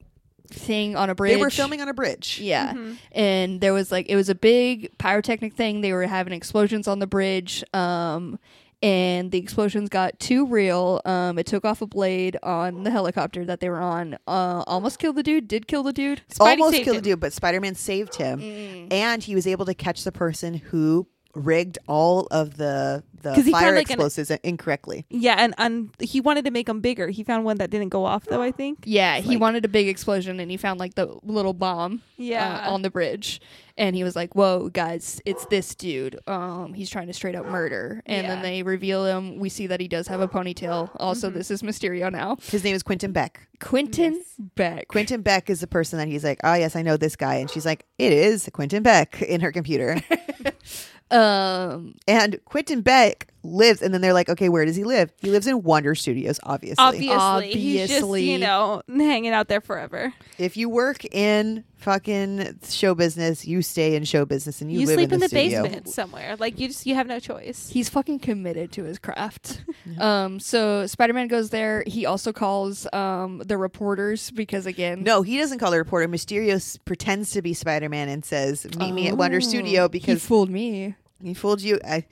thing 0.53 0.97
on 0.97 1.11
a 1.11 1.15
bridge. 1.15 1.35
they 1.35 1.41
were 1.41 1.51
filming 1.51 1.81
on 1.81 1.89
a 1.89 1.95
bridge. 1.95 2.39
Yeah. 2.43 2.73
Mhm. 2.73 2.97
And 3.13 3.61
there 3.61 3.73
was 3.73 3.91
like 3.93 4.07
it 4.09 4.17
was 4.17 4.29
a 4.29 4.35
big 4.35 4.97
pyrotechnic 4.99 5.55
thing. 5.55 5.81
They 5.81 5.93
were 5.93 6.07
having 6.07 6.33
explosions 6.33 6.87
on 6.89 6.99
the 6.99 7.07
bridge. 7.07 7.65
Um 7.75 8.39
and 8.85 9.31
the 9.31 9.39
explosions 9.39 9.89
got 9.89 10.19
too 10.19 10.45
real. 10.47 11.01
Um 11.05 11.39
it 11.39 11.47
took 11.47 11.65
off 11.65 11.83
a 11.83 11.87
blade 11.87 12.37
on 12.43 12.83
the 12.83 12.91
helicopter 12.91 13.45
that 13.45 13.61
they 13.61 13.69
were 13.71 13.81
on. 13.81 14.15
Uh 14.27 14.65
almost 14.67 14.99
killed 14.99 15.17
the 15.17 15.23
dude, 15.23 15.47
did 15.49 15.67
kill 15.69 15.83
the 15.83 15.93
dude. 15.93 16.23
Spidey 16.33 16.41
Almost 16.59 16.75
killed 16.79 16.89
him. 16.89 16.95
the 16.97 17.01
dude, 17.11 17.21
but 17.21 17.33
Spider 17.33 17.61
Man 17.61 17.75
saved 17.75 18.17
him, 18.17 18.41
Mm. 18.41 18.93
and 18.93 19.23
he 19.23 19.35
was 19.35 19.47
able 19.47 19.65
to 19.67 19.75
catch 19.75 20.05
the 20.05 20.13
person 20.13 20.55
who 20.55 21.07
rigged 21.35 21.79
all 21.89 22.27
of 22.31 22.57
the 22.59 23.03
the 23.23 23.35
fire 23.51 23.75
like, 23.75 23.89
an- 23.89 23.95
explosives 23.95 24.31
incorrectly. 24.43 25.07
Yeah, 25.11 25.37
and, 25.39 25.55
and 25.59 25.91
he 26.01 26.21
wanted 26.21 26.45
to 26.45 26.51
make 26.51 26.67
them 26.67 26.81
bigger. 26.81 27.09
He 27.09 27.25
found 27.25 27.45
one 27.45 27.59
that 27.59 27.71
didn't 27.71 27.89
go 27.91 28.05
off 28.05 28.25
though. 28.27 28.43
I 28.43 28.51
think. 28.61 28.81
Yeah, 28.85 29.19
he 29.19 29.31
Like- 29.31 29.41
wanted 29.41 29.65
a 29.65 29.69
big 29.69 29.89
explosion 29.89 30.41
and 30.41 30.51
he 30.51 30.57
found 30.57 30.81
like 30.81 30.95
the 30.95 31.15
little 31.23 31.55
bomb 31.55 32.03
Yeah. 32.17 32.65
uh, 32.67 32.71
on 32.73 32.83
the 32.83 32.91
bridge 32.91 33.41
and 33.79 33.97
he 33.97 34.05
was 34.05 34.15
like 34.15 34.35
whoa 34.35 34.69
guys 34.69 35.19
it's 35.25 35.47
this 35.47 35.75
dude 35.75 36.19
um 36.27 36.75
he's 36.75 36.91
trying 36.91 37.07
to 37.07 37.13
straight 37.15 37.35
up 37.35 37.47
murder 37.47 38.03
and 38.05 38.29
then 38.29 38.43
they 38.43 38.63
reveal 38.63 39.07
him 39.07 39.39
we 39.39 39.49
see 39.49 39.67
that 39.67 39.81
he 39.81 39.89
does 39.89 40.07
have 40.09 40.21
a 40.21 40.29
ponytail 40.29 40.91
also 40.97 41.29
Mm-hmm. 41.29 41.39
this 41.39 41.51
is 41.51 41.63
mysterio 41.63 42.13
now 42.13 42.37
His 42.43 42.65
name 42.65 42.75
is 42.77 42.83
Quentin 42.83 43.13
Beck. 43.13 43.49
quentin 43.61 44.23
beck 44.57 44.89
Quentin 44.89 45.23
Beck 45.23 45.49
is 45.49 45.61
the 45.61 45.67
person 45.67 45.99
that 45.99 46.09
he's 46.09 46.23
like, 46.23 46.39
oh 46.45 46.53
yes, 46.53 46.77
I 46.77 46.83
know 46.83 46.99
this 46.99 47.17
guy, 47.17 47.37
and 47.37 47.49
she's 47.51 47.65
like, 47.65 47.87
it 47.99 48.13
is 48.13 48.51
Quentin 48.53 48.83
Beck 48.83 49.23
in 49.35 49.41
her 49.41 49.51
computer, 49.53 49.99
um 51.11 51.95
and 52.07 52.41
Quentin 52.45 52.81
Beck 52.81 53.12
lives, 53.43 53.83
and 53.83 53.93
then 53.93 54.01
they're 54.01 54.13
like, 54.13 54.29
okay, 54.29 54.49
where 54.49 54.65
does 54.65 54.77
he 54.77 54.85
live? 54.85 55.13
He 55.21 55.31
lives 55.31 55.47
in 55.47 55.63
Wonder 55.63 55.95
Studios, 55.95 56.39
obviously. 56.43 56.83
Obviously, 56.85 57.61
he's 57.61 57.81
just 57.89 58.03
Obviously. 58.03 58.31
you 58.31 58.39
know 58.39 58.83
hanging 58.89 59.33
out 59.33 59.49
there 59.49 59.61
forever. 59.61 60.13
If 60.39 60.57
you 60.57 60.69
work 60.69 61.05
in 61.07 61.65
fucking 61.77 62.59
show 62.69 62.95
business, 62.95 63.45
you 63.45 63.61
stay 63.63 63.97
in 63.97 64.05
show 64.05 64.25
business, 64.25 64.61
and 64.61 64.71
you, 64.73 64.81
You, 64.81 64.87
live 64.87 64.95
sleep 64.95 65.09
in 65.09 65.15
in 65.15 65.21
the, 65.21 65.27
the, 65.27 65.29
studio. 65.29 65.63
basement 65.65 65.89
somewhere. 65.89 66.37
Like 66.39 66.61
you 66.61 66.69
just 66.69 66.87
you 66.87 66.95
have 66.95 67.07
no 67.09 67.19
choice. 67.19 67.69
he's 67.73 67.89
fucking 67.89 68.21
committed 68.21 68.71
to 68.73 68.85
his 68.85 68.99
craft 68.99 69.65
um 69.99 70.39
so 70.39 70.87
spider-man 70.87 71.27
goes 71.29 71.51
there 71.51 71.83
he 71.87 72.07
also 72.07 72.33
calls 72.33 72.87
um 72.93 73.39
the 73.45 73.57
reporters 73.57 74.31
because 74.31 74.65
again 74.67 75.03
No, 75.03 75.23
he 75.23 75.37
doesn't 75.39 75.59
call 75.59 75.71
the 75.73 75.79
reporter. 75.79 76.07
Mysterio 76.09 76.55
s- 76.55 76.77
pretends 76.85 77.33
to 77.33 77.43
be 77.43 77.53
Spider 77.55 77.89
Man 77.89 78.09
and 78.09 78.25
says, 78.25 78.65
"Meet 78.79 78.93
me 78.95 79.09
at 79.09 79.17
Wonder 79.17 79.39
Oh, 79.39 79.41
Studio" 79.41 79.83
he 79.85 79.89
because 79.89 80.25
fooled 80.25 80.51
me 80.51 80.95
he 81.23 81.35
fooled 81.35 81.63
you. 81.63 81.79
I, 81.85 82.05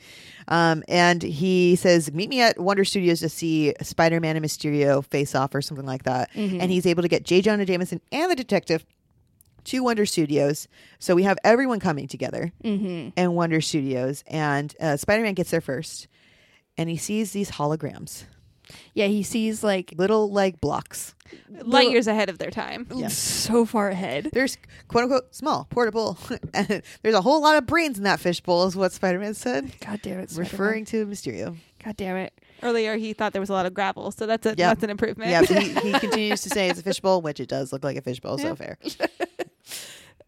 um, 0.49 0.83
and 0.89 1.23
he 1.23 1.77
says, 1.77 2.13
"Meet 2.13 2.29
me 2.29 2.41
at 2.41 2.59
Wonder 2.59 2.85
Studios 2.85 3.21
to 3.21 3.29
see 3.29 3.75
Spider 3.83 4.21
Man 4.21 4.37
and 4.37 4.45
Mysterio 4.45 5.05
face 5.05 5.35
off 5.35 5.55
or 5.55 5.63
something 5.63 5.87
like 5.87 6.05
that." 6.05 6.33
Mhm. 6.35 6.61
And 6.61 6.71
he's 6.71 6.87
able 6.87 7.03
to 7.03 7.09
get 7.09 7.25
J. 7.25 7.43
Jonah 7.43 7.67
Jameson 7.67 8.01
and 8.13 8.31
the 8.31 8.37
detective 8.37 8.85
to 9.65 9.83
Wonder 9.83 10.07
Studios. 10.07 10.69
So 10.99 11.15
we 11.15 11.23
have 11.25 11.39
everyone 11.45 11.81
coming 11.81 12.09
together 12.09 12.53
mm-hmm. 12.65 13.11
in 13.17 13.33
Wonder 13.33 13.61
Studios, 13.61 14.25
and 14.27 14.75
uh, 14.81 14.97
Spider 14.97 15.23
Man 15.23 15.35
gets 15.35 15.51
there 15.51 15.61
first, 15.61 16.09
and 16.77 16.89
he 16.89 16.97
sees 16.97 17.33
these 17.33 17.53
holograms, 17.53 18.25
yeah 18.95 19.07
he 19.07 19.23
sees 19.23 19.63
like 19.65 19.95
little 19.97 20.31
like 20.31 20.61
blocks. 20.61 21.15
Light 21.63 21.91
years 21.91 22.09
ahead 22.09 22.29
of 22.29 22.39
their 22.39 22.51
time. 22.51 22.89
Yeah. 22.93 23.07
so 23.07 23.65
far 23.65 23.89
ahead 23.89 24.31
There's 24.33 24.59
quote 24.89 25.05
unquote 25.05 25.33
small, 25.35 25.67
portable. 25.71 26.19
and 26.53 26.83
there's 27.03 27.15
a 27.15 27.21
whole 27.21 27.41
lot 27.41 27.57
of 27.57 27.67
brains 27.67 27.99
in 27.99 28.05
that 28.05 28.19
fishbowl, 28.19 28.67
is 28.67 28.75
what 28.75 28.91
Spider 28.93 29.21
Man 29.21 29.35
said, 29.35 29.71
god 29.81 30.01
damn 30.03 30.19
it 30.19 30.31
Spider-Man. 30.31 30.51
referring 30.51 30.85
to 30.87 31.07
Mysterio. 31.07 31.57
God 31.85 31.97
damn 31.97 32.17
it. 32.17 32.33
Earlier, 32.63 32.97
he 32.97 33.13
thought 33.15 33.33
there 33.33 33.41
was 33.41 33.49
a 33.49 33.53
lot 33.55 33.65
of 33.65 33.73
gravel, 33.75 34.11
so 34.11 34.27
that's 34.27 34.45
a 34.45 34.51
Yep. 34.51 34.57
that's 34.59 34.83
an 34.83 34.91
improvement. 34.91 35.31
Yeah, 35.31 35.43
he, 35.43 35.69
he 35.93 35.99
continues 35.99 36.43
to 36.43 36.49
say 36.51 36.69
it's 36.69 36.81
a 36.81 36.83
fishbowl, 36.83 37.23
which 37.23 37.39
it 37.41 37.49
does 37.49 37.73
look 37.73 37.85
like 37.85 37.97
a 37.97 38.03
fishbowl. 38.03 38.37
So 38.39 38.49
Yeah. 38.49 38.55
fair. 38.55 38.79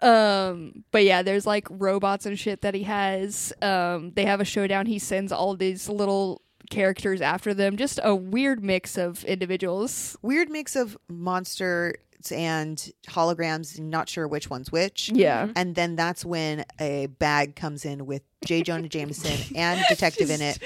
Um, 0.00 0.82
but 0.90 1.04
yeah, 1.04 1.22
there's 1.22 1.46
like 1.46 1.68
robots 1.70 2.26
and 2.26 2.36
shit 2.36 2.62
that 2.62 2.74
he 2.74 2.82
has. 2.82 3.52
Um, 3.62 4.10
they 4.16 4.24
have 4.24 4.40
a 4.40 4.44
showdown. 4.44 4.86
He 4.86 4.98
sends 4.98 5.30
all 5.30 5.54
these 5.54 5.88
little 5.88 6.42
characters 6.72 7.20
after 7.20 7.54
them. 7.54 7.76
Just 7.76 8.00
a 8.02 8.14
weird 8.14 8.64
mix 8.64 8.96
of 8.98 9.22
individuals. 9.24 10.16
Weird 10.22 10.48
mix 10.50 10.74
of 10.74 10.96
monsters 11.08 11.94
and 12.34 12.76
holograms. 13.08 13.78
Not 13.78 14.08
sure 14.08 14.26
which 14.26 14.48
one's 14.50 14.72
which. 14.72 15.10
Yeah. 15.14 15.48
And 15.54 15.74
then 15.74 15.94
that's 15.96 16.24
when 16.24 16.64
a 16.80 17.06
bag 17.06 17.54
comes 17.56 17.84
in 17.84 18.06
with 18.06 18.22
J. 18.44 18.62
Jonah 18.62 18.88
Jameson 18.88 19.38
and 19.56 19.84
detective 19.88 20.30
in 20.30 20.40
it, 20.40 20.58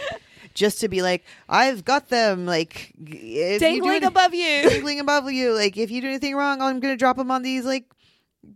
just 0.55 0.81
to 0.81 0.89
be 0.89 1.03
like, 1.03 1.25
"I've 1.49 1.85
got 1.85 2.09
them." 2.09 2.47
Like, 2.47 2.93
if 2.99 3.13
you 3.13 3.53
do 3.55 3.59
Dangling 3.59 3.97
any- 3.97 4.07
above 4.07 4.33
you. 4.35 4.71
dangling 4.71 5.01
above 5.01 5.31
you. 5.31 5.53
Like, 5.55 5.77
if 5.77 5.91
you 5.91 6.01
do 6.01 6.09
anything 6.09 6.35
wrong, 6.37 6.63
I'm 6.63 6.81
gonna 6.81 6.97
drop 6.97 7.17
them 7.17 7.31
on 7.31 7.43
these 7.43 7.65
like 7.65 7.85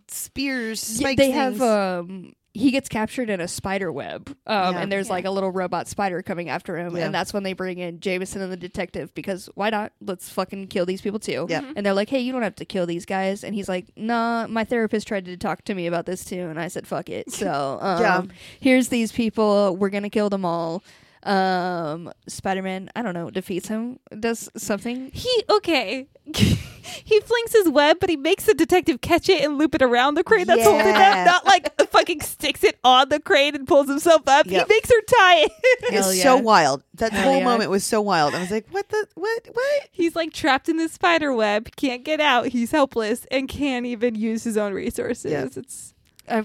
spears. 0.09 1.01
Yeah, 1.01 1.09
they 1.09 1.17
things. 1.17 1.35
have 1.35 1.63
um 1.63 2.33
he 2.53 2.73
gets 2.73 2.89
captured 2.89 3.31
in 3.31 3.41
a 3.41 3.47
spider 3.47 3.93
web 3.93 4.29
um 4.47 4.75
Yeah. 4.75 4.81
and 4.83 4.91
there's 4.91 5.07
Yeah. 5.07 5.13
like 5.15 5.25
a 5.25 5.31
little 5.31 5.53
robot 5.53 5.87
spider 5.87 6.21
coming 6.21 6.49
after 6.49 6.77
him 6.77 6.97
Yeah. 6.97 7.05
and 7.07 7.15
that's 7.15 7.33
when 7.33 7.45
they 7.45 7.53
bring 7.53 7.79
in 7.79 8.01
Jameson 8.01 8.43
and 8.43 8.51
the 8.51 8.57
detective 8.57 9.15
because 9.15 9.49
why 9.55 9.71
not 9.71 9.93
let's 10.01 10.29
fucking 10.29 10.67
kill 10.67 10.85
these 10.85 11.01
people 11.01 11.21
too 11.21 11.47
Yeah. 11.49 11.63
and 11.77 11.87
they're 11.87 11.95
like 11.95 12.09
hey 12.11 12.19
you 12.19 12.33
don't 12.33 12.43
have 12.43 12.57
to 12.57 12.65
kill 12.65 12.87
these 12.87 13.07
guys 13.07 13.45
and 13.45 13.55
he's 13.55 13.69
like 13.69 13.87
nah 13.97 14.47
my 14.49 14.65
therapist 14.65 15.07
tried 15.07 15.27
to 15.27 15.37
talk 15.37 15.63
to 15.67 15.75
me 15.75 15.87
about 15.87 16.07
this 16.07 16.25
too 16.25 16.41
and 16.49 16.59
I 16.59 16.67
said 16.69 16.87
fuck 16.89 17.09
it 17.09 17.31
so 17.31 17.79
um 17.83 18.01
Yeah. 18.01 18.23
here's 18.59 18.89
these 18.89 19.13
people 19.13 19.77
we're 19.77 19.91
gonna 19.91 20.11
kill 20.11 20.29
them 20.31 20.45
all 20.45 20.83
um 21.25 22.11
Spider-Man 22.27 22.91
I 22.97 23.03
don't 23.03 23.13
know 23.15 23.31
defeats 23.31 23.69
him 23.69 23.99
does 24.19 24.49
something 24.57 25.11
He 25.13 25.45
okay. 25.51 26.07
he 26.35 27.21
flings 27.21 27.53
his 27.53 27.69
web, 27.69 27.99
but 28.01 28.09
he 28.09 28.17
makes 28.17 28.45
the 28.45 28.55
detective 28.55 29.01
catch 29.01 29.29
it 29.29 29.43
and 29.43 29.59
loop 29.59 29.75
it 29.75 29.83
around 29.83 30.15
the 30.15 30.23
crane 30.25 30.47
that's 30.47 30.63
holding 30.63 30.87
Yeah. 30.87 31.25
them. 31.25 31.27
Not 31.27 31.45
like 31.45 31.75
fucking 31.91 32.21
sticks 32.21 32.63
it 32.65 32.79
on 32.85 33.09
the 33.09 33.19
crane 33.21 33.55
and 33.57 33.67
pulls 33.67 33.89
himself 33.89 34.23
up. 34.29 34.47
Yep. 34.47 34.67
He 34.69 34.75
makes 34.75 34.89
her 34.91 35.01
tie 35.03 35.37
it. 35.41 35.53
It's 35.63 35.91
Hell 36.23 36.37
so 36.37 36.37
wild. 36.39 36.83
That 36.95 37.13
Hell 37.13 37.25
whole 37.25 37.39
yeah. 37.39 37.45
moment 37.45 37.71
was 37.71 37.85
so 37.85 38.01
wild. 38.01 38.35
I 38.35 38.41
was 38.41 38.51
like, 38.51 38.67
"What 38.71 38.89
the 38.91 39.07
what 39.15 39.49
what?" 39.53 39.89
He's 39.91 40.15
like 40.15 40.33
trapped 40.33 40.69
in 40.69 40.77
this 40.77 40.93
spider 40.93 41.33
web, 41.33 41.69
can't 41.77 42.05
get 42.05 42.21
out. 42.21 42.47
He's 42.49 42.71
helpless 42.71 43.27
and 43.31 43.49
can't 43.49 43.87
even 43.87 44.15
use 44.15 44.45
his 44.45 44.57
own 44.57 44.73
resources. 44.73 45.33
Yeah. 45.33 45.47
It's 45.57 45.95
uh, 46.29 46.43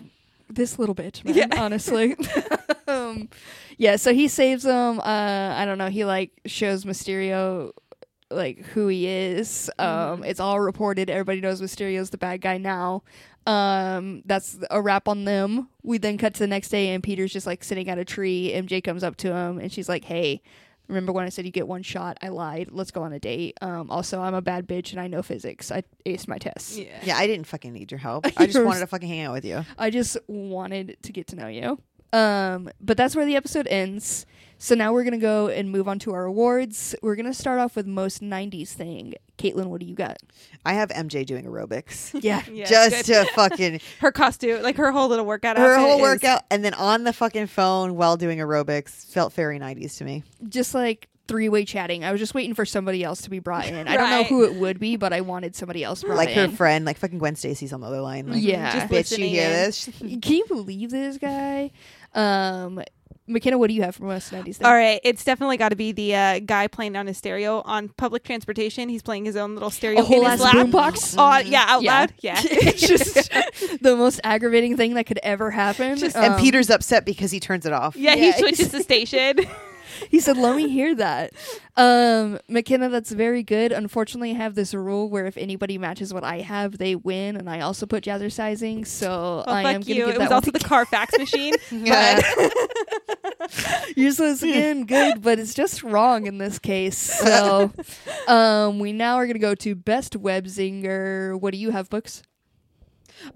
this 0.50 0.78
little 0.80 0.96
bitch, 0.96 1.24
man, 1.26 1.36
Yeah. 1.36 1.48
honestly. 1.62 2.16
um, 2.88 3.30
yeah, 3.78 3.96
so 3.96 4.14
he 4.14 4.28
saves 4.28 4.64
them. 4.64 5.00
Uh, 5.00 5.54
I 5.58 5.66
don't 5.66 5.78
know. 5.78 5.90
He 5.90 6.06
like 6.06 6.32
shows 6.46 6.86
Mysterio 6.86 7.72
like 8.32 8.60
who 8.68 8.88
he 8.88 9.08
is. 9.08 9.70
Um, 9.80 10.24
It's 10.24 10.40
all 10.40 10.60
reported. 10.60 11.10
Everybody 11.10 11.42
knows 11.42 11.62
Mysterio's 11.62 12.10
the 12.10 12.18
bad 12.18 12.42
guy 12.42 12.58
now. 12.58 13.04
Um, 13.48 14.24
that's 14.26 14.58
a 14.72 14.82
wrap 14.82 15.08
on 15.08 15.26
them. 15.26 15.70
We 15.84 16.00
then 16.00 16.18
cut 16.18 16.34
to 16.36 16.40
the 16.40 16.48
next 16.48 16.70
day, 16.70 16.90
and 16.90 17.04
Peter's 17.04 17.32
just 17.32 17.46
like 17.46 17.64
sitting 17.64 17.90
at 17.90 18.00
a 18.00 18.06
tree. 18.06 18.52
MJ 18.54 18.84
comes 18.84 19.04
up 19.04 19.16
to 19.18 19.32
him, 19.34 19.60
and 19.60 19.72
she's 19.72 19.88
like, 19.90 20.06
"Hey." 20.06 20.42
Remember 20.88 21.12
when 21.12 21.26
I 21.26 21.30
said 21.30 21.46
you 21.46 21.52
get 21.52 21.68
one 21.68 21.82
shot? 21.84 22.18
I 22.22 22.30
lied. 22.30 22.70
Let's 22.72 22.92
go 22.92 23.04
on 23.04 23.14
a 23.14 23.20
date. 23.20 23.58
Um, 23.62 23.90
also, 23.90 24.22
I'm 24.22 24.34
a 24.36 24.42
bad 24.42 24.68
bitch 24.68 24.92
and 24.92 25.02
I 25.02 25.08
know 25.08 25.22
physics. 25.24 25.72
I 25.72 25.84
aced 26.06 26.28
my 26.28 26.38
tests. 26.38 26.78
yeah. 26.78 27.00
Yeah, 27.04 27.18
I 27.18 27.28
didn't 27.28 27.48
fucking 27.48 27.74
need 27.74 27.92
your 27.92 28.00
help. 28.00 28.26
I 28.38 28.46
just 28.46 28.64
wanted 28.64 28.82
to 28.82 28.88
fucking 28.88 29.08
hang 29.08 29.22
out 29.22 29.34
with 29.34 29.46
you. 29.46 29.66
I 29.78 29.90
just 29.90 30.18
wanted 30.28 30.98
to 31.02 31.12
get 31.12 31.28
to 31.28 31.36
know 31.36 31.48
you. 31.48 31.80
Um, 32.14 32.70
but 32.80 32.98
that's 32.98 33.16
where 33.16 33.26
the 33.26 33.36
episode 33.36 33.68
ends. 33.68 34.26
So 34.66 34.74
now 34.74 34.94
we're 34.94 35.04
gonna 35.04 35.20
go 35.20 35.48
and 35.48 35.70
move 35.70 35.88
on 35.88 36.00
to 36.00 36.14
our 36.14 36.26
awards. 36.26 36.96
We're 37.04 37.16
gonna 37.16 37.36
start 37.36 37.60
off 37.60 37.76
with 37.76 37.86
most 37.86 38.24
'90s 38.24 38.70
thing. 38.70 39.14
Katelynn, 39.38 39.68
what 39.68 39.80
do 39.80 39.86
you 39.86 39.94
got? 39.94 40.18
I 40.66 40.74
have 40.74 40.90
MJ 40.90 41.24
doing 41.24 41.46
aerobics. 41.46 42.20
Yeah, 42.24 42.42
Yeah, 42.52 42.66
just 42.66 43.06
good. 43.06 43.26
to 43.26 43.32
fucking 43.34 43.80
her 44.00 44.12
costume, 44.12 44.64
like 44.64 44.78
her 44.78 44.92
whole 44.92 45.08
little 45.08 45.26
workout. 45.28 45.58
her 45.58 45.76
outfit 45.76 45.88
whole 45.88 45.98
is- 45.98 46.02
workout 46.02 46.42
and 46.50 46.66
then 46.66 46.74
on 46.74 47.04
the 47.04 47.14
fucking 47.14 47.46
phone 47.46 47.96
while 47.96 48.18
doing 48.18 48.40
aerobics 48.40 49.06
felt 49.12 49.34
very 49.34 49.60
90s 49.60 49.98
to 50.00 50.04
me. 50.04 50.24
just 50.50 50.74
like 50.74 51.10
three-way 51.28 51.64
chatting. 51.66 52.04
I 52.04 52.12
was 52.12 52.20
just 52.20 52.34
waiting 52.34 52.56
for 52.56 52.66
somebody 52.66 53.04
else 53.04 53.22
to 53.22 53.30
be 53.30 53.38
brought 53.38 53.68
in. 53.68 53.88
I 53.88 53.98
don't 53.98 54.10
know 54.10 54.24
who 54.24 54.46
it 54.46 54.56
would 54.56 54.80
be, 54.80 54.96
but 54.96 55.14
I 55.14 55.22
wanted 55.22 55.56
somebody 55.56 55.84
else 55.84 56.04
brought 56.04 56.18
like 56.18 56.30
her 56.32 56.48
friend, 56.50 56.86
like 56.86 56.98
fucking 56.98 57.20
Gwen 57.20 57.36
Stacy's 57.36 57.72
on 57.72 57.82
the 57.82 57.88
other 57.88 58.02
line. 58.02 58.28
Like, 58.30 58.42
Yeah. 58.42 58.88
Just 58.88 59.14
bitch, 59.14 59.18
you 59.20 59.28
hear 59.28 59.46
in. 59.46 59.52
this? 59.52 59.90
Can 60.00 60.34
you 60.34 60.46
believe 60.48 60.90
this 60.90 61.18
guy? 61.20 61.70
Um, 62.16 62.82
McKenna, 63.28 63.58
what 63.58 63.68
do 63.70 63.74
you 63.74 63.82
have 63.82 63.96
from 63.96 64.08
West 64.08 64.32
'90s 64.32 64.58
thing? 64.58 64.68
All 64.68 64.74
right, 64.74 65.00
it's 65.04 65.24
definitely 65.24 65.58
got 65.58 65.70
to 65.70 65.76
be 65.76 65.92
the 65.92 66.16
uh, 66.16 66.40
guy 66.40 66.68
playing 66.68 66.96
on 66.96 67.08
his 67.08 67.18
stereo 67.18 67.62
on 67.66 67.90
public 67.90 68.24
transportation. 68.24 68.88
He's 68.88 69.02
playing 69.02 69.26
his 69.26 69.36
own 69.36 69.54
little 69.56 69.72
stereo 69.72 70.02
A 70.02 70.04
whole 70.04 70.24
in 70.26 70.32
his 70.32 70.42
ass 70.42 70.54
lap. 70.54 70.68
boombox? 70.68 71.18
Uh, 71.18 71.44
yeah, 71.46 71.66
out 71.68 71.82
Yeah. 71.82 72.00
loud. 72.00 72.14
Yeah. 72.20 72.40
it's 72.44 72.82
just 72.88 73.32
the 73.82 73.96
most 73.96 74.20
aggravating 74.24 74.78
thing 74.78 74.94
that 74.94 75.06
could 75.08 75.20
ever 75.24 75.50
happen. 75.52 75.98
Just- 75.98 76.16
and 76.16 76.36
Um, 76.36 76.40
Peter's 76.40 76.70
upset 76.70 77.06
because 77.06 77.32
he 77.32 77.40
turns 77.40 77.66
it 77.66 77.74
off. 77.74 77.96
yeah, 77.96 78.14
Yeah, 78.14 78.26
he 78.26 78.32
switches 78.34 78.70
the 78.70 78.84
station. 78.84 79.38
He 80.10 80.20
said, 80.20 80.38
"Let 80.38 80.56
me 80.56 80.70
hear 80.70 80.96
that." 80.96 81.34
Um, 81.78 82.40
McKenna, 82.48 82.90
that's 82.90 83.12
very 83.12 83.44
good. 83.44 83.72
Unfortunately, 83.72 84.32
I 84.32 84.36
have 84.36 84.56
this 84.56 84.74
rule 84.74 85.10
where 85.10 85.26
if 85.26 85.38
anybody 85.38 85.78
matches 85.78 86.14
what 86.14 86.24
I 86.24 86.40
have, 86.40 86.78
they 86.78 86.96
win, 86.96 87.36
and 87.36 87.50
I 87.50 87.62
also 87.62 87.86
put 87.86 88.04
jazzercising, 88.04 88.88
so 88.88 89.44
Well, 89.46 89.56
I 89.56 89.64
fuck 89.64 89.76
am 89.76 89.82
going 89.82 89.84
to 89.84 89.94
give 89.94 90.10
It 90.10 90.18
was 90.20 90.30
that 90.30 90.32
also 90.32 90.52
one 90.52 90.54
the 90.54 90.60
car 90.68 90.86
fax 90.86 91.18
machine. 91.18 91.54
Yeah. 91.72 92.22
Useless 93.96 94.42
again, 94.42 94.86
good, 94.86 95.22
but 95.22 95.40
it's 95.40 95.54
just 95.54 95.84
wrong 95.84 96.28
in 96.28 96.38
this 96.38 96.60
case. 96.60 96.98
So, 96.98 97.72
um, 98.28 98.80
we 98.80 98.94
now 98.94 99.16
are 99.16 99.26
going 99.26 99.34
to 99.36 99.40
go 99.40 99.56
to 99.56 99.76
best 99.76 100.16
web 100.16 100.46
zinger. 100.46 101.40
What 101.40 101.52
do 101.52 101.58
you 101.58 101.72
have, 101.72 101.90
books? 101.90 102.24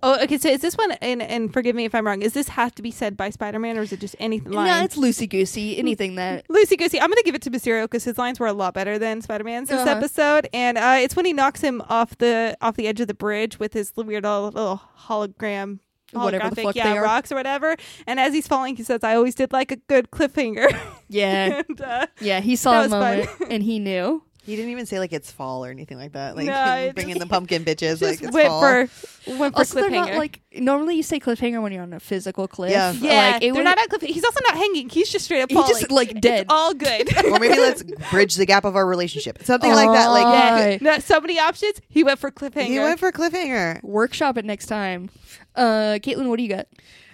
Oh, 0.03 0.21
okay. 0.23 0.37
So 0.37 0.49
is 0.49 0.61
this 0.61 0.75
one? 0.75 0.91
And 0.93 1.21
and 1.21 1.51
forgive 1.53 1.75
me 1.75 1.85
if 1.85 1.93
I'm 1.95 2.05
wrong. 2.05 2.21
Is 2.21 2.33
this 2.33 2.49
have 2.49 2.73
to 2.75 2.81
be 2.81 2.91
said 2.91 3.15
by 3.17 3.29
Spider-Man, 3.29 3.77
or 3.77 3.81
is 3.81 3.91
it 3.91 3.99
just 3.99 4.15
any 4.19 4.39
line? 4.39 4.67
No, 4.67 4.83
it's 4.83 4.95
loosey 4.97 5.29
goosey. 5.29 5.77
Anything 5.77 6.15
that 6.15 6.45
Lucy 6.49 6.75
Goosey. 6.77 6.99
I'm 6.99 7.09
gonna 7.09 7.23
give 7.23 7.35
it 7.35 7.41
to 7.43 7.51
Mysterio 7.51 7.83
because 7.85 8.03
his 8.03 8.17
lines 8.17 8.39
were 8.39 8.47
a 8.47 8.53
lot 8.53 8.73
better 8.73 8.97
than 8.99 9.21
Spider-Man's 9.21 9.69
this 9.69 9.79
Uh-huh. 9.81 9.89
episode, 9.97 10.47
and 10.53 10.77
uh, 10.77 10.97
it's 10.99 11.15
when 11.15 11.25
he 11.25 11.33
knocks 11.33 11.61
him 11.61 11.81
off 11.89 12.17
the 12.17 12.57
off 12.61 12.75
the 12.75 12.87
edge 12.87 12.99
of 12.99 13.07
the 13.07 13.13
bridge 13.13 13.59
with 13.59 13.73
his 13.73 13.91
weird 13.95 14.23
little, 14.23 14.45
little 14.45 14.81
hologram. 15.07 15.79
Whatever 16.11 16.49
the 16.49 16.63
fuck 16.63 16.75
yeah, 16.75 16.91
they 16.91 16.97
are. 16.97 17.03
rocks 17.03 17.31
or 17.31 17.35
whatever. 17.35 17.75
And 18.07 18.19
as 18.19 18.33
he's 18.33 18.47
falling, 18.47 18.75
he 18.75 18.81
says, 18.81 19.03
"I 19.03 19.13
always 19.15 19.35
did 19.35 19.51
like 19.53 19.71
a 19.71 19.75
good 19.75 20.09
cliffhanger." 20.09 20.75
yeah, 21.07 21.61
and, 21.69 21.81
uh, 21.81 22.07
yeah. 22.19 22.39
He 22.39 22.55
saw 22.55 22.79
a 22.79 22.81
was 22.87 22.91
fun. 22.91 23.27
and 23.51 23.61
he 23.61 23.77
knew. 23.77 24.23
He 24.50 24.56
didn't 24.56 24.72
even 24.72 24.86
say 24.88 24.97
like 25.00 25.14
it's 25.14 25.32
fall 25.32 25.64
or 25.64 25.70
anything 25.70 25.97
like 25.97 26.14
that. 26.14 26.36
Like 26.36 26.47
No, 26.47 26.74
it- 26.76 26.95
bringing 26.95 27.20
the 27.20 27.28
pumpkin 27.28 27.64
bitches 27.64 28.00
just 28.00 28.02
like 28.02 28.22
it's 28.24 28.32
went 28.34 28.47
fall. 28.47 28.62
for 28.62 28.89
went 29.38 29.54
for 29.54 29.60
Also, 29.60 29.76
they're 29.80 29.89
cliffhanger. 29.89 29.91
not 30.10 30.16
like 30.16 30.41
normally 30.54 30.95
you 30.95 31.04
say 31.04 31.20
cliffhanger 31.20 31.62
when 31.62 31.72
you're 31.72 31.84
on 31.84 31.93
a 31.93 32.00
physical 32.00 32.47
cliff. 32.47 32.72
Yeah. 32.72 32.91
yeah, 32.93 33.32
like, 33.34 33.36
it 33.36 33.39
they're 33.45 33.54
would- 33.54 33.64
not 33.64 33.78
at 33.78 33.89
cliff. 33.89 34.02
He's 34.02 34.24
also 34.26 34.39
not 34.43 34.56
hanging. 34.56 34.89
He's 34.89 35.10
just 35.10 35.26
straight 35.26 35.41
up 35.41 35.50
He 35.50 35.56
falling. 35.56 35.70
just 35.70 35.91
like 35.91 36.20
dead. 36.20 36.41
It's 36.41 36.52
all 36.54 36.74
good. 36.74 37.16
or 37.26 37.39
maybe 37.39 37.58
let's 37.60 37.84
bridge 38.12 38.36
the 38.36 38.45
gap 38.45 38.66
of 38.66 38.76
our 38.76 38.86
relationship. 38.86 39.39
Something 39.43 39.72
like 39.72 39.89
that. 39.91 40.08
Like 40.08 40.24
yeah, 40.24 40.78
no, 40.82 41.00
so 41.00 41.22
many 41.22 41.39
options. 41.39 41.80
He 41.88 42.04
went 42.04 42.18
for 42.20 42.32
cliffhanger. 42.32 42.66
he 42.68 42.80
went 42.80 43.00
for 43.00 43.12
cliffhanger. 43.12 43.84
Workshop 43.84 44.38
it 44.38 44.45
next 44.45 44.66
time. 44.66 45.10
Uh, 45.56 46.00
Katelynn, 46.02 46.28
what 46.28 46.38
do 46.38 46.43
you 46.43 46.50
got? 46.50 46.68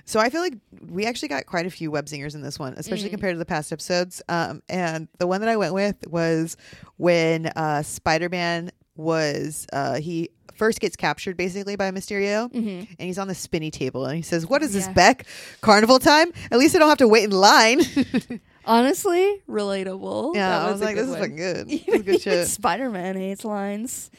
So 0.05 0.19
I 0.19 0.29
feel 0.29 0.41
like 0.41 0.53
we 0.87 1.05
actually 1.05 1.29
got 1.29 1.45
quite 1.47 1.65
a 1.65 1.69
few 1.71 1.89
web 1.91 2.05
zingers 2.05 2.35
in 2.35 2.41
this 2.41 2.59
one, 2.59 2.73
especially 2.77 3.07
Mm. 3.09 3.11
compared 3.11 3.33
to 3.35 3.39
the 3.39 3.45
past 3.45 3.71
episodes. 3.73 4.21
Um, 4.29 4.61
and 4.69 5.07
the 5.17 5.25
one 5.27 5.41
that 5.41 5.49
I 5.49 5.57
went 5.57 5.73
with 5.73 6.07
was 6.07 6.57
when 6.97 7.47
uh, 7.47 7.81
Spider 7.83 8.29
Man 8.29 8.71
was 8.95 9.65
uh, 9.73 9.95
he 9.95 10.29
first 10.55 10.79
gets 10.79 10.95
captured 10.95 11.35
basically 11.35 11.75
by 11.75 11.91
Mysterio, 11.91 12.49
Mm-hmm. 12.51 12.67
and 12.97 12.99
he's 12.99 13.17
on 13.17 13.27
the 13.27 13.35
spinny 13.35 13.71
table, 13.71 14.05
and 14.05 14.15
he 14.15 14.21
says, 14.21 14.47
"What 14.47 14.61
is 14.63 14.71
this, 14.73 14.85
Yeah. 14.85 14.93
Beck? 14.93 15.25
Carnival 15.61 15.99
time? 15.99 16.31
At 16.51 16.59
least 16.59 16.75
I 16.75 16.79
don't 16.79 16.87
have 16.89 16.99
to 16.99 17.07
wait 17.07 17.25
in 17.25 17.31
line." 17.31 17.81
Honestly, 18.65 19.41
relatable. 19.49 20.33
yeah, 20.35 20.49
That 20.59 20.67
I 20.67 20.71
was 20.71 20.81
like, 20.81 20.95
"This 20.95 21.07
is 21.09 21.15
fucking 21.15 21.35
good. 21.35 21.67
This 21.87 22.01
good 22.03 22.21
shit." 22.21 22.47
Spider 22.47 22.89
Man 22.89 23.15
hates 23.15 23.43
lines. 23.45 24.09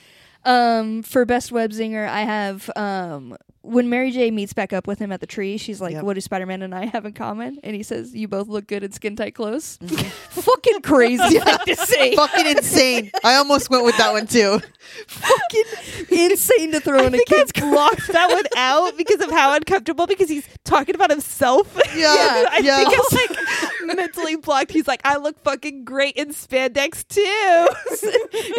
Um, 0.45 1.03
for 1.03 1.25
best 1.25 1.51
web 1.51 1.71
zinger, 1.73 2.09
I 2.09 2.21
have 2.23 2.71
um 2.77 3.37
when 3.67 3.89
Mary 3.91 4.11
J 4.11 4.31
meets 4.31 4.53
back 4.53 4.73
up 4.73 4.87
with 4.87 4.99
him 4.99 5.11
at 5.13 5.21
the 5.21 5.27
tree, 5.27 5.59
she's 5.59 5.81
like, 5.81 5.93
Yep. 5.95 6.05
"What 6.05 6.15
do 6.15 6.21
Spider 6.21 6.47
Man 6.47 6.63
and 6.63 6.75
I 6.75 6.87
have 6.87 7.05
in 7.05 7.13
common?" 7.13 7.59
And 7.65 7.75
he 7.75 7.83
says, 7.83 8.15
"You 8.15 8.29
both 8.29 8.49
look 8.49 8.67
good 8.67 8.83
in 8.85 8.93
skin 8.93 9.17
tight 9.17 9.35
clothes." 9.35 9.79
Mhm. 9.83 10.05
Fucking 10.47 10.83
crazy 10.83 11.39
to 11.41 11.77
say. 11.87 12.15
fucking 12.15 12.47
insane. 12.47 13.11
I 13.25 13.35
almost 13.35 13.69
went 13.71 13.85
with 13.85 13.97
that 13.99 14.13
one 14.13 14.27
too. 14.27 14.61
Fucking 15.09 15.65
insane 16.11 16.73
to 16.73 16.81
throw 16.81 17.01
I 17.01 17.07
in 17.07 17.15
a 17.15 17.25
kid's 17.25 17.53
I 17.57 17.61
blocked 17.61 18.07
that 18.09 18.31
one 18.31 18.45
out 18.57 18.97
because 18.97 19.21
of 19.21 19.31
how 19.31 19.55
uncomfortable. 19.55 20.07
Because 20.07 20.29
he's 20.29 20.47
talking 20.65 20.95
about 20.95 21.11
himself. 21.11 21.75
Yeah, 21.95 22.45
I 22.51 22.61
yeah. 22.63 22.77
think 22.85 22.91
it's 22.93 23.13
like 23.13 23.97
mentally 23.97 24.37
blocked. 24.37 24.71
He's 24.71 24.87
like, 24.87 25.01
I 25.05 25.17
look 25.17 25.39
fucking 25.43 25.85
great 25.85 26.17
in 26.17 26.29
spandex 26.29 27.07
too. 27.09 27.23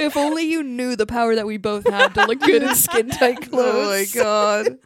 if 0.02 0.18
only 0.18 0.44
you 0.44 0.64
knew 0.64 0.96
the 0.96 1.06
power 1.06 1.36
that 1.36 1.46
we 1.46 1.58
both 1.58 1.88
have 1.88 2.14
to 2.14 2.26
look 2.26 2.40
good 2.40 2.64
in 2.64 2.76
skin 2.76 3.10
tight 3.10 3.50
clothes. 3.50 4.16
Oh 4.16 4.20
my 4.20 4.24
god. 4.24 4.78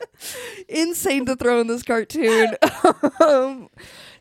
Insane 0.70 1.26
to 1.26 1.36
throw 1.36 1.60
in 1.62 1.68
this 1.68 1.84
cartoon. 1.84 2.56
um, 3.20 3.70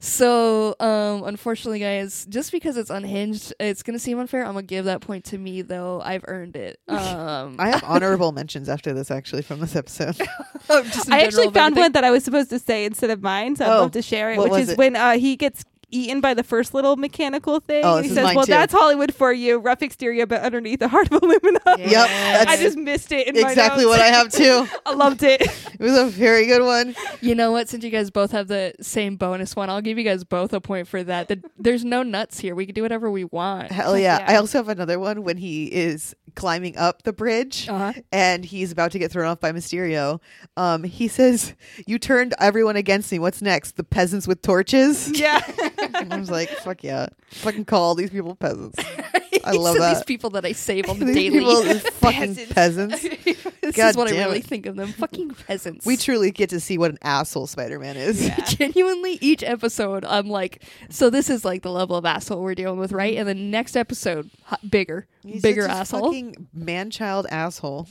So, 0.02 0.74
um, 0.80 1.24
unfortunately, 1.24 1.78
guys, 1.78 2.24
just 2.30 2.52
because 2.52 2.78
it's 2.78 2.88
unhinged, 2.88 3.52
it's 3.60 3.82
gonna 3.82 3.98
seem 3.98 4.18
unfair. 4.18 4.40
I'm 4.46 4.52
gonna 4.54 4.62
give 4.62 4.86
that 4.86 5.02
point 5.02 5.26
to 5.26 5.36
me, 5.38 5.60
though. 5.60 6.00
I've 6.00 6.24
earned 6.26 6.56
it. 6.56 6.80
Um, 6.88 7.56
I 7.58 7.68
have 7.70 7.84
honorable 7.84 8.32
mentions 8.40 8.68
after 8.70 8.94
this, 8.94 9.10
actually, 9.10 9.42
from 9.42 9.60
this 9.60 9.76
episode. 9.76 10.16
just 10.16 11.06
in 11.06 11.12
I 11.12 11.20
general 11.20 11.24
actually 11.26 11.44
found 11.50 11.56
everything. 11.74 11.82
one 11.82 11.92
that 11.92 12.04
I 12.04 12.10
was 12.10 12.24
supposed 12.24 12.48
to 12.50 12.58
say 12.58 12.84
instead 12.86 13.10
of 13.10 13.22
mine, 13.22 13.56
so 13.56 13.66
I'd 13.66 13.76
Oh, 13.76 13.80
love 13.82 13.92
to 13.92 14.02
share 14.02 14.30
it. 14.32 14.38
Which 14.38 14.52
is 14.54 14.68
it? 14.70 14.78
when 14.78 14.96
uh, 14.96 15.12
he 15.18 15.36
gets 15.36 15.64
eaten 15.90 16.20
by 16.20 16.34
the 16.34 16.42
first 16.42 16.74
little 16.74 16.96
mechanical 16.96 17.60
thing. 17.60 17.84
Oh, 17.84 17.98
he 17.98 18.08
is 18.08 18.14
says, 18.14 18.24
mine 18.24 18.36
"Well, 18.36 18.46
too. 18.46 18.50
that's 18.52 18.72
Hollywood 18.72 19.14
for 19.14 19.32
you. 19.32 19.58
Rough 19.58 19.82
exterior, 19.82 20.26
but 20.26 20.40
underneath 20.42 20.80
a 20.82 20.88
heart 20.88 21.10
of 21.12 21.22
aluminum." 21.22 21.60
Yep, 21.78 22.08
that's 22.08 22.50
I 22.50 22.56
just 22.56 22.76
missed 22.76 23.12
it. 23.12 23.28
In 23.28 23.40
my 23.40 23.48
exactly 23.50 23.84
notes. 23.84 23.98
what 23.98 24.00
I 24.00 24.06
have 24.08 24.30
too. 24.32 24.66
I 24.86 24.92
loved 24.94 25.22
it. 25.22 25.40
It 25.42 25.78
was 25.80 25.96
a 25.96 26.06
very 26.06 26.46
good 26.46 26.62
one. 26.62 26.94
You 27.20 27.34
know 27.34 27.52
what? 27.52 27.68
Since 27.68 27.84
you 27.84 27.90
guys 27.90 28.10
both 28.10 28.32
have 28.32 28.48
the 28.48 28.74
same 28.80 29.16
bonus 29.16 29.54
one, 29.56 29.70
I'll 29.70 29.80
give 29.80 29.98
you 29.98 30.04
guys 30.04 30.24
both 30.24 30.52
a 30.52 30.60
point 30.60 30.88
for 30.88 31.02
that. 31.04 31.28
The, 31.28 31.42
there's 31.58 31.84
no 31.84 32.02
nuts 32.02 32.38
here. 32.38 32.54
We 32.54 32.66
can 32.66 32.74
do 32.74 32.82
whatever 32.82 33.10
we 33.10 33.24
want. 33.24 33.70
Hell 33.72 33.96
yeah. 33.98 34.18
Yeah. 34.18 34.26
I 34.28 34.36
also 34.36 34.58
have 34.58 34.68
another 34.68 34.98
one 34.98 35.22
when 35.22 35.36
he 35.36 35.66
is 35.66 36.14
climbing 36.36 36.76
up 36.76 37.02
the 37.02 37.12
bridge 37.12 37.68
Uh-huh. 37.68 37.92
and 38.12 38.44
he's 38.44 38.70
about 38.70 38.92
to 38.92 38.98
get 38.98 39.10
thrown 39.10 39.26
off 39.26 39.40
by 39.40 39.50
Mysterio. 39.52 40.20
Um, 40.56 40.84
he 40.84 41.08
says, 41.08 41.54
You 41.86 41.98
turned 41.98 42.34
everyone 42.38 42.76
against 42.76 43.10
me. 43.10 43.18
What's 43.18 43.42
next? 43.42 43.76
The 43.76 43.84
peasants 43.84 44.28
with 44.28 44.42
torches? 44.42 45.18
yeah. 45.18 45.40
I 46.10 46.16
was 46.18 46.30
like, 46.30 46.48
Fuck 46.50 46.82
yeah. 46.84 47.08
Fucking 47.30 47.64
call 47.64 47.82
all 47.82 47.94
these 47.94 48.10
people 48.10 48.34
peasants. 48.34 48.78
I 49.44 49.52
love 49.52 49.74
These 49.74 49.80
that. 49.82 50.06
people 50.06 50.30
that 50.30 50.44
I 50.44 50.52
save 50.52 50.88
on 50.90 50.98
the 50.98 51.06
These 51.06 51.14
daily. 51.14 51.38
people, 51.38 51.62
these 51.62 51.80
fucking 51.90 52.34
Peasants. 52.50 53.00
this 53.02 53.76
God 53.76 53.90
is 53.90 53.96
what 53.96 54.08
I 54.08 54.18
really 54.18 54.40
it. 54.40 54.44
think 54.44 54.66
of 54.66 54.76
them. 54.76 54.92
Fucking 54.92 55.30
peasants. 55.30 55.86
We 55.86 55.96
truly 55.96 56.30
get 56.30 56.50
to 56.50 56.60
see 56.60 56.76
what 56.76 56.90
an 56.90 56.98
asshole 57.02 57.46
Spider 57.46 57.78
Man 57.78 57.96
is. 57.96 58.28
genuinely 58.48 59.18
each 59.22 59.42
episode 59.42 60.04
i'm 60.04 60.28
like 60.28 60.62
so 60.90 61.08
this 61.10 61.30
is 61.30 61.44
like 61.44 61.62
the 61.62 61.70
level 61.70 61.96
of 61.96 62.04
asshole 62.04 62.42
we're 62.42 62.54
dealing 62.54 62.78
with 62.78 62.92
right 62.92 63.16
and 63.16 63.26
the 63.28 63.34
next 63.34 63.76
episode 63.76 64.28
h- 64.52 64.58
bigger 64.70 65.06
He's 65.24 65.40
bigger 65.42 65.66
asshole 65.66 66.06
Fucking 66.08 66.48
man 66.52 66.90
child 66.90 67.26
asshole. 67.30 67.88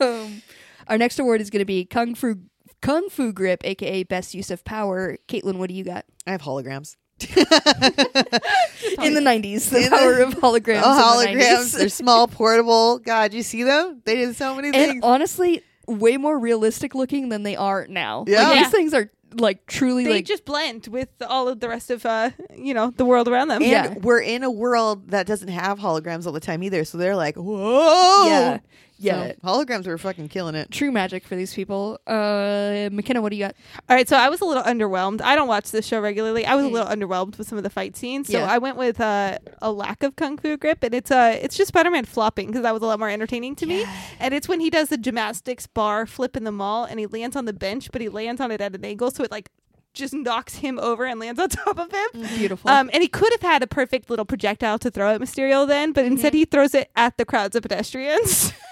um, 0.00 0.42
our 0.88 0.98
next 0.98 1.18
award 1.18 1.40
is 1.40 1.50
going 1.50 1.60
to 1.60 1.64
be 1.66 1.84
kung 1.84 2.14
fu 2.14 2.36
kung 2.82 3.08
fu 3.08 3.32
grip 3.32 3.62
aka 3.64 4.02
best 4.04 4.34
use 4.34 4.50
of 4.50 4.62
power 4.64 5.16
Katelynn 5.28 5.56
what 5.56 5.68
do 5.68 5.74
you 5.74 5.84
got 5.84 6.04
I 6.26 6.32
have 6.32 6.42
holograms. 6.42 6.96
in 7.22 9.14
the 9.14 9.20
90s 9.20 9.70
the 9.70 9.78
In 9.78 9.90
the- 9.90 9.96
power 9.96 10.18
of 10.20 10.34
holograms 10.34 10.82
Oh, 10.84 11.20
in 11.20 11.36
the 11.38 11.42
holograms. 11.44 11.56
90s. 11.74 11.78
They're 11.78 11.88
small, 11.88 12.28
portable. 12.28 12.98
God, 12.98 13.32
you 13.32 13.42
see 13.42 13.62
them? 13.62 14.02
They 14.04 14.16
did 14.16 14.36
so 14.36 14.54
many 14.54 14.68
and 14.68 14.76
things. 14.76 15.00
honestly 15.04 15.62
way 15.86 16.16
more 16.16 16.38
realistic 16.38 16.94
looking 16.94 17.28
than 17.28 17.42
they 17.42 17.56
are 17.56 17.86
now 17.88 18.24
Yeah. 18.26 18.42
like, 18.48 18.54
Yeah. 18.56 18.62
these 18.64 18.72
things 18.72 18.94
are 18.94 19.10
like 19.34 19.66
truly 19.66 20.04
They 20.04 20.10
like 20.14 20.24
just 20.26 20.44
blend 20.44 20.88
with 20.88 21.08
all 21.26 21.48
of 21.48 21.58
the 21.60 21.68
rest 21.68 21.90
of, 21.90 22.04
uh, 22.04 22.30
you 22.56 22.74
know, 22.74 22.90
the 22.94 23.04
world 23.04 23.28
around 23.28 23.48
them. 23.48 23.62
and 23.62 23.70
Yeah. 23.70 23.94
we're 24.02 24.20
in 24.20 24.42
a 24.42 24.50
world 24.50 25.10
that 25.10 25.26
doesn't 25.26 25.48
have 25.48 25.78
holograms 25.78 26.26
all 26.26 26.32
the 26.32 26.40
time 26.40 26.62
either. 26.62 26.84
So 26.84 26.98
they're 26.98 27.16
like, 27.16 27.36
whoa. 27.36 28.26
yeah 28.26 28.58
yeah 29.02 29.28
So 29.28 29.34
holograms 29.44 29.86
were 29.86 29.98
fucking 29.98 30.28
killing 30.28 30.54
it. 30.54 30.70
true 30.70 30.90
magic 30.92 31.24
for 31.26 31.36
these 31.36 31.52
people 31.54 31.98
uh 32.06 32.88
mckenna 32.92 33.20
what 33.20 33.30
do 33.30 33.36
you 33.36 33.44
got 33.44 33.54
All 33.88 33.96
right, 33.96 34.08
so 34.08 34.16
I 34.16 34.28
was 34.28 34.40
a 34.40 34.44
little 34.44 34.62
underwhelmed. 34.62 35.20
I 35.20 35.34
don't 35.34 35.48
watch 35.48 35.70
this 35.70 35.86
show 35.86 36.00
regularly. 36.00 36.46
I 36.46 36.54
was 36.54 36.64
a 36.64 36.68
little 36.68 36.88
underwhelmed 36.88 37.36
with 37.38 37.48
some 37.48 37.58
of 37.58 37.64
the 37.64 37.70
fight 37.70 37.96
scenes, 37.96 38.28
so 38.28 38.38
Yeah. 38.38 38.46
I 38.46 38.58
went 38.58 38.76
with 38.76 39.00
uh, 39.00 39.38
a 39.60 39.70
lack 39.72 40.02
of 40.02 40.16
kung 40.16 40.38
fu 40.38 40.56
grip, 40.56 40.82
and 40.82 40.94
it's 40.94 41.10
uh, 41.10 41.38
it's 41.42 41.56
just 41.56 41.68
Spider-Man 41.68 42.04
flopping 42.04 42.46
because 42.46 42.62
that 42.62 42.72
was 42.72 42.82
a 42.82 42.86
lot 42.86 42.98
more 42.98 43.10
entertaining 43.10 43.54
to 43.56 43.66
me. 43.66 43.84
And 44.20 44.32
it's 44.34 44.48
when 44.48 44.60
he 44.60 44.70
does 44.70 44.88
the 44.88 44.96
gymnastics 44.98 45.66
bar 45.66 46.06
flip 46.06 46.36
in 46.36 46.44
the 46.44 46.52
mall, 46.52 46.84
and 46.84 46.98
he 47.00 47.06
lands 47.06 47.36
on 47.36 47.44
the 47.44 47.52
bench, 47.52 47.90
but 47.92 48.00
he 48.00 48.08
lands 48.08 48.40
on 48.40 48.50
it 48.50 48.60
at 48.60 48.74
an 48.74 48.84
angle, 48.84 49.10
so 49.10 49.24
it 49.24 49.30
like 49.30 49.50
just 49.94 50.14
knocks 50.14 50.54
him 50.56 50.78
over 50.78 51.04
and 51.04 51.20
lands 51.20 51.38
on 51.40 51.48
top 51.60 51.78
of 51.78 51.90
him. 51.92 52.28
beautiful 52.38 52.70
Um, 52.70 52.88
and 52.92 53.02
he 53.02 53.08
could 53.08 53.32
have 53.32 53.42
had 53.42 53.62
a 53.62 53.66
perfect 53.66 54.08
little 54.10 54.24
projectile 54.24 54.78
to 54.78 54.90
throw 54.90 55.12
at 55.14 55.20
Mysterio 55.20 55.66
then, 55.66 55.92
but 55.92 56.04
instead 56.06 56.32
he 56.34 56.44
throws 56.46 56.74
it 56.74 56.90
at 56.96 57.16
the 57.18 57.24
crowds 57.24 57.54
of 57.56 57.62
pedestrians. 57.62 58.52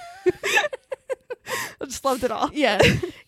I 1.80 1.86
just 1.86 2.04
loved 2.04 2.24
it 2.24 2.30
all. 2.30 2.50
yeah. 2.54 2.80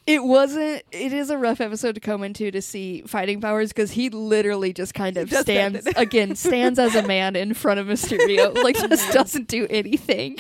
It 0.06 0.24
wasn't 0.24 0.82
it 0.90 1.12
is 1.12 1.30
a 1.30 1.38
rough 1.38 1.60
episode 1.60 1.94
to 1.94 2.00
come 2.00 2.22
into 2.22 2.50
to 2.50 2.60
see 2.60 3.02
fighting 3.02 3.40
powers 3.40 3.70
because 3.70 3.92
he 3.92 4.10
literally 4.10 4.72
just 4.72 4.94
kind 4.94 5.16
of 5.16 5.30
does 5.30 5.42
stands 5.42 5.86
again 5.96 6.34
stands 6.34 6.78
as 6.78 6.94
a 6.94 7.06
man 7.06 7.36
in 7.36 7.54
front 7.54 7.80
of 7.80 7.86
mysterio 7.86 8.54
like 8.62 8.76
just 8.76 9.12
doesn't 9.12 9.48
do 9.48 9.66
anything. 9.70 10.38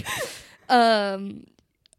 Um 0.68 1.44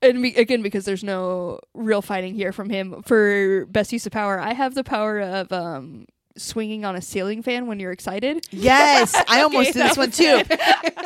and 0.02 0.22
be, 0.22 0.36
again 0.36 0.62
because 0.62 0.86
there's 0.86 1.04
no 1.04 1.60
real 1.74 2.02
fighting 2.02 2.36
here 2.36 2.52
from 2.52 2.70
him. 2.70 3.02
For 3.04 3.66
best 3.68 3.92
use 3.94 4.06
of 4.06 4.12
power 4.12 4.40
i 4.40 4.54
have 4.54 4.76
the 4.76 4.84
power 4.84 5.20
of 5.20 5.52
um 5.52 6.06
swinging 6.36 6.84
on 6.84 6.96
a 6.96 7.02
ceiling 7.02 7.44
fan 7.44 7.68
when 7.68 7.80
you're 7.80 7.92
excited 7.92 8.46
Yes, 8.52 9.14
I 9.28 9.42
almost 9.44 9.70
Okay, 9.70 9.80
did 9.80 9.90
this 9.90 9.98
one 9.98 10.12
too. 10.12 10.42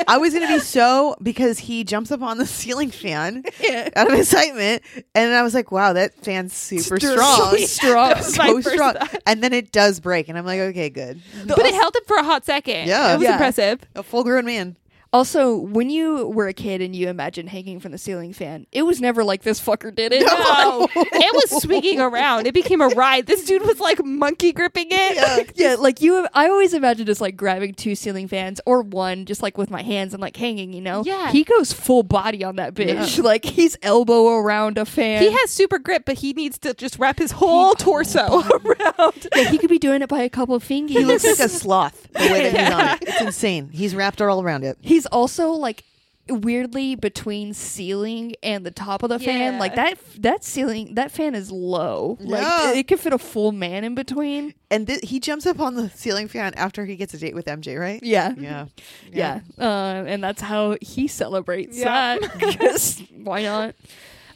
I 0.08 0.18
was 0.18 0.34
gonna 0.34 0.48
be 0.48 0.60
so 0.60 1.16
because 1.22 1.60
he 1.60 1.84
jumps 1.84 2.12
up 2.12 2.22
on 2.22 2.38
the 2.38 2.46
ceiling 2.46 2.92
fan 2.92 3.44
yeah 3.62 3.90
out 3.96 4.08
of 4.12 4.18
excitement, 4.18 4.84
and 5.16 5.34
I 5.34 5.44
was 5.44 5.54
like, 5.54 5.72
"Wow, 5.72 5.94
that 5.94 6.14
fan's 6.24 6.54
super 6.54 6.98
Str- 7.00 7.08
strong, 7.12 7.58
strong 7.66 8.10
That 8.10 8.18
was 8.20 8.38
my 8.38 8.48
so 8.48 8.62
strong." 8.62 8.94
thought. 8.94 9.22
And 9.26 9.44
then 9.44 9.52
it 9.54 9.72
does 9.74 10.00
break, 10.00 10.30
and 10.30 10.38
I'm 10.38 10.46
like, 10.46 10.60
"Okay, 10.62 10.90
good." 10.90 11.20
But 11.46 11.60
it 11.60 11.74
held 11.74 11.96
him 11.96 12.04
for 12.08 12.16
a 12.18 12.24
hot 12.24 12.46
second. 12.46 12.88
Yeah. 12.88 13.14
It 13.14 13.18
was 13.18 13.24
Yeah. 13.26 13.34
impressive. 13.34 13.82
A 13.96 14.04
full-grown 14.04 14.46
man. 14.46 14.78
Also, 15.14 15.56
when 15.56 15.90
you 15.90 16.28
were 16.28 16.48
a 16.48 16.54
kid 16.54 16.82
and 16.82 16.96
you 16.96 17.08
imagined 17.08 17.50
hanging 17.50 17.80
from 17.80 17.92
the 17.92 17.98
ceiling 17.98 18.34
fan, 18.34 18.68
it 18.72 18.84
was 18.84 19.00
never 19.00 19.24
like 19.24 19.44
this 19.44 19.60
fucker 19.60 19.94
did 19.94 20.12
it. 20.14 20.26
No, 20.26 20.88
it 20.96 21.34
was 21.34 21.62
swinging 21.62 22.00
around. 22.00 22.48
It 22.48 22.54
became 22.54 22.82
a 22.82 22.88
ride. 22.90 23.26
This 23.26 23.46
dude 23.46 23.64
was 23.64 23.80
like 23.80 24.04
monkey 24.04 24.52
gripping 24.52 24.88
it. 24.92 25.52
yeah, 25.56 25.76
like 25.76 26.02
you. 26.02 26.28
I 26.34 26.50
always 26.50 26.74
imagined 26.74 27.08
just 27.08 27.22
like 27.22 27.38
grabbing 27.38 27.74
two 27.74 27.96
ceiling 27.96 28.28
fans 28.28 28.60
or 28.66 28.82
one, 28.82 29.26
just 29.26 29.42
like 29.42 29.58
with 29.58 29.70
my 29.70 29.82
hands 29.82 30.14
and 30.14 30.22
like 30.22 30.36
hanging. 30.36 30.74
You 30.74 30.82
know. 30.82 31.04
Yeah. 31.06 31.32
He 31.32 31.44
goes 31.44 31.72
full 31.72 32.04
body 32.04 32.44
on 32.44 32.58
that 32.58 32.74
bitch. 32.74 33.24
Like 33.24 33.46
he's 33.46 33.78
elbow 33.82 34.36
around 34.36 34.78
a 34.78 34.86
fan. 34.86 35.22
He 35.22 35.32
has 35.32 35.52
super 35.52 35.80
grip, 35.80 36.04
but 36.06 36.18
he 36.18 36.34
needs 36.34 36.58
to 36.60 36.74
just 36.74 37.00
wrap 37.00 37.18
his 37.18 37.32
whole 37.32 37.74
torso 37.74 38.42
around. 38.42 39.28
Yeah, 39.36 39.50
he 39.50 39.58
could 39.58 39.70
be 39.70 39.80
doing 39.80 40.02
it 40.02 40.10
by 40.10 40.22
a 40.22 40.30
couple 40.30 40.56
of 40.56 40.64
fingers. 40.64 40.98
He 40.98 41.06
looks 41.06 41.26
like 41.26 41.40
a 41.40 41.50
sloth 41.50 42.08
the 42.14 42.20
way 42.20 42.50
that 42.50 42.60
he's 42.60 42.74
on 42.74 42.88
it. 42.88 42.98
It's 43.02 43.22
insane. 43.22 43.70
He's 43.70 43.96
wrapped 43.96 44.22
all 44.22 44.42
around 44.42 44.64
it. 44.64 44.78
He's 44.98 45.06
also 45.06 45.52
like 45.52 45.84
weirdly 46.28 46.96
between 46.96 47.54
ceiling 47.54 48.34
and 48.42 48.66
the 48.66 48.72
top 48.72 49.04
of 49.04 49.10
the 49.10 49.20
fan. 49.20 49.54
Yeah. 49.54 49.60
Like 49.60 49.76
that. 49.76 50.00
That 50.18 50.44
ceiling. 50.44 50.96
That 50.96 51.12
fan 51.12 51.36
is 51.36 51.52
low. 51.52 52.18
Like 52.20 52.42
Yeah. 52.42 52.74
it 52.74 52.88
could 52.88 53.00
fit 53.00 53.14
a 53.14 53.20
full 53.20 53.52
man 53.52 53.84
in 53.84 53.94
between. 53.94 54.56
And 54.72 54.88
th- 54.88 55.02
he 55.04 55.20
jumps 55.20 55.46
up 55.46 55.60
on 55.60 55.76
the 55.76 55.90
ceiling 55.92 56.28
fan 56.28 56.56
after 56.56 56.84
he 56.86 56.96
gets 56.96 57.14
a 57.14 57.20
date 57.20 57.36
with 57.36 57.46
MJ, 57.46 57.80
right? 57.80 58.02
Yeah. 58.02 58.34
Yeah. 58.40 58.66
Yeah. 59.14 59.40
Uh, 59.60 60.04
and 60.08 60.24
that's 60.24 60.42
how 60.42 60.78
he 60.82 61.08
celebrates 61.08 61.78
Yeah. 61.78 62.18
that. 62.18 63.02
Why 63.24 63.44
not? 63.44 63.76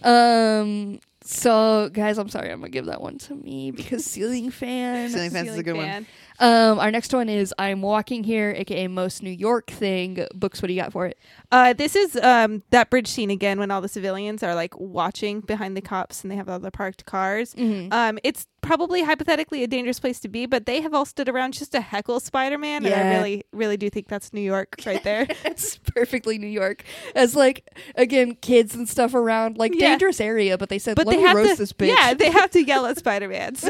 Um. 0.03 0.99
So, 1.23 1.89
guys, 1.93 2.17
I'm 2.17 2.29
sorry. 2.29 2.51
I'm 2.51 2.59
gonna 2.61 2.69
give 2.71 2.85
that 2.87 2.99
one 3.01 3.17
to 3.19 3.35
me 3.35 3.71
because 3.71 4.03
ceiling 4.05 4.49
fan. 4.49 5.09
Ceiling 5.09 5.29
fan's 5.31 5.49
is 5.49 5.57
a 5.57 5.63
good 5.63 5.77
one. 5.77 6.05
Um. 6.41 6.79
Our 6.79 6.91
next 6.91 7.13
one 7.13 7.29
is 7.29 7.53
I'm 7.59 7.81
walking 7.81 8.23
here, 8.23 8.53
aka 8.57 8.87
most 8.87 9.23
New 9.23 9.29
York 9.29 9.69
thing. 9.69 10.25
Books. 10.33 10.61
What 10.61 10.67
do 10.67 10.73
you 10.73 10.81
got 10.81 10.91
for 10.91 11.05
it? 11.05 11.17
Uh, 11.51 11.73
this 11.73 11.95
is 11.95 12.15
um, 12.17 12.63
that 12.71 12.89
bridge 12.89 13.07
scene 13.07 13.29
again 13.29 13.59
when 13.59 13.71
all 13.71 13.81
the 13.81 13.87
civilians 13.87 14.41
are 14.43 14.55
like 14.55 14.77
watching 14.79 15.41
behind 15.41 15.77
the 15.77 15.81
cops 15.81 16.23
and 16.23 16.31
they 16.31 16.35
have 16.35 16.49
all 16.49 16.59
the 16.59 16.71
parked 16.71 17.05
cars. 17.05 17.53
Mhm. 17.55 17.91
Um, 17.93 18.19
it's 18.23 18.47
probably 18.61 19.03
hypothetically 19.03 19.63
a 19.63 19.67
dangerous 19.67 19.99
place 19.99 20.19
to 20.19 20.27
be, 20.29 20.45
but 20.45 20.65
they 20.65 20.81
have 20.81 20.93
all 20.93 21.05
stood 21.05 21.27
around 21.27 21.53
just 21.53 21.71
to 21.71 21.81
heckle 21.81 22.19
Spider 22.19 22.57
Man, 22.57 22.85
and 22.85 22.93
I 22.93 23.15
really, 23.15 23.43
really 23.51 23.77
do 23.77 23.89
think 23.89 24.07
that's 24.07 24.33
New 24.33 24.41
York 24.41 24.75
right 24.85 25.03
there. 25.05 25.27
It's 25.45 25.77
perfectly 25.77 26.37
New 26.37 26.47
York. 26.47 26.83
As 27.15 27.35
like 27.35 27.67
again, 27.95 28.35
kids 28.35 28.75
and 28.75 28.87
stuff 28.87 29.13
around, 29.13 29.57
like 29.57 29.73
Yeah. 29.75 29.89
dangerous 29.89 30.19
area. 30.21 30.57
But 30.57 30.69
they 30.69 30.79
said, 30.79 30.95
but 30.95 31.05
"Let 31.07 31.13
they 31.13 31.21
me 31.21 31.27
have 31.27 31.35
roast 31.37 31.51
to, 31.51 31.57
this 31.57 31.73
bitch." 31.73 31.87
yeah, 31.89 32.13
they 32.13 32.29
have 32.31 32.51
to 32.51 32.63
yell 32.63 32.85
at 32.85 32.97
Spider 32.99 33.27
Man. 33.27 33.55
So 33.55 33.69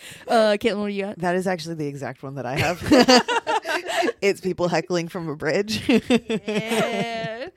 Uh, 0.28 0.56
Katelynn, 0.60 0.80
what 0.80 0.86
do 0.88 0.92
you 0.92 1.04
got? 1.04 1.18
That 1.18 1.34
is 1.34 1.46
actually 1.46 1.74
the 1.76 1.86
exact 1.86 2.22
one 2.22 2.34
that 2.36 2.46
I 2.46 2.56
have. 2.56 2.82
it's 4.22 4.40
people 4.40 4.68
heckling 4.68 5.08
from 5.08 5.28
a 5.28 5.36
bridge 5.36 5.86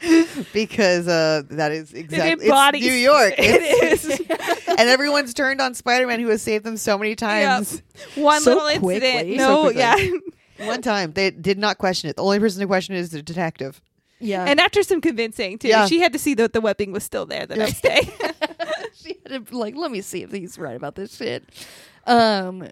because 0.54 1.08
uh, 1.08 1.44
that 1.50 1.72
is 1.72 1.94
exactly 1.94 2.48
embodies- 2.48 2.84
it's 2.84 2.92
New 2.92 2.98
York. 2.98 3.34
it 3.38 4.02
It's- 4.02 4.68
and 4.68 4.90
everyone's 4.90 5.34
turned 5.34 5.62
on 5.62 5.74
Spider-Man, 5.74 6.20
who 6.20 6.30
has 6.30 6.42
saved 6.42 6.66
them 6.66 6.78
so 6.78 6.98
many 6.98 7.16
times. 7.16 7.82
one 8.16 8.42
So 8.42 8.56
little 8.56 8.80
quickly. 8.80 9.10
incident. 9.10 9.38
No, 9.38 9.64
quickly. 9.64 9.80
yeah. 9.82 10.66
One 10.68 10.82
time, 10.82 11.14
they 11.14 11.32
did 11.32 11.58
not 11.58 11.78
question 11.78 12.10
it. 12.10 12.16
The 12.16 12.24
only 12.24 12.40
person 12.40 12.62
to 12.62 12.68
question 12.68 12.96
it 12.96 13.00
is 13.00 13.10
the 13.12 13.22
detective. 13.22 13.82
Yeah, 14.20 14.46
And 14.46 14.60
after 14.60 14.84
some 14.84 15.02
convincing 15.02 15.58
too, 15.58 15.70
Yeah. 15.70 15.88
she 15.88 16.00
had 16.00 16.14
to 16.14 16.20
see 16.20 16.36
that 16.36 16.54
the 16.54 16.62
webbing 16.62 16.92
was 16.92 17.04
still 17.04 17.26
there 17.26 17.48
the 17.48 17.56
next 17.56 17.82
day. 17.82 18.08
she 19.04 19.18
had 19.26 19.48
to 19.48 19.58
like 19.58 19.76
let 19.76 19.92
me 19.92 20.02
see 20.02 20.24
if 20.24 20.32
he's 20.32 20.58
right 20.58 20.76
about 20.76 20.96
this 20.96 21.16
shit 21.16 21.44
um 22.08 22.68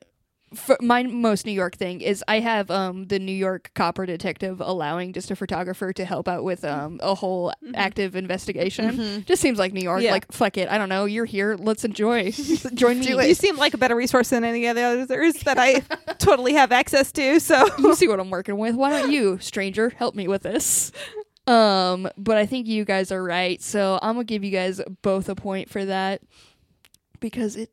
for 0.53 0.77
my 0.81 1.03
most 1.03 1.45
New 1.45 1.51
York 1.51 1.75
thing 1.75 2.01
is 2.01 2.23
I 2.27 2.39
have 2.39 2.71
um 2.71 3.05
the 3.05 3.19
New 3.19 3.31
York 3.31 3.71
copper 3.75 4.05
detective 4.05 4.61
allowing 4.61 5.13
just 5.13 5.29
a 5.31 5.35
photographer 5.35 5.93
to 5.93 6.05
help 6.05 6.27
out 6.27 6.43
with 6.43 6.63
um 6.65 6.99
a 7.03 7.13
whole 7.15 7.53
active 7.75 8.15
investigation. 8.15 9.23
Just 9.25 9.41
seems 9.41 9.59
like 9.59 9.73
New 9.73 9.81
York. 9.81 10.01
Yeah. 10.01 10.11
Like 10.11 10.31
fuck 10.31 10.57
it, 10.57 10.69
I 10.69 10.77
don't 10.77 10.89
know. 10.89 11.05
You're 11.05 11.25
here. 11.25 11.55
Let's 11.59 11.85
enjoy. 11.85 12.31
Join 12.73 12.99
me. 12.99 13.27
You 13.27 13.33
seem 13.33 13.57
like 13.57 13.73
a 13.73 13.77
better 13.77 13.95
resource 13.95 14.29
than 14.29 14.43
any 14.43 14.65
of 14.65 14.75
the 14.75 14.81
others 14.81 15.35
that 15.43 15.57
I 15.59 15.81
totally 16.17 16.53
have 16.53 16.71
access 16.71 17.11
to. 17.13 17.39
So 17.39 17.67
you 17.77 17.93
see 17.95 18.07
what 18.07 18.19
I'm 18.19 18.29
working 18.29 18.57
with. 18.57 18.75
Why 18.75 18.89
don't 18.89 19.11
you, 19.11 19.37
stranger, 19.39 19.89
help 19.89 20.15
me 20.15 20.27
with 20.27 20.43
this? 20.43 20.91
Um, 21.49 22.07
but 22.15 22.37
I 22.37 22.45
think 22.45 22.67
you 22.67 22.85
guys 22.85 23.11
are 23.11 23.23
right. 23.23 23.59
So 23.59 23.97
I'm 24.03 24.15
gonna 24.15 24.23
give 24.23 24.43
you 24.43 24.51
guys 24.51 24.79
both 25.01 25.27
a 25.29 25.35
point 25.35 25.67
for 25.67 25.83
that 25.83 26.21
because 27.19 27.55
it 27.55 27.71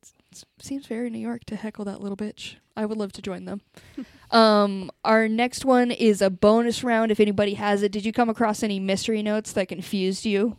seems 0.58 0.86
very 0.86 1.10
New 1.10 1.18
York 1.18 1.44
to 1.46 1.56
heckle 1.56 1.84
that 1.84 2.00
little 2.00 2.16
bitch. 2.16 2.56
I 2.74 2.86
would 2.86 2.96
love 2.96 3.12
to 3.12 3.22
join 3.22 3.44
them. 3.44 3.60
um, 4.30 4.90
our 5.04 5.28
next 5.28 5.66
one 5.66 5.90
is 5.90 6.22
a 6.22 6.30
bonus 6.30 6.82
round. 6.82 7.10
If 7.10 7.20
anybody 7.20 7.54
has 7.54 7.82
it, 7.82 7.92
did 7.92 8.06
you 8.06 8.12
come 8.12 8.30
across 8.30 8.62
any 8.62 8.80
mystery 8.80 9.22
notes 9.22 9.52
that 9.52 9.68
confused 9.68 10.24
you? 10.24 10.56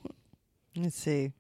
Let's 0.76 0.96
see. 0.96 1.32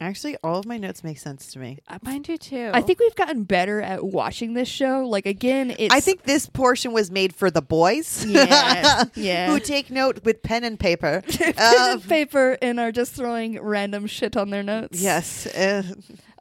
Actually, 0.00 0.36
all 0.42 0.58
of 0.58 0.64
my 0.64 0.78
notes 0.78 1.04
make 1.04 1.18
sense 1.18 1.52
to 1.52 1.58
me. 1.58 1.78
mine 2.02 2.22
do 2.22 2.38
too. 2.38 2.70
I 2.72 2.80
think 2.80 2.98
we've 3.00 3.14
gotten 3.14 3.44
better 3.44 3.82
at 3.82 4.02
watching 4.02 4.54
this 4.54 4.68
show. 4.68 5.04
Like 5.06 5.26
again, 5.26 5.74
it's 5.78 5.94
I 5.94 6.00
think 6.00 6.22
this 6.22 6.46
portion 6.46 6.92
was 6.92 7.10
made 7.10 7.34
for 7.34 7.50
the 7.50 7.60
boys. 7.62 8.24
Yeah, 8.30 9.04
yeah. 9.14 9.46
Who 9.50 9.60
take 9.60 9.90
note 9.90 10.24
with 10.24 10.42
pen 10.42 10.64
and 10.64 10.80
paper. 10.80 11.22
pen 11.28 11.54
Um, 11.58 11.90
and 11.92 12.08
paper 12.08 12.56
and 12.62 12.80
are 12.80 12.92
just 12.92 13.12
throwing 13.12 13.60
random 13.60 14.06
shit 14.06 14.36
on 14.36 14.48
their 14.50 14.62
notes. 14.62 15.00
yes. 15.02 15.46
Uh, 15.46 15.82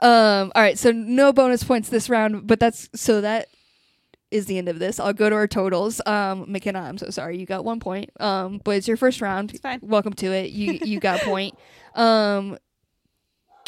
Um. 0.01 0.51
All 0.55 0.61
right. 0.61 0.77
So 0.79 0.91
no 0.91 1.33
bonus 1.33 1.63
points 1.63 1.89
this 1.89 2.09
round, 2.09 2.47
but 2.47 2.59
that's 2.61 2.87
so 2.95 3.19
that 3.21 3.49
is 4.31 4.45
the 4.45 4.57
end 4.57 4.69
of 4.69 4.79
this. 4.79 4.99
I'll 4.99 5.11
go 5.11 5.29
to 5.29 5.35
our 5.35 5.47
totals. 5.47 5.99
Um, 6.05 6.45
McKenna, 6.47 6.79
I'm 6.79 6.97
so 6.97 7.09
sorry. 7.09 7.37
You 7.37 7.45
got 7.45 7.65
one 7.65 7.79
point. 7.81 8.11
Um, 8.21 8.61
but 8.63 8.77
it's 8.77 8.87
your 8.87 8.95
first 8.95 9.19
round. 9.21 9.51
It's 9.51 9.59
fine. 9.59 9.79
Welcome 9.81 10.13
to 10.13 10.27
it. 10.31 10.51
You 10.51 10.79
you 10.81 10.99
got 11.01 11.21
a 11.21 11.25
point. 11.25 11.55
Um, 11.95 12.57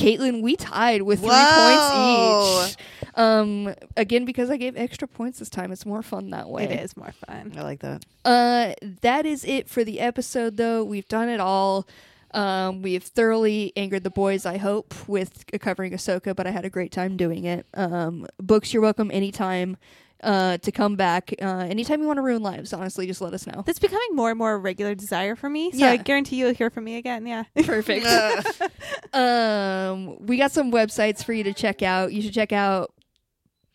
Katelynn, 0.01 0.41
we 0.41 0.55
tied 0.55 1.03
with 1.03 1.19
three 1.19 1.29
points 1.29 2.71
each. 2.71 2.85
Um, 3.15 3.75
again 3.97 4.25
because 4.25 4.49
I 4.49 4.57
gave 4.57 4.77
extra 4.77 5.07
points 5.07 5.39
this 5.39 5.49
time. 5.49 5.71
It's 5.71 5.85
more 5.85 6.01
fun 6.01 6.29
that 6.29 6.49
way. 6.49 6.63
it 6.63 6.71
is 6.71 6.95
more 6.95 7.11
fun. 7.11 7.53
I 7.57 7.61
like 7.61 7.79
that. 7.81 8.05
Uh, 8.23 8.73
that 9.01 9.25
is 9.25 9.43
it 9.43 9.69
for 9.69 9.83
the 9.83 9.99
episode, 9.99 10.57
though. 10.57 10.83
We've 10.83 11.07
done 11.07 11.29
it 11.29 11.39
all. 11.39 11.87
Um, 12.33 12.81
we 12.81 12.93
have 12.93 13.03
thoroughly 13.03 13.73
angered 13.75 14.03
the 14.03 14.09
boys, 14.09 14.45
I 14.45 14.57
hope, 14.57 14.93
with 15.07 15.45
covering 15.59 15.91
Ahsoka, 15.91 16.33
but 16.35 16.47
I 16.47 16.51
had 16.51 16.63
a 16.63 16.69
great 16.69 16.91
time 16.91 17.17
doing 17.17 17.43
it. 17.43 17.65
Um, 17.73 18.25
books, 18.39 18.73
you're 18.73 18.81
welcome 18.81 19.11
anytime 19.11 19.75
uh, 20.23 20.57
to 20.59 20.71
come 20.71 20.95
back. 20.95 21.33
Uh, 21.41 21.65
anytime 21.69 22.01
you 22.01 22.07
want 22.07 22.17
to 22.17 22.21
ruin 22.21 22.43
lives, 22.43 22.73
honestly, 22.73 23.07
just 23.07 23.21
let 23.21 23.33
us 23.33 23.47
know. 23.47 23.63
That's 23.65 23.79
becoming 23.79 24.09
more 24.13 24.29
and 24.29 24.37
more 24.37 24.53
a 24.53 24.57
regular 24.57 24.95
desire 24.95 25.35
for 25.35 25.49
me. 25.49 25.71
So 25.71 25.77
Yeah. 25.79 25.91
I 25.91 25.97
guarantee 25.97 26.37
you'll 26.37 26.53
hear 26.53 26.69
from 26.69 26.83
me 26.83 26.97
again. 26.97 27.25
Yeah. 27.25 27.43
Perfect. 27.63 28.05
um, 29.13 30.17
we 30.25 30.37
got 30.37 30.51
some 30.51 30.71
websites 30.71 31.23
for 31.23 31.33
you 31.33 31.43
to 31.43 31.53
check 31.53 31.81
out. 31.81 32.13
You 32.13 32.21
should 32.21 32.33
check 32.33 32.51
out 32.51 32.93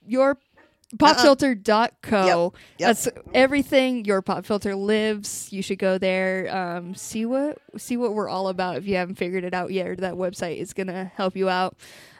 your 0.06 0.38
popfilter.co. 0.96 2.52
Yep. 2.78 2.88
That's 2.88 3.08
everything 3.34 4.04
your 4.04 4.22
pop 4.22 4.46
filter 4.46 4.74
lives. 4.76 5.48
You 5.52 5.62
should 5.62 5.78
go 5.78 5.98
there. 5.98 6.54
Um, 6.54 6.94
see 6.94 7.26
what 7.26 7.58
see 7.76 7.96
what 7.96 8.14
we're 8.14 8.28
all 8.28 8.48
about 8.48 8.76
if 8.76 8.86
you 8.86 8.96
haven't 8.96 9.16
figured 9.16 9.44
it 9.44 9.52
out 9.54 9.72
yet. 9.72 9.86
Or 9.88 9.96
that 9.96 10.14
website 10.14 10.58
is 10.58 10.72
gonna 10.72 11.10
help 11.16 11.36
you 11.36 11.48
out. 11.48 11.76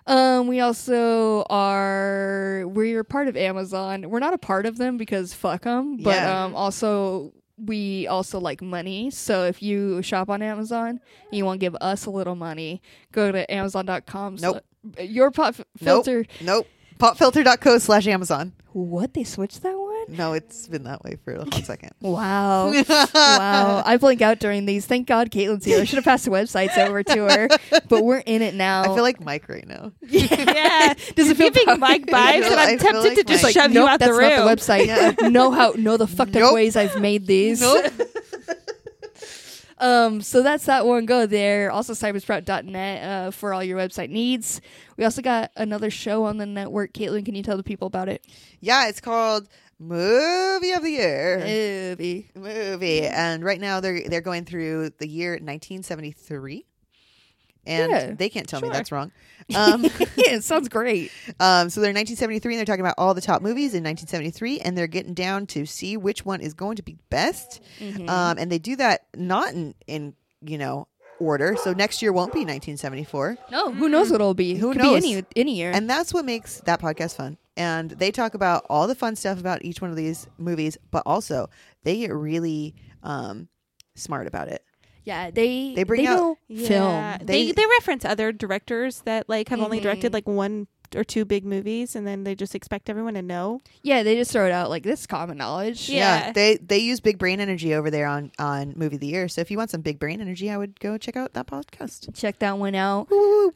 Um, 0.07 0.47
we 0.47 0.61
also 0.61 1.45
are 1.51 2.65
we're 2.66 3.03
part 3.05 3.28
of 3.28 3.37
Amazon. 3.37 4.09
We're 4.09 4.20
not 4.20 4.35
a 4.35 4.39
part 4.39 4.66
of 4.66 4.78
them 4.78 4.97
because 4.97 5.35
fuck 5.35 5.62
them. 5.62 5.97
But 5.99 6.15
Yeah. 6.16 6.45
um, 6.45 6.55
also 6.55 7.33
we 7.59 8.07
also 8.07 8.39
like 8.39 8.61
money. 8.62 9.11
So 9.11 9.45
if 9.45 9.62
you 9.62 10.03
shop 10.03 10.28
on 10.28 10.43
Amazon 10.43 10.89
and 10.91 11.01
you 11.33 11.45
want 11.45 11.59
to 11.61 11.65
give 11.65 11.74
us 11.81 12.07
a 12.07 12.11
little 12.11 12.37
money, 12.37 12.83
go 13.12 13.33
to 13.33 13.51
Amazon.com. 13.53 14.37
Nope. 14.37 14.62
Your 15.01 15.31
pop 15.31 15.55
filter. 15.55 15.66
Nope. 15.81 16.05
filter. 16.05 16.27
Nope. 16.45 16.66
Popfilter.co 16.99 17.78
slash 17.78 18.07
Amazon. 18.07 18.53
What 18.73 19.15
they 19.15 19.24
switched 19.24 19.62
that 19.62 19.77
one? 19.77 19.86
No, 20.09 20.33
it's 20.35 20.69
been 20.69 20.85
that 20.85 21.03
way 21.03 21.16
for 21.24 21.33
a 21.35 21.45
hot 21.45 21.65
second. 21.65 21.91
Wow. 22.01 22.70
wow. 23.15 23.83
I 23.85 23.97
blink 23.97 24.23
out 24.23 24.39
during 24.39 24.65
these. 24.66 24.87
Thank 24.87 25.09
God 25.09 25.31
Katelynn's 25.31 25.65
here. 25.65 25.81
I 25.81 25.85
should 25.85 25.97
have 25.97 26.05
passed 26.05 26.24
the 26.24 26.31
websites 26.31 26.77
over 26.78 27.03
to 27.03 27.24
her, 27.28 27.49
but 27.89 28.05
we're 28.05 28.19
in 28.19 28.43
it 28.43 28.55
now. 28.55 28.83
I 28.83 28.95
feel 28.95 29.03
like 29.03 29.20
Mike 29.20 29.49
right 29.49 29.66
now. 29.66 29.93
yeah. 30.03 30.95
Does 31.16 31.31
it 31.31 31.37
feel 31.37 31.51
giving 31.51 31.66
power- 31.66 31.78
Mike 31.78 32.07
vibes, 32.07 32.45
and 32.45 32.55
I'm 32.55 32.78
tempted 32.78 33.03
like 33.09 33.16
to 33.16 33.24
just 33.24 33.43
Mike. 33.43 33.55
shove 33.55 33.73
nope, 33.73 33.83
you 33.85 33.89
out 33.89 34.01
the 34.01 34.12
room. 34.12 34.31
not 34.31 34.45
the 34.45 34.62
website. 34.62 34.87
Yeah. 34.87 35.28
know 35.28 35.51
how 35.51 35.73
know 35.73 35.97
the 35.97 36.07
fucked 36.07 36.37
up 36.37 36.55
ways 36.55 36.77
I've 36.77 37.01
made 37.01 37.27
these. 37.27 37.61
Nope. 37.61 37.93
Um, 39.78 40.23
so 40.23 40.43
that's 40.43 40.65
that 40.66 40.87
one. 40.87 41.05
Go 41.05 41.27
there. 41.27 41.70
Also, 41.70 41.93
cybersprout.net 41.93 43.03
uh, 43.05 43.31
for 43.31 43.53
all 43.53 43.62
your 43.62 43.78
website 43.78 44.09
needs. 44.11 44.61
We 44.97 45.05
also 45.05 45.20
got 45.20 45.51
another 45.57 45.91
show 45.91 46.24
on 46.24 46.39
the 46.39 46.47
network. 46.47 46.93
Katelynn, 46.95 47.24
can 47.24 47.35
you 47.35 47.43
tell 47.43 47.59
the 47.59 47.62
people 47.62 47.87
about 47.87 48.09
it? 48.09 48.24
Yeah, 48.61 48.89
it's 48.89 49.01
called 49.01 49.49
Movie 49.78 50.73
of 50.73 50.82
the 50.82 50.90
Year. 50.90 51.39
Movie. 51.39 52.31
movie 52.35 53.07
and 53.07 53.44
right 53.44 53.61
now 53.61 53.81
they're 53.81 54.09
they're 54.09 54.20
going 54.23 54.44
through 54.44 54.90
the 54.98 55.07
year 55.09 55.32
1973 55.32 56.65
and 57.66 57.90
Yeah, 57.93 58.12
they 58.15 58.28
can't 58.28 58.48
tell 58.48 58.61
me 58.61 58.69
that's 58.69 58.90
wrong 58.93 59.11
um, 59.55 59.85
yeah, 59.85 59.90
it 60.36 60.44
sounds 60.44 60.69
great. 60.69 61.12
um, 61.40 61.69
so 61.70 61.81
they're 61.81 61.90
1973 61.93 62.55
and 62.55 62.59
they're 62.59 62.65
talking 62.65 62.81
about 62.85 62.94
all 62.98 63.12
the 63.15 63.20
top 63.20 63.43
movies 63.43 63.74
in 63.74 63.85
1973 63.85 64.61
and 64.61 64.77
they're 64.78 64.86
getting 64.86 65.15
down 65.15 65.47
to 65.47 65.66
see 65.66 65.97
which 65.97 66.24
one 66.24 66.40
is 66.40 66.55
going 66.55 66.77
to 66.77 66.82
be 66.82 66.97
best 67.11 67.61
Mm-hmm. 67.78 68.09
um, 68.09 68.39
and 68.39 68.51
they 68.51 68.59
do 68.59 68.77
that 68.77 69.07
not 69.15 69.53
in 69.53 69.74
in 69.86 70.15
you 70.40 70.59
know 70.59 70.89
order 71.20 71.57
so 71.62 71.73
next 71.73 72.03
year 72.03 72.12
won't 72.12 72.32
be 72.32 72.40
1974 72.40 73.36
No, 73.51 73.73
who 73.73 73.89
knows 73.89 74.11
what 74.11 74.16
it'll 74.16 74.35
be? 74.35 74.55
Who 74.55 74.73
Could 74.73 74.82
knows? 74.82 75.03
Be 75.03 75.12
any 75.15 75.24
any 75.36 75.55
year. 75.57 75.70
and 75.74 75.89
that's 75.89 76.12
what 76.15 76.24
makes 76.24 76.61
that 76.62 76.81
podcast 76.81 77.16
fun 77.16 77.36
and 77.57 77.91
they 77.93 78.11
talk 78.11 78.35
about 78.35 78.65
all 78.69 78.87
the 78.87 78.95
fun 78.95 79.16
stuff 79.16 79.39
about 79.41 79.65
each 79.65 79.81
one 79.81 79.91
of 79.91 79.97
these 79.97 80.27
movies 80.39 80.77
but 80.91 81.03
also 81.07 81.49
they 81.85 81.99
get 81.99 82.12
really 82.12 82.74
um, 83.03 83.49
smart 83.95 84.27
about 84.27 84.49
it 84.49 84.62
yeah, 85.05 85.31
they 85.31 85.73
They 85.73 85.85
bring 85.85 86.01
they 86.03 86.09
out- 86.09 86.16
know 86.16 86.39
Yeah. 86.49 86.66
film. 87.19 87.27
They, 87.28 87.47
They- 87.47 87.53
they 87.53 87.65
reference 87.78 88.05
other 88.05 88.33
directors 88.33 89.03
that 89.03 89.28
like 89.28 89.49
have 89.51 89.61
only 89.61 89.78
directed 89.78 90.11
Mhm. 90.11 90.15
like 90.15 90.27
one 90.27 90.66
or 90.97 91.05
two 91.05 91.24
big 91.24 91.44
movies, 91.44 91.94
and 91.94 92.06
then 92.06 92.24
they 92.24 92.35
just 92.35 92.55
expect 92.55 92.89
everyone 92.90 93.14
to 93.14 93.23
know. 93.23 93.60
Yeah, 93.82 94.02
they 94.02 94.16
just 94.16 94.32
throw 94.32 94.47
it 94.47 94.52
out 94.52 94.70
like 94.70 94.82
this 94.82 95.01
is 95.01 95.06
common 95.06 95.36
knowledge. 95.39 95.89
Yeah. 95.89 96.32
they 96.32 96.56
they 96.56 96.78
use 96.78 97.01
big 97.01 97.18
brain 97.18 97.40
energy 97.40 97.74
over 97.74 97.90
there 97.90 98.06
on 98.06 98.32
on 98.39 98.73
movie 98.77 98.97
of 98.97 99.01
the 99.01 99.06
year. 99.06 99.28
So 99.28 99.40
if 99.40 99.51
you 99.51 99.59
want 99.59 99.70
some 99.70 99.81
big 99.82 99.98
brain 99.98 100.20
energy, 100.20 100.51
I 100.51 100.56
would 100.56 100.78
go 100.81 100.98
check 100.98 101.16
out 101.16 101.35
that 101.35 101.47
podcast. 101.47 102.14
Check 102.14 102.39
that 102.40 102.59
one 102.59 102.74
out. 102.74 103.09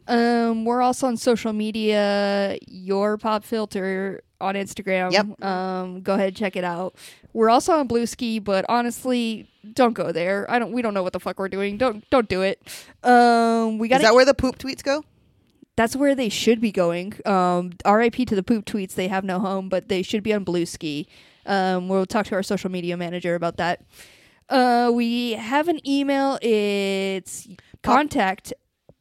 Um, 0.06 0.64
we're 0.64 0.82
also 0.82 1.06
on 1.06 1.16
social 1.16 1.52
media. 1.52 2.58
Your 2.68 3.16
pop 3.18 3.44
filter 3.44 4.22
on 4.40 4.54
Instagram. 4.54 5.12
Yep. 5.12 5.44
Um, 5.44 6.00
go 6.00 6.14
ahead 6.14 6.28
and 6.28 6.36
check 6.36 6.56
it 6.56 6.64
out. 6.64 6.94
We're 7.32 7.50
also 7.50 7.72
on 7.74 7.86
Bluesky, 7.88 8.42
but 8.42 8.64
honestly, 8.68 9.48
don't 9.74 9.92
go 9.92 10.10
there. 10.12 10.50
I 10.50 10.58
don't. 10.58 10.72
We 10.72 10.82
don't 10.82 10.94
know 10.94 11.02
what 11.02 11.12
the 11.12 11.20
fuck 11.20 11.38
we're 11.38 11.48
doing. 11.48 11.76
Don't 11.76 12.08
don't 12.10 12.28
do 12.28 12.42
it. 12.42 12.60
Um, 13.04 13.78
we 13.78 13.88
got 13.88 13.96
Is 13.96 14.02
that 14.02 14.14
where 14.14 14.24
the 14.24 14.34
poop 14.34 14.58
tweets 14.58 14.82
go? 14.82 15.04
That's 15.80 15.96
where 15.96 16.14
they 16.14 16.28
should 16.28 16.60
be 16.60 16.72
going. 16.72 17.14
Um, 17.24 17.70
RIP 17.86 18.16
to 18.26 18.34
the 18.34 18.42
poop 18.42 18.66
tweets. 18.66 18.96
They 18.96 19.08
have 19.08 19.24
no 19.24 19.38
home, 19.38 19.70
but 19.70 19.88
they 19.88 20.02
should 20.02 20.22
be 20.22 20.34
on 20.34 20.44
Bluesky. 20.44 21.06
Um, 21.46 21.88
we'll 21.88 22.04
talk 22.04 22.26
to 22.26 22.34
our 22.34 22.42
social 22.42 22.70
media 22.70 22.98
manager 22.98 23.34
about 23.34 23.56
that. 23.56 23.86
Uh, 24.50 24.90
we 24.92 25.32
have 25.32 25.68
an 25.68 25.80
email. 25.88 26.38
It's 26.42 27.48
contact 27.82 28.52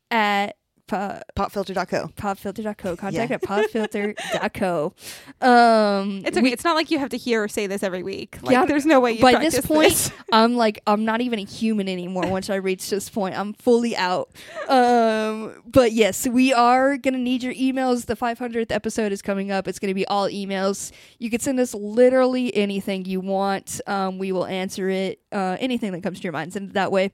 at 0.10 0.56
po- 0.90 1.22
Popfilter.co. 1.38 2.10
popfilter.co. 2.18 2.96
Contact 2.98 3.30
Yeah. 3.32 3.36
at 3.36 3.42
popfilter.co. 3.42 4.94
Um, 5.42 6.22
It's 6.26 6.36
okay. 6.38 6.42
we- 6.42 6.52
it's 6.52 6.64
not 6.66 6.76
like 6.76 6.92
you 6.92 7.00
have 7.00 7.10
to 7.10 7.18
hear 7.18 7.44
or 7.44 7.48
say 7.48 7.66
this 7.68 7.82
every 7.84 8.04
week. 8.04 8.38
Like, 8.42 8.52
Yeah, 8.54 8.66
there's 8.66 8.86
no 8.86 9.00
way 9.00 9.14
you 9.14 9.22
by 9.22 9.36
this 9.40 9.62
point, 9.62 9.90
this. 9.90 10.12
I'm 10.34 10.56
like 10.58 10.82
I'm 10.86 11.06
not 11.06 11.22
even 11.22 11.40
a 11.40 11.46
human 11.46 11.88
anymore. 11.88 12.28
Once 12.28 12.50
I 12.50 12.56
reach 12.56 12.90
this 12.90 13.10
point, 13.10 13.38
I'm 13.40 13.54
fully 13.54 13.96
out. 13.96 14.30
Um, 14.68 15.62
but 15.66 15.94
yes, 15.94 16.28
we 16.28 16.54
are 16.54 16.98
gonna 16.98 17.18
need 17.18 17.44
your 17.44 17.54
emails. 17.54 18.06
The 18.06 18.16
500th 18.16 18.72
episode 18.72 19.12
is 19.12 19.22
coming 19.22 19.52
up. 19.52 19.68
It's 19.68 19.80
gonna 19.80 19.94
be 19.94 20.06
all 20.08 20.28
emails. 20.28 20.92
You 21.20 21.30
can 21.30 21.40
send 21.40 21.60
us 21.60 21.74
literally 21.74 22.54
anything 22.56 23.06
you 23.06 23.22
want. 23.22 23.80
Um, 23.88 24.18
we 24.18 24.32
will 24.32 24.46
answer 24.46 24.90
it. 24.90 25.20
Uh, 25.32 25.56
anything 25.60 25.92
that 25.94 26.04
comes 26.04 26.20
to 26.20 26.24
your 26.24 26.34
mind, 26.34 26.54
send 26.54 26.70
it 26.70 26.74
that 26.74 26.92
way, 26.92 27.12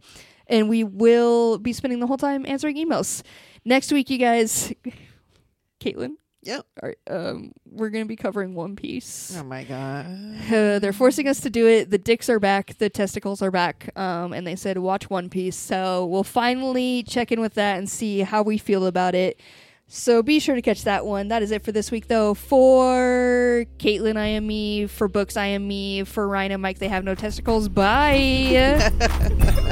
and 0.47 0.69
we 0.69 0.83
will 0.83 1.57
be 1.59 1.73
spending 1.73 1.99
the 1.99 2.07
whole 2.07 2.17
time 2.17 2.45
answering 2.47 2.75
emails. 2.77 3.21
Next 3.65 3.91
week, 3.91 4.09
you 4.09 4.17
guys, 4.19 4.73
Katelynn. 5.79 6.17
Yep. 6.43 6.65
Are, 6.83 6.95
um, 7.09 7.51
we're 7.65 7.89
gonna 7.89 8.05
be 8.05 8.15
covering 8.15 8.53
One 8.53 8.75
Piece. 8.75 9.35
Oh 9.35 9.43
my 9.43 9.63
god. 9.63 10.05
Uh, 10.45 10.77
they're 10.77 10.93
forcing 10.93 11.27
us 11.27 11.41
to 11.41 11.49
do 11.49 11.67
it. 11.67 11.89
The 11.89 11.97
dicks 11.97 12.29
are 12.29 12.39
back, 12.39 12.77
the 12.77 12.89
testicles 12.89 13.41
are 13.41 13.49
back, 13.49 13.89
um, 13.97 14.31
and 14.31 14.45
they 14.45 14.55
said 14.55 14.77
watch 14.77 15.09
One 15.09 15.29
Piece. 15.29 15.55
So 15.55 16.05
we'll 16.05 16.23
finally 16.23 17.01
check 17.01 17.31
in 17.31 17.41
with 17.41 17.55
that 17.55 17.79
and 17.79 17.89
see 17.89 18.19
how 18.19 18.43
we 18.43 18.59
feel 18.59 18.85
about 18.85 19.15
it. 19.15 19.39
So 19.87 20.21
be 20.21 20.39
sure 20.39 20.53
to 20.55 20.61
catch 20.61 20.83
that 20.83 21.05
one. 21.05 21.27
That 21.29 21.41
is 21.41 21.49
it 21.51 21.63
for 21.63 21.71
this 21.71 21.89
week, 21.89 22.07
though. 22.07 22.35
For 22.35 23.65
Katelynn, 23.79 24.17
I 24.17 24.27
am 24.27 24.45
me. 24.45 24.85
For 24.87 25.07
books, 25.07 25.37
I 25.37 25.47
am 25.47 25.67
me. 25.67 26.03
For 26.03 26.27
Ryan 26.27 26.53
and 26.53 26.61
Mike, 26.61 26.79
they 26.79 26.87
have 26.87 27.03
no 27.03 27.15
testicles. 27.15 27.69
Bye. 27.69 28.91